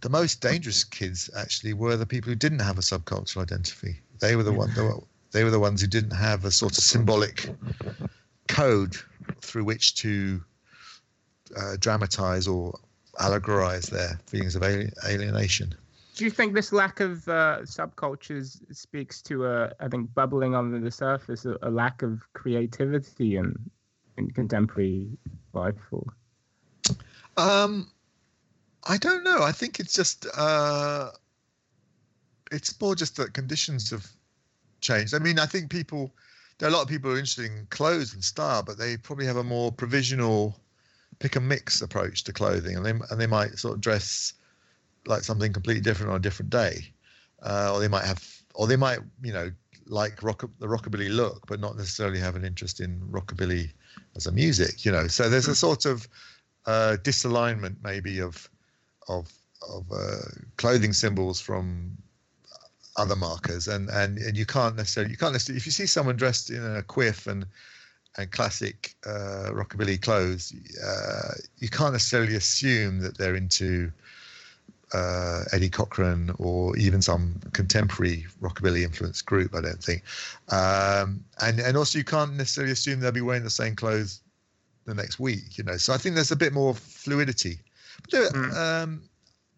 the 0.00 0.08
most 0.10 0.40
dangerous 0.40 0.84
kids 0.84 1.30
actually 1.36 1.72
were 1.72 1.96
the 1.96 2.06
people 2.06 2.28
who 2.28 2.36
didn't 2.36 2.58
have 2.58 2.78
a 2.78 2.82
subcultural 2.82 3.42
identity. 3.42 4.00
They 4.20 4.36
were 4.36 4.42
the 4.42 4.52
one. 4.52 4.72
They 4.74 4.82
were, 4.82 5.02
they 5.32 5.44
were 5.44 5.50
the 5.50 5.60
ones 5.60 5.80
who 5.80 5.86
didn't 5.86 6.16
have 6.16 6.44
a 6.44 6.50
sort 6.50 6.76
of 6.76 6.84
symbolic 6.84 7.48
code 8.48 8.96
through 9.40 9.64
which 9.64 9.94
to 9.96 10.42
uh, 11.56 11.76
dramatize 11.78 12.46
or 12.46 12.78
allegorize 13.18 13.90
their 13.90 14.18
feelings 14.26 14.56
of 14.56 14.62
ali- 14.62 14.92
alienation. 15.06 15.74
Do 16.14 16.24
you 16.24 16.30
think 16.30 16.54
this 16.54 16.72
lack 16.72 17.00
of 17.00 17.26
uh, 17.28 17.60
subcultures 17.62 18.60
speaks 18.76 19.22
to 19.22 19.46
a, 19.46 19.72
I 19.80 19.88
think, 19.88 20.12
bubbling 20.14 20.54
under 20.54 20.78
the 20.78 20.90
surface, 20.90 21.46
a, 21.46 21.56
a 21.62 21.70
lack 21.70 22.02
of 22.02 22.20
creativity 22.34 23.36
in, 23.36 23.54
in 24.18 24.30
contemporary 24.30 25.08
life? 25.54 25.80
Or 25.90 26.04
Um, 27.36 27.90
I 28.84 28.98
don't 28.98 29.24
know. 29.24 29.42
I 29.42 29.52
think 29.52 29.80
it's 29.80 29.94
just 29.94 30.26
uh, 30.36 31.10
it's 32.52 32.78
more 32.80 32.94
just 32.94 33.16
that 33.16 33.32
conditions 33.32 33.90
have 33.90 34.06
changed. 34.80 35.14
I 35.14 35.18
mean, 35.18 35.38
I 35.38 35.46
think 35.46 35.70
people 35.70 36.12
there 36.58 36.68
are 36.68 36.72
a 36.72 36.74
lot 36.74 36.82
of 36.82 36.88
people 36.88 37.10
who 37.10 37.16
are 37.16 37.18
interested 37.18 37.46
in 37.46 37.66
clothes 37.70 38.12
and 38.12 38.22
style, 38.22 38.62
but 38.62 38.76
they 38.76 38.96
probably 38.98 39.26
have 39.26 39.36
a 39.36 39.44
more 39.44 39.72
provisional 39.72 40.54
pick 41.20 41.36
a 41.36 41.40
mix 41.40 41.80
approach 41.80 42.24
to 42.24 42.32
clothing, 42.32 42.76
and 42.76 42.84
they 42.84 42.90
and 42.90 43.20
they 43.20 43.26
might 43.26 43.56
sort 43.58 43.74
of 43.74 43.80
dress 43.80 44.32
like 45.06 45.22
something 45.22 45.52
completely 45.52 45.80
different 45.80 46.10
on 46.10 46.16
a 46.16 46.20
different 46.20 46.50
day, 46.50 46.92
uh, 47.42 47.72
or 47.72 47.80
they 47.80 47.88
might 47.88 48.04
have, 48.04 48.26
or 48.54 48.66
they 48.66 48.76
might 48.76 48.98
you 49.22 49.32
know 49.32 49.50
like 49.86 50.22
rock 50.22 50.44
the 50.58 50.66
rockabilly 50.66 51.14
look, 51.14 51.46
but 51.46 51.60
not 51.60 51.76
necessarily 51.76 52.18
have 52.18 52.36
an 52.36 52.44
interest 52.44 52.80
in 52.80 53.00
rockabilly 53.10 53.70
as 54.16 54.26
a 54.26 54.32
music. 54.32 54.84
You 54.84 54.92
know, 54.92 55.06
so 55.06 55.28
there's 55.28 55.48
a 55.48 55.54
sort 55.54 55.84
of 55.84 56.08
uh, 56.66 56.96
disalignment 57.02 57.76
maybe 57.82 58.18
of 58.20 58.48
of 59.08 59.30
of 59.68 59.84
uh, 59.92 60.16
clothing 60.56 60.92
symbols 60.92 61.40
from 61.40 61.96
other 62.96 63.16
markers 63.16 63.68
and, 63.68 63.88
and 63.90 64.18
and 64.18 64.36
you 64.36 64.44
can't 64.44 64.76
necessarily 64.76 65.10
you 65.10 65.16
can't 65.16 65.32
necessarily 65.32 65.56
if 65.56 65.64
you 65.64 65.72
see 65.72 65.86
someone 65.86 66.16
dressed 66.16 66.50
in 66.50 66.76
a 66.76 66.82
quiff 66.82 67.26
and 67.26 67.46
and 68.18 68.30
classic 68.30 68.94
uh, 69.06 69.50
rockabilly 69.52 70.00
clothes 70.00 70.52
uh, 70.84 71.32
you 71.58 71.68
can't 71.68 71.92
necessarily 71.92 72.34
assume 72.36 73.00
that 73.00 73.16
they're 73.16 73.36
into 73.36 73.90
uh, 74.92 75.44
Eddie 75.52 75.68
Cochran 75.68 76.34
or 76.38 76.76
even 76.76 77.00
some 77.00 77.36
contemporary 77.52 78.26
rockabilly 78.42 78.82
influenced 78.82 79.24
group 79.24 79.54
I 79.54 79.60
don't 79.60 79.82
think. 79.82 80.02
Um, 80.48 81.24
and 81.40 81.60
and 81.60 81.76
also 81.76 81.98
you 81.98 82.04
can't 82.04 82.34
necessarily 82.34 82.72
assume 82.72 82.98
they'll 82.98 83.12
be 83.12 83.20
wearing 83.20 83.44
the 83.44 83.50
same 83.50 83.76
clothes 83.76 84.20
the 84.86 84.94
next 84.94 85.20
week 85.20 85.56
you 85.58 85.64
know. 85.64 85.76
So 85.76 85.92
I 85.92 85.96
think 85.96 86.16
there's 86.16 86.32
a 86.32 86.36
bit 86.36 86.52
more 86.52 86.74
fluidity. 86.74 87.58
But 88.02 88.10
there- 88.10 88.30
Mm. 88.30 88.56
um, 88.56 89.02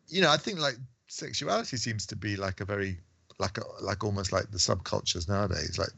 you 0.08 0.20
know 0.20 0.30
I 0.30 0.36
think 0.36 0.58
like 0.58 0.76
sexuality 1.08 1.78
seems 1.78 2.04
to 2.06 2.16
be 2.16 2.36
like 2.36 2.60
a 2.60 2.66
very 2.66 2.98
like 3.38 3.56
a, 3.56 3.62
like 3.80 4.04
almost 4.04 4.32
like 4.32 4.50
the 4.50 4.58
subcultures 4.58 5.28
nowadays. 5.28 5.78
Like 5.78 5.92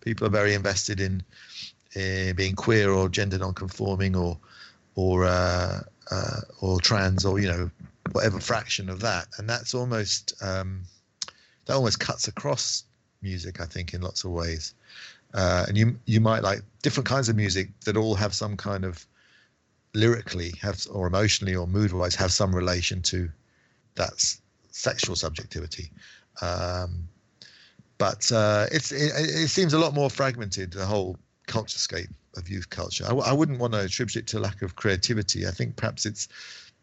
people 0.00 0.26
are 0.26 0.30
very 0.30 0.54
invested 0.54 1.00
in 1.00 1.22
uh, 1.96 2.32
being 2.34 2.54
queer 2.54 2.90
or 2.90 3.08
gender 3.08 3.38
non-conforming 3.38 4.16
or 4.16 4.38
or 4.94 5.24
uh, 5.24 5.80
uh, 6.10 6.40
or 6.60 6.80
trans 6.80 7.24
or 7.24 7.38
you 7.38 7.48
know 7.48 7.70
whatever 8.12 8.40
fraction 8.40 8.88
of 8.88 9.00
that. 9.00 9.26
And 9.38 9.48
that's 9.48 9.74
almost 9.74 10.34
um, 10.42 10.82
that 11.66 11.74
almost 11.74 12.00
cuts 12.00 12.28
across 12.28 12.84
music 13.22 13.60
I 13.60 13.66
think 13.66 13.94
in 13.94 14.00
lots 14.00 14.24
of 14.24 14.30
ways. 14.30 14.74
Uh, 15.34 15.64
and 15.68 15.76
you 15.76 15.98
you 16.06 16.20
might 16.20 16.42
like 16.42 16.60
different 16.82 17.08
kinds 17.08 17.28
of 17.28 17.36
music 17.36 17.68
that 17.84 17.96
all 17.96 18.14
have 18.14 18.34
some 18.34 18.56
kind 18.56 18.84
of 18.84 19.06
lyrically 19.94 20.52
have 20.60 20.86
or 20.90 21.06
emotionally 21.06 21.54
or 21.54 21.66
mood 21.66 21.92
wise 21.92 22.14
have 22.14 22.32
some 22.32 22.54
relation 22.54 23.02
to 23.02 23.30
that 23.94 24.12
sexual 24.70 25.16
subjectivity. 25.16 25.90
Um, 26.40 27.08
but 27.98 28.30
uh, 28.32 28.66
it's 28.72 28.90
it, 28.90 29.12
it 29.16 29.48
seems 29.48 29.74
a 29.74 29.78
lot 29.78 29.94
more 29.94 30.10
fragmented 30.10 30.72
the 30.72 30.86
whole 30.86 31.16
culture 31.46 31.78
scape 31.78 32.08
of 32.36 32.48
youth 32.48 32.70
culture. 32.70 33.04
I, 33.04 33.08
w- 33.08 33.26
I 33.26 33.32
wouldn't 33.32 33.58
want 33.58 33.72
to 33.74 33.80
attribute 33.80 34.16
it 34.16 34.26
to 34.28 34.40
lack 34.40 34.62
of 34.62 34.76
creativity. 34.76 35.46
I 35.46 35.50
think 35.50 35.76
perhaps 35.76 36.06
it's 36.06 36.28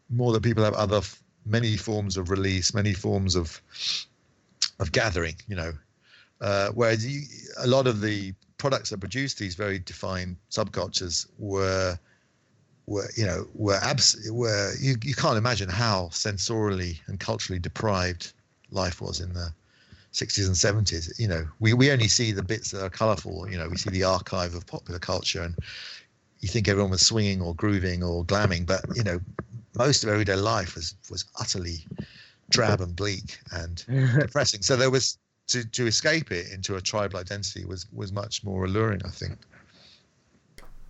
more 0.08 0.32
that 0.32 0.42
people 0.42 0.64
have 0.64 0.74
other 0.74 0.98
f- 0.98 1.22
many 1.46 1.76
forms 1.76 2.16
of 2.16 2.30
release 2.30 2.74
many 2.74 2.92
forms 2.92 3.34
of 3.34 3.60
of 4.78 4.92
gathering 4.92 5.34
you 5.48 5.56
know. 5.56 5.72
Uh, 6.40 6.70
whereas 6.70 7.06
you, 7.06 7.22
a 7.58 7.66
lot 7.66 7.86
of 7.86 8.00
the 8.00 8.32
products 8.56 8.90
that 8.90 9.00
produce 9.00 9.34
these 9.34 9.54
very 9.54 9.78
defined 9.78 10.36
subcultures 10.50 11.26
were 11.38 11.98
were 12.86 13.08
you 13.16 13.26
know 13.26 13.46
were 13.54 13.78
abs- 13.82 14.28
were 14.30 14.72
you, 14.80 14.96
you 15.02 15.14
can't 15.14 15.38
imagine 15.38 15.68
how 15.68 16.08
sensorially 16.12 16.98
and 17.06 17.20
culturally 17.20 17.58
deprived 17.58 18.32
life 18.70 19.00
was 19.00 19.20
in 19.20 19.32
the 19.32 19.52
60s 20.12 20.46
and 20.46 20.56
70s 20.56 21.18
you 21.18 21.28
know 21.28 21.46
we, 21.60 21.72
we 21.72 21.90
only 21.90 22.08
see 22.08 22.32
the 22.32 22.42
bits 22.42 22.72
that 22.72 22.82
are 22.82 22.90
colorful 22.90 23.48
you 23.48 23.56
know 23.56 23.68
we 23.68 23.76
see 23.76 23.90
the 23.90 24.02
archive 24.02 24.54
of 24.54 24.66
popular 24.66 24.98
culture 24.98 25.42
and 25.42 25.54
you 26.40 26.48
think 26.48 26.68
everyone 26.68 26.90
was 26.90 27.06
swinging 27.06 27.40
or 27.40 27.54
grooving 27.54 28.02
or 28.02 28.24
glamming 28.24 28.66
but 28.66 28.84
you 28.94 29.04
know 29.04 29.20
most 29.76 30.02
of 30.02 30.10
everyday 30.10 30.34
life 30.34 30.74
was 30.74 30.96
was 31.10 31.24
utterly 31.38 31.86
drab 32.50 32.80
and 32.80 32.96
bleak 32.96 33.38
and 33.52 33.84
depressing 34.20 34.62
so 34.62 34.76
there 34.76 34.90
was 34.90 35.18
to, 35.46 35.68
to 35.70 35.86
escape 35.86 36.32
it 36.32 36.50
into 36.52 36.76
a 36.76 36.80
tribal 36.80 37.18
identity 37.20 37.64
was 37.64 37.86
was 37.92 38.12
much 38.12 38.42
more 38.42 38.64
alluring 38.64 39.00
i 39.04 39.10
think 39.10 39.38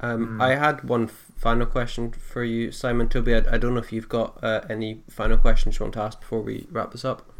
Um, 0.02 0.38
Mm. 0.38 0.42
I 0.42 0.54
had 0.54 0.88
one 0.88 1.08
final 1.08 1.66
question 1.66 2.10
for 2.12 2.42
you, 2.42 2.72
Simon 2.72 3.08
Toby. 3.08 3.34
I, 3.34 3.42
I 3.52 3.58
don't 3.58 3.74
know 3.74 3.80
if 3.80 3.92
you've 3.92 4.08
got 4.08 4.42
uh, 4.42 4.62
any 4.70 5.02
final 5.10 5.36
questions 5.36 5.78
you 5.78 5.84
want 5.84 5.92
to 5.94 6.00
ask 6.00 6.20
before 6.20 6.40
we 6.40 6.66
wrap 6.70 6.92
this 6.92 7.04
up. 7.04 7.30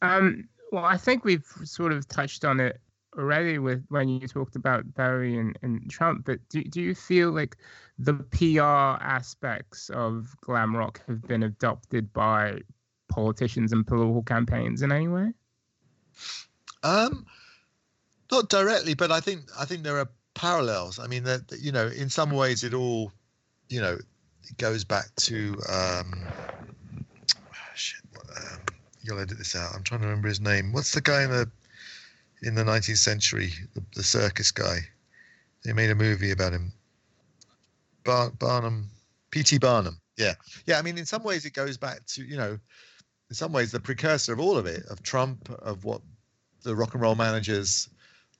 Um, 0.00 0.48
well, 0.72 0.84
I 0.84 0.96
think 0.96 1.24
we've 1.24 1.46
sort 1.64 1.92
of 1.92 2.08
touched 2.08 2.44
on 2.44 2.60
it 2.60 2.80
already 3.16 3.58
with 3.58 3.84
when 3.88 4.08
you 4.08 4.28
talked 4.28 4.56
about 4.56 4.94
Barry 4.94 5.38
and, 5.38 5.58
and 5.62 5.90
Trump. 5.90 6.24
But 6.24 6.38
do 6.48 6.62
do 6.62 6.80
you 6.80 6.94
feel 6.94 7.30
like 7.30 7.56
the 7.98 8.14
PR 8.14 9.02
aspects 9.02 9.90
of 9.90 10.34
glam 10.40 10.76
rock 10.76 11.02
have 11.06 11.22
been 11.22 11.42
adopted 11.42 12.12
by 12.12 12.60
politicians 13.08 13.72
and 13.72 13.86
political 13.86 14.22
campaigns 14.22 14.82
in 14.82 14.92
any 14.92 15.08
way? 15.08 15.32
Um, 16.82 17.26
not 18.30 18.48
directly, 18.48 18.94
but 18.94 19.10
I 19.10 19.20
think 19.20 19.42
I 19.58 19.64
think 19.64 19.82
there 19.82 19.98
are 19.98 20.10
parallels. 20.34 20.98
I 20.98 21.06
mean, 21.06 21.24
that 21.24 21.52
you 21.60 21.72
know, 21.72 21.86
in 21.86 22.10
some 22.10 22.30
ways, 22.30 22.64
it 22.64 22.74
all, 22.74 23.12
you 23.68 23.80
know, 23.80 23.94
it 23.94 24.56
goes 24.58 24.84
back 24.84 25.14
to. 25.16 25.56
Um, 25.68 26.32
you'll 29.06 29.20
edit 29.20 29.38
this 29.38 29.54
out. 29.54 29.74
I'm 29.74 29.82
trying 29.82 30.00
to 30.00 30.06
remember 30.06 30.28
his 30.28 30.40
name. 30.40 30.72
What's 30.72 30.92
the 30.92 31.00
guy 31.00 31.22
in 31.22 31.30
the 31.30 31.50
in 32.42 32.54
the 32.54 32.64
19th 32.64 32.98
century, 32.98 33.52
the, 33.74 33.82
the 33.94 34.02
circus 34.02 34.50
guy? 34.50 34.78
They 35.64 35.72
made 35.72 35.90
a 35.90 35.94
movie 35.94 36.30
about 36.30 36.52
him. 36.52 36.72
Bar, 38.04 38.30
Barnum, 38.30 38.88
P.T. 39.30 39.58
Barnum. 39.58 40.00
Yeah, 40.16 40.34
yeah. 40.66 40.78
I 40.78 40.82
mean, 40.82 40.96
in 40.96 41.06
some 41.06 41.22
ways, 41.22 41.44
it 41.44 41.52
goes 41.52 41.76
back 41.76 42.06
to 42.06 42.24
you 42.24 42.36
know, 42.36 42.58
in 43.30 43.34
some 43.34 43.52
ways, 43.52 43.72
the 43.72 43.80
precursor 43.80 44.32
of 44.32 44.40
all 44.40 44.56
of 44.56 44.66
it, 44.66 44.84
of 44.86 45.02
Trump, 45.02 45.48
of 45.60 45.84
what 45.84 46.00
the 46.62 46.74
rock 46.74 46.94
and 46.94 47.02
roll 47.02 47.14
managers 47.14 47.88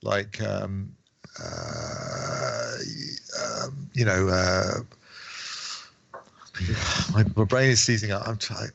like 0.03 0.41
um, 0.41 0.95
uh, 1.43 2.77
um, 3.63 3.89
you 3.93 4.05
know 4.05 4.27
uh, 4.27 4.79
my, 7.13 7.25
my 7.35 7.43
brain 7.43 7.69
is 7.69 7.83
seizing 7.83 8.11
up. 8.11 8.27
I'm 8.27 8.37
trying. 8.37 8.69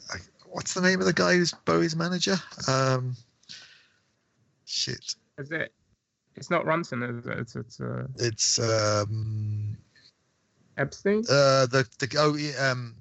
What's 0.52 0.74
the 0.74 0.82
name 0.82 1.00
of 1.00 1.06
the 1.06 1.14
guy 1.14 1.34
who's 1.34 1.52
Bowie's 1.64 1.96
manager? 1.96 2.36
Um, 2.68 3.16
shit. 4.66 5.14
Is 5.38 5.50
it? 5.50 5.72
It's 6.36 6.50
not 6.50 6.66
Ronson, 6.66 7.18
is 7.18 7.26
it? 7.26 7.38
It's, 7.38 7.56
it's 7.56 7.80
uh, 7.80 8.06
It's 8.16 8.58
um, 8.58 9.78
Epstein. 10.76 11.20
uh, 11.20 11.66
the 11.66 11.88
the 11.98 12.16
oh 12.18 12.34
yeah, 12.36 12.70
um, 12.70 12.94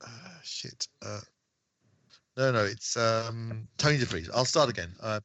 uh, 0.00 0.08
shit. 0.44 0.86
Uh, 1.04 1.20
no, 2.36 2.52
no, 2.52 2.64
it's 2.64 2.96
um, 2.96 3.66
Tony 3.78 3.98
DeFries. 3.98 4.30
I'll 4.32 4.44
start 4.44 4.70
again. 4.70 4.92
Uh, 5.02 5.20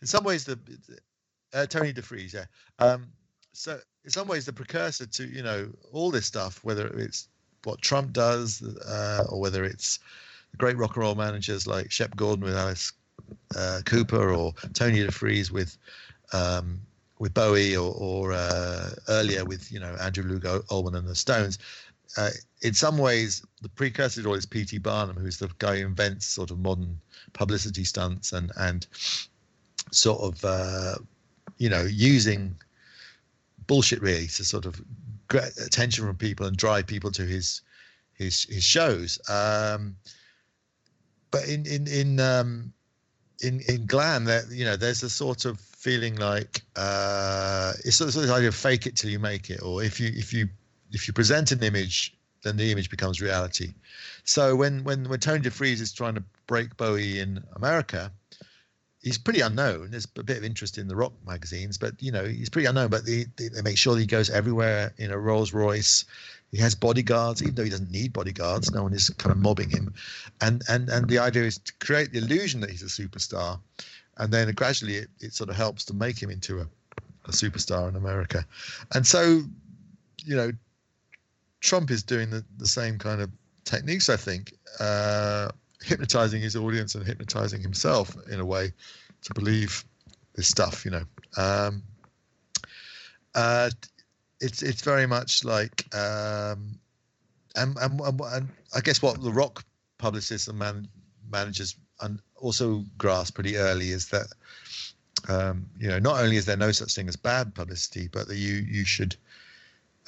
in 0.00 0.08
some 0.08 0.24
ways, 0.24 0.44
the 0.44 0.58
uh, 1.52 1.66
Tony 1.66 1.92
DeFries, 1.92 2.34
yeah. 2.34 2.46
Um, 2.80 3.06
so 3.52 3.78
in 4.04 4.10
some 4.10 4.26
ways, 4.26 4.46
the 4.46 4.52
precursor 4.52 5.06
to 5.06 5.24
you 5.28 5.44
know 5.44 5.70
all 5.92 6.10
this 6.10 6.26
stuff, 6.26 6.58
whether 6.64 6.88
it's 6.88 7.28
what 7.62 7.80
Trump 7.80 8.12
does, 8.12 8.62
uh, 8.62 9.26
or 9.28 9.40
whether 9.40 9.64
it's 9.64 10.00
great 10.58 10.76
rock 10.76 10.96
and 10.96 11.02
roll 11.02 11.14
managers 11.14 11.66
like 11.66 11.90
Shep 11.90 12.16
Gordon 12.16 12.44
with 12.44 12.56
Alice 12.56 12.92
uh, 13.56 13.80
Cooper, 13.84 14.32
or 14.32 14.52
Tony 14.72 14.98
DeFries 14.98 15.50
with 15.50 15.76
um, 16.32 16.80
with 17.18 17.34
Bowie, 17.34 17.76
or, 17.76 17.94
or 17.94 18.32
uh, 18.32 18.90
earlier 19.08 19.44
with 19.44 19.70
you 19.70 19.80
know 19.80 19.96
Andrew 20.00 20.24
Loog 20.24 20.64
Oldham 20.70 20.94
and 20.94 21.08
the 21.08 21.14
Stones. 21.14 21.58
Uh, 22.16 22.30
in 22.62 22.74
some 22.74 22.98
ways, 22.98 23.44
the 23.62 23.68
precursor 23.68 24.22
to 24.22 24.28
all 24.28 24.34
is 24.34 24.46
P.T. 24.46 24.78
Barnum, 24.78 25.16
who's 25.16 25.38
the 25.38 25.50
guy 25.58 25.78
who 25.80 25.86
invents 25.86 26.26
sort 26.26 26.50
of 26.50 26.58
modern 26.58 27.00
publicity 27.32 27.84
stunts 27.84 28.32
and 28.32 28.52
and 28.56 28.86
sort 29.90 30.20
of 30.20 30.44
uh, 30.44 30.94
you 31.58 31.68
know 31.68 31.82
using 31.82 32.54
bullshit 33.66 34.00
really 34.02 34.26
to 34.26 34.44
sort 34.44 34.66
of 34.66 34.80
get 35.28 35.56
attention 35.58 36.06
from 36.06 36.16
people 36.16 36.46
and 36.46 36.56
drive 36.56 36.86
people 36.86 37.10
to 37.10 37.22
his 37.22 37.62
his 38.14 38.44
his 38.44 38.64
shows. 38.64 39.18
Um, 39.28 39.96
but 41.34 41.48
in 41.48 41.66
in 41.66 41.88
in 41.88 42.20
um, 42.20 42.72
in 43.42 43.60
in 43.68 43.86
glam, 43.86 44.24
that 44.26 44.44
you 44.50 44.64
know, 44.64 44.76
there's 44.76 45.02
a 45.02 45.10
sort 45.10 45.44
of 45.44 45.58
feeling 45.58 46.14
like 46.16 46.62
uh, 46.76 47.72
it's 47.84 47.96
sort 47.96 48.14
of 48.14 48.22
this 48.22 48.30
idea 48.30 48.48
of 48.48 48.54
fake 48.54 48.86
it 48.86 48.96
till 48.96 49.10
you 49.10 49.18
make 49.18 49.50
it, 49.50 49.60
or 49.60 49.82
if 49.82 49.98
you 49.98 50.10
if 50.14 50.32
you 50.32 50.48
if 50.92 51.08
you 51.08 51.12
present 51.12 51.50
an 51.50 51.62
image, 51.62 52.16
then 52.44 52.56
the 52.56 52.70
image 52.70 52.88
becomes 52.88 53.20
reality. 53.20 53.74
So 54.22 54.54
when 54.54 54.84
when 54.84 55.08
when 55.08 55.18
Tony 55.18 55.40
DeFries 55.40 55.80
is 55.80 55.92
trying 55.92 56.14
to 56.14 56.22
break 56.46 56.76
Bowie 56.76 57.18
in 57.18 57.42
America, 57.56 58.12
he's 59.02 59.18
pretty 59.18 59.40
unknown. 59.40 59.90
There's 59.90 60.06
a 60.16 60.22
bit 60.22 60.36
of 60.36 60.44
interest 60.44 60.78
in 60.78 60.86
the 60.86 60.94
rock 60.94 61.14
magazines, 61.26 61.78
but 61.78 62.00
you 62.00 62.12
know 62.12 62.24
he's 62.24 62.48
pretty 62.48 62.66
unknown. 62.66 62.90
But 62.90 63.06
they, 63.06 63.26
they, 63.36 63.48
they 63.48 63.62
make 63.62 63.78
sure 63.78 63.94
that 63.94 64.00
he 64.00 64.06
goes 64.06 64.30
everywhere 64.30 64.92
in 64.98 65.10
a 65.10 65.18
Rolls 65.18 65.52
Royce. 65.52 66.04
He 66.54 66.60
has 66.60 66.76
bodyguards, 66.76 67.42
even 67.42 67.56
though 67.56 67.64
he 67.64 67.70
doesn't 67.70 67.90
need 67.90 68.12
bodyguards. 68.12 68.70
No 68.70 68.84
one 68.84 68.92
is 68.92 69.10
kind 69.18 69.32
of 69.32 69.38
mobbing 69.38 69.70
him, 69.70 69.92
and 70.40 70.62
and 70.68 70.88
and 70.88 71.08
the 71.08 71.18
idea 71.18 71.42
is 71.42 71.58
to 71.58 71.72
create 71.80 72.12
the 72.12 72.18
illusion 72.18 72.60
that 72.60 72.70
he's 72.70 72.82
a 72.82 72.86
superstar, 72.86 73.58
and 74.18 74.32
then 74.32 74.52
gradually 74.52 74.94
it, 74.94 75.08
it 75.18 75.34
sort 75.34 75.50
of 75.50 75.56
helps 75.56 75.84
to 75.86 75.94
make 75.94 76.22
him 76.22 76.30
into 76.30 76.60
a, 76.60 76.66
a 77.24 77.32
superstar 77.32 77.88
in 77.88 77.96
America, 77.96 78.46
and 78.94 79.04
so, 79.04 79.42
you 80.24 80.36
know, 80.36 80.52
Trump 81.60 81.90
is 81.90 82.04
doing 82.04 82.30
the, 82.30 82.44
the 82.58 82.68
same 82.68 82.98
kind 82.98 83.20
of 83.20 83.30
techniques, 83.64 84.08
I 84.08 84.16
think, 84.16 84.52
uh, 84.78 85.48
hypnotizing 85.82 86.40
his 86.40 86.54
audience 86.54 86.94
and 86.94 87.04
hypnotizing 87.04 87.62
himself 87.62 88.16
in 88.30 88.38
a 88.38 88.44
way 88.44 88.72
to 89.22 89.34
believe 89.34 89.84
this 90.36 90.46
stuff, 90.46 90.84
you 90.84 90.92
know. 90.92 91.04
Um, 91.36 91.82
uh, 93.34 93.70
it's 94.44 94.62
it's 94.62 94.82
very 94.82 95.06
much 95.06 95.44
like, 95.44 95.86
um, 95.94 96.78
and, 97.56 97.76
and, 97.80 98.00
and, 98.00 98.48
I 98.74 98.80
guess 98.80 99.00
what 99.00 99.22
the 99.22 99.32
rock 99.32 99.64
publicists 99.98 100.48
and 100.48 100.58
man, 100.58 100.88
managers 101.30 101.76
and 102.00 102.20
also 102.36 102.84
grasp 102.98 103.36
pretty 103.36 103.56
early 103.56 103.90
is 103.90 104.08
that, 104.08 104.26
um, 105.28 105.66
you 105.78 105.88
know, 105.88 105.98
not 105.98 106.20
only 106.20 106.36
is 106.36 106.44
there 106.44 106.56
no 106.56 106.72
such 106.72 106.94
thing 106.94 107.08
as 107.08 107.16
bad 107.16 107.54
publicity, 107.54 108.08
but 108.12 108.28
that 108.28 108.36
you 108.36 108.54
you 108.54 108.84
should 108.84 109.16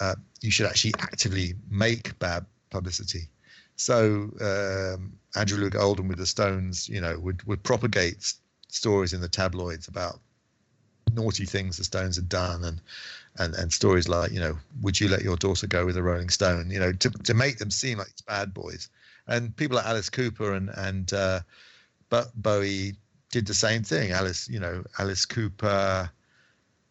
uh, 0.00 0.16
you 0.42 0.50
should 0.50 0.66
actually 0.66 0.94
actively 0.98 1.54
make 1.70 2.18
bad 2.18 2.44
publicity. 2.70 3.28
So 3.76 4.30
um, 4.40 5.18
Andrew 5.34 5.58
Loog 5.58 5.76
Oldham 5.76 6.08
with 6.08 6.18
the 6.18 6.26
Stones, 6.26 6.88
you 6.88 7.00
know, 7.00 7.18
would 7.18 7.42
would 7.46 7.62
propagate 7.62 8.34
stories 8.68 9.14
in 9.14 9.20
the 9.22 9.28
tabloids 9.28 9.88
about 9.88 10.20
naughty 11.12 11.46
things 11.46 11.76
the 11.78 11.84
Stones 11.84 12.16
had 12.16 12.28
done, 12.28 12.64
and 12.64 12.80
and 13.38 13.54
and 13.54 13.72
stories 13.72 14.08
like, 14.08 14.32
you 14.32 14.40
know, 14.40 14.56
would 14.82 15.00
you 15.00 15.08
let 15.08 15.22
your 15.22 15.36
daughter 15.36 15.66
go 15.66 15.84
with 15.86 15.96
a 15.96 16.02
Rolling 16.02 16.28
Stone? 16.28 16.70
You 16.70 16.80
know, 16.80 16.92
to 16.92 17.10
to 17.10 17.34
make 17.34 17.58
them 17.58 17.70
seem 17.70 17.98
like 17.98 18.12
bad 18.26 18.54
boys. 18.54 18.88
And 19.28 19.56
people 19.56 19.76
like 19.76 19.86
Alice 19.86 20.08
Cooper 20.08 20.54
and 20.54 20.70
and 20.76 21.12
uh, 21.12 21.40
but 22.08 22.30
Bowie 22.40 22.94
did 23.30 23.46
the 23.46 23.54
same 23.54 23.82
thing. 23.82 24.12
Alice, 24.12 24.48
you 24.48 24.60
know, 24.60 24.84
Alice 24.98 25.24
Cooper 25.24 26.10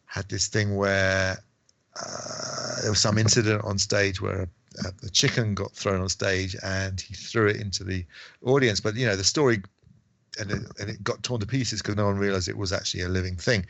had 0.05 0.29
this 0.29 0.47
thing 0.47 0.75
where 0.75 1.37
uh, 1.99 2.81
there 2.81 2.91
was 2.91 2.99
some 2.99 3.17
incident 3.17 3.63
on 3.63 3.77
stage 3.77 4.21
where 4.21 4.47
a, 4.83 4.93
a 5.03 5.09
chicken 5.09 5.55
got 5.55 5.71
thrown 5.71 6.01
on 6.01 6.09
stage 6.09 6.55
and 6.63 6.99
he 6.99 7.13
threw 7.13 7.47
it 7.47 7.57
into 7.57 7.83
the 7.83 8.05
audience. 8.43 8.79
But 8.79 8.95
you 8.95 9.05
know 9.05 9.15
the 9.15 9.23
story, 9.23 9.61
and 10.37 10.51
it, 10.51 10.61
and 10.79 10.89
it 10.89 11.03
got 11.03 11.23
torn 11.23 11.39
to 11.39 11.47
pieces 11.47 11.81
because 11.81 11.95
no 11.95 12.05
one 12.05 12.17
realized 12.17 12.47
it 12.47 12.57
was 12.57 12.73
actually 12.73 13.03
a 13.03 13.09
living 13.09 13.35
thing. 13.35 13.65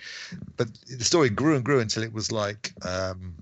But 0.57 0.69
the 0.87 1.03
story 1.03 1.29
grew 1.29 1.55
and 1.55 1.63
grew 1.63 1.79
until 1.79 2.03
it 2.03 2.13
was 2.13 2.31
like 2.31 2.73
um, 2.83 3.35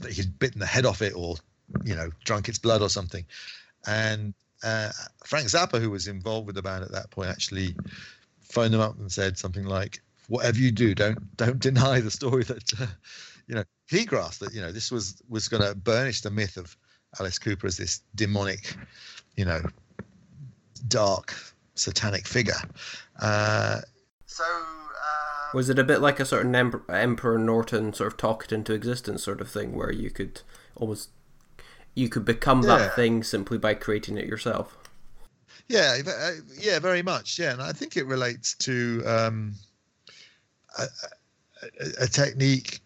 that 0.00 0.12
he'd 0.12 0.38
bitten 0.38 0.60
the 0.60 0.66
head 0.66 0.86
off 0.86 1.02
it 1.02 1.14
or 1.14 1.36
you 1.84 1.94
know 1.94 2.10
drunk 2.24 2.48
its 2.48 2.58
blood 2.58 2.82
or 2.82 2.88
something. 2.88 3.24
And 3.86 4.34
uh, 4.62 4.90
Frank 5.24 5.48
Zappa, 5.48 5.80
who 5.80 5.90
was 5.90 6.06
involved 6.06 6.46
with 6.46 6.56
the 6.56 6.62
band 6.62 6.84
at 6.84 6.92
that 6.92 7.10
point, 7.10 7.30
actually 7.30 7.74
phoned 8.40 8.74
them 8.74 8.80
up 8.80 8.98
and 8.98 9.10
said 9.10 9.38
something 9.38 9.64
like, 9.64 10.02
"Whatever 10.28 10.58
you 10.58 10.70
do, 10.70 10.94
don't 10.94 11.36
don't 11.36 11.58
deny 11.58 12.00
the 12.00 12.10
story 12.10 12.44
that." 12.44 12.72
Uh, 12.80 12.86
you 13.46 13.56
know, 13.56 13.64
he 13.88 14.04
grasped 14.04 14.40
that 14.40 14.54
you 14.54 14.60
know 14.60 14.70
this 14.70 14.92
was 14.92 15.20
was 15.28 15.48
going 15.48 15.62
to 15.62 15.74
burnish 15.74 16.20
the 16.20 16.30
myth 16.30 16.56
of 16.56 16.76
Alice 17.18 17.38
Cooper 17.38 17.66
as 17.66 17.76
this 17.76 18.00
demonic, 18.14 18.76
you 19.34 19.44
know, 19.44 19.60
dark 20.86 21.34
satanic 21.80 22.26
figure. 22.28 22.60
Uh, 23.20 23.80
so. 24.26 24.44
Uh, 24.44 25.50
Was 25.54 25.68
it 25.70 25.78
a 25.78 25.84
bit 25.84 26.00
like 26.00 26.20
a 26.20 26.24
sort 26.24 26.46
of 26.46 26.54
Em- 26.54 26.84
Emperor 26.88 27.38
Norton 27.38 27.92
sort 27.92 28.12
of 28.12 28.16
talk 28.16 28.44
it 28.44 28.52
into 28.52 28.72
existence 28.72 29.22
sort 29.24 29.40
of 29.40 29.50
thing, 29.50 29.74
where 29.74 29.90
you 29.92 30.10
could 30.10 30.42
almost 30.76 31.10
you 31.94 32.08
could 32.08 32.24
become 32.24 32.62
Yeah. 32.62 32.78
that 32.78 32.94
thing 32.94 33.24
simply 33.24 33.58
by 33.58 33.74
creating 33.74 34.16
it 34.16 34.26
yourself? 34.26 34.76
Yeah, 35.68 35.98
uh, 36.06 36.32
yeah, 36.56 36.78
very 36.78 37.02
much. 37.02 37.38
Yeah, 37.38 37.52
and 37.52 37.62
I 37.62 37.72
think 37.72 37.96
it 37.96 38.06
relates 38.06 38.54
to 38.56 39.02
um, 39.06 39.54
a, 40.78 40.82
a, 40.82 42.04
a 42.04 42.06
technique 42.06 42.80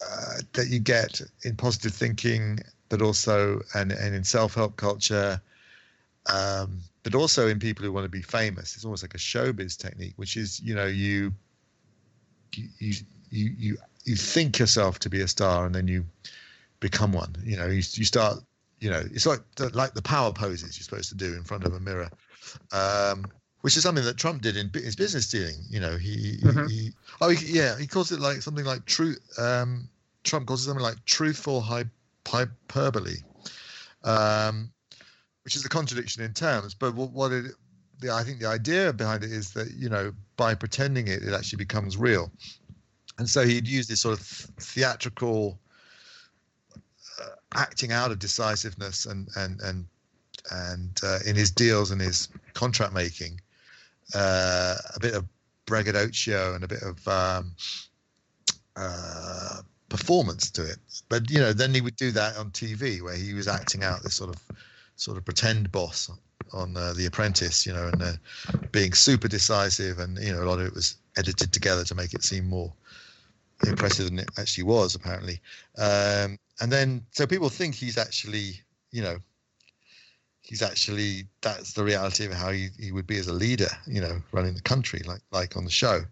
uh, 0.00 0.38
that 0.52 0.68
you 0.68 0.78
get 0.78 1.20
in 1.42 1.56
positive 1.56 1.92
thinking, 1.94 2.60
but 2.88 3.02
also 3.02 3.60
and, 3.74 3.92
and 3.92 4.14
in 4.14 4.22
self-help 4.24 4.76
culture, 4.76 5.40
um, 6.26 6.80
but 7.06 7.14
also 7.14 7.46
in 7.46 7.60
people 7.60 7.84
who 7.84 7.92
want 7.92 8.04
to 8.04 8.08
be 8.10 8.20
famous. 8.20 8.74
It's 8.74 8.84
almost 8.84 9.04
like 9.04 9.14
a 9.14 9.18
showbiz 9.18 9.76
technique, 9.76 10.14
which 10.16 10.36
is 10.36 10.58
you 10.58 10.74
know 10.74 10.86
you 10.86 11.32
you 12.52 12.68
you 13.30 13.50
you 13.58 13.76
you, 14.02 14.16
think 14.16 14.58
yourself 14.58 14.98
to 14.98 15.08
be 15.08 15.20
a 15.20 15.28
star, 15.28 15.66
and 15.66 15.72
then 15.72 15.86
you 15.86 16.04
become 16.80 17.12
one. 17.12 17.36
You 17.44 17.58
know, 17.58 17.66
you 17.66 17.76
you 17.76 18.04
start. 18.04 18.40
You 18.80 18.90
know, 18.90 19.04
it's 19.12 19.24
like 19.24 19.38
the, 19.54 19.68
like 19.68 19.94
the 19.94 20.02
power 20.02 20.32
poses 20.32 20.76
you're 20.76 20.82
supposed 20.82 21.08
to 21.10 21.14
do 21.14 21.32
in 21.36 21.44
front 21.44 21.62
of 21.62 21.74
a 21.74 21.78
mirror, 21.78 22.10
um, 22.72 23.24
which 23.60 23.76
is 23.76 23.84
something 23.84 24.04
that 24.04 24.16
Trump 24.16 24.42
did 24.42 24.56
in 24.56 24.68
his 24.74 24.96
business 24.96 25.30
dealing. 25.30 25.54
You 25.70 25.78
know, 25.78 25.96
he, 25.96 26.38
Mhm. 26.42 26.68
he 26.68 26.90
oh 27.20 27.28
he, 27.28 27.56
yeah, 27.56 27.78
he 27.78 27.86
calls 27.86 28.10
it 28.10 28.18
like 28.18 28.42
something 28.42 28.64
like 28.64 28.84
truth. 28.84 29.20
Um, 29.38 29.88
Trump 30.24 30.48
calls 30.48 30.62
it 30.62 30.64
something 30.64 30.82
like 30.82 31.04
truthful 31.04 31.60
hyperbole, 31.60 33.18
um, 34.02 34.72
which 35.46 35.54
is 35.54 35.64
a 35.64 35.68
contradiction 35.68 36.24
in 36.24 36.32
terms. 36.32 36.74
But 36.74 36.96
what, 36.96 37.30
it, 37.30 37.52
the, 38.00 38.10
I 38.10 38.24
think 38.24 38.40
the 38.40 38.48
idea 38.48 38.92
behind 38.92 39.22
it 39.22 39.30
is 39.30 39.52
that 39.52 39.70
you 39.74 39.88
know 39.88 40.12
by 40.36 40.56
pretending 40.56 41.06
it, 41.06 41.22
it 41.22 41.32
actually 41.32 41.58
becomes 41.58 41.96
real. 41.96 42.32
And 43.18 43.30
so 43.30 43.46
he'd 43.46 43.68
use 43.68 43.86
this 43.86 44.00
sort 44.00 44.18
of 44.18 44.26
theatrical 44.26 45.56
uh, 46.76 47.28
acting 47.54 47.92
out 47.92 48.10
of 48.10 48.18
decisiveness 48.18 49.06
and 49.06 49.28
and 49.36 49.60
and 49.60 49.86
and 50.50 51.00
uh, 51.04 51.20
in 51.24 51.36
his 51.36 51.52
deals 51.52 51.92
and 51.92 52.00
his 52.00 52.28
contract 52.54 52.92
making, 52.92 53.40
uh, 54.16 54.74
a 54.96 55.00
bit 55.00 55.14
of 55.14 55.24
braggadocio 55.64 56.56
and 56.56 56.64
a 56.64 56.68
bit 56.68 56.82
of 56.82 57.06
um, 57.06 57.54
uh, 58.74 59.60
performance 59.90 60.50
to 60.50 60.64
it. 60.64 60.78
But 61.08 61.30
you 61.30 61.38
know, 61.38 61.52
then 61.52 61.72
he 61.72 61.80
would 61.80 61.94
do 61.94 62.10
that 62.10 62.36
on 62.36 62.50
TV 62.50 63.00
where 63.00 63.14
he 63.14 63.32
was 63.32 63.46
acting 63.46 63.84
out 63.84 64.02
this 64.02 64.16
sort 64.16 64.34
of 64.34 64.42
sort 64.96 65.16
of 65.16 65.24
pretend 65.24 65.70
boss 65.70 66.10
on 66.52 66.76
uh, 66.76 66.92
The 66.94 67.06
Apprentice, 67.06 67.66
you 67.66 67.72
know, 67.72 67.88
and 67.88 68.02
uh, 68.02 68.12
being 68.72 68.92
super 68.92 69.28
decisive, 69.28 69.98
and 69.98 70.18
you 70.18 70.32
know, 70.32 70.42
a 70.42 70.48
lot 70.48 70.58
of 70.58 70.66
it 70.66 70.74
was 70.74 70.96
edited 71.16 71.52
together 71.52 71.84
to 71.84 71.94
make 71.94 72.14
it 72.14 72.22
seem 72.22 72.46
more 72.46 72.72
impressive 73.66 74.06
than 74.06 74.18
it 74.18 74.30
actually 74.38 74.64
was, 74.64 74.94
apparently. 74.94 75.40
Um, 75.78 76.38
and 76.60 76.70
then, 76.70 77.04
so 77.10 77.26
people 77.26 77.48
think 77.48 77.74
he's 77.74 77.98
actually, 77.98 78.60
you 78.90 79.02
know, 79.02 79.18
he's 80.42 80.62
actually 80.62 81.26
that's 81.40 81.72
the 81.72 81.84
reality 81.84 82.24
of 82.24 82.32
how 82.32 82.50
he, 82.50 82.68
he 82.78 82.92
would 82.92 83.06
be 83.06 83.18
as 83.18 83.26
a 83.26 83.32
leader, 83.32 83.68
you 83.86 84.00
know, 84.00 84.22
running 84.32 84.54
the 84.54 84.62
country 84.62 85.00
like 85.06 85.22
like 85.32 85.56
on 85.56 85.64
the 85.64 85.70
show. 85.70 86.02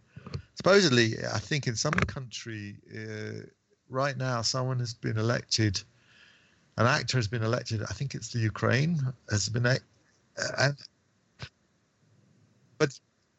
Supposedly, 0.56 1.14
I 1.32 1.38
think 1.38 1.66
in 1.66 1.76
some 1.76 1.92
country 1.92 2.76
uh, 2.94 3.46
right 3.88 4.16
now, 4.16 4.42
someone 4.42 4.78
has 4.80 4.94
been 4.94 5.18
elected. 5.18 5.80
An 6.76 6.86
actor 6.86 7.18
has 7.18 7.28
been 7.28 7.42
elected. 7.42 7.82
I 7.82 7.92
think 7.92 8.14
it's 8.14 8.32
the 8.32 8.40
Ukraine 8.40 9.00
has 9.30 9.48
been, 9.48 9.66
and 9.66 10.76
but 12.78 12.98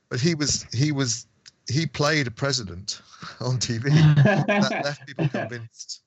but 0.09 0.19
he 0.19 0.35
was 0.35 0.63
he 0.73 0.91
was 0.91 1.27
he 1.67 1.85
played 1.85 2.27
a 2.27 2.31
president 2.31 3.01
on 3.41 3.57
TV 3.57 3.83
that 4.47 4.83
left 4.83 5.05
people 5.05 5.27
convinced 5.27 6.01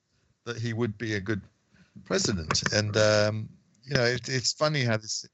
that 0.45 0.57
he 0.57 0.73
would 0.73 0.97
be 0.97 1.15
a 1.15 1.19
good 1.19 1.41
president. 2.05 2.63
And 2.73 2.95
um, 2.97 3.49
you 3.83 3.95
know, 3.95 4.05
it, 4.05 4.27
it's 4.27 4.53
funny 4.53 4.83
how 4.83 4.97
this. 4.97 5.25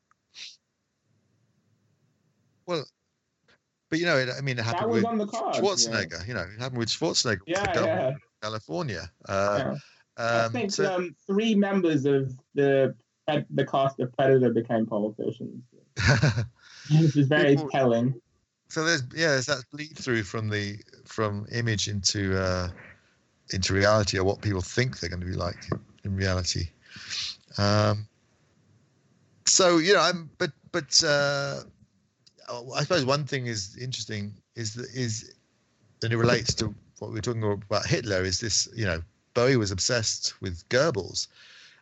Well, 2.66 2.86
but 3.90 4.00
you 4.00 4.06
know, 4.06 4.18
it, 4.18 4.30
I 4.36 4.42
mean, 4.42 4.58
it 4.58 4.66
happened 4.66 4.92
with 4.92 5.06
on 5.06 5.18
the 5.18 5.28
card. 5.28 5.56
Schwarzenegger. 5.56 6.28
You 6.28 6.34
know, 6.34 6.42
it 6.42 6.60
happened 6.60 6.80
with 6.80 6.90
Schwarzenegger. 6.90 7.42
Yeah, 7.46 7.72
yeah. 7.74 7.86
yeah. 7.86 8.12
California. 8.42 9.10
Uh, 9.28 9.58
yeah. 9.60 9.76
I 10.18 10.42
um, 10.46 10.52
think 10.52 10.72
so- 10.72 10.94
um, 10.94 11.16
three 11.28 11.56
members 11.56 12.06
of 12.06 12.32
the 12.54 12.96
the 13.50 13.66
cast 13.66 14.00
of 14.00 14.14
Predator 14.14 14.52
became 14.52 14.86
politicians. 14.86 15.64
This 16.90 17.16
is 17.16 17.28
very 17.28 17.56
People- 17.56 17.70
telling. 17.70 18.22
so 18.70 18.84
there's 18.84 19.02
yeah 19.16 19.30
there's 19.30 19.48
that 19.48 19.64
bleed 19.72 19.98
through 19.98 20.24
from 20.24 20.50
the 20.50 20.78
from 21.06 21.48
image 21.52 21.88
into 21.88 22.40
uh 22.40 22.70
into 23.54 23.74
reality 23.74 24.20
or 24.20 24.24
what 24.24 24.42
people 24.42 24.62
think 24.62 25.00
they're 25.00 25.10
going 25.10 25.20
to 25.20 25.26
be 25.26 25.34
like 25.34 25.58
in 26.04 26.16
reality 26.16 26.68
um 27.58 28.08
so 29.46 29.78
you 29.78 29.94
know 29.94 30.00
i'm 30.02 30.30
but 30.38 30.52
but 30.72 31.04
uh 31.04 31.62
i 32.76 32.82
suppose 32.82 33.06
one 33.06 33.24
thing 33.24 33.48
is 33.48 33.78
interesting 33.82 34.34
is 34.56 34.74
that 34.76 34.90
is 34.94 35.34
and 36.04 36.12
it 36.14 36.18
relates 36.18 36.54
to 36.54 36.74
what 37.00 37.12
we 37.12 37.18
are 37.20 37.22
talking 37.22 37.44
about 37.44 37.86
hitler 37.86 38.24
is 38.24 38.40
this 38.40 38.68
you 38.76 38.86
know 38.86 39.02
bowie 39.36 39.58
was 39.58 39.70
obsessed 39.72 40.34
with 40.42 40.68
goebbels. 40.70 41.28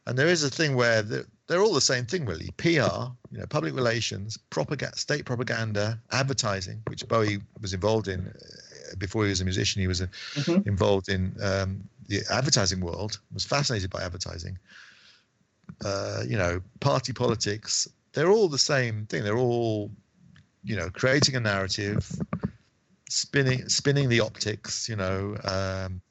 And 0.05 0.17
there 0.17 0.27
is 0.27 0.43
a 0.43 0.49
thing 0.49 0.75
where 0.75 1.01
they're, 1.01 1.25
they're 1.47 1.61
all 1.61 1.73
the 1.73 1.79
same 1.93 2.05
thing 2.05 2.25
really. 2.25 2.49
Pr 2.57 2.67
you 2.69 3.39
know 3.39 3.47
public 3.49 3.73
relations 3.73 4.37
propaganda 4.49 4.97
state 4.97 5.23
propaganda 5.25 5.97
advertising 6.11 6.83
which 6.89 7.07
bowie 7.07 7.39
was 7.61 7.73
involved 7.73 8.07
in 8.09 8.19
uh, 8.27 8.95
before 8.97 9.23
he 9.23 9.29
was 9.29 9.41
a 9.41 9.45
musician 9.45 9.81
he 9.81 9.87
was 9.87 10.01
uh, 10.01 10.07
Mhm. 10.35 10.67
involved 10.67 11.07
in 11.09 11.21
um, 11.41 11.69
the 12.09 12.19
advertising 12.29 12.81
world 12.81 13.19
was 13.33 13.45
fascinated 13.45 13.89
by 13.89 14.01
advertising. 14.03 14.59
Uh, 15.85 16.23
you 16.27 16.37
know 16.37 16.61
party 16.81 17.13
politics 17.13 17.87
they're 18.13 18.29
all 18.29 18.47
the 18.49 18.59
same 18.73 19.05
thing. 19.07 19.23
They're 19.23 19.37
all 19.37 19.89
you 20.63 20.75
know 20.75 20.89
creating 20.89 21.35
a 21.35 21.39
narrative 21.39 22.01
spinning 23.09 23.67
spinning 23.69 24.09
the 24.09 24.19
optics 24.19 24.87
you 24.89 24.95
know 24.95 25.35
um, 25.43 26.01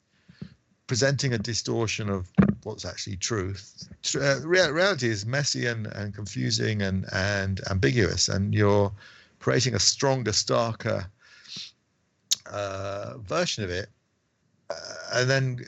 presenting 0.92 1.32
a 1.32 1.38
distortion 1.38 2.10
of 2.10 2.30
what's 2.64 2.84
actually 2.84 3.16
truth. 3.16 3.88
Uh, 4.14 4.46
reality 4.46 5.08
is 5.08 5.24
messy 5.24 5.64
and, 5.64 5.86
and 5.86 6.14
confusing 6.14 6.82
and, 6.82 7.06
and 7.14 7.62
ambiguous, 7.70 8.28
and 8.28 8.54
you're 8.54 8.92
creating 9.38 9.74
a 9.74 9.78
stronger, 9.78 10.32
starker 10.32 11.06
uh, 12.44 13.14
version 13.20 13.64
of 13.64 13.70
it, 13.70 13.88
uh, 14.68 14.74
and 15.14 15.30
then 15.30 15.64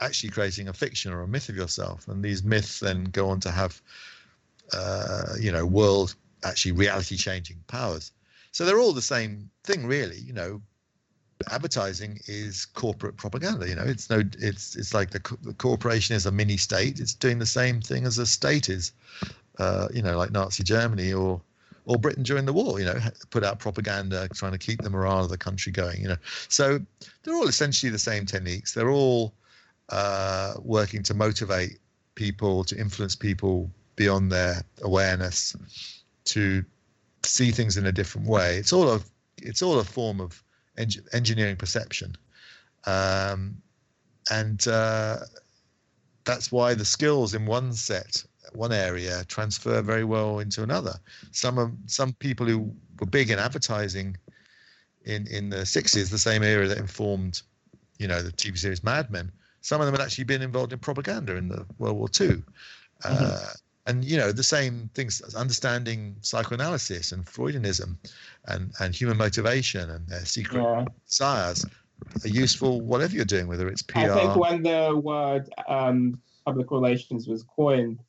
actually 0.00 0.30
creating 0.30 0.66
a 0.66 0.72
fiction 0.72 1.12
or 1.12 1.20
a 1.20 1.28
myth 1.28 1.48
of 1.48 1.54
yourself. 1.54 2.08
And 2.08 2.20
these 2.20 2.42
myths 2.42 2.80
then 2.80 3.04
go 3.04 3.28
on 3.28 3.38
to 3.42 3.52
have, 3.52 3.80
uh, 4.72 5.34
you 5.38 5.52
know, 5.52 5.64
world 5.64 6.16
actually 6.42 6.72
reality 6.72 7.16
changing 7.16 7.62
powers. 7.68 8.10
So 8.50 8.64
they're 8.64 8.80
all 8.80 8.92
the 8.92 9.00
same 9.00 9.50
thing, 9.62 9.86
really. 9.86 10.18
You 10.18 10.32
know, 10.32 10.62
advertising 11.50 12.20
is 12.26 12.66
corporate 12.66 13.16
propaganda 13.16 13.68
you 13.68 13.74
know? 13.74 13.84
It's 13.84 14.10
no 14.10 14.22
it's 14.38 14.76
it's 14.76 14.94
like 14.94 15.10
the, 15.10 15.36
the 15.42 15.54
corporation 15.54 16.16
is 16.16 16.26
a 16.26 16.32
mini 16.32 16.56
state. 16.56 17.00
It's 17.00 17.14
doing 17.14 17.38
the 17.38 17.46
same 17.46 17.80
thing 17.80 18.06
as 18.06 18.18
a 18.18 18.26
state 18.26 18.68
is 18.68 18.92
uh, 19.58 19.88
you 19.92 20.02
know 20.02 20.16
like 20.18 20.32
nazi 20.32 20.64
germany 20.64 21.12
or 21.12 21.40
or 21.86 21.96
britain 21.96 22.22
during 22.22 22.44
the 22.44 22.52
war 22.52 22.78
you 22.78 22.86
know? 22.86 22.98
Put 23.30 23.44
out 23.44 23.58
propaganda 23.58 24.28
trying 24.34 24.52
to 24.52 24.58
keep 24.58 24.82
the 24.82 24.90
morale 24.90 25.24
of 25.24 25.30
the 25.30 25.38
country 25.38 25.72
going 25.72 26.00
you 26.00 26.08
know? 26.08 26.16
So 26.48 26.80
they're 27.22 27.34
all 27.34 27.48
essentially 27.48 27.90
the 27.90 27.98
same 27.98 28.26
techniques. 28.26 28.72
They're 28.72 28.90
all 28.90 29.34
uh, 29.90 30.54
working 30.62 31.02
to 31.04 31.14
motivate 31.14 31.78
people 32.14 32.64
to 32.64 32.78
influence 32.78 33.16
people 33.16 33.70
beyond 33.96 34.30
their 34.30 34.62
awareness 34.82 35.56
to 36.24 36.64
see 37.24 37.50
things 37.50 37.76
in 37.76 37.86
a 37.86 37.92
different 37.92 38.28
way. 38.28 38.56
It's 38.56 38.72
all 38.72 38.88
a 38.88 39.00
it's 39.38 39.62
all 39.62 39.78
a 39.78 39.84
form 39.84 40.20
of 40.20 40.42
eng- 40.78 41.06
engineering 41.12 41.56
perception. 41.56 42.16
Um, 42.86 43.56
and 44.30 44.66
uh, 44.68 45.18
that's 46.24 46.50
why 46.50 46.74
the 46.74 46.84
skills 46.84 47.34
in 47.34 47.46
one 47.46 47.72
set 47.72 48.24
one 48.52 48.72
area 48.72 49.24
transfer 49.24 49.82
very 49.82 50.04
well 50.04 50.38
into 50.38 50.62
another. 50.62 50.94
Some 51.32 51.58
of 51.58 51.72
some 51.86 52.12
people 52.14 52.46
who 52.46 52.72
were 53.00 53.06
big 53.06 53.30
in 53.30 53.38
advertising 53.38 54.16
in 55.04 55.26
in 55.26 55.50
the 55.50 55.58
60s 55.58 56.10
the 56.10 56.18
same 56.18 56.42
era 56.42 56.66
that 56.66 56.78
informed 56.78 57.42
you 57.98 58.08
know 58.08 58.22
the 58.22 58.32
tv 58.32 58.58
series 58.58 58.82
mad 58.82 59.10
men 59.10 59.30
some 59.60 59.80
of 59.80 59.86
them 59.86 59.94
had 59.94 60.02
actually 60.02 60.24
been 60.24 60.42
involved 60.42 60.72
in 60.72 60.78
propaganda 60.78 61.36
in 61.36 61.48
the 61.48 61.64
world 61.78 61.96
war 61.96 62.08
ii 62.20 62.42
uh, 63.04 63.46
and 63.86 64.04
you 64.04 64.16
know 64.16 64.32
the 64.32 64.42
same 64.42 64.88
things 64.94 65.20
understanding 65.34 66.16
psychoanalysis 66.20 67.12
and 67.12 67.24
freudianism 67.26 67.96
and 68.48 68.72
and 68.80 68.94
human 68.94 69.16
motivation 69.16 69.90
and 69.90 70.06
their 70.08 70.24
secret 70.24 70.62
Yeah. 70.62 70.84
desires 71.06 71.64
are 72.24 72.28
useful 72.28 72.80
whatever 72.80 73.14
you're 73.14 73.24
doing 73.24 73.46
whether 73.46 73.68
it's 73.68 73.82
pr 73.82 73.98
I 73.98 74.08
think 74.08 74.36
when 74.36 74.62
the 74.62 75.00
word 75.02 75.48
um, 75.68 76.20
public 76.44 76.70
relations 76.70 77.28
was 77.28 77.42
coined, 77.44 78.00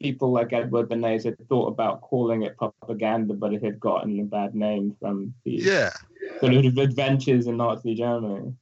people 0.00 0.32
like 0.32 0.52
Edward 0.52 0.88
Bernays 0.88 1.24
had 1.24 1.36
thought 1.48 1.66
about 1.68 2.00
calling 2.00 2.42
it 2.42 2.56
propaganda, 2.56 3.34
but 3.34 3.52
it 3.52 3.62
had 3.62 3.78
gotten 3.78 4.18
a 4.20 4.24
bad 4.24 4.54
name 4.54 4.96
from 5.00 5.34
the 5.44 5.52
yeah 5.52 5.90
sort 6.40 6.54
of 6.54 6.76
adventures 6.78 7.46
in 7.46 7.56
Nazi 7.56 7.94
Germany. 7.94 8.54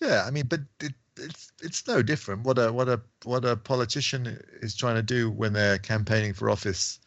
yeah 0.00 0.24
i 0.26 0.30
mean 0.30 0.46
but 0.46 0.60
it, 0.80 0.92
it's 1.16 1.52
it's 1.62 1.86
no 1.86 2.02
different. 2.02 2.42
What 2.44 2.58
a 2.58 2.72
what 2.72 2.88
a 2.88 3.00
what 3.24 3.44
a 3.44 3.56
politician 3.56 4.26
is 4.62 4.76
trying 4.76 4.96
to 4.96 5.02
do 5.02 5.30
when 5.30 5.52
they're 5.52 5.78
campaigning 5.78 6.34
for 6.34 6.50
office 6.50 7.00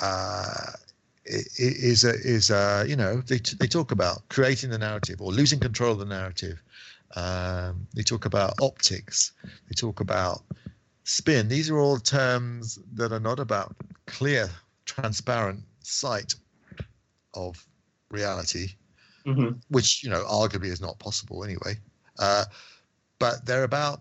uh 0.00 0.72
is 1.26 2.04
a 2.04 2.14
is 2.14 2.50
a 2.50 2.84
you 2.88 2.96
know 2.96 3.20
they 3.20 3.38
they 3.58 3.66
talk 3.66 3.92
about 3.92 4.28
creating 4.28 4.70
the 4.70 4.78
narrative 4.78 5.20
or 5.20 5.32
losing 5.32 5.60
control 5.60 5.92
of 5.92 5.98
the 5.98 6.04
narrative. 6.04 6.62
Um 7.16 7.86
they 7.94 8.02
talk 8.02 8.24
about 8.24 8.54
optics. 8.60 9.32
They 9.68 9.74
talk 9.74 10.00
about 10.00 10.42
spin. 11.04 11.48
These 11.48 11.70
are 11.70 11.78
all 11.78 11.98
terms 11.98 12.78
that 12.94 13.12
are 13.12 13.20
not 13.20 13.38
about 13.38 13.76
clear 14.06 14.50
transparent 14.86 15.64
sight 15.80 16.34
of 17.34 17.66
reality 18.10 18.76
hmm 19.24 19.60
which 19.68 20.02
you 20.02 20.10
know 20.10 20.24
arguably 20.24 20.66
is 20.68 20.80
not 20.80 20.98
possible 20.98 21.44
anyway. 21.44 21.78
Uh, 22.18 22.44
but 23.20 23.46
they're 23.46 23.64
about 23.64 24.00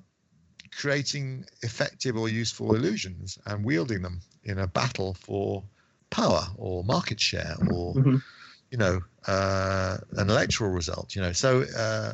creating 0.71 1.45
effective 1.61 2.17
or 2.17 2.29
useful 2.29 2.75
illusions 2.75 3.39
and 3.45 3.65
wielding 3.65 4.01
them 4.01 4.21
in 4.43 4.59
a 4.59 4.67
battle 4.67 5.13
for 5.13 5.63
power 6.09 6.47
or 6.57 6.83
market 6.83 7.19
share 7.19 7.55
or 7.71 7.93
hmm 7.93 8.17
you 8.71 8.77
know 8.77 9.01
uh, 9.27 9.97
an 10.17 10.29
electoral 10.29 10.71
result. 10.71 11.15
You 11.15 11.21
know, 11.21 11.33
so 11.33 11.63
uh, 11.77 12.13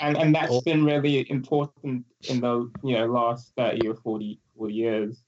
And 0.00 0.16
and 0.18 0.34
that's 0.34 0.52
Or- 0.52 0.62
been 0.62 0.84
really 0.84 1.30
important 1.30 2.04
in 2.28 2.40
the 2.40 2.70
you 2.82 2.98
know 2.98 3.06
last 3.06 3.54
thirty 3.56 3.88
or 3.88 3.94
40, 3.94 4.40
40 4.56 4.74
years. 4.74 5.24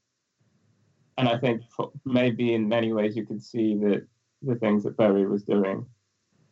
And 1.16 1.28
I 1.28 1.38
think 1.38 1.62
for, 1.70 1.92
maybe 2.04 2.54
in 2.54 2.68
many 2.68 2.92
ways 2.92 3.16
you 3.16 3.24
could 3.26 3.42
see 3.42 3.76
that 3.76 4.06
the 4.42 4.56
things 4.56 4.84
that 4.84 4.96
Bowie 4.96 5.26
was 5.26 5.44
doing 5.44 5.86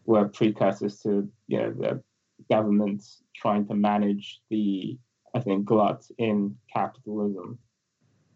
were 0.07 0.29
precursors 0.29 1.01
to 1.03 1.31
you 1.49 1.59
know 1.59 1.73
the 1.73 2.03
governments 2.51 3.23
trying 3.35 3.66
to 3.69 3.74
manage 3.74 4.40
the 4.51 4.98
I 5.35 5.40
think 5.40 5.64
glut 5.64 6.05
in 6.19 6.56
capitalism 6.73 7.59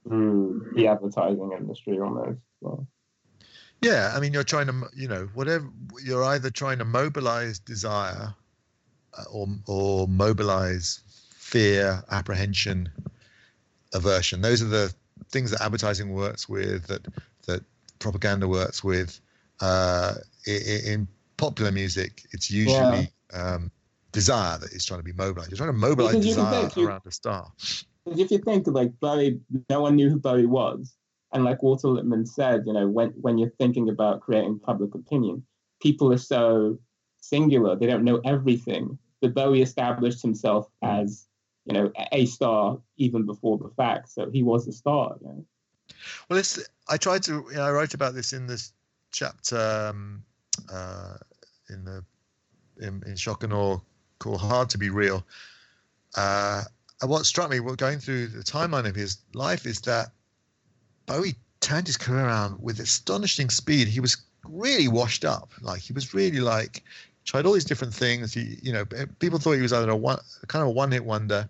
through 0.06 0.72
the 0.74 0.86
advertising 0.88 1.52
industry 1.52 1.98
almost. 2.00 2.40
So, 2.62 2.86
yeah, 3.80 4.12
I 4.14 4.20
mean, 4.20 4.32
you're 4.32 4.44
trying 4.44 4.66
to 4.66 4.88
you 4.94 5.08
know 5.08 5.28
whatever 5.34 5.68
you're 6.02 6.24
either 6.24 6.50
trying 6.50 6.78
to 6.78 6.84
mobilize 6.84 7.58
desire 7.58 8.34
uh, 9.18 9.24
or 9.32 9.48
or 9.66 10.08
mobilize 10.08 11.00
fear, 11.34 12.02
apprehension, 12.10 12.90
aversion. 13.92 14.40
Those 14.40 14.62
are 14.62 14.66
the 14.66 14.94
things 15.30 15.50
that 15.50 15.60
advertising 15.62 16.12
works 16.12 16.48
with, 16.48 16.86
that 16.86 17.06
that 17.46 17.62
propaganda 17.98 18.48
works 18.48 18.82
with. 18.84 19.20
Uh, 19.60 20.14
i- 20.46 20.50
i- 20.50 20.82
in 20.92 21.08
popular 21.36 21.70
music, 21.72 22.26
it's 22.32 22.50
usually 22.50 23.12
um, 23.32 23.70
desire 24.16 24.58
that 24.58 24.72
is 24.72 24.84
trying 24.84 25.00
to 25.00 25.04
be 25.04 25.12
mobilized. 25.12 25.50
You're 25.50 25.58
trying 25.58 25.72
to 25.72 25.78
mobilize 25.78 26.14
Because 26.14 26.26
desire 26.26 26.62
think 26.62 26.76
you- 26.76 26.88
around 26.88 27.02
a 27.06 27.10
star. 27.12 27.52
Because 28.04 28.20
if 28.20 28.30
you 28.30 28.38
think 28.38 28.66
like 28.66 28.98
Bowie, 29.00 29.40
no 29.68 29.80
one 29.82 29.96
knew 29.96 30.08
who 30.08 30.18
Bowie 30.18 30.46
was, 30.46 30.96
And 31.32 31.44
like 31.44 31.62
Walter 31.62 31.88
Lippmann 31.88 32.24
said, 32.24 32.62
you 32.66 32.72
know, 32.72 32.86
when 32.88 33.10
when 33.24 33.36
you're 33.36 33.56
thinking 33.58 33.88
about 33.90 34.20
creating 34.20 34.60
public 34.60 34.94
opinion, 34.94 35.44
people 35.82 36.12
are 36.12 36.24
so 36.34 36.78
singular; 37.20 37.76
they 37.76 37.86
don't 37.86 38.04
know 38.04 38.20
everything. 38.24 38.98
But 39.20 39.34
Bowie 39.34 39.60
established 39.60 40.22
himself 40.22 40.68
as, 40.82 41.26
you 41.66 41.74
know, 41.74 41.90
a 42.12 42.26
star 42.26 42.78
even 42.96 43.26
before 43.26 43.58
the 43.58 43.70
fact. 43.76 44.08
So 44.10 44.30
he 44.30 44.42
was 44.42 44.68
a 44.68 44.72
star. 44.72 45.16
You 45.20 45.26
know? 45.28 45.44
Well, 46.28 46.38
it's 46.38 46.52
I 46.88 46.96
tried 46.96 47.22
to 47.24 47.32
you 47.50 47.56
know, 47.56 47.64
I 47.68 47.72
wrote 47.72 47.94
about 47.94 48.14
this 48.14 48.32
in 48.32 48.46
this 48.46 48.72
chapter 49.10 49.58
um, 49.90 50.22
uh, 50.72 51.16
in 51.70 51.84
the 51.84 52.04
in, 52.80 53.02
in 53.06 53.16
Shock 53.16 53.42
and 53.42 53.52
Awe 53.52 53.80
called 54.18 54.40
"Hard 54.40 54.70
to 54.70 54.78
Be 54.78 54.90
Real." 54.90 55.24
Uh, 56.16 56.62
and 57.00 57.10
what 57.10 57.26
struck 57.26 57.50
me, 57.50 57.60
what 57.60 57.76
going 57.78 57.98
through 57.98 58.28
the 58.28 58.42
timeline 58.42 58.88
of 58.88 58.94
his 58.94 59.18
life, 59.34 59.66
is 59.66 59.80
that 59.82 60.08
Bowie 61.06 61.34
turned 61.60 61.86
his 61.86 61.96
career 61.96 62.24
around 62.24 62.60
with 62.60 62.80
astonishing 62.80 63.50
speed. 63.50 63.88
He 63.88 64.00
was 64.00 64.16
really 64.48 64.88
washed 64.88 65.24
up, 65.24 65.52
like 65.60 65.80
he 65.80 65.92
was 65.92 66.14
really 66.14 66.40
like 66.40 66.82
tried 67.24 67.44
all 67.44 67.52
these 67.52 67.64
different 67.64 67.92
things. 67.92 68.32
He, 68.32 68.58
you 68.62 68.72
know, 68.72 68.84
people 69.18 69.38
thought 69.38 69.52
he 69.52 69.62
was 69.62 69.72
either 69.72 69.90
a 69.90 69.96
one, 69.96 70.18
kind 70.46 70.62
of 70.62 70.68
a 70.68 70.72
one-hit 70.72 71.04
wonder. 71.04 71.48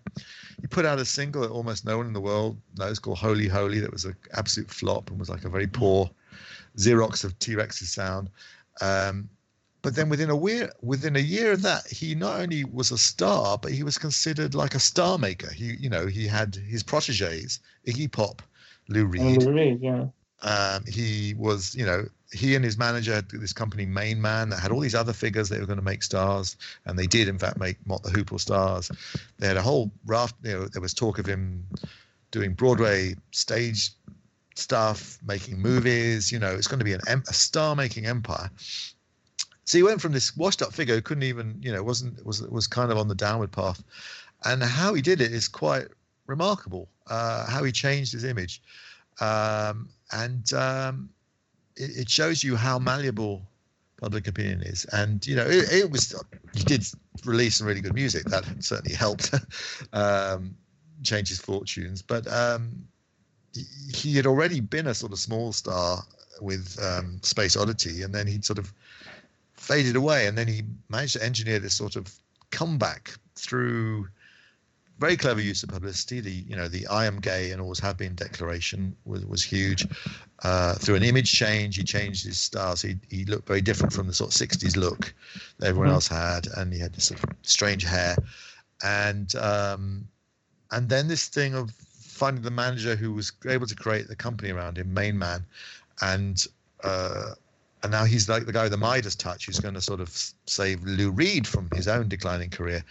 He 0.60 0.66
put 0.66 0.86
out 0.86 0.98
a 0.98 1.04
single 1.04 1.42
that 1.42 1.50
almost 1.50 1.84
no 1.84 1.98
one 1.98 2.06
in 2.06 2.14
the 2.14 2.20
world 2.20 2.56
knows 2.78 2.98
called 2.98 3.18
"Holy 3.18 3.46
Holy" 3.46 3.78
that 3.80 3.92
was 3.92 4.04
an 4.04 4.16
absolute 4.32 4.70
flop 4.70 5.10
and 5.10 5.20
was 5.20 5.28
like 5.28 5.44
a 5.44 5.50
very 5.50 5.66
poor 5.66 6.10
Xerox 6.78 7.24
of 7.24 7.38
T-Rex's 7.38 7.92
sound. 7.92 8.30
Um, 8.80 9.28
but 9.82 9.94
then 9.94 10.08
within 10.08 10.30
a 10.30 10.38
year, 10.38 10.70
within 10.82 11.16
a 11.16 11.20
year 11.20 11.52
of 11.52 11.62
that, 11.62 11.86
he 11.86 12.14
not 12.14 12.40
only 12.40 12.64
was 12.64 12.90
a 12.90 12.98
star, 12.98 13.58
but 13.58 13.72
he 13.72 13.82
was 13.82 13.98
considered 13.98 14.54
like 14.54 14.74
a 14.74 14.80
star 14.80 15.18
maker. 15.18 15.52
He, 15.52 15.74
you 15.74 15.88
know, 15.88 16.06
he 16.06 16.26
had 16.26 16.54
his 16.54 16.82
proteges, 16.82 17.60
Iggy 17.86 18.10
Pop, 18.10 18.42
Lou 18.88 19.04
Reed. 19.06 19.42
Lou 19.42 19.52
Reed, 19.52 19.80
yeah. 19.80 20.06
Um, 20.42 20.84
he 20.86 21.34
was, 21.38 21.74
you 21.74 21.86
know, 21.86 22.04
he 22.32 22.54
and 22.54 22.64
his 22.64 22.76
manager 22.76 23.14
had 23.14 23.30
this 23.30 23.52
company, 23.52 23.86
MainMan, 23.86 24.50
that 24.50 24.58
had 24.58 24.72
all 24.72 24.80
these 24.80 24.94
other 24.94 25.12
figures 25.12 25.48
they 25.48 25.60
were 25.60 25.66
going 25.66 25.78
to 25.78 25.84
make 25.84 26.02
stars, 26.02 26.56
and 26.84 26.98
they 26.98 27.06
did, 27.06 27.28
in 27.28 27.38
fact, 27.38 27.58
make 27.58 27.76
Mott 27.86 28.02
the 28.02 28.10
Hoople 28.10 28.40
stars. 28.40 28.90
They 29.38 29.46
had 29.46 29.56
a 29.56 29.62
whole 29.62 29.90
raft. 30.04 30.34
You 30.42 30.52
know, 30.52 30.68
there 30.68 30.82
was 30.82 30.92
talk 30.92 31.18
of 31.18 31.26
him 31.26 31.64
doing 32.32 32.52
Broadway 32.52 33.14
stage 33.30 33.92
stuff, 34.56 35.18
making 35.24 35.60
movies. 35.60 36.32
You 36.32 36.38
know, 36.38 36.54
it's 36.54 36.66
going 36.66 36.80
to 36.80 36.84
be 36.84 36.92
an 36.92 37.00
a 37.06 37.32
star-making 37.32 38.06
empire. 38.06 38.50
So 39.66 39.78
he 39.78 39.82
went 39.82 40.00
from 40.00 40.12
this 40.12 40.36
washed-up 40.36 40.72
figure 40.72 40.94
who 40.94 41.02
couldn't 41.02 41.24
even, 41.24 41.58
you 41.60 41.72
know, 41.72 41.82
wasn't 41.82 42.24
was 42.24 42.40
was 42.42 42.68
kind 42.68 42.92
of 42.92 42.98
on 42.98 43.08
the 43.08 43.16
downward 43.16 43.50
path, 43.50 43.82
and 44.44 44.62
how 44.62 44.94
he 44.94 45.02
did 45.02 45.20
it 45.20 45.32
is 45.32 45.48
quite 45.48 45.88
remarkable. 46.26 46.88
Uh, 47.08 47.48
how 47.48 47.64
he 47.64 47.72
changed 47.72 48.12
his 48.12 48.24
image, 48.24 48.62
um, 49.20 49.88
and 50.12 50.52
um, 50.52 51.10
it, 51.76 51.96
it, 51.98 52.08
shows 52.08 52.42
you 52.42 52.56
how 52.56 52.78
malleable 52.78 53.42
public 54.00 54.26
opinion 54.28 54.62
is. 54.62 54.84
And 54.92 55.24
you 55.26 55.34
know, 55.34 55.46
it, 55.46 55.72
it 55.72 55.90
was 55.90 56.14
he 56.54 56.62
did 56.62 56.84
release 57.24 57.56
some 57.56 57.66
really 57.66 57.80
good 57.80 57.94
music 57.94 58.24
that 58.26 58.44
certainly 58.60 58.94
helped 58.94 59.34
um, 59.92 60.56
change 61.02 61.28
his 61.28 61.40
fortunes, 61.40 62.02
but 62.02 62.26
um, 62.32 62.86
he 63.92 64.14
had 64.14 64.26
already 64.26 64.60
been 64.60 64.86
a 64.86 64.94
sort 64.94 65.12
of 65.12 65.18
small 65.18 65.52
star 65.52 66.04
with 66.40 66.78
um, 66.82 67.18
Space 67.22 67.56
Oddity, 67.56 68.02
and 68.02 68.14
then 68.14 68.28
he'd 68.28 68.44
sort 68.44 68.58
of 68.58 68.72
faded 69.66 69.96
away, 69.96 70.28
and 70.28 70.38
then 70.38 70.46
he 70.46 70.62
managed 70.88 71.14
to 71.14 71.24
engineer 71.24 71.58
this 71.58 71.74
sort 71.74 71.96
of 71.96 72.12
comeback 72.50 73.10
through 73.34 74.06
very 74.98 75.16
clever 75.16 75.40
use 75.40 75.62
of 75.62 75.70
publicity. 75.70 76.20
The 76.20 76.30
you 76.30 76.56
know 76.56 76.68
the 76.68 76.86
I 76.86 77.06
am 77.06 77.20
gay 77.20 77.50
and 77.50 77.60
always 77.60 77.80
have 77.80 77.96
been 77.98 78.14
declaration 78.14 78.96
was 79.04 79.26
was 79.26 79.42
huge. 79.42 79.86
Uh, 80.44 80.74
through 80.74 80.94
an 80.94 81.02
image 81.02 81.32
change, 81.32 81.76
he 81.76 81.82
changed 81.82 82.24
his 82.24 82.38
style. 82.38 82.76
So 82.76 82.88
he 82.88 82.96
he 83.10 83.24
looked 83.24 83.48
very 83.48 83.60
different 83.60 83.92
from 83.92 84.06
the 84.06 84.14
sort 84.14 84.30
of 84.30 84.48
'60s 84.48 84.76
look 84.76 85.12
that 85.58 85.66
everyone 85.66 85.90
else 85.90 86.06
had, 86.06 86.46
and 86.56 86.72
he 86.72 86.78
had 86.78 86.94
this 86.94 87.06
sort 87.06 87.22
of 87.24 87.30
strange 87.42 87.82
hair, 87.82 88.16
and 88.84 89.34
um, 89.34 90.06
and 90.70 90.88
then 90.88 91.08
this 91.08 91.26
thing 91.26 91.54
of 91.54 91.70
finding 91.70 92.42
the 92.42 92.50
manager 92.50 92.94
who 92.94 93.12
was 93.12 93.32
able 93.46 93.66
to 93.66 93.74
create 93.74 94.06
the 94.08 94.16
company 94.16 94.50
around 94.50 94.78
him, 94.78 94.94
MainMan, 94.94 95.42
and 96.00 96.46
uh, 96.84 97.34
and 97.82 97.92
now 97.92 98.04
he's 98.04 98.28
like 98.28 98.46
the 98.46 98.52
guy 98.52 98.62
with 98.64 98.72
the 98.72 98.78
Midas 98.78 99.14
touch 99.14 99.46
who's 99.46 99.60
going 99.60 99.74
to 99.74 99.80
sort 99.80 100.00
of 100.00 100.08
save 100.46 100.82
Lou 100.84 101.10
Reed 101.10 101.46
from 101.46 101.68
his 101.74 101.88
own 101.88 102.08
declining 102.08 102.50
career, 102.50 102.84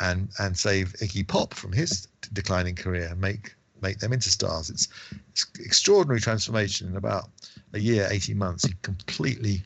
and 0.00 0.28
and 0.38 0.56
save 0.56 0.92
Iggy 0.94 1.26
Pop 1.26 1.54
from 1.54 1.72
his 1.72 2.08
declining 2.32 2.74
career 2.74 3.08
and 3.10 3.20
make 3.20 3.54
make 3.82 3.98
them 3.98 4.12
into 4.12 4.30
stars. 4.30 4.70
It's, 4.70 4.88
it's 5.30 5.46
extraordinary 5.60 6.20
transformation 6.20 6.88
in 6.88 6.96
about 6.96 7.28
a 7.72 7.78
year, 7.78 8.08
eighteen 8.10 8.38
months. 8.38 8.64
He 8.64 8.74
completely 8.82 9.62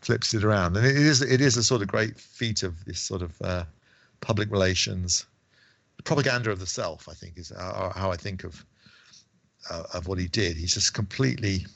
flips 0.00 0.34
it 0.34 0.44
around, 0.44 0.76
and 0.76 0.86
it 0.86 0.96
is 0.96 1.22
it 1.22 1.40
is 1.40 1.56
a 1.56 1.62
sort 1.62 1.82
of 1.82 1.88
great 1.88 2.18
feat 2.18 2.62
of 2.62 2.84
this 2.84 3.00
sort 3.00 3.22
of 3.22 3.32
uh, 3.42 3.64
public 4.20 4.50
relations 4.50 5.26
propaganda 6.04 6.50
of 6.50 6.60
the 6.60 6.66
self. 6.66 7.08
I 7.08 7.14
think 7.14 7.38
is 7.38 7.52
how, 7.56 7.92
how 7.94 8.12
I 8.12 8.16
think 8.16 8.44
of 8.44 8.64
uh, 9.70 9.84
of 9.94 10.06
what 10.06 10.18
he 10.18 10.28
did. 10.28 10.56
He's 10.56 10.74
just 10.74 10.94
completely 10.94 11.66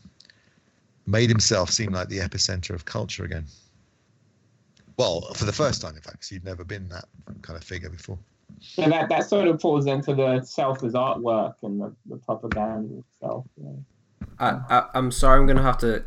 made 1.09 1.31
himself 1.31 1.71
seem 1.71 1.93
like 1.93 2.09
the 2.09 2.19
epicenter 2.19 2.71
of 2.71 2.85
culture 2.85 3.25
again. 3.25 3.47
Well, 4.99 5.23
for 5.35 5.45
the 5.45 5.53
first 5.53 5.81
time, 5.81 5.95
in 5.97 6.03
fact, 6.03 6.17
because 6.17 6.29
he'd 6.29 6.45
never 6.45 6.65
been 6.65 6.89
that 6.89 7.07
kind 7.43 7.57
of 7.57 7.65
figure 7.65 7.89
before. 7.89 8.19
And 8.77 8.93
that, 8.93 9.09
that 9.09 9.29
sort 9.29 9.49
of 9.49 9.61
falls 9.61 9.87
into 9.87 10.15
the 10.15 10.43
self 10.43 10.83
as 10.83 10.93
artwork 10.93 11.55
and 11.63 11.81
the, 11.81 11.95
the 12.07 12.17
propaganda 12.17 12.99
itself. 12.99 13.47
Yeah. 13.57 13.71
I, 14.39 14.61
I, 14.69 14.89
I'm 14.95 15.11
sorry, 15.11 15.39
I'm 15.39 15.47
going 15.47 15.57
to 15.57 15.63
have 15.63 15.79
to 15.79 16.05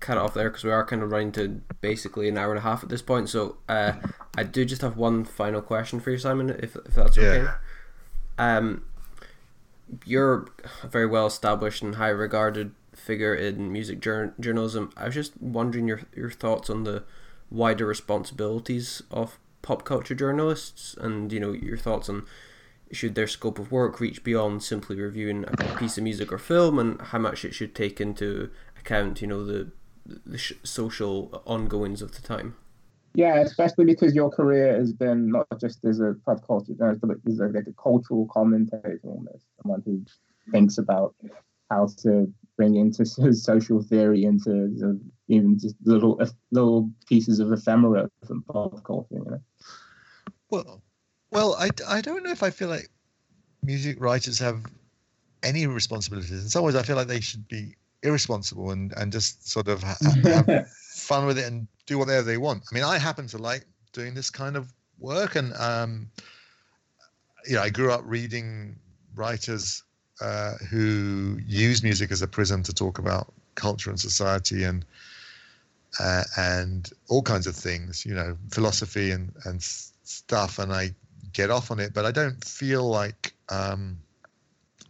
cut 0.00 0.16
it 0.16 0.20
off 0.20 0.34
there 0.34 0.50
because 0.50 0.64
we 0.64 0.70
are 0.70 0.84
kind 0.84 1.02
of 1.02 1.10
running 1.10 1.32
to 1.32 1.60
basically 1.80 2.28
an 2.28 2.36
hour 2.36 2.50
and 2.50 2.58
a 2.58 2.62
half 2.62 2.82
at 2.82 2.90
this 2.90 3.02
point. 3.02 3.28
So 3.30 3.56
uh, 3.68 3.94
I 4.36 4.42
do 4.42 4.64
just 4.64 4.82
have 4.82 4.96
one 4.96 5.24
final 5.24 5.62
question 5.62 5.98
for 5.98 6.10
you, 6.10 6.18
Simon, 6.18 6.50
if, 6.50 6.76
if 6.76 6.94
that's 6.94 7.16
okay. 7.16 7.44
Yeah. 7.44 7.54
Um, 8.38 8.84
you're 10.04 10.46
a 10.84 10.88
very 10.88 11.06
well 11.06 11.26
established 11.26 11.82
and 11.82 11.94
high 11.94 12.08
regarded 12.08 12.72
figure 12.96 13.34
in 13.34 13.72
music 13.72 14.00
jur- 14.00 14.34
journalism. 14.40 14.90
I 14.96 15.06
was 15.06 15.14
just 15.14 15.40
wondering 15.40 15.86
your 15.86 16.00
your 16.14 16.30
thoughts 16.30 16.70
on 16.70 16.84
the 16.84 17.04
wider 17.50 17.86
responsibilities 17.86 19.02
of 19.10 19.38
pop 19.62 19.84
culture 19.84 20.14
journalists, 20.14 20.96
and 21.00 21.32
you 21.32 21.40
know 21.40 21.52
your 21.52 21.76
thoughts 21.76 22.08
on 22.08 22.26
should 22.92 23.14
their 23.14 23.26
scope 23.26 23.58
of 23.58 23.72
work 23.72 24.00
reach 24.00 24.22
beyond 24.22 24.62
simply 24.62 24.96
reviewing 24.96 25.44
a 25.46 25.76
piece 25.76 25.98
of 25.98 26.04
music 26.04 26.32
or 26.32 26.38
film, 26.38 26.78
and 26.78 27.00
how 27.00 27.18
much 27.18 27.44
it 27.44 27.54
should 27.54 27.74
take 27.74 28.00
into 28.00 28.50
account, 28.78 29.20
you 29.20 29.26
know, 29.26 29.44
the 29.44 29.70
the 30.24 30.38
sh- 30.38 30.52
social 30.62 31.42
ongoings 31.46 32.00
of 32.00 32.12
the 32.12 32.22
time. 32.22 32.54
Yeah, 33.14 33.36
especially 33.40 33.86
because 33.86 34.14
your 34.14 34.30
career 34.30 34.76
has 34.76 34.92
been 34.92 35.30
not 35.30 35.46
just 35.58 35.84
as 35.84 36.00
a 36.00 36.14
pop 36.24 36.46
culture 36.46 36.74
journalist, 36.74 37.00
but 37.02 37.16
as 37.26 37.40
a, 37.40 37.46
like 37.46 37.66
a 37.66 37.72
cultural 37.82 38.28
commentator 38.30 39.00
almost, 39.04 39.46
someone 39.62 39.82
who 39.84 40.04
thinks 40.52 40.78
about 40.78 41.14
how 41.70 41.88
to 42.02 42.32
bring 42.56 42.76
into 42.76 43.04
social 43.34 43.82
theory 43.82 44.24
into 44.24 45.00
even 45.28 45.58
just 45.58 45.76
little 45.84 46.20
little 46.50 46.90
pieces 47.08 47.40
of 47.40 47.52
ephemera 47.52 48.08
from 48.26 48.42
pop 48.42 48.82
culture. 48.84 49.14
You 49.14 49.24
know. 49.24 49.40
Well, 50.50 50.82
well, 51.30 51.56
I, 51.58 51.70
I 51.88 52.00
don't 52.00 52.22
know 52.22 52.30
if 52.30 52.42
I 52.42 52.50
feel 52.50 52.68
like 52.68 52.88
music 53.62 54.00
writers 54.00 54.38
have 54.38 54.64
any 55.42 55.66
responsibilities. 55.66 56.30
In 56.30 56.48
some 56.48 56.64
ways, 56.64 56.76
I 56.76 56.82
feel 56.82 56.96
like 56.96 57.08
they 57.08 57.20
should 57.20 57.46
be 57.48 57.74
irresponsible 58.02 58.70
and, 58.70 58.92
and 58.96 59.10
just 59.10 59.48
sort 59.48 59.68
of 59.68 59.82
ha- 59.82 59.98
have 60.24 60.68
fun 60.94 61.26
with 61.26 61.38
it 61.38 61.46
and 61.46 61.66
do 61.86 61.98
whatever 61.98 62.22
they 62.22 62.36
want. 62.36 62.62
I 62.70 62.74
mean, 62.74 62.84
I 62.84 62.98
happen 62.98 63.26
to 63.28 63.38
like 63.38 63.64
doing 63.92 64.14
this 64.14 64.30
kind 64.30 64.56
of 64.56 64.72
work, 64.98 65.36
and 65.36 65.52
um, 65.54 66.10
you 67.46 67.56
know, 67.56 67.62
I 67.62 67.70
grew 67.70 67.92
up 67.92 68.02
reading 68.04 68.78
writers 69.14 69.82
uh, 70.20 70.54
who 70.70 71.38
use 71.46 71.82
music 71.82 72.10
as 72.10 72.22
a 72.22 72.26
prism 72.26 72.62
to 72.62 72.72
talk 72.72 72.98
about 72.98 73.32
culture 73.54 73.90
and 73.90 74.00
society 74.00 74.64
and 74.64 74.84
uh, 75.98 76.24
and 76.36 76.90
all 77.08 77.22
kinds 77.22 77.46
of 77.46 77.56
things, 77.56 78.04
you 78.04 78.14
know, 78.14 78.36
philosophy 78.50 79.10
and 79.10 79.32
and 79.44 79.62
stuff. 79.62 80.58
And 80.58 80.72
I 80.72 80.90
get 81.32 81.50
off 81.50 81.70
on 81.70 81.80
it, 81.80 81.92
but 81.94 82.04
I 82.04 82.10
don't 82.10 82.42
feel 82.44 82.88
like 82.88 83.34
um, 83.48 83.98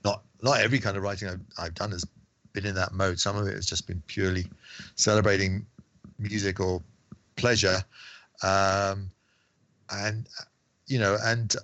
not 0.05 0.23
not 0.43 0.61
every 0.61 0.79
kind 0.79 0.97
of 0.97 1.03
writing 1.03 1.29
I've, 1.29 1.41
I've 1.59 1.75
done 1.75 1.93
has 1.93 2.05
been 2.53 2.67
in 2.67 2.75
that 2.75 2.93
mode. 2.93 3.21
Some 3.21 3.37
of 3.37 3.47
it 3.47 3.55
has 3.55 3.67
just 3.67 3.87
been 3.87 4.03
purely 4.07 4.47
celebrating 4.95 5.67
music 6.19 6.61
or 6.61 6.83
pleasure, 7.37 7.85
um, 8.43 9.11
and 9.91 10.29
you 10.87 10.99
know, 10.99 11.17
and 11.23 11.55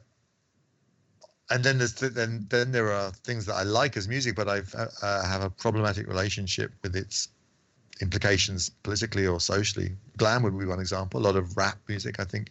and 1.53 1.63
then 1.63 1.79
there's 1.79 1.93
then 1.93 2.47
then 2.49 2.73
there 2.73 2.91
are 2.91 3.11
things 3.11 3.45
that 3.47 3.55
I 3.55 3.63
like 3.63 3.97
as 3.97 4.09
music, 4.09 4.35
but 4.35 4.49
I've 4.49 4.75
uh, 4.75 4.87
uh, 5.03 5.27
have 5.27 5.43
a 5.43 5.51
problematic 5.51 6.07
relationship 6.07 6.73
with 6.83 6.97
its 6.97 7.29
implications 8.01 8.71
politically 8.83 9.27
or 9.27 9.39
socially. 9.39 9.93
Glam 10.17 10.43
would 10.43 10.59
be 10.59 10.65
one 10.65 10.81
example. 10.81 11.21
A 11.21 11.25
lot 11.29 11.37
of 11.37 11.57
rap 11.57 11.79
music, 11.89 12.19
I 12.21 12.25
think, 12.25 12.51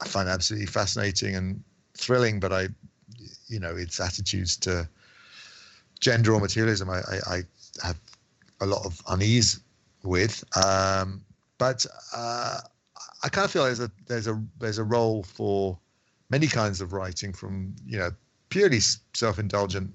I 0.00 0.06
find 0.08 0.28
absolutely 0.28 0.66
fascinating 0.66 1.36
and 1.36 1.62
thrilling, 1.94 2.40
but 2.40 2.52
I, 2.52 2.68
you 3.46 3.60
know, 3.60 3.76
its 3.76 4.00
attitudes 4.00 4.56
to 4.58 4.88
gender 6.00 6.32
or 6.32 6.40
materialism, 6.40 6.88
I, 6.88 7.00
I, 7.00 7.36
I 7.36 7.42
have 7.82 8.00
a 8.60 8.66
lot 8.66 8.86
of 8.86 9.00
unease 9.08 9.60
with. 10.02 10.42
Um, 10.56 11.22
but 11.58 11.84
uh, 12.16 12.58
I 13.22 13.28
kind 13.28 13.44
of 13.44 13.50
feel 13.50 13.64
there's 13.64 13.80
a 13.80 13.90
there's 14.06 14.28
a 14.28 14.42
there's 14.58 14.78
a 14.78 14.84
role 14.84 15.24
for 15.24 15.78
many 16.30 16.46
kinds 16.46 16.80
of 16.80 16.92
writing, 16.92 17.32
from 17.32 17.74
you 17.86 17.98
know 17.98 18.10
purely 18.48 18.80
self-indulgent, 19.14 19.90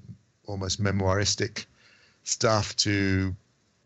almost 0.46 0.82
memoiristic 0.82 1.66
stuff 2.24 2.76
to 2.78 3.36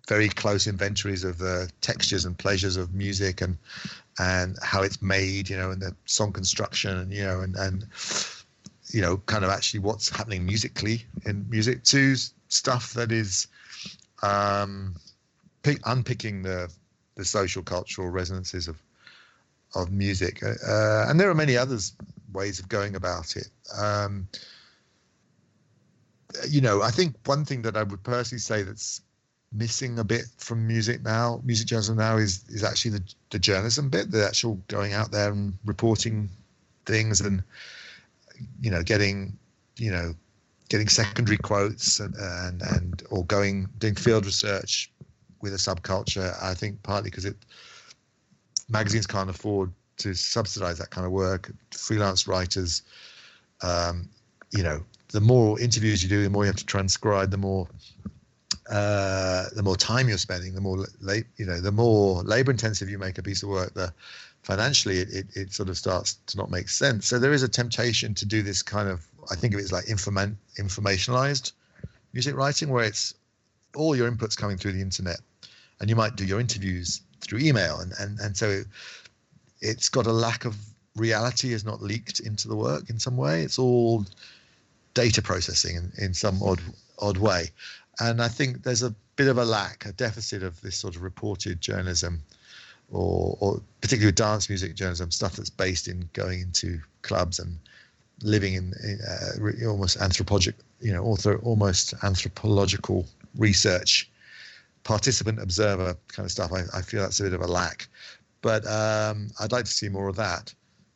very 0.07 0.29
close 0.29 0.67
inventories 0.67 1.23
of 1.23 1.37
the 1.37 1.69
textures 1.81 2.25
and 2.25 2.37
pleasures 2.37 2.77
of 2.77 2.93
music 2.93 3.41
and 3.41 3.57
and 4.19 4.57
how 4.63 4.81
it's 4.81 5.01
made, 5.01 5.49
you 5.49 5.57
know, 5.57 5.71
and 5.71 5.81
the 5.81 5.95
song 6.05 6.31
construction, 6.31 6.97
and 6.97 7.13
you 7.13 7.23
know, 7.23 7.41
and 7.41 7.55
and 7.55 7.85
you 8.89 9.01
know, 9.01 9.17
kind 9.25 9.43
of 9.43 9.51
actually 9.51 9.81
what's 9.81 10.09
happening 10.09 10.45
musically 10.45 11.05
in 11.25 11.45
music 11.49 11.83
to 11.83 12.15
stuff 12.47 12.93
that 12.93 13.11
is 13.11 13.47
um, 14.23 14.95
pick, 15.63 15.79
unpicking 15.85 16.41
the 16.41 16.71
the 17.15 17.25
social 17.25 17.61
cultural 17.61 18.09
resonances 18.09 18.67
of 18.67 18.81
of 19.75 19.91
music, 19.91 20.41
uh, 20.43 21.05
and 21.07 21.19
there 21.19 21.29
are 21.29 21.35
many 21.35 21.57
others 21.57 21.93
ways 22.33 22.59
of 22.59 22.69
going 22.69 22.95
about 22.95 23.35
it. 23.35 23.49
Um, 23.77 24.27
you 26.49 26.61
know, 26.61 26.81
I 26.81 26.91
think 26.91 27.15
one 27.25 27.45
thing 27.45 27.61
that 27.63 27.77
I 27.77 27.83
would 27.83 28.03
personally 28.03 28.39
say 28.39 28.63
that's 28.63 29.01
missing 29.53 29.97
a 29.99 30.03
bit 30.03 30.25
from 30.37 30.67
music 30.67 31.01
now, 31.03 31.41
music 31.43 31.67
journalism 31.67 31.97
now, 31.97 32.17
is 32.17 32.43
is 32.49 32.63
actually 32.63 32.91
the 32.91 33.13
the 33.29 33.39
journalism 33.39 33.89
bit, 33.89 34.11
the 34.11 34.25
actual 34.25 34.55
going 34.67 34.93
out 34.93 35.11
there 35.11 35.31
and 35.31 35.53
reporting 35.65 36.29
things 36.85 37.21
and 37.21 37.43
you 38.61 38.71
know 38.71 38.83
getting 38.83 39.37
you 39.77 39.91
know 39.91 40.13
getting 40.69 40.87
secondary 40.87 41.37
quotes 41.37 41.99
and 41.99 42.15
and, 42.15 42.61
and 42.61 43.03
or 43.09 43.25
going 43.25 43.67
doing 43.77 43.95
field 43.95 44.25
research 44.25 44.91
with 45.41 45.53
a 45.53 45.57
subculture. 45.57 46.35
I 46.41 46.53
think 46.53 46.81
partly 46.83 47.09
because 47.09 47.25
it 47.25 47.37
magazines 48.69 49.07
can't 49.07 49.29
afford 49.29 49.71
to 49.97 50.13
subsidize 50.13 50.77
that 50.77 50.89
kind 50.89 51.05
of 51.05 51.11
work. 51.11 51.51
Freelance 51.71 52.27
writers, 52.27 52.83
um, 53.61 54.09
you 54.51 54.63
know, 54.63 54.83
the 55.09 55.21
more 55.21 55.59
interviews 55.59 56.03
you 56.03 56.09
do, 56.09 56.23
the 56.23 56.29
more 56.29 56.43
you 56.43 56.47
have 56.47 56.55
to 56.57 56.65
transcribe, 56.65 57.31
the 57.31 57.37
more 57.37 57.67
uh, 58.69 59.45
the 59.55 59.63
more 59.63 59.77
time 59.77 60.09
you're 60.09 60.17
spending, 60.17 60.53
the 60.53 60.61
more 60.61 60.85
late, 60.99 61.25
you 61.37 61.45
know, 61.45 61.61
the 61.61 61.71
more 61.71 62.21
labor 62.23 62.51
intensive 62.51 62.89
you 62.89 62.97
make 62.97 63.17
a 63.17 63.23
piece 63.23 63.41
of 63.41 63.49
work, 63.49 63.73
the 63.73 63.93
financially 64.43 64.99
it, 64.99 65.09
it, 65.09 65.25
it 65.35 65.53
sort 65.53 65.69
of 65.69 65.77
starts 65.77 66.15
to 66.27 66.37
not 66.37 66.51
make 66.51 66.67
sense. 66.67 67.07
So 67.07 67.17
there 67.17 67.31
is 67.31 67.43
a 67.43 67.47
temptation 67.47 68.13
to 68.15 68.25
do 68.25 68.41
this 68.41 68.61
kind 68.61 68.89
of, 68.89 69.05
I 69.31 69.35
think 69.35 69.53
of 69.53 69.59
it 69.59 69.63
as 69.63 69.71
like 69.71 69.85
informa- 69.85 70.35
informationalized 70.59 71.53
music 72.13 72.35
writing, 72.35 72.69
where 72.69 72.83
it's 72.83 73.13
all 73.75 73.95
your 73.95 74.09
inputs 74.11 74.35
coming 74.35 74.57
through 74.57 74.73
the 74.73 74.81
internet, 74.81 75.19
and 75.79 75.89
you 75.89 75.95
might 75.95 76.15
do 76.15 76.25
your 76.25 76.39
interviews 76.39 77.01
through 77.21 77.39
email, 77.39 77.79
and 77.79 77.93
and 77.99 78.19
and 78.19 78.35
so 78.35 78.63
it's 79.61 79.89
got 79.89 80.07
a 80.07 80.11
lack 80.11 80.45
of 80.45 80.55
reality 80.95 81.53
is 81.53 81.63
not 81.63 81.81
leaked 81.81 82.19
into 82.19 82.47
the 82.47 82.55
work 82.55 82.89
in 82.89 82.99
some 82.99 83.17
way. 83.17 83.43
It's 83.43 83.59
all 83.59 84.05
data 84.93 85.21
processing 85.21 85.75
in, 85.75 85.91
in 85.97 86.13
some 86.13 86.41
odd 86.41 86.61
odd 86.99 87.17
way. 87.17 87.49
And 87.99 88.21
I 88.21 88.27
think 88.27 88.63
there's 88.63 88.83
a 88.83 88.93
bit 89.15 89.27
of 89.27 89.37
a 89.37 89.45
lack, 89.45 89.85
a 89.85 89.91
deficit 89.91 90.43
of 90.43 90.59
this 90.61 90.77
sort 90.77 90.95
of 90.95 91.01
reported 91.01 91.61
journalism, 91.61 92.21
or, 92.91 93.37
or 93.39 93.61
particularly 93.81 94.13
dance 94.13 94.49
music 94.49 94.75
journalism, 94.75 95.11
stuff 95.11 95.35
that's 95.35 95.49
based 95.49 95.87
in 95.87 96.09
going 96.13 96.41
into 96.41 96.79
clubs 97.01 97.39
and 97.39 97.57
living 98.23 98.53
in, 98.53 98.73
in 98.83 98.99
uh, 99.07 99.67
almost 99.67 99.97
anthropologic, 99.97 100.55
you 100.79 100.91
know, 100.91 101.03
author 101.03 101.37
almost 101.39 101.93
anthropological 102.03 103.05
research, 103.35 104.09
participant 104.83 105.39
observer 105.39 105.95
kind 106.07 106.25
of 106.25 106.31
stuff. 106.31 106.51
I, 106.53 106.63
I 106.75 106.81
feel 106.81 107.01
that's 107.01 107.19
a 107.19 107.23
bit 107.23 107.33
of 107.33 107.41
a 107.41 107.47
lack, 107.47 107.87
but 108.47 108.65
um, 108.65 109.27
I'd 109.41 109.51
like 109.51 109.65
to 109.65 109.71
see 109.71 109.89
more 109.89 110.07
of 110.07 110.15
that. 110.15 110.53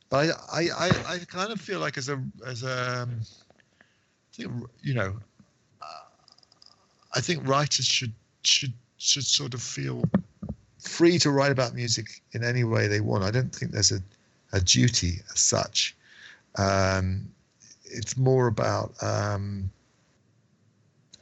But 0.10 0.30
I, 0.53 0.61
I, 0.61 0.69
I, 0.86 0.91
I 1.15 1.18
kind 1.28 1.52
of 1.52 1.60
feel 1.60 1.82
like 1.82 1.98
as 1.98 2.07
a 2.07 2.18
as 2.48 2.64
a 2.64 3.10
I 3.11 4.32
think, 4.32 4.53
you 4.82 4.94
know, 4.94 5.18
I 7.14 7.19
think 7.19 7.45
writers 7.45 7.86
should 7.86 8.14
should 8.45 8.72
should 8.99 9.26
sort 9.26 9.53
of 9.53 9.61
feel 9.61 10.02
free 10.80 11.19
to 11.19 11.30
write 11.30 11.52
about 11.52 11.76
music 11.76 12.22
in 12.32 12.41
any 12.41 12.64
way 12.64 12.88
they 12.88 13.02
want. 13.02 13.26
I 13.26 13.32
don't 13.32 13.53
think 13.53 13.73
there's 13.73 13.91
a, 13.91 13.99
a 14.53 14.61
duty 14.61 15.19
as 15.34 15.41
such. 15.41 15.94
Um, 16.57 17.28
it's 17.84 18.15
more 18.15 18.48
about 18.48 18.94
um, 19.03 19.69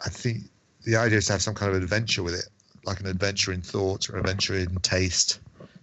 I 0.05 0.09
think 0.09 0.43
the 0.83 0.95
idea 0.95 1.17
is 1.17 1.25
to 1.25 1.31
have 1.31 1.41
some 1.41 1.55
kind 1.55 1.75
of 1.75 1.81
adventure 1.81 2.21
with 2.21 2.35
it, 2.35 2.49
like 2.85 2.99
an 2.99 3.07
adventure 3.07 3.51
in 3.51 3.63
thought 3.63 4.07
or 4.11 4.13
an 4.13 4.19
adventure 4.19 4.55
in 4.55 4.75
taste. 4.81 5.39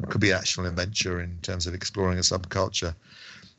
Could 0.08 0.20
be 0.20 0.32
actual 0.32 0.66
adventure 0.66 1.20
in 1.20 1.38
terms 1.42 1.66
of 1.66 1.74
exploring 1.74 2.18
a 2.18 2.22
subculture. 2.22 2.94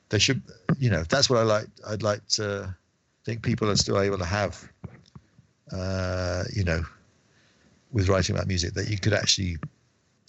They 0.09 0.19
should, 0.19 0.41
you 0.77 0.89
know, 0.89 1.03
that's 1.03 1.29
what 1.29 1.39
I 1.39 1.43
like. 1.43 1.67
I'd 1.87 2.03
like 2.03 2.25
to 2.29 2.75
think 3.25 3.41
people 3.41 3.69
are 3.69 3.75
still 3.75 3.99
able 3.99 4.17
to 4.19 4.25
have 4.25 4.69
uh, 5.71 6.43
you 6.53 6.63
know, 6.63 6.83
with 7.91 8.09
writing 8.09 8.35
about 8.35 8.47
music, 8.47 8.73
that 8.73 8.89
you 8.89 8.97
could 8.97 9.13
actually 9.13 9.57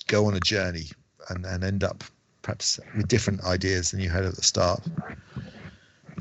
go 0.07 0.27
on 0.27 0.35
a 0.35 0.41
journey 0.41 0.87
and, 1.29 1.45
and 1.45 1.65
end 1.65 1.85
up 1.85 2.03
perhaps 2.43 2.81
with 2.97 3.09
different 3.09 3.43
ideas 3.45 3.91
than 3.91 4.01
you 4.01 4.09
had 4.09 4.25
at 4.25 4.35
the 4.35 4.43
start, 4.43 4.83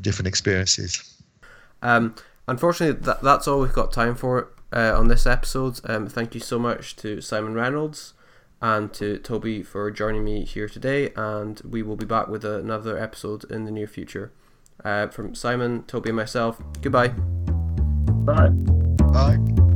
different 0.01 0.27
experiences. 0.27 1.21
Um, 1.81 2.15
unfortunately, 2.47 2.99
that, 3.05 3.21
that's 3.21 3.47
all 3.47 3.59
we've 3.61 3.73
got 3.73 3.91
time 3.91 4.15
for 4.15 4.49
uh, 4.73 4.97
on 4.97 5.07
this 5.07 5.25
episode. 5.25 5.79
Um, 5.85 6.07
thank 6.07 6.33
you 6.35 6.41
so 6.41 6.59
much 6.59 6.95
to 6.97 7.21
Simon 7.21 7.53
Reynolds 7.53 8.13
and 8.61 8.93
to 8.93 9.17
Toby 9.19 9.63
for 9.63 9.91
joining 9.91 10.23
me 10.23 10.43
here 10.43 10.67
today, 10.67 11.11
and 11.15 11.61
we 11.67 11.83
will 11.83 11.95
be 11.95 12.05
back 12.05 12.27
with 12.27 12.43
another 12.43 12.97
episode 12.97 13.43
in 13.45 13.65
the 13.65 13.71
near 13.71 13.87
future. 13.87 14.31
Uh, 14.83 15.07
from 15.07 15.33
Simon, 15.33 15.83
Toby, 15.83 16.09
and 16.09 16.17
myself, 16.17 16.61
goodbye. 16.81 17.09
Bye. 18.27 18.49
Bye. 18.49 19.66